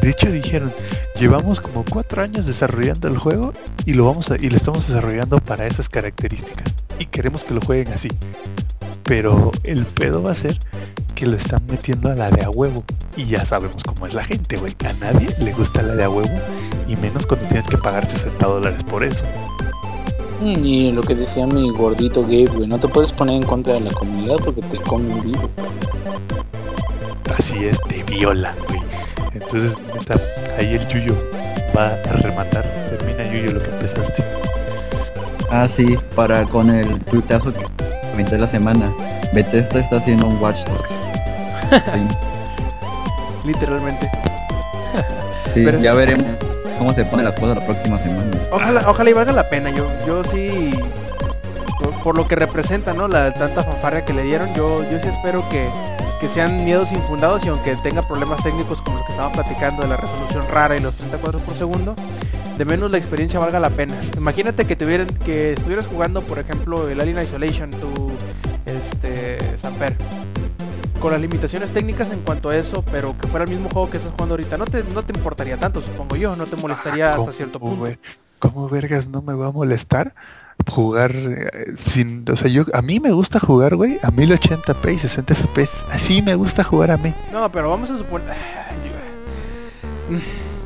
[0.01, 0.73] de hecho dijeron,
[1.18, 3.52] llevamos como cuatro años desarrollando el juego
[3.85, 6.75] y lo vamos a, y lo estamos desarrollando para esas características.
[6.99, 8.09] Y queremos que lo jueguen así.
[9.05, 10.59] Pero el pedo va a ser
[11.15, 12.85] que lo están metiendo a la de a huevo.
[13.17, 14.75] Y ya sabemos cómo es la gente, güey.
[14.86, 16.31] A nadie le gusta la de a huevo.
[16.86, 19.25] Y menos cuando tienes que pagar 60 dólares por eso.
[20.41, 23.75] Mm, Y lo que decía mi gordito Gabe, güey, no te puedes poner en contra
[23.75, 25.51] de la comunidad porque te comen vivo.
[27.36, 28.88] Así es, te viola, güey.
[29.41, 30.15] Entonces, neta,
[30.58, 31.15] ahí el Yuyo
[31.76, 32.65] va a rematar.
[32.89, 34.25] Termina Yuyo lo que empezaste.
[35.50, 37.65] Ah, sí, para con el tuitazo que
[38.10, 38.92] comenté la semana.
[39.33, 40.89] Bethesda está haciendo un Watch Dogs.
[43.42, 44.10] Sí, Literalmente.
[45.55, 46.26] sí, Pero- ya veremos
[46.78, 48.31] cómo se ponen las cosas la próxima semana.
[48.50, 49.70] Ojalá, ojalá y valga la pena.
[49.70, 50.70] Yo, yo sí,
[51.89, 53.08] por, por lo que representa, ¿no?
[53.08, 55.68] La tanta fanfarria que le dieron, yo, yo sí espero que,
[56.20, 59.89] que sean miedos infundados y aunque tenga problemas técnicos como lo que estaba platicando de
[59.89, 61.94] la resolución rara y los 30 cuadros por segundo,
[62.57, 63.94] de menos la experiencia valga la pena.
[64.17, 68.10] Imagínate que tuvieran, que estuvieras jugando, por ejemplo, el Alien Isolation, tu
[68.67, 69.97] este Samper.
[71.00, 73.99] Con las limitaciones técnicas en cuanto a eso, pero que fuera el mismo juego que
[73.99, 77.18] estás jugando ahorita, no te, no te importaría tanto, supongo yo, no te molestaría hasta
[77.18, 77.86] ¿Cómo, cierto punto.
[78.41, 80.12] ¿Cómo vergas no me va a molestar
[80.70, 82.25] jugar eh, sin...
[82.31, 85.85] O sea, yo a mí me gusta jugar, güey, a 1080p y 60 FPS.
[85.91, 87.15] Así me gusta jugar a mí.
[87.33, 88.35] No, pero vamos a suponer.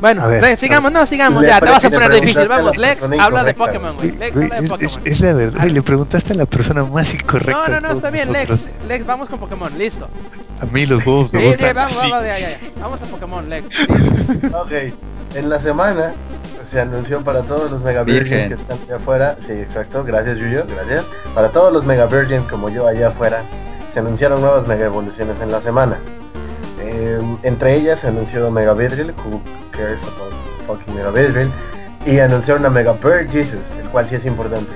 [0.00, 3.44] Bueno, A ver, sigamos, no, sigamos, ya, te vas a poner difícil, vamos, Lex, habla
[3.44, 6.36] de Pokémon, güey, Lex, habla de es, Pokémon, es- la verdad, güey, le preguntaste a
[6.36, 7.68] la persona más incorrecta.
[7.68, 8.74] No, no, no, está bien, Lex, nosotros.
[8.88, 10.08] Lex, vamos con Pokémon, listo.
[10.60, 12.10] A mí los huevos me Sí, sí, gustan vamos, así.
[12.10, 12.58] vamos, ya, ya, ya.
[12.80, 13.66] Vamos a Pokémon, Lex.
[14.54, 14.72] Ok,
[15.36, 16.12] en la semana
[16.64, 18.48] se anunció para todos los Mega Virgins Virgen.
[18.48, 21.04] que están allá afuera, sí, exacto, gracias Yuyo, gracias.
[21.34, 23.42] Para todos los Mega Virgins como yo allá afuera,
[23.92, 25.98] se anunciaron nuevas Mega Evoluciones en la semana.
[26.80, 30.32] Eh, entre ellas se anunció Mega Virgil, who cares about
[30.66, 31.50] fucking Mega Virgil,
[32.06, 34.72] y anunciaron a Mega Bird Jesus, el cual sí es importante.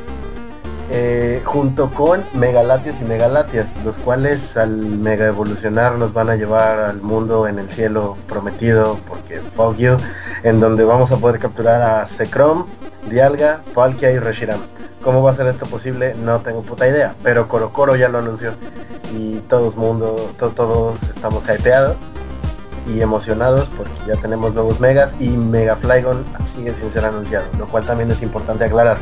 [0.88, 6.78] Eh, junto con Megalatios y Megalatias, los cuales al mega evolucionar nos van a llevar
[6.78, 9.96] al mundo en el cielo prometido, porque fuck you,
[10.44, 12.66] en donde vamos a poder capturar a Zekrom,
[13.10, 14.60] Dialga, Palkia y Reshiram.
[15.02, 16.14] ¿Cómo va a ser esto posible?
[16.22, 18.52] No tengo puta idea, pero Coro Coro ya lo anunció
[19.12, 21.96] y todos mundo, to- todos estamos hypeados
[22.88, 27.66] y emocionados porque ya tenemos nuevos megas y Mega Flygon sigue sin ser anunciado, lo
[27.66, 28.98] cual también es importante aclarar.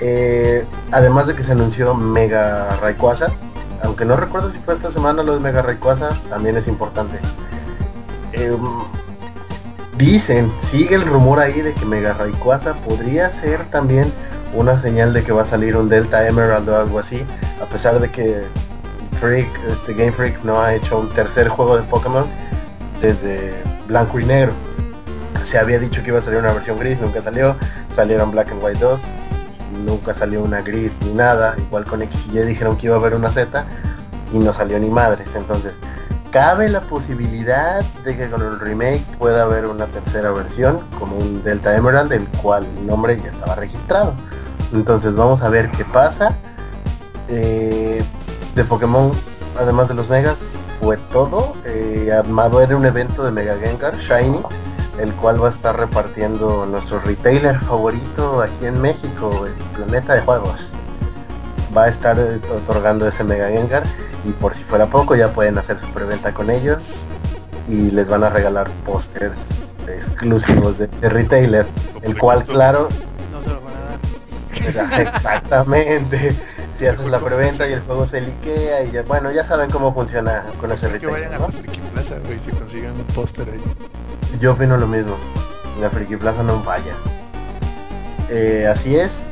[0.00, 3.28] Eh, además de que se anunció Mega Rayquaza,
[3.82, 7.18] aunque no recuerdo si fue esta semana lo de Mega Rayquaza, también es importante.
[8.32, 8.58] Em,
[9.96, 14.12] dicen, sigue el rumor ahí de que Mega Rayquaza podría ser también
[14.54, 17.24] una señal de que va a salir un Delta Emerald o algo así,
[17.60, 18.44] a pesar de que
[19.20, 22.26] Freak, este Game Freak no ha hecho un tercer juego de Pokémon
[23.00, 23.52] desde
[23.86, 24.52] blanco y negro.
[25.44, 27.56] Se había dicho que iba a salir una versión gris, nunca salió.
[27.94, 29.00] Salieron Black and White 2,
[29.84, 31.54] nunca salió una gris ni nada.
[31.58, 33.64] Igual con X y Y dijeron que iba a haber una Z
[34.32, 35.34] y no salió ni madres.
[35.34, 35.74] Entonces,
[36.30, 41.44] cabe la posibilidad de que con el remake pueda haber una tercera versión, como un
[41.44, 44.14] Delta Emerald, el cual el nombre ya estaba registrado.
[44.72, 46.36] Entonces vamos a ver qué pasa.
[47.28, 48.02] Eh,
[48.54, 49.12] de Pokémon,
[49.58, 50.38] además de los megas,
[50.80, 51.54] fue todo.
[51.64, 54.40] Eh, va a haber un evento de Mega Gengar Shiny,
[54.98, 60.20] el cual va a estar repartiendo nuestro retailer favorito aquí en México, el Planeta de
[60.20, 60.60] Juegos.
[61.76, 63.82] Va a estar eh, otorgando ese Mega Gengar
[64.24, 67.06] y por si fuera poco ya pueden hacer su preventa con ellos
[67.68, 69.38] y les van a regalar pósters
[69.88, 71.66] exclusivos de, de retailer,
[72.02, 72.88] el cual claro
[73.32, 75.00] No se lo van a dar.
[75.14, 76.34] Exactamente.
[76.78, 79.94] Si haces la preventa y el juego se liquea y ya, bueno, ya saben cómo
[79.94, 81.42] funciona con ese Que vayan retail.
[81.42, 83.62] a la Friki Plaza, güey, si consigan un póster ahí.
[84.40, 85.16] Yo opino lo mismo.
[85.80, 86.94] La Friki Plaza no falla.
[88.30, 89.22] Eh, así es.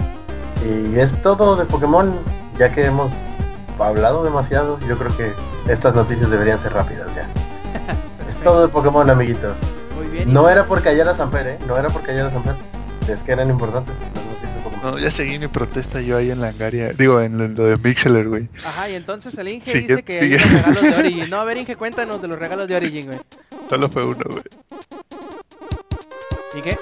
[0.65, 2.13] Y es todo de Pokémon.
[2.59, 3.13] Ya que hemos
[3.79, 5.33] hablado demasiado, yo creo que
[5.71, 7.27] estas noticias deberían ser rápidas ya.
[8.29, 9.57] es todo de Pokémon, amiguitos.
[9.97, 10.29] Muy bien.
[10.29, 11.59] y- No era por callar a Samper, ¿eh?
[11.67, 12.55] No era por callar a Samper.
[13.09, 14.93] Es que eran importantes las noticias de Pokémon.
[14.93, 16.93] No, ya seguí mi protesta yo ahí en la Angaria.
[16.93, 18.49] Digo, en lo, en lo de Mixeler, güey.
[18.65, 21.31] Ajá, y entonces el Inge Sigue- dice que hay unos regalos de Origin.
[21.31, 23.19] No, a ver Inge, cuéntanos de los regalos de Origin, güey.
[23.69, 24.43] Solo fue uno, güey.
[26.55, 26.79] ¿Y qué?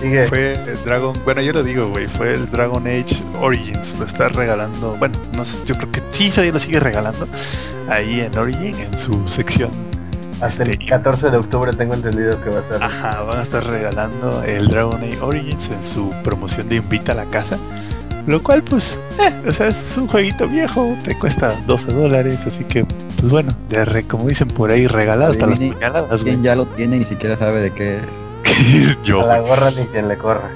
[0.00, 0.28] Sigue.
[0.28, 4.28] Fue el Dragon, bueno yo lo digo, güey, fue el Dragon Age Origins, lo está
[4.28, 7.26] regalando, bueno, no sé, yo creo que sí, todavía lo sigue regalando
[7.88, 9.70] ahí en Origin, en su sección.
[10.42, 12.82] Hasta el Este, 14 de octubre tengo entendido que va a ser.
[12.82, 17.14] Ajá, van a estar regalando el Dragon Age Origins en su promoción de Invita a
[17.14, 17.56] la Casa.
[18.26, 22.64] Lo cual, pues, eh, o sea, es un jueguito viejo, te cuesta 12 dólares, así
[22.64, 26.44] que, pues bueno, de re- como dicen por ahí, regalado hasta las puñaladas, Quien güey.
[26.46, 28.00] ya lo tiene ni siquiera sabe de qué.
[29.04, 30.50] Yo, a la gorra ni quien le corra.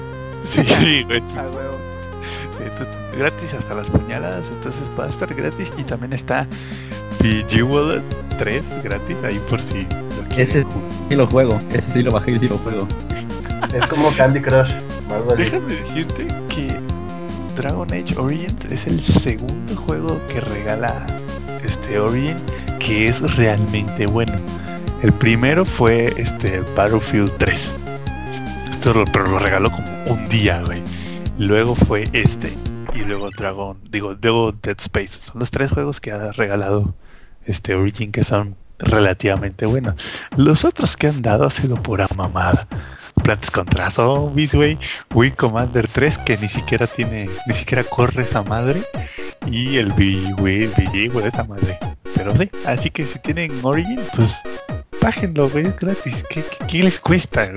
[0.45, 1.21] Sí, güey.
[1.37, 6.45] Ah, entonces, gratis hasta las puñaladas, entonces va a estar gratis y también está
[7.21, 8.01] Bejeweled
[8.37, 10.67] 3 gratis ahí por si lo Ese quieren
[11.09, 12.87] sí lo juego, ese sí lo bajé y sí lo juego.
[13.73, 14.71] Es como Candy Crush.
[15.37, 16.79] Déjame decirte que
[17.61, 21.05] Dragon Age Origins es el segundo juego que regala
[21.63, 22.35] este Origin
[22.79, 24.33] que es realmente bueno.
[25.03, 27.71] El primero fue este Battlefield 3.
[28.71, 30.81] Esto lo, pero lo regaló como un día, güey.
[31.37, 32.51] Luego fue este
[32.95, 35.21] y luego Dragon, digo, luego Dead Space.
[35.21, 36.95] Son los tres juegos que ha regalado
[37.45, 39.93] este Origin que son relativamente buenos.
[40.35, 42.67] Los otros que han dado ha sido pura mamada.
[43.23, 44.77] Plantas contra Zombies, güey.
[45.13, 48.81] Wii Commander 3 que ni siquiera tiene, ni siquiera corre esa madre.
[49.47, 51.77] Y el VG, güey, esa madre.
[52.15, 54.41] Pero sí, así que si tienen Origin, pues
[55.01, 56.23] bájenlo, güey, es gratis.
[56.67, 57.51] ¿Qué, les cuesta?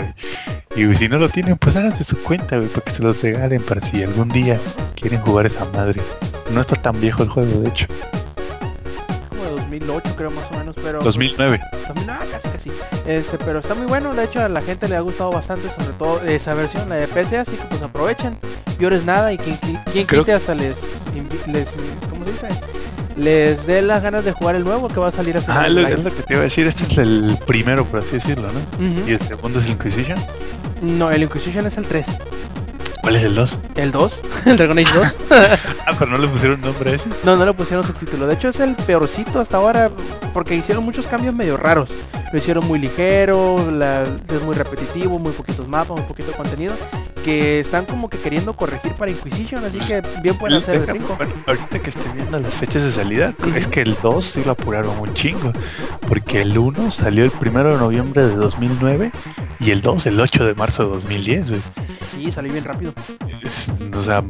[0.75, 3.62] Y si no lo tienen, pues háganse su cuenta, güey, para que se los regalen
[3.62, 4.59] para si algún día
[4.94, 6.01] quieren jugar esa madre.
[6.52, 7.86] No está tan viejo el juego, de hecho.
[9.80, 11.00] Como de 2008 creo más o menos, pero...
[11.02, 11.60] 2009.
[11.86, 12.70] También, ah, casi casi.
[13.06, 15.92] Este, pero está muy bueno, de hecho a la gente le ha gustado bastante, sobre
[15.98, 18.38] todo esa versión, la de PC, así que pues aprovechen.
[18.78, 19.56] Peores nada y quien,
[19.92, 20.74] quien Creo- quite hasta les,
[21.46, 21.74] les,
[22.10, 22.48] ¿cómo se dice?
[23.16, 26.00] Les dé las ganas de jugar el nuevo que va a salir a Ah, finales
[26.02, 26.66] lo, es que te iba a decir.
[26.66, 29.06] Este es el primero, por así decirlo, ¿no?
[29.06, 30.18] Y el segundo es Inquisition.
[30.82, 32.06] No, el Inquisition es el 3.
[33.05, 33.58] ¿Cuál es el 2?
[33.76, 34.23] ¿El 2?
[34.47, 35.16] ¿El Dragon Age 2?
[35.86, 37.05] Ah, pero no le pusieron nombre a ese.
[37.24, 38.26] No, no le pusieron subtítulo.
[38.26, 39.91] De hecho es el peorcito hasta ahora
[40.33, 41.91] porque hicieron muchos cambios medio raros.
[42.33, 46.73] Lo hicieron muy ligero, la- es muy repetitivo, muy poquitos mapas, muy poquito contenido.
[47.24, 51.16] Que están como que queriendo corregir para Inquisition, así que bien pueden hacer el brinco.
[51.16, 54.52] bueno, ahorita que estoy viendo las fechas de salida, es que el 2 sí lo
[54.52, 55.50] apuraron un chingo.
[56.06, 59.10] Porque el 1 salió el 1 de noviembre de 2009
[59.60, 61.62] y el 2 el 8 de marzo de 2010, güey.
[62.06, 62.92] Sí, salió bien rápido.
[63.42, 64.22] Es- o sea,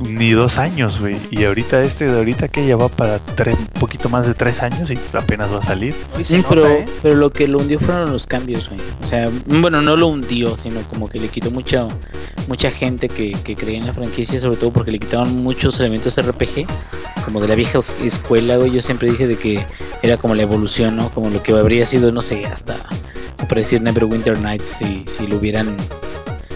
[0.00, 1.16] ni dos años, güey.
[1.30, 4.62] Y ahorita este de ahorita que ya va para tres, un poquito más de tres
[4.62, 5.94] años y apenas va a salir.
[6.22, 6.86] Sí, nota, pero, ¿eh?
[7.02, 8.80] pero lo que lo hundió fueron los cambios, güey.
[9.02, 11.86] O sea, bueno, no lo hundió, sino como que le quitó mucha
[12.48, 16.20] mucha gente que, que creía en la franquicia, sobre todo porque le quitaban muchos elementos
[16.20, 16.66] RPG,
[17.24, 18.72] como de la vieja escuela, güey.
[18.72, 19.64] Yo siempre dije de que
[20.02, 21.10] era como la evolución, ¿no?
[21.10, 22.76] Como lo que habría sido, no sé, hasta
[23.38, 25.76] se puede decir Neverwinter Nights si, si lo hubieran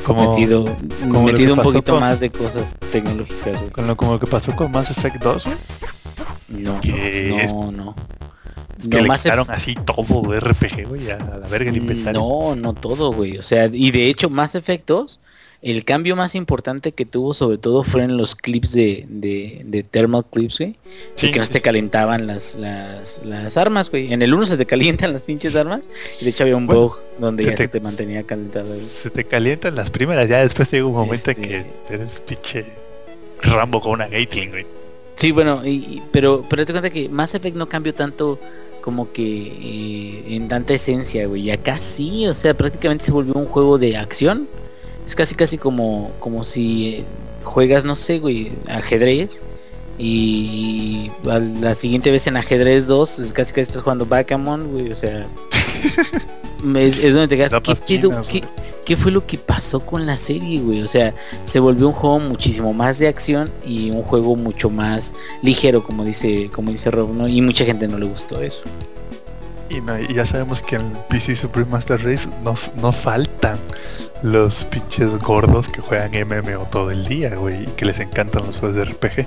[0.04, 0.64] Como, metido,
[1.00, 3.70] como lo que metido un pasó poquito con- más de cosas tecnológicas, güey.
[3.72, 5.56] con lo, como lo que pasó con Mass Effect 2, güey.
[6.48, 7.94] No, no, no.
[8.78, 11.76] Es que No, le Mass quitaron así todo de RPG, güey, a la verga el
[11.78, 12.20] inventario.
[12.20, 13.38] No, no todo, güey.
[13.38, 15.18] O sea, y de hecho, más efectos,
[15.62, 19.82] el cambio más importante que tuvo sobre todo fue en los clips de, de, de
[19.82, 20.76] thermal clips, güey.
[21.14, 24.12] Sí, que no se te calentaban las, las, las armas, güey.
[24.12, 25.80] En el uno se te calientan las pinches armas.
[26.20, 28.66] Y de hecho había un Bueno, bug donde ya te- se te mantenía calentado.
[28.68, 28.80] güey.
[28.80, 31.48] Se te calientan las primeras, ya después llega un momento en Este-
[31.88, 32.64] que eres pinche
[33.42, 34.66] Rambo con una Gatling, güey.
[35.16, 38.38] Sí, bueno, y, y- pero pero te cuenta que Mass Effect no cambió tanto
[38.82, 41.42] como que eh, en tanta esencia, güey.
[41.42, 44.46] Y acá sí, o sea, prácticamente se volvió un juego de acción.
[45.06, 47.04] Es casi casi como como si
[47.44, 49.44] juegas, no sé, güey, ajedrez
[49.98, 54.92] Y a la siguiente vez en ajedrez 2 es casi que estás jugando backgammon, güey,
[54.92, 55.26] o sea...
[56.76, 58.28] es, donde te quedas, ¿qué, chinas,
[58.84, 60.82] ¿Qué- fue lo que pasó con la serie, güey?
[60.82, 61.12] O sea,
[61.44, 65.12] se volvió un juego muchísimo más de acción y un juego mucho más
[65.42, 67.26] ligero, como dice, como dice Rob, ¿no?
[67.26, 68.62] Y mucha gente no le gustó eso.
[69.68, 73.58] Y, no, y ya sabemos que en PC Supreme Master Race nos, no faltan
[74.22, 78.56] los pinches gordos que juegan MMO todo el día, güey, y que les encantan los
[78.56, 79.26] juegos de RPG.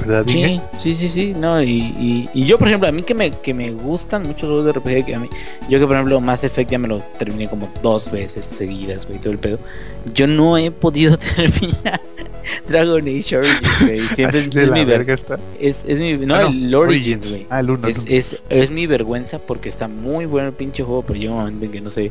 [0.00, 0.60] ¿Verdad, Inge?
[0.80, 3.30] Sí, sí, sí, sí, no, y, y, y yo por ejemplo, a mí que me,
[3.30, 5.28] que me gustan mucho los juegos de RPG, que a mí,
[5.68, 9.18] yo que por ejemplo Mass Effect ya me lo terminé como dos veces seguidas, güey,
[9.18, 9.58] todo el pedo.
[10.14, 12.00] Yo no he podido terminar
[12.68, 14.00] Dragon Age Origins, güey.
[14.14, 15.38] Siempre es, mi ver- verga está.
[15.60, 17.46] es, es mi, no, Ah, no, el Origins, güey.
[17.50, 18.06] Ah, el uno, el Es, uno.
[18.08, 21.64] es, es mi vergüenza porque está muy bueno el pinche juego, pero llega un momento
[21.66, 22.10] en que no sé,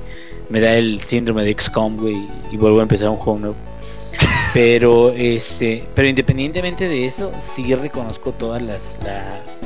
[0.49, 2.17] me da el síndrome de XCOM, güey,
[2.51, 3.55] y vuelvo a empezar un juego nuevo.
[4.53, 9.61] Pero este, pero independientemente de eso, sí reconozco todas las, las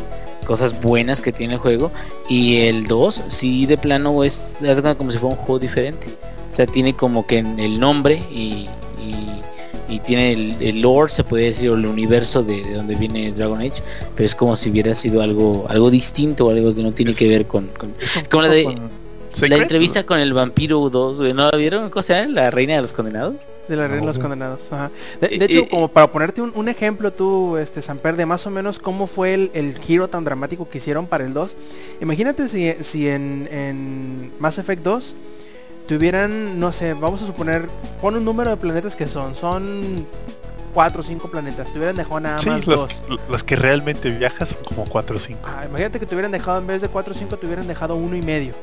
[0.45, 1.91] cosas buenas que tiene el juego.
[2.29, 4.57] Y el 2 sí de plano es
[4.95, 6.05] como si fuera un juego diferente.
[6.51, 8.69] O sea, tiene como que el nombre y,
[9.01, 9.41] y,
[9.89, 13.31] y tiene el, el lore, se puede decir, o el universo de, de donde viene
[13.31, 13.81] Dragon Age,
[14.15, 17.45] pero es como si hubiera sido algo, algo distinto, algo que no tiene que ver
[17.45, 17.93] con, con-
[18.29, 21.89] como la de- con la entrevista con el vampiro 2, güey, ¿no la vieron?
[21.89, 22.25] ¿Cómo se?
[22.27, 23.47] La reina de los condenados.
[23.67, 24.61] De la reina de los condenados.
[24.71, 24.91] ajá.
[25.19, 28.25] De, de Eh, hecho, eh, como para ponerte un, un ejemplo tú, este Samper, de
[28.25, 31.53] más o menos cómo fue el, el giro tan dramático que hicieron para el 2.
[32.01, 35.15] Imagínate si, si en, en Mass Effect 2
[35.87, 37.67] tuvieran, no sé, vamos a suponer,
[38.01, 40.05] pon un número de planetas que son, son
[40.73, 43.19] 4 o 5 planetas, te hubieran dejado nada Sí, más los, dos.
[43.29, 45.39] los que realmente viajas son como 4 o 5.
[45.45, 47.95] Ah, imagínate que te hubieran dejado en vez de 4 o 5 te hubieran dejado
[47.95, 48.53] uno y medio.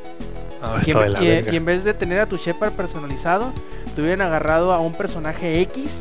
[0.61, 0.91] No, Y
[1.27, 3.53] en, y- en vez de tener a tu Shepard personalizado,
[3.97, 6.01] te hubieran agarrado a un personaje X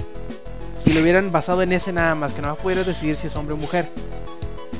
[0.85, 3.53] y lo hubieran basado en ese nada más, que no poder decidir si es hombre
[3.53, 3.87] o mujer.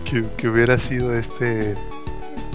[0.06, 1.76] que, que hubiera sido este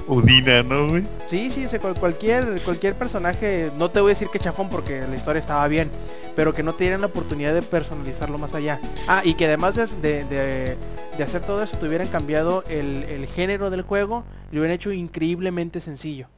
[0.08, 1.04] Udina, ¿no, güey?
[1.26, 1.66] Sí, sí,
[1.98, 5.90] cualquier, cualquier personaje, no te voy a decir que chafón porque la historia estaba bien,
[6.36, 8.80] pero que no te dieran la oportunidad de personalizarlo más allá.
[9.08, 10.76] Ah, y que además de, de- de-
[11.24, 14.92] hacer todo eso, te hubieran cambiado el, el género del juego y lo hubieran hecho
[14.92, 16.28] increíblemente sencillo.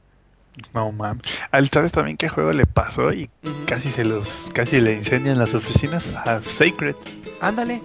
[0.73, 1.21] No mames.
[1.51, 3.29] Al sabes también qué juego le pasó y
[3.65, 6.95] casi se los casi le incendian las oficinas a Sacred.
[7.39, 7.81] Ándale.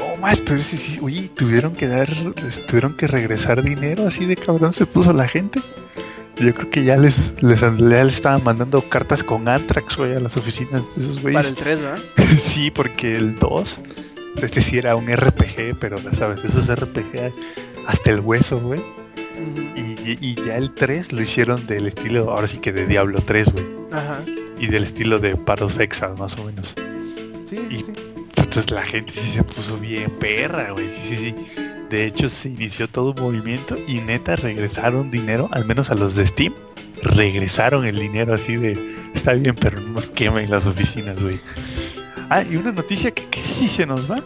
[0.00, 2.08] No más, pero sí, sí, oye, tuvieron que dar,
[2.68, 5.60] tuvieron que regresar dinero, así de cabrón se puso la gente.
[6.36, 7.70] Yo creo que ya les, les, ya
[8.04, 11.54] les estaban mandando cartas con Antrax, güey, a las oficinas de esos Para el güeyes.
[11.54, 11.98] 3, ¿verdad?
[12.42, 13.80] sí, porque el 2,
[14.42, 17.32] este sí era un RPG, pero ya sabes, esos RPG
[17.86, 18.80] hasta el hueso, güey.
[19.76, 19.80] Y,
[20.10, 23.52] y- y ya el 3 lo hicieron del estilo, ahora sí que de Diablo 3,
[23.52, 23.66] güey.
[23.92, 24.20] Ajá.
[24.58, 26.74] Y del estilo de of Exile, más o menos.
[27.48, 28.19] Sí, Y- sí, sí.
[28.50, 30.88] Entonces la gente sí se puso bien perra, güey.
[30.88, 31.62] Sí, sí, sí.
[31.88, 36.16] De hecho se inició todo un movimiento y neta regresaron dinero, al menos a los
[36.16, 36.52] de Steam.
[37.00, 41.38] Regresaron el dinero así de, está bien, pero no nos quemen las oficinas, güey.
[42.28, 44.20] Ah, y una noticia que, que sí se nos va.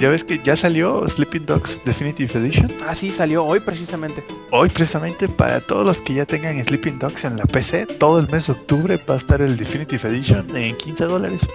[0.00, 2.66] Ya ves que ya salió Sleeping Dogs Definitive Edition.
[2.88, 4.24] Ah, sí, salió hoy precisamente.
[4.50, 8.28] Hoy precisamente para todos los que ya tengan Sleeping Dogs en la PC, todo el
[8.28, 11.46] mes de octubre va a estar el Definitive Edition en 15 dólares.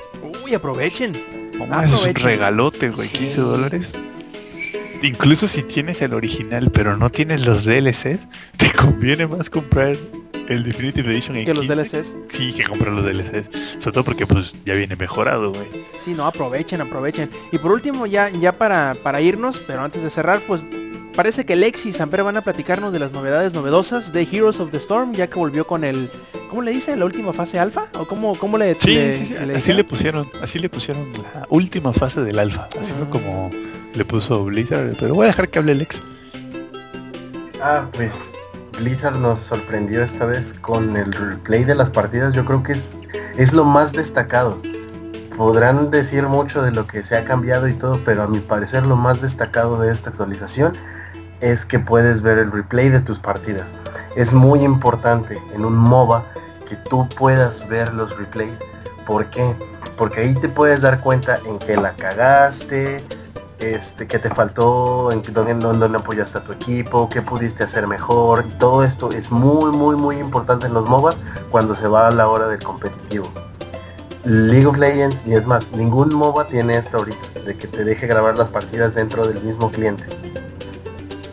[0.46, 1.37] Uy, aprovechen.
[1.66, 3.18] No es un regalote, güey, Sí.
[3.18, 3.94] 15 dólares.
[5.04, 8.28] Incluso si tienes el original, pero no tienes los DLCs,
[8.58, 9.96] te conviene más comprar
[10.50, 11.76] el Definitive Edition en Que los 15.
[11.76, 12.16] DLCs.
[12.30, 13.50] Sí, que comprar los DLCs.
[13.78, 15.68] Sobre todo porque pues ya viene mejorado, güey.
[16.00, 17.30] Sí, no, aprovechen, aprovechen.
[17.52, 20.62] Y por último, ya, ya para, para irnos, pero antes de cerrar, pues
[21.18, 24.72] parece que Lex y Samper van a platicarnos de las novedades novedosas de Heroes of
[24.72, 26.10] the Storm, ya que volvió con el,
[26.50, 26.96] ¿cómo le dice?
[26.96, 27.88] ¿La última fase alfa?
[28.00, 31.12] ¿O cómo, cómo le, Sí, le- sí, sí, le Así le pusieron, así le pusieron
[31.34, 32.70] la última fase del alfa.
[32.80, 33.10] Así fue Ah.
[33.12, 33.50] como
[33.94, 34.96] le puso Blizzard.
[35.00, 36.00] Pero voy a dejar que hable Lex.
[37.62, 38.14] Ah, pues
[38.80, 42.34] Blizzard nos sorprendió esta vez con el replay de las partidas.
[42.34, 42.92] Yo creo que es,
[43.38, 44.62] es lo más destacado.
[45.36, 48.84] Podrán decir mucho de lo que se ha cambiado y todo, pero a mi parecer
[48.84, 50.74] lo más destacado de esta actualización
[51.42, 53.68] es que puedes ver el replay de tus partidas.
[54.16, 56.24] Es muy importante en un MOBA
[56.68, 58.58] que tú puedas ver los replays.
[59.06, 59.56] ¿Por qué?
[59.98, 63.04] Porque ahí te puedes dar cuenta en que la cagaste,
[63.60, 67.88] este, que te faltó, en dónde, dónde no apoyaste a tu equipo, qué pudiste hacer
[67.88, 68.44] mejor.
[68.60, 71.14] Todo esto es muy, muy, muy importante en los MOBA
[71.50, 73.26] cuando se va a la hora del competitivo.
[74.24, 78.08] League of Legends, y es más, ningún MOBA tiene esto ahorita, de que te deje
[78.08, 80.06] grabar las partidas dentro del mismo cliente.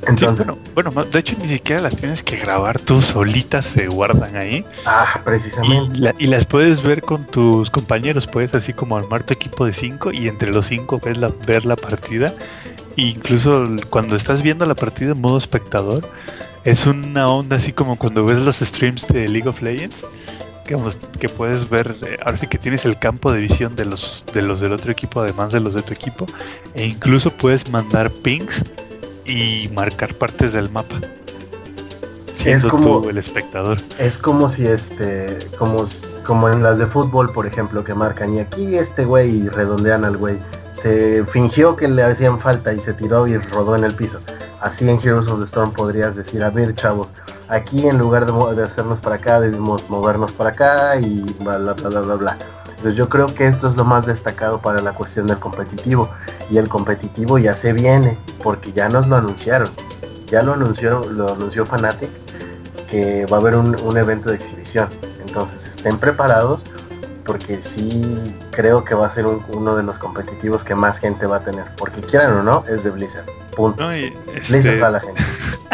[0.05, 3.65] Sí, Entonces, bueno, bueno, no, de hecho ni siquiera las tienes que grabar tú solitas,
[3.65, 4.65] se guardan ahí.
[4.85, 5.99] ah, Y, precisamente.
[5.99, 9.73] la- y las puedes ver con tus compañeros, puedes así como armar tu equipo de
[9.75, 12.35] 5 y entre los 5 ver la, ver la partida
[12.97, 16.09] incluso cuando estás viendo la partida en modo espectador,
[16.65, 20.05] es una onda así como cuando ves los streams de League of Legends,
[20.65, 20.79] que,
[21.19, 24.43] que puedes ver, eh, ahora sí que tienes el campo de visión de los, de
[24.43, 26.25] los del otro equipo, además de los de tu equipo,
[26.75, 28.63] e incluso puedes mandar pings
[29.27, 30.97] y marcar partes del mapa.
[32.33, 33.79] Siendo como- tú el espectador.
[33.99, 35.87] Es como si este, como,
[36.27, 40.05] como en las de fútbol, por ejemplo, que marcan y aquí este güey y redondean
[40.05, 40.39] al güey.
[40.75, 44.19] Se fingió que le hacían falta y se tiró y rodó en el piso.
[44.61, 47.09] Así en Heroes of the Storm podrías decir, a ver chavo,
[47.49, 51.73] aquí en lugar de, de hacernos para acá debimos movernos para acá y bla bla
[51.75, 52.39] bla bla bla bla.
[52.85, 56.11] Entonces yo creo que esto es lo más destacado para la cuestión del competitivo.
[56.51, 59.71] Y el competitivo ya se viene, porque ya nos lo anunciaron.
[60.27, 62.11] Ya lo anunció, lo anunció Fnatic
[62.91, 64.89] que va a haber un, un evento de exhibición.
[65.27, 66.63] Entonces estén preparados
[67.25, 71.25] porque sí creo que va a ser un- uno de los competitivos que más gente
[71.25, 71.65] va a tener.
[71.79, 73.25] Porque quieran o no, es de Blizzard.
[73.57, 73.83] Punto.
[73.83, 75.23] No, y, Blizzard este, para la gente.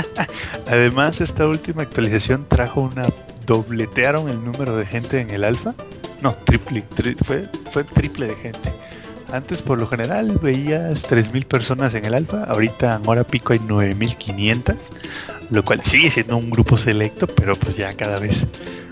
[0.70, 3.02] Además, esta última actualización trajo una.
[3.46, 5.74] dobletearon el número de gente en el alfa.
[6.22, 8.72] No, triple, tri- fue, fue triple de gente.
[9.32, 12.44] Antes, por lo general, veías 3.000 personas en el alfa.
[12.44, 14.90] Ahorita, en hora pico, hay 9.500.
[15.50, 18.44] Lo cual sigue siendo un grupo selecto, pero pues ya cada vez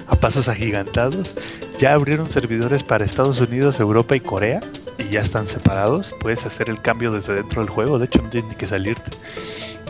[0.07, 1.35] a pasos agigantados.
[1.79, 4.61] Ya abrieron servidores para Estados Unidos, Europa y Corea.
[4.99, 6.15] Y ya están separados.
[6.21, 7.99] Puedes hacer el cambio desde dentro del juego.
[7.99, 9.11] De hecho, no tienes ni que salirte.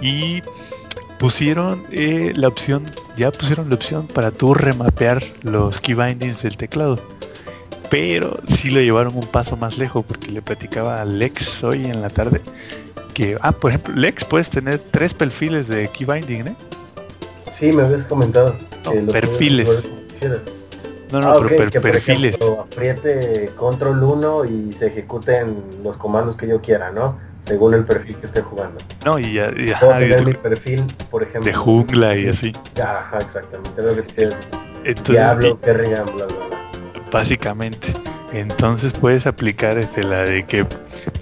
[0.00, 0.42] Y
[1.18, 2.84] pusieron eh, la opción,
[3.16, 6.98] ya pusieron la opción para tú remapear los key bindings del teclado.
[7.90, 12.02] Pero sí lo llevaron un paso más lejos porque le platicaba a Lex hoy en
[12.02, 12.40] la tarde
[13.14, 16.56] que, ah, por ejemplo, Lex puedes tener tres perfiles de key binding, ¿eh?
[17.52, 18.54] Sí, me habías comentado.
[18.84, 19.82] No, perfiles.
[21.10, 22.34] No, no, Ah, pero per- perfiles.
[22.36, 27.18] ejemplo, apriete control 1 y se ejecuten los comandos que yo quiera, ¿no?
[27.46, 28.76] Según el perfil que esté jugando.
[29.06, 31.44] No, y ya, y, Puedo ajá, tener mi perfil, por ejemplo.
[31.50, 32.52] de jungla y así.
[32.80, 33.82] Ajá, exactamente.
[33.82, 34.24] Lo que te.
[34.84, 36.58] Entonces, Diablo, Kerrigan, bla, bla, bla.
[37.10, 37.92] Básicamente.
[38.32, 40.66] Entonces puedes aplicar este, la de que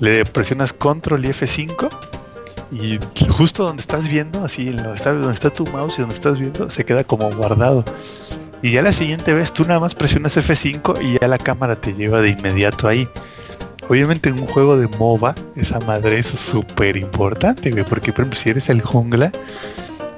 [0.00, 1.88] le presionas control y F5
[2.72, 2.98] y
[3.30, 6.38] justo donde estás viendo, así en lo está, donde está tu mouse y donde estás
[6.38, 7.84] viendo, se queda como guardado.
[8.62, 11.94] Y ya la siguiente vez tú nada más presionas F5 y ya la cámara te
[11.94, 13.08] lleva de inmediato ahí.
[13.88, 18.50] Obviamente en un juego de MOBA, esa madre es súper importante, porque por ejemplo si
[18.50, 19.30] eres el jungla,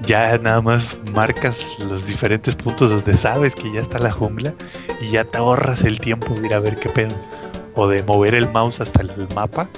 [0.07, 4.55] ya nada más marcas los diferentes puntos donde sabes que ya está la jungla
[5.01, 7.15] y ya te ahorras el tiempo de ir a ver qué pedo.
[7.75, 9.69] O de mover el mouse hasta el mapa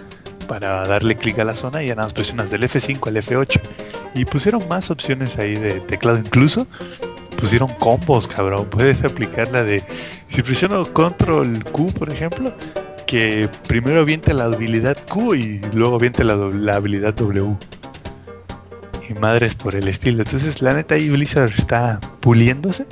[0.49, 3.61] para darle clic a la zona y ya nada más presionas del F5 al F8.
[4.15, 6.67] Y pusieron más opciones ahí de teclado, incluso
[7.41, 8.67] pusieron combos, cabrón.
[8.71, 9.85] Puedes aplicar la de,
[10.29, 12.53] si presiono control Q, por ejemplo,
[13.07, 17.57] que primero aviente la habilidad Q y luego aviente la, la habilidad W.
[19.11, 20.23] Y madres por el estilo.
[20.23, 22.87] Entonces la neta ahí Blizzard está puliéndose.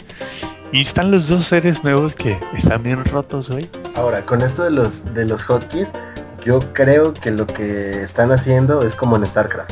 [0.73, 3.71] Y están los dos seres nuevos que están bien rotos hoy.
[3.95, 5.89] Ahora, con esto de los de los hotkeys,
[6.45, 9.71] yo creo que lo que están haciendo es como en StarCraft.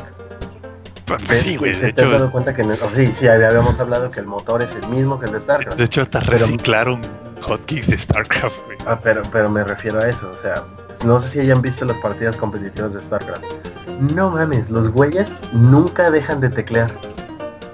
[1.27, 1.75] Pues sí, güey.
[1.75, 4.11] ¿Se De te has dado cuenta que en el- oh, sí, sí, había- habíamos hablado
[4.13, 5.77] que el motor es el mismo que el de StarCraft?
[5.79, 7.01] de hecho hasta Pero- reciclaron
[7.43, 8.79] hotkeys de StarCraft, güey.
[8.87, 10.63] Ah, pero, pero me refiero a eso, o sea,
[11.05, 13.45] no sé si hayan visto las partidas competitivas de StarCraft.
[14.01, 16.91] No mames, los güeyes nunca dejan de teclear.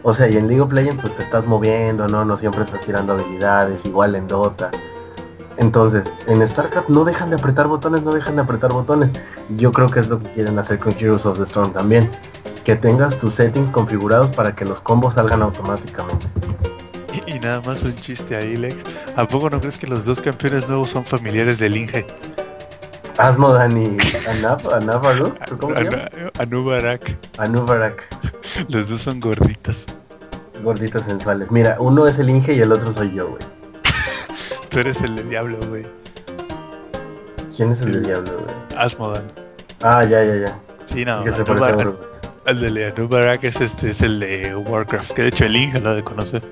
[0.05, 2.25] O sea, y en League of Legends pues te estás moviendo, ¿no?
[2.25, 4.71] No siempre estás tirando habilidades, igual en Dota.
[5.57, 9.11] Entonces, en StarCraft no dejan de apretar botones, no dejan de apretar botones.
[9.57, 12.09] Yo creo que es lo que quieren hacer con Heroes of the Storm también.
[12.65, 16.27] Que tengas tus settings configurados para que los combos salgan automáticamente.
[17.27, 18.77] Y, y nada más un chiste ahí, Lex.
[19.17, 22.07] ¿A poco no crees que los dos campeones nuevos son familiares del Inge?
[23.19, 23.97] Asmodan y
[24.73, 25.97] Anavaru, ¿cómo se llama?
[26.05, 27.17] Anu- Anubarak.
[27.39, 28.07] Anubarak.
[28.69, 29.85] Los dos son gorditos.
[30.63, 31.51] Gorditas sensuales.
[31.51, 33.43] Mira, uno es el Inge y el otro soy yo, güey.
[34.71, 35.85] Tú eres el de diablo, güey.
[37.57, 38.55] ¿Quién es el del diablo, güey?
[38.79, 39.25] Asmodan.
[39.83, 40.59] Ah, ya, ya, ya.
[40.87, 41.23] Sí, no.
[41.25, 41.65] que se parece
[42.45, 45.13] a el de Anubarak es este, es el de Warcraft.
[45.13, 46.43] Que de hecho el Inge lo ha de conocer.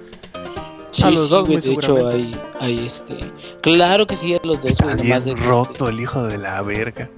[0.91, 3.17] Sí, A los sí, dos, güey, de hecho hay, hay este.
[3.61, 6.39] Claro que sí, a los dos, Está güey, bien nomás de roto el hijo de
[6.39, 7.09] la verga.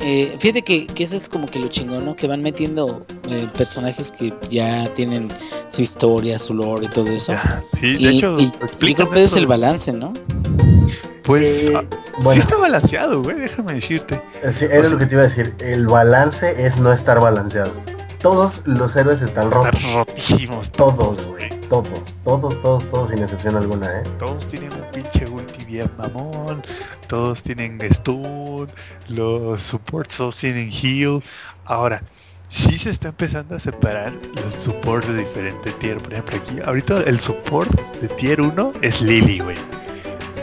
[0.00, 2.14] Eh, fíjate que, que eso es como que lo chingón, ¿no?
[2.16, 5.28] Que van metiendo eh, personajes que ya tienen
[5.70, 7.32] su historia, su lore y todo eso.
[7.32, 10.12] Ya, Sí, de Y, hecho, y- yo creo que es el balance, ¿no?
[11.24, 11.84] Pues Eh, ah,
[12.32, 14.20] sí está balanceado, güey, déjame decirte.
[14.42, 15.54] eh, sí, era lo que te iba a decir.
[15.58, 17.72] El balance es no estar balanceado.
[18.20, 19.92] Todos los héroes están Están rotos.
[19.92, 21.48] rotísimos Todos, güey.
[21.68, 24.02] Todos, todos, todos, todos, sin excepción alguna, ¿eh?
[24.18, 26.62] Todos tienen un pinche ulti bien mamón.
[27.06, 28.68] Todos tienen stun.
[29.08, 31.22] Los supports todos tienen heal.
[31.64, 32.02] Ahora,
[32.48, 35.98] sí se está empezando a separar los supports de diferente tier.
[35.98, 39.56] Por ejemplo, aquí, ahorita el support de tier 1 es Lily, güey.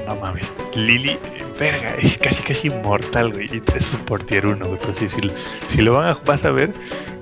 [0.07, 0.45] No mames.
[0.75, 1.17] Lily,
[1.59, 3.47] verga, es casi casi inmortal, güey.
[3.47, 5.33] y Es support tier 1, güey, por así decirlo.
[5.67, 6.71] Si lo van a, vas a ver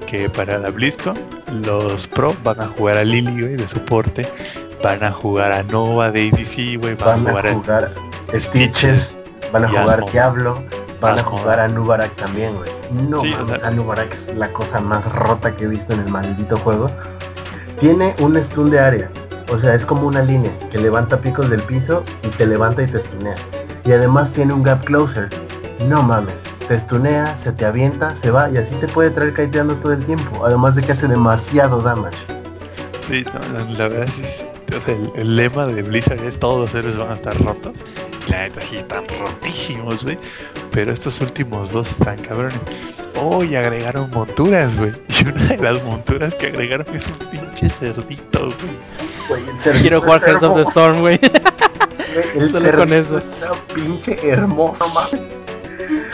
[0.05, 1.17] que para la BlizzCon,
[1.65, 4.27] los pro van a jugar a Lily, güey, de soporte.
[4.83, 6.95] Van a jugar a Nova de ADC, güey.
[6.95, 7.91] Van, Van a jugar a jugar
[8.37, 9.17] Stitches,
[9.51, 10.09] van a jugar Asmo.
[10.11, 10.63] Diablo,
[10.99, 12.69] van a jugar a Nubarak también, güey.
[12.91, 15.93] No Sí, o mames, sea- a Nubarak es la cosa más rota que he visto
[15.93, 16.89] en el maldito juego.
[17.79, 19.09] Tiene un stun de área.
[19.51, 22.87] O sea, es como una línea que levanta picos del piso y te levanta y
[22.87, 23.35] te stunea.
[23.85, 25.29] Y además tiene un gap closer.
[25.87, 26.35] No mames.
[26.67, 30.03] Te stunea, se te avienta, se va y así te puede traer kiteando todo el
[30.05, 30.45] tiempo.
[30.45, 32.17] Además de que hace demasiado damage.
[33.07, 36.39] Sí, no, la, la verdad sí, es- o sea, el, el lema de Blizzard es
[36.39, 37.73] todos los héroes van a estar rotos.
[38.27, 40.17] Y la neta sí están rotísimos, güey.
[40.71, 42.57] Pero estos últimos dos están cabrones.
[43.21, 44.93] Oh, y agregaron monturas, güey.
[45.09, 48.49] Y una de las monturas que agregaron es un pinche cerdito,
[49.29, 49.43] güey.
[49.81, 51.19] Quiero jugar Hearts of the Storm, güey.
[52.35, 53.17] El Solo con cerdito eso.
[53.19, 55.21] Está pinche hermoso, mames.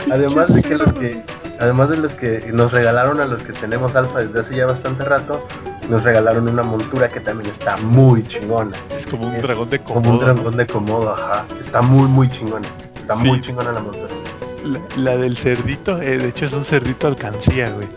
[0.14, 1.24] Además de que los que
[1.60, 5.04] además de los que nos regalaron a los que tenemos alfa desde hace ya bastante
[5.04, 5.46] rato,
[5.90, 8.72] nos regalaron una montura que también está muy chingona.
[8.98, 11.46] Es como un Es dragón de Como un dragón de comodo, ajá.
[11.60, 12.68] Está muy muy chingona.
[12.96, 13.24] Está Sí.
[13.24, 14.08] muy chingona la montura.
[14.64, 17.88] La, la del cerdito, eh, de hecho es un cerdito alcancía, güey.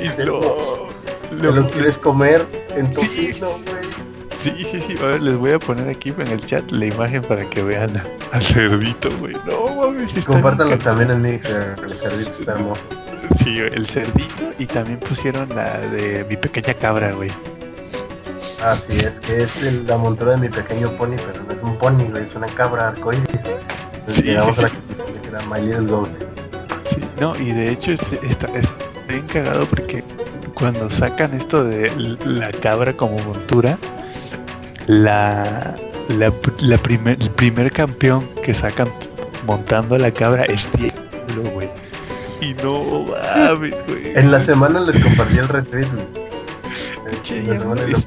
[0.00, 0.88] Y lo, hermoso.
[1.30, 2.44] ¿Te lo- lo quieres comer
[2.76, 3.32] en Sí.
[3.40, 3.52] güey?
[4.72, 4.94] Sí, sí.
[5.00, 7.96] A ver, les voy a poner aquí en el chat la imagen para que vean
[7.98, 9.34] a- al cerdito, güey.
[9.46, 12.82] No mames, está Compártanlo también en Mixer, el cerdito está hermoso.
[13.44, 17.30] Sí, el cerdito y también pusieron la de mi pequeña cabra, güey.
[18.64, 21.76] Así es, que es el- la montura de mi pequeño pony, pero no es un
[21.78, 23.24] pony, güey, es una cabra arcoíris.
[24.06, 24.68] Sí, llegamos a la
[25.22, 26.10] que era My Little Goat.
[26.88, 28.48] Sí, no, y de hecho está, está
[29.08, 30.04] bien cagado porque
[30.54, 31.90] cuando sacan esto de
[32.24, 33.78] la cabra como montura,
[34.86, 35.74] la,
[36.08, 38.88] la, la primer, el primer campeón que sacan
[39.46, 41.68] montando la cabra es Diablo, güey.
[42.40, 44.12] Y no mames, güey.
[44.16, 45.86] En la semana les compartí el retweet,
[47.30, 47.98] En la semana lo-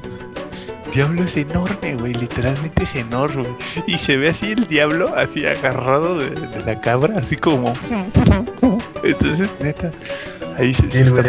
[0.94, 3.44] Diablo es enorme, güey, literalmente es enorme.
[3.86, 7.72] Y se ve así el diablo, así agarrado de, de la cabra, así como...
[9.02, 9.90] Entonces, neta,
[10.58, 11.22] ahí se, se está...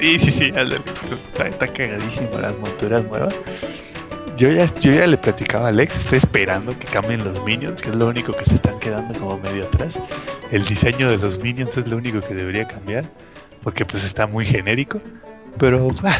[0.00, 0.52] Sí, sí, sí.
[0.54, 3.34] Está, está cagadísimo las monturas nuevas.
[4.38, 7.88] Yo ya, yo ya le platicaba a Alex, estoy esperando que cambien los minions, que
[7.88, 9.98] es lo único que se están quedando como medio atrás.
[10.52, 13.04] El diseño de los minions es lo único que debería cambiar,
[13.64, 15.00] porque pues está muy genérico.
[15.58, 16.18] Pero ah,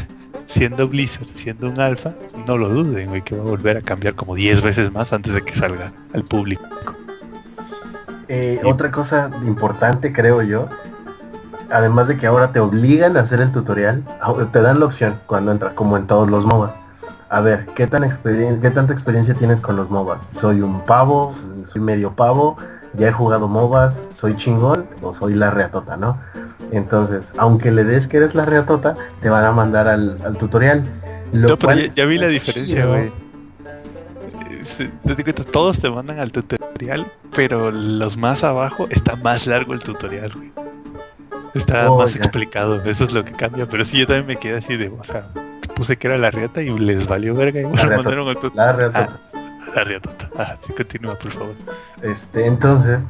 [0.48, 2.12] siendo Blizzard, siendo un alfa,
[2.44, 5.32] no lo duden, güey, que va a volver a cambiar como 10 veces más antes
[5.32, 6.64] de que salga al público.
[8.26, 10.68] Eh, otra cosa importante creo yo,
[11.70, 14.02] además de que ahora te obligan a hacer el tutorial,
[14.52, 16.87] te dan la opción cuando entras, como en todos los MOBAs.
[17.30, 20.20] A ver, ¿qué, tan experien- ¿qué tanta experiencia tienes con los MOBAs?
[20.32, 21.34] ¿Soy un pavo?
[21.66, 22.56] ¿Soy medio pavo?
[22.94, 23.94] ¿Ya he jugado MOBAs?
[24.14, 24.86] ¿Soy chingón?
[25.02, 26.18] ¿O soy la reatota, no?
[26.72, 30.82] Entonces, aunque le des que eres la reatota, te van a mandar al, al tutorial.
[31.32, 33.10] Lo No, pero ya, ya vi la diferencia, güey.
[35.52, 40.52] Todos te mandan al tutorial, pero los más abajo está más largo el tutorial, güey.
[41.54, 42.18] Está Oh, más ya.
[42.20, 45.02] explicado, eso es lo que cambia, pero sí yo también me quedé así de, o
[45.02, 45.26] sea,
[45.78, 48.28] puse que era la riata y les valió verga y me La lo riata, mandaron
[48.28, 48.76] al La tutorial.
[48.76, 49.08] reatota.
[49.32, 50.10] Ah, la riata.
[50.36, 51.54] Ah, sí, continúa, por favor.
[52.02, 53.04] Este, entonces,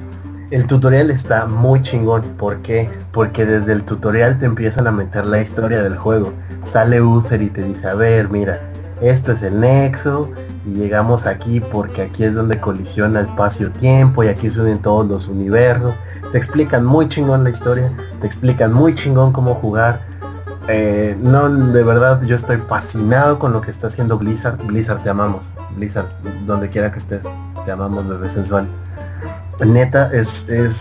[0.51, 2.23] el tutorial está muy chingón.
[2.37, 2.91] ¿Por qué?
[3.11, 6.35] Porque desde el tutorial te empiezan a meter la historia del juego.
[6.65, 8.61] Sale Uther y te dice, a ver, mira,
[9.01, 10.31] esto es el nexo
[10.67, 15.29] y llegamos aquí porque aquí es donde colisiona espacio-tiempo y aquí se unen todos los
[15.29, 15.95] universos.
[16.33, 17.91] Te explican muy chingón la historia,
[18.21, 20.08] te explican muy chingón cómo jugar.
[20.71, 24.63] Eh, no, de verdad, yo estoy fascinado con lo que está haciendo Blizzard.
[24.67, 25.51] Blizzard, te amamos.
[25.75, 26.09] Blizzard,
[26.47, 27.23] donde quiera que estés,
[27.65, 28.69] te amamos, bebé sensual.
[29.65, 30.75] Neta, es, es,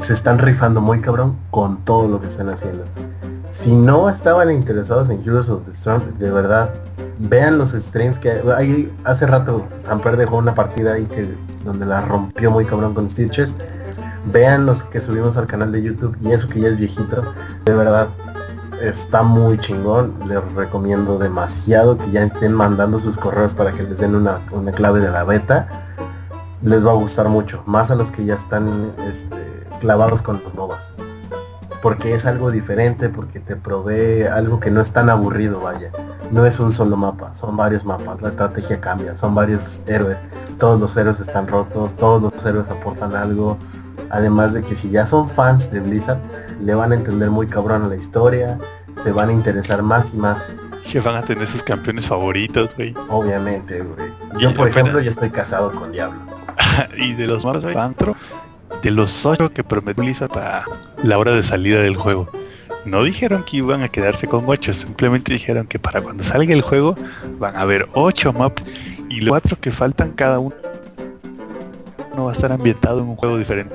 [0.00, 2.84] se están rifando muy cabrón con todo lo que están haciendo.
[3.50, 6.70] Si no estaban interesados en Heroes of the Storm, de verdad,
[7.18, 8.92] vean los streams que hay.
[9.04, 11.28] Hace rato Samper dejó una partida ahí que
[11.64, 13.52] donde la rompió muy cabrón con Stitches.
[14.32, 17.34] Vean los que subimos al canal de YouTube y eso que ya es viejito.
[17.64, 18.08] De verdad,
[18.82, 20.14] está muy chingón.
[20.26, 24.72] Les recomiendo demasiado que ya estén mandando sus correos para que les den una, una
[24.72, 25.68] clave de la beta.
[26.62, 27.62] Les va a gustar mucho.
[27.66, 30.80] Más a los que ya están este, clavados con los MOBAs.
[31.82, 35.90] Porque es algo diferente, porque te provee algo que no es tan aburrido, vaya.
[36.30, 40.16] No es un solo mapa, son varios mapas, la estrategia cambia, son varios héroes.
[40.58, 43.58] Todos los héroes están rotos, todos los héroes aportan algo.
[44.10, 46.20] Además de que si ya son fans de Blizzard,
[46.62, 48.58] le van a entender muy cabrón a la historia,
[49.02, 50.42] se van a interesar más y más.
[50.90, 52.94] Que van a tener sus campeones favoritos, güey.
[53.08, 54.10] Obviamente, güey.
[54.38, 56.20] Yo, por ejemplo, ya estoy casado con Diablo.
[56.96, 57.74] y de los más, güey,
[58.82, 60.64] de los ocho que prometió Blizzard para
[61.02, 62.28] la hora de salida del juego.
[62.84, 66.62] No dijeron que iban a quedarse con ocho, simplemente dijeron que para cuando salga el
[66.62, 66.96] juego
[67.38, 68.64] van a haber ocho maps
[69.08, 70.56] y los cuatro que faltan cada uno
[72.16, 73.74] no va a estar ambientado en un juego diferente.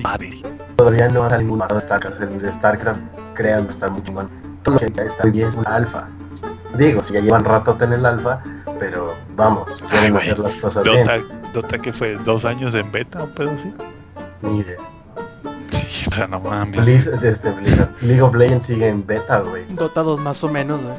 [0.00, 0.37] Madre.
[0.78, 2.20] Todavía no ha salido un mapa de StarCraft.
[2.22, 3.00] El de StarCraft,
[3.34, 4.30] créanme, está muy chingón.
[4.62, 6.06] Todo lo que ya está bien es una alfa.
[6.76, 8.40] Digo, si ya llevan rato en el alfa,
[8.78, 11.04] pero vamos, quieren Ay, hacer las cosas bien.
[11.04, 11.18] Dota,
[11.52, 13.74] Dota que fue dos años en beta, un pedo así.
[14.42, 14.76] Ni idea.
[15.88, 16.80] Sí, o sea, no mames.
[16.80, 17.88] Blizz- desde Blizzard.
[18.00, 19.64] League of Legends sigue en beta, güey.
[19.74, 20.94] Dotados más o menos, güey.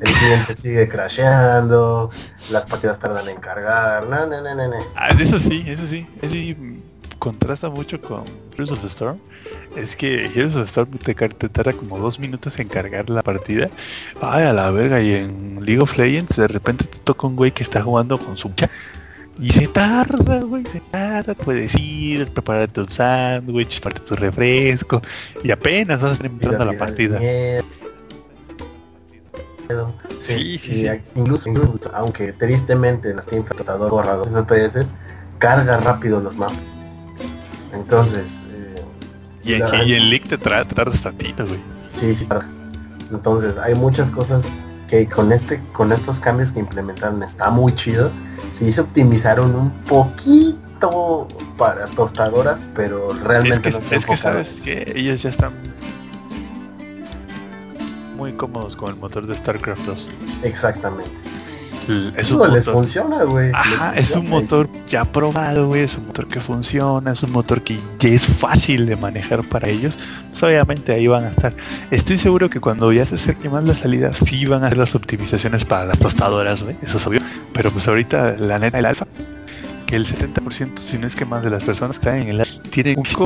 [0.00, 2.10] El cliente sigue crasheando,
[2.50, 4.76] las partidas tardan en cargar, no, no, no, no.
[4.96, 6.06] Ah, eso sí, eso sí.
[6.22, 6.56] Eso sí
[7.18, 9.18] contrasta mucho con Heroes of the Storm.
[9.76, 13.22] Es que Heroes of the Storm te, te tarda como dos minutos en cargar la
[13.22, 13.68] partida.
[14.22, 15.00] Ay, a la verga.
[15.02, 18.36] Y en League of Legends de repente te toca un güey que está jugando con
[18.38, 18.70] su cha.
[19.38, 21.34] Y se tarda, güey, se tarda.
[21.34, 25.00] Puedes ir, prepararte un sándwich, tomarte tu refresco.
[25.44, 27.18] Y apenas vas a estar empezando la Tira, tira de partida.
[27.20, 27.64] miedo.
[30.22, 30.88] Sí, sí, sí.
[31.14, 34.84] Incluso, incluso, aunque tristemente en las Steam Tratador borrador FPS,
[35.38, 36.58] carga rápido los mapas.
[37.72, 38.74] Entonces, eh,
[39.44, 41.60] Y en, la- y en League te, tra- tardas tantito, güey.
[41.98, 42.24] Sí, sí.
[42.26, 42.46] tarda.
[43.10, 44.44] Entonces hay muchas cosas
[44.88, 48.10] que con este, con estos cambios que implementaron está muy chido.
[48.56, 54.60] Sí se optimizaron un poquito para tostadoras, pero Es realmente que, no es que sabes
[54.62, 55.52] que ellos ya están
[58.20, 60.08] muy cómodos con el motor de StarCraft 2.
[60.42, 61.10] Exactamente.
[62.16, 62.74] Es un Digo, les motor.
[62.74, 63.50] funciona, güey.
[63.54, 67.32] Ajá, Les es un motor ya probado, güey, es un motor que funciona, es un
[67.32, 71.54] motor que ya es fácil de manejar para ellos, pues obviamente ahí van a estar.
[71.90, 74.94] Estoy seguro que cuando ya se acerque más la salida, sí van a hacer las
[74.94, 77.20] optimizaciones para las tostadoras, güey, eso es obvio.
[77.54, 79.06] Pero pues ahorita, la neta, el alfa,
[79.86, 82.40] que el 70%, si no es que más de las personas que están en el
[82.40, 83.24] alfa, tienen un psico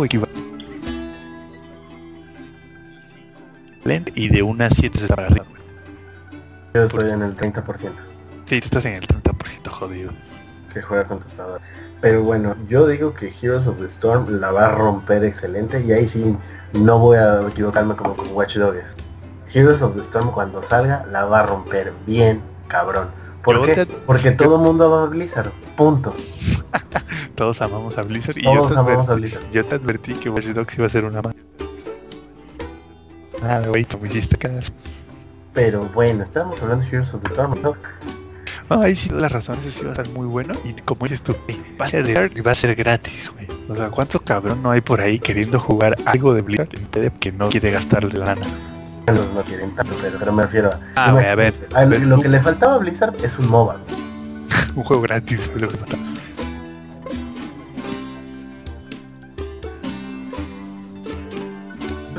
[4.15, 5.45] y de unas 7 se para arriba.
[5.49, 5.63] güey.
[6.75, 7.93] Yo estoy en el 30%
[8.47, 10.11] Sí, tú estás en el 30% jodido.
[10.73, 11.63] que juega con tostadora.
[12.01, 15.93] Pero bueno, yo digo que Heroes of the Storm la va a romper excelente y
[15.93, 16.37] ahí sí
[16.73, 18.95] no voy a equivocarme como con Watch Dogs.
[19.53, 23.09] Heroes of the Storm cuando salga la va a romper bien, cabrón.
[23.43, 23.87] ¿Por Yo qué?
[23.87, 25.51] te- Porque todo el mundo ama a Blizzard.
[25.77, 26.13] Punto.
[27.37, 29.53] Todos amamos a Blizzard y yo Todos te, amamos a advertí, Blizzard.
[29.53, 31.35] yo te advertí que Watch Dogs iba a ser una más.
[33.45, 34.73] Ah, güey, me hiciste caso.
[35.53, 37.75] Pero bueno, estábamos hablando de Heroes of the Storm, ¿no?
[38.71, 41.37] No, ahí sí las razones sí va a estar muy bueno y como dices tú,
[41.49, 43.47] eh, va a ser de y va a ser gratis, güey.
[43.69, 46.71] O sea, ¿cuánto cabrón no hay por ahí queriendo jugar algo de Blizzard
[47.21, 48.47] que no quiere gastarle la lana?
[49.07, 50.81] Los no quieren tanto, pero, pero me refiero a...
[50.97, 53.77] Ah, güey, a ver, a lo, lo que le faltaba a Blizzard es un MOBA.
[54.77, 56.14] Un juego gratis, fue lo que faltaba.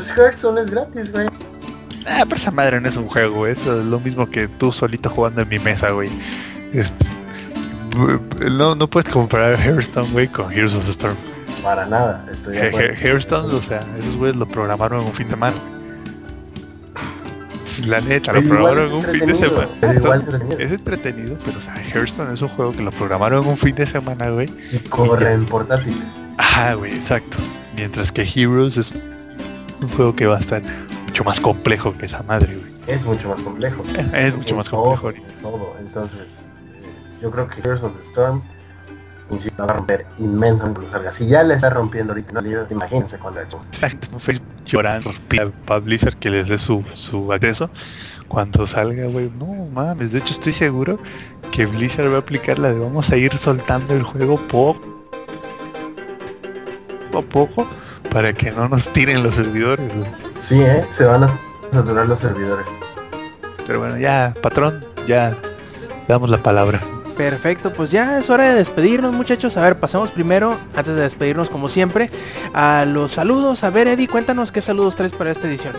[0.05, 1.27] Pues Hearthstone es gratis, güey.
[2.07, 3.53] Ah, pero esa madre no es un juego, güey.
[3.53, 6.09] Eso es lo mismo que tú solito jugando en mi mesa, güey.
[6.73, 7.05] Este,
[8.51, 11.15] no, no puedes comparar Hearthstone, güey, con Heroes of the Storm.
[11.63, 12.67] Para nada, estoy He-.
[12.69, 15.57] He- Hearthstone, o sea, esos güeyes lo programaron en un fin de semana.
[17.87, 19.67] La neta, lo programaron en un fin de semana.
[19.81, 20.59] pero igual es Está- entretenido.
[20.59, 23.75] Es entretenido, pero o sea, Hearthstone es un juego que lo programaron en un fin
[23.75, 24.47] de semana, güey.
[24.71, 25.95] Y corre en portátil.
[26.37, 27.37] Ajá, güey, exacto.
[27.75, 28.93] Mientras que Heroes es
[29.85, 30.61] un juego que va a estar
[31.05, 32.71] mucho más complejo que esa madre, güey.
[32.87, 33.81] Es mucho más complejo.
[34.13, 35.11] Es mucho más complejo.
[35.41, 35.75] Todo.
[35.79, 36.19] Entonces,
[36.73, 36.81] eh,
[37.21, 38.41] yo creo que Heroes of the Storm,
[39.31, 41.13] insisto, va a romper inmensamente cuando salga.
[41.13, 43.59] Si ya le está rompiendo ahorita, no, imagínense cuando ha hecho.
[43.71, 45.11] Exacto, Facebook llorando
[45.65, 47.69] para Blizzard que les dé su, su acceso
[48.27, 49.31] cuando salga, güey.
[49.39, 50.99] No mames, de hecho estoy seguro
[51.51, 54.95] que Blizzard va a aplicar la de vamos a ir soltando el juego poco
[57.17, 57.65] a poco
[58.09, 59.87] para que no nos tiren los servidores.
[59.95, 60.09] güey.
[60.41, 60.85] Sí, ¿eh?
[60.91, 61.39] Se van a
[61.71, 62.65] saturar los servidores.
[63.67, 65.35] Pero bueno, ya, patrón, ya
[66.07, 66.79] damos la palabra.
[67.17, 69.55] Perfecto, pues ya es hora de despedirnos muchachos.
[69.57, 72.09] A ver, pasamos primero, antes de despedirnos como siempre,
[72.53, 73.63] a los saludos.
[73.63, 75.73] A ver, Eddie, cuéntanos qué saludos traes para esta edición.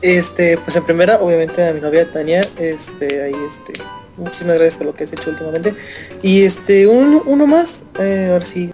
[0.00, 3.80] Este, pues en primera, obviamente a mi novia Tania, este, ahí este,
[4.16, 5.74] muchísimas gracias por lo que has hecho últimamente.
[6.22, 8.72] Y este, un, uno más, eh, ahora sí,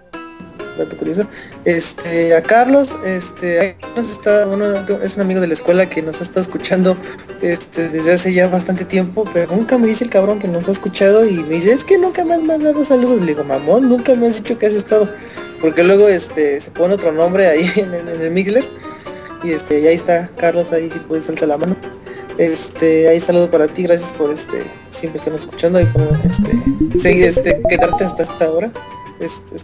[0.79, 1.27] dato curioso.
[1.65, 6.21] Este, a Carlos, este, nos está, bueno, es un amigo de la escuela que nos
[6.21, 6.97] ha estado escuchando
[7.41, 10.73] este, desde hace ya bastante tiempo, pero nunca me dice el cabrón que nos ha
[10.73, 13.21] escuchado y me dice, es que nunca me has mandado saludos.
[13.21, 15.09] Le digo, mamón, nunca me has dicho que has estado.
[15.61, 18.67] Porque luego este se pone otro nombre ahí en, el- Mixler.
[19.45, 21.77] Y este, y ahí está Carlos, ahí si puedes alzar la mano.
[22.39, 27.27] Este, ahí saludo para ti, gracias por este, siempre estarnos escuchando y por este, seguir
[27.27, 28.73] este, quedarte hasta esta hora,
[29.21, 29.55] este,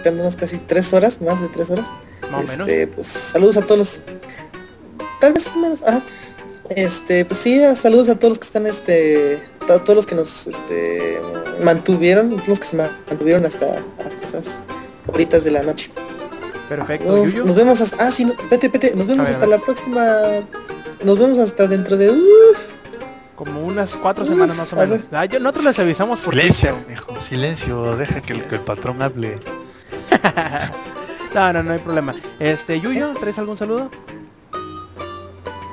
[0.00, 1.88] escuchándonos casi tres horas, más de tres horas.
[2.30, 2.68] Más o menos.
[2.68, 4.02] Este, pues saludos a todos los,
[5.20, 6.02] tal vez menos, ajá.
[6.70, 10.14] Este, pues sí, a- saludos a todos los que están, este, a todos los que
[10.14, 11.20] nos, este,
[11.62, 13.66] mantuvieron, todos los que se mantuvieron hasta,
[14.06, 14.46] hasta esas
[15.06, 15.90] horitas de la noche.
[16.68, 20.04] Perfecto, Nos, vemos hasta, ah sí, no, vete, vete, nos vemos ver, hasta la próxima,
[21.04, 22.22] nos vemos hasta dentro de, uh,
[23.34, 25.00] Como unas cuatro semanas más o menos.
[25.10, 26.76] Ah, yo, nosotros les avisamos por Silencio,
[27.28, 29.40] silencio, deja que el, que el patrón hable.
[31.34, 32.14] No, no, no hay problema.
[32.40, 33.88] Este, Yuyo, ¿traes algún saludo?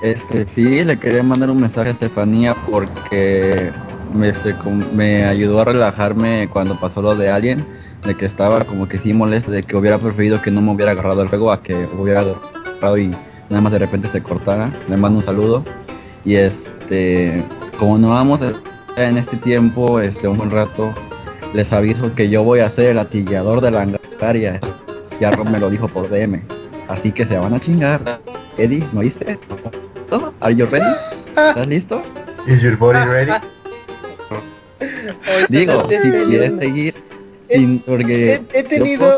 [0.04, 3.72] Este, sí, le quería mandar un mensaje a Estefanía porque
[4.14, 4.32] me,
[4.94, 7.66] me ayudó a relajarme cuando pasó lo de Alien,
[8.06, 10.92] de que estaba como que sí molesto, de que hubiera preferido que no me hubiera
[10.92, 13.08] agarrado el juego a que hubiera agarrado y
[13.50, 14.70] nada más de repente se cortara.
[14.88, 15.64] Le mando un saludo.
[16.24, 17.44] Y este,
[17.80, 18.42] como no vamos
[18.96, 20.94] en este tiempo, este, un buen rato,
[21.58, 24.60] les aviso que yo voy a ser el atillador de la Angaria.
[25.20, 26.42] Ya Rob me lo dijo por DM.
[26.88, 28.22] Así que se van a chingar.
[28.60, 29.40] Eddie, ¿no oíste?
[30.08, 30.34] ¿Todo?
[30.40, 30.86] ¿Are you ready?
[31.30, 32.04] ¿Estás listo?
[32.46, 33.32] Is your body ready?
[35.50, 35.98] Digo, si
[36.30, 36.94] quieres seguir
[37.50, 39.18] he- sin porque he- tenido-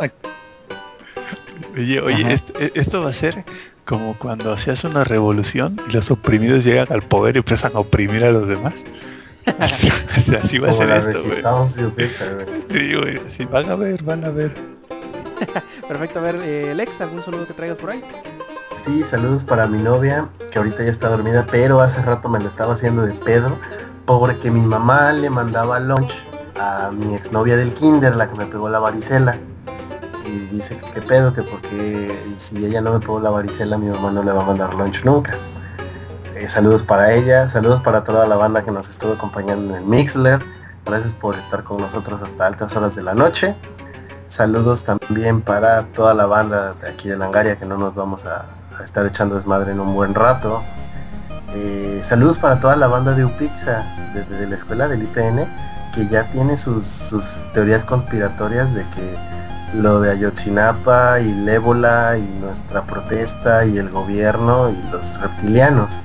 [1.75, 3.43] Oye, oye, esto, e- esto va a ser
[3.85, 7.79] como cuando se hace una revolución y los oprimidos llegan al poder y empiezan a
[7.79, 8.73] oprimir a los demás.
[9.59, 11.41] Así, así- así va a Como ser la esto, güey.
[12.69, 14.53] Sí, güey, así van a ver, van a ver.
[15.87, 18.01] Perfecto, a ver, eh, Lex, ¿algún saludo que traigas por ahí?
[18.85, 22.47] Sí, saludos para mi novia, que ahorita ya está dormida, pero hace rato me lo
[22.47, 23.57] estaba haciendo de pedo,
[24.05, 26.13] porque mi mamá le mandaba lunch
[26.59, 29.37] a mi exnovia del kinder, la que me pegó la varicela.
[30.25, 33.87] Y dice que qué pedo, que porque si ella no me pegó la varicela, mi
[33.89, 35.35] mamá no le va a mandar lunch nunca.
[36.39, 39.85] Eh, saludos para ella, saludos para toda la banda que nos estuvo acompañando en el
[39.85, 40.39] Mixler.
[40.85, 43.55] Gracias por estar con nosotros hasta altas horas de la noche.
[44.29, 48.45] Saludos también para toda la banda de aquí de Langaria que no nos vamos a,
[48.81, 50.63] estar echando desmadre en un buen rato.
[51.53, 55.45] Eh, saludos para toda la banda de Upixa, de, de la escuela del IPN,
[55.93, 59.17] que ya tiene sus, sus teorías conspiratorias de que
[59.73, 65.99] lo de Ayotzinapa y el ébola y nuestra protesta y el gobierno y los reptilianos.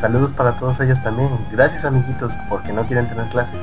[0.00, 1.30] Saludos para todos ellos también.
[1.52, 3.60] Gracias amiguitos porque no quieren tener clases.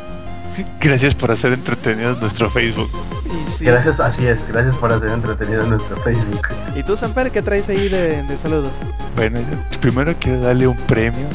[0.79, 2.89] Gracias por hacer entretenidos nuestro Facebook.
[3.25, 3.65] Y, sí.
[3.65, 6.47] Gracias, así es, gracias por hacer entretenido nuestro Facebook.
[6.75, 8.71] ¿Y tú, Samper, qué traes ahí de, de saludos?
[9.15, 11.27] Bueno, yo primero quiero darle un premio,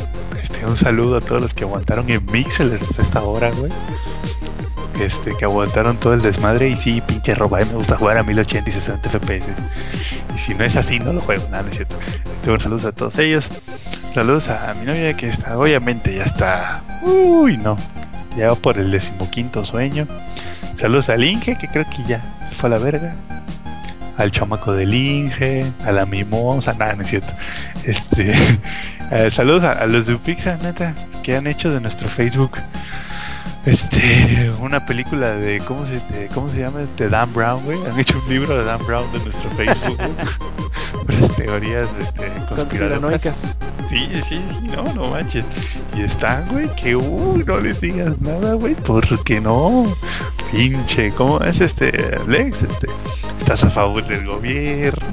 [0.43, 3.73] este, un saludo a todos los que aguantaron en Mixler hasta esta hora, güey.
[5.01, 8.71] Este, que aguantaron todo el desmadre y sí, pinche roba, me gusta jugar a 1080
[8.71, 9.45] y 60 FPS.
[10.35, 11.97] Y si no es así, no lo juego, nada, no es cierto.
[12.35, 13.49] Este, un saludos a todos ellos.
[14.17, 17.77] Saludos a mi novia que está, obviamente ya está, uy, no,
[18.35, 20.07] ya va por el decimoquinto sueño.
[20.75, 23.15] Saludos al Inge, que creo que ya se fue a la verga.
[24.17, 27.31] Al chamaco del Inge, a la mimosa, nada, no es cierto.
[27.85, 28.33] Este,
[29.11, 32.53] eh, saludos a, a los de Upixa, neta, que han hecho de nuestro Facebook
[33.67, 37.79] este una película de cómo se de- cómo se llama de Dan Brown, güey.
[37.85, 39.99] Han hecho un libro de Dan Brown de nuestro Facebook.
[41.07, 43.35] Puras teorías este, conspiranoicas.
[43.89, 44.43] Sí, sí, sí,
[44.75, 45.45] no, no manches.
[45.95, 49.87] Y están, güey, que uy, no les digas nada, güey, porque no.
[50.51, 51.93] Pinche, ¿cómo es este
[52.27, 52.63] Lex?
[52.63, 52.89] Este,
[53.39, 55.07] estás a favor del gobierno.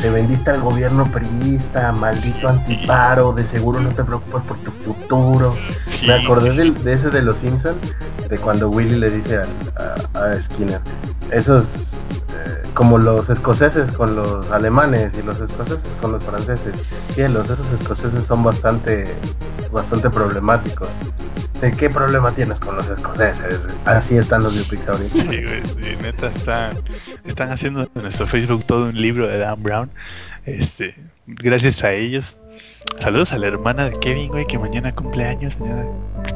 [0.00, 5.56] Te vendiste al gobierno priista, maldito antiparo, de seguro no te preocupas por tu futuro.
[5.86, 7.76] Sí, Me acordé de, ese de los Simpsons,
[8.28, 10.80] de cuando Willy le dice a, a Skinner,
[11.30, 11.64] esos
[12.74, 16.74] como los escoceses con los alemanes y los escoceses con los franceses.
[17.12, 19.04] Cielos, esos escoceses son bastante,
[19.72, 20.88] bastante problemáticos.
[21.60, 23.68] ¿De qué problema tienes con los escoceses?
[23.84, 24.82] Así están los biopics.
[25.12, 26.78] Sí, güey, sí, neta, están,
[27.24, 29.90] están haciendo en nuestro Facebook todo un libro de Dan Brown.
[30.46, 30.94] Este,
[31.26, 32.38] gracias a ellos.
[32.98, 35.84] Saludos a la hermana de Kevin, güey, que mañana cumpleaños, mañana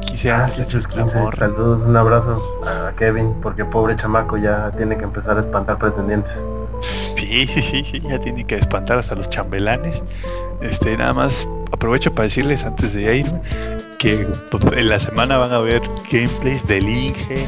[0.01, 0.55] 15 años.
[0.55, 1.19] Gracias, sus la 15.
[1.19, 1.37] morra.
[1.37, 6.31] Saludos, un abrazo a Kevin, porque pobre chamaco ya tiene que empezar a espantar pretendientes.
[7.15, 10.01] Sí, sí, sí, sí, ya tiene que espantar hasta los chambelanes.
[10.61, 13.41] Este, nada más aprovecho para decirles antes de irme
[13.99, 17.47] que pues, en la semana van a ver gameplays del Inge,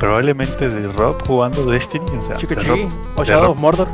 [0.00, 2.04] probablemente de Rob jugando Destiny.
[2.22, 3.88] O sea, Chico de Rob- o de Shadow Rob- Mordor.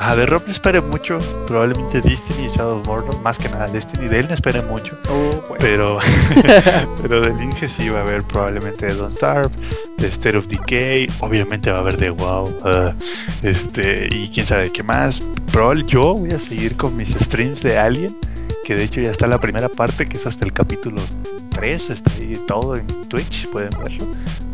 [0.00, 1.18] Ajá, de Rob no espere mucho.
[1.46, 4.08] Probablemente Destiny y Shadow of Mordor, más que nada Destiny.
[4.08, 4.96] De él no espere mucho.
[5.10, 5.60] Oh, pues.
[5.60, 5.98] Pero,
[7.02, 9.50] pero del Inge sí va a haber probablemente de Don't Starve,
[9.98, 12.94] de State of Decay, obviamente va a haber de WoW, ah,
[13.42, 15.22] este, y quién sabe qué más.
[15.52, 18.16] Probable yo voy a seguir con mis streams de Alien,
[18.64, 21.02] que de hecho ya está la primera parte, que es hasta el capítulo
[21.50, 24.06] 3, está ahí todo en Twitch, pueden verlo,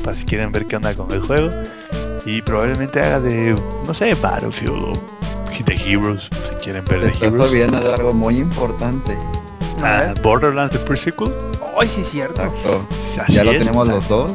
[0.03, 1.53] para si quieren ver qué onda con el juego.
[2.25, 3.55] Y probablemente haga de,
[3.87, 5.16] no sé, Battlefield
[5.63, 7.51] de Heroes, si quieren ver Te de estás Heroes.
[7.53, 9.17] olvidando de algo muy importante.
[9.83, 10.15] Ah.
[10.23, 11.33] Borderlands The Pre-Sequel.
[11.79, 12.43] Ay, sí, cierto.
[12.43, 12.87] Exacto.
[13.23, 14.33] Así Ya lo es, tenemos los dos.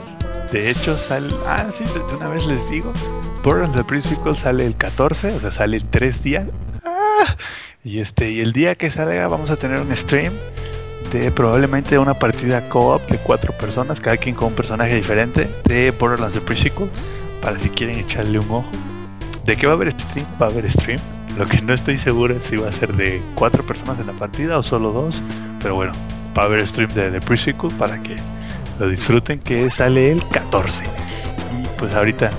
[0.51, 1.27] De hecho, sale.
[1.47, 2.91] Ah, sí, de de una vez les digo.
[3.43, 6.45] Borderlands The Pre-Sequel sale el 14, o sea, sale en tres días.
[6.85, 7.35] Ah,
[7.83, 10.33] y este, y el día que salga vamos a tener un stream
[11.11, 15.91] de probablemente una partida co-op de cuatro personas, cada quien con un personaje diferente de
[15.91, 16.89] Borderlands The Pre-Sequel,
[17.41, 18.65] para si quieren echarle un ojo.
[19.45, 20.25] ¿De qué va a haber stream?
[20.41, 20.99] Va a haber stream.
[21.37, 24.13] Lo que no estoy seguro es si va a ser de cuatro personas en la
[24.13, 25.23] partida o solo dos.
[25.61, 25.93] Pero bueno,
[26.37, 28.17] va a haber stream de The Pre-Sequel para que
[28.79, 32.31] lo disfruten que sale el 14 y pues ahorita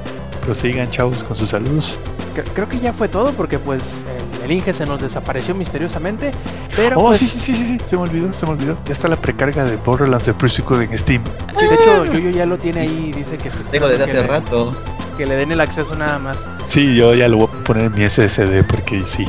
[0.44, 1.96] prosigan chavos con sus saludos
[2.32, 4.04] Creo que ya fue todo porque pues
[4.44, 6.30] el, Inge se nos desapareció misteriosamente.
[6.74, 8.92] Pero oh pues, sí, sí sí sí sí se me olvidó se me olvidó ya
[8.92, 11.22] está la precarga de Borderlands de Pre-Sequel en Steam
[11.58, 14.04] sí, de hecho Yuyo ya lo tiene ahí y dice que está Digo esperando desde
[14.04, 14.76] hace le- rato.
[15.18, 16.38] que le den el acceso nada más.
[16.66, 19.26] sí yo ya lo voy a poner en mi SSD porque sí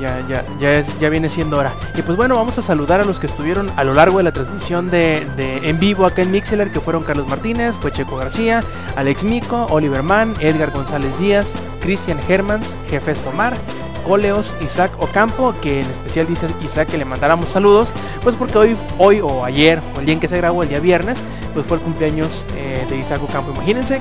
[0.00, 1.72] Ya, ya, ya es, ya viene siendo hora.
[1.94, 4.32] Y pues bueno, vamos a saludar a los que estuvieron a lo largo de la
[4.32, 8.64] transmisión de, de en vivo acá en Mixeler, que fueron Carlos Martínez, fue Checo García,
[8.96, 13.54] Alex Mico, Oliver Mann, Edgar González Díaz, Cristian Hermans, Jefes Tomar,
[14.06, 17.90] Coleos, Isaac Ocampo, que en especial dice Isaac que le mandáramos saludos,
[18.22, 20.80] pues porque hoy, hoy o ayer, o el día en que se grabó, el día
[20.80, 21.22] viernes,
[21.52, 23.52] pues fue el cumpleaños eh, de Isaac Ocampo.
[23.54, 24.00] Imagínense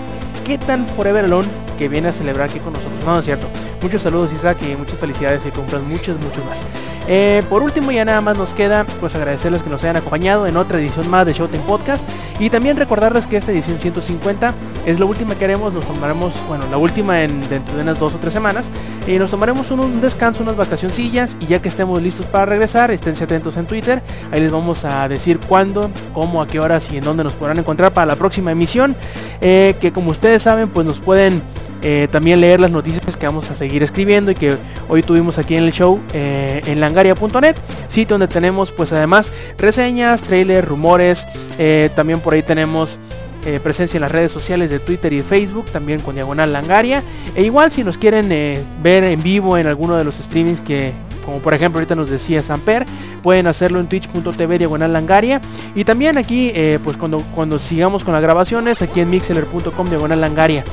[0.50, 1.48] qué tan Forever Alone
[1.78, 3.06] que viene a celebrar aquí con nosotros.
[3.06, 3.48] No, es cierto.
[3.84, 6.66] Muchos saludos Isaac y muchas felicidades y cumplan muchos, muchos más.
[7.08, 10.58] Eh, por último ya nada más nos queda pues agradecerles que nos hayan acompañado en
[10.58, 12.08] otra edición más de Showtime Podcast
[12.40, 14.53] y también recordarles que esta edición 150
[14.86, 18.14] es la última que haremos, nos tomaremos, bueno, la última en dentro de unas dos
[18.14, 18.69] o tres semanas
[19.08, 22.92] y nos tomaremos un, un descanso, unas vacacioncillas y ya que estemos listos para regresar,
[22.92, 26.98] esténse atentos en Twitter, ahí les vamos a decir cuándo, cómo, a qué horas y
[26.98, 28.95] en dónde nos podrán encontrar para la próxima emisión,
[29.42, 31.42] eh, que como ustedes saben pues nos pueden
[31.82, 34.58] eh, también leer las noticias que vamos a seguir escribiendo y que
[34.90, 37.56] hoy tuvimos aquí en el show eh, en langaria.net,
[37.88, 41.26] sitio donde tenemos pues además reseñas, trailers, rumores,
[41.58, 43.00] eh, también por ahí tenemos
[43.64, 47.01] presencia en las redes sociales de Twitter y Facebook, también con Diagonal Langaria.
[47.35, 48.27] E igual si nos quieren
[48.84, 50.93] ver en vivo en alguno de los streamings que,
[51.25, 52.85] como por ejemplo ahorita nos decía Samper,
[53.22, 55.41] pueden hacerlo en twitch.tv Diagonal Langaria.
[55.75, 60.22] Y también aquí, eh, pues cuando, cuando sigamos con las grabaciones, aquí en mixeler.com Diagonal
[60.22, 60.64] Langaria.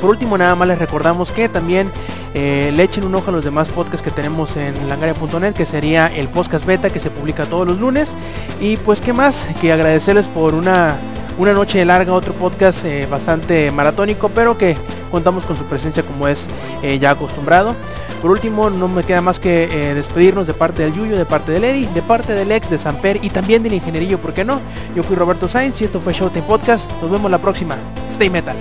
[0.00, 1.90] Por último, nada más les recordamos que también
[2.34, 6.06] eh, le echen un ojo a los demás podcasts que tenemos en langaria.net, que sería
[6.06, 8.14] el podcast beta que se publica todos los lunes.
[8.60, 9.46] Y pues, ¿qué más?
[9.60, 10.96] Que agradecerles por una,
[11.38, 14.76] una noche larga, otro podcast eh, bastante maratónico, pero que
[15.10, 16.46] contamos con su presencia como es
[16.82, 17.74] eh, ya acostumbrado.
[18.20, 21.52] Por último, no me queda más que eh, despedirnos de parte del Yuyo, de parte
[21.52, 24.60] del Eddie, de parte del ex, de Samper y también del ingenierillo, ¿por qué no?
[24.96, 26.90] Yo fui Roberto Sainz y esto fue Showtime Podcast.
[27.00, 27.76] Nos vemos la próxima.
[28.10, 28.56] Stay metal.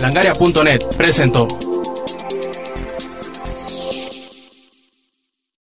[0.00, 1.67] Langaria.net presentó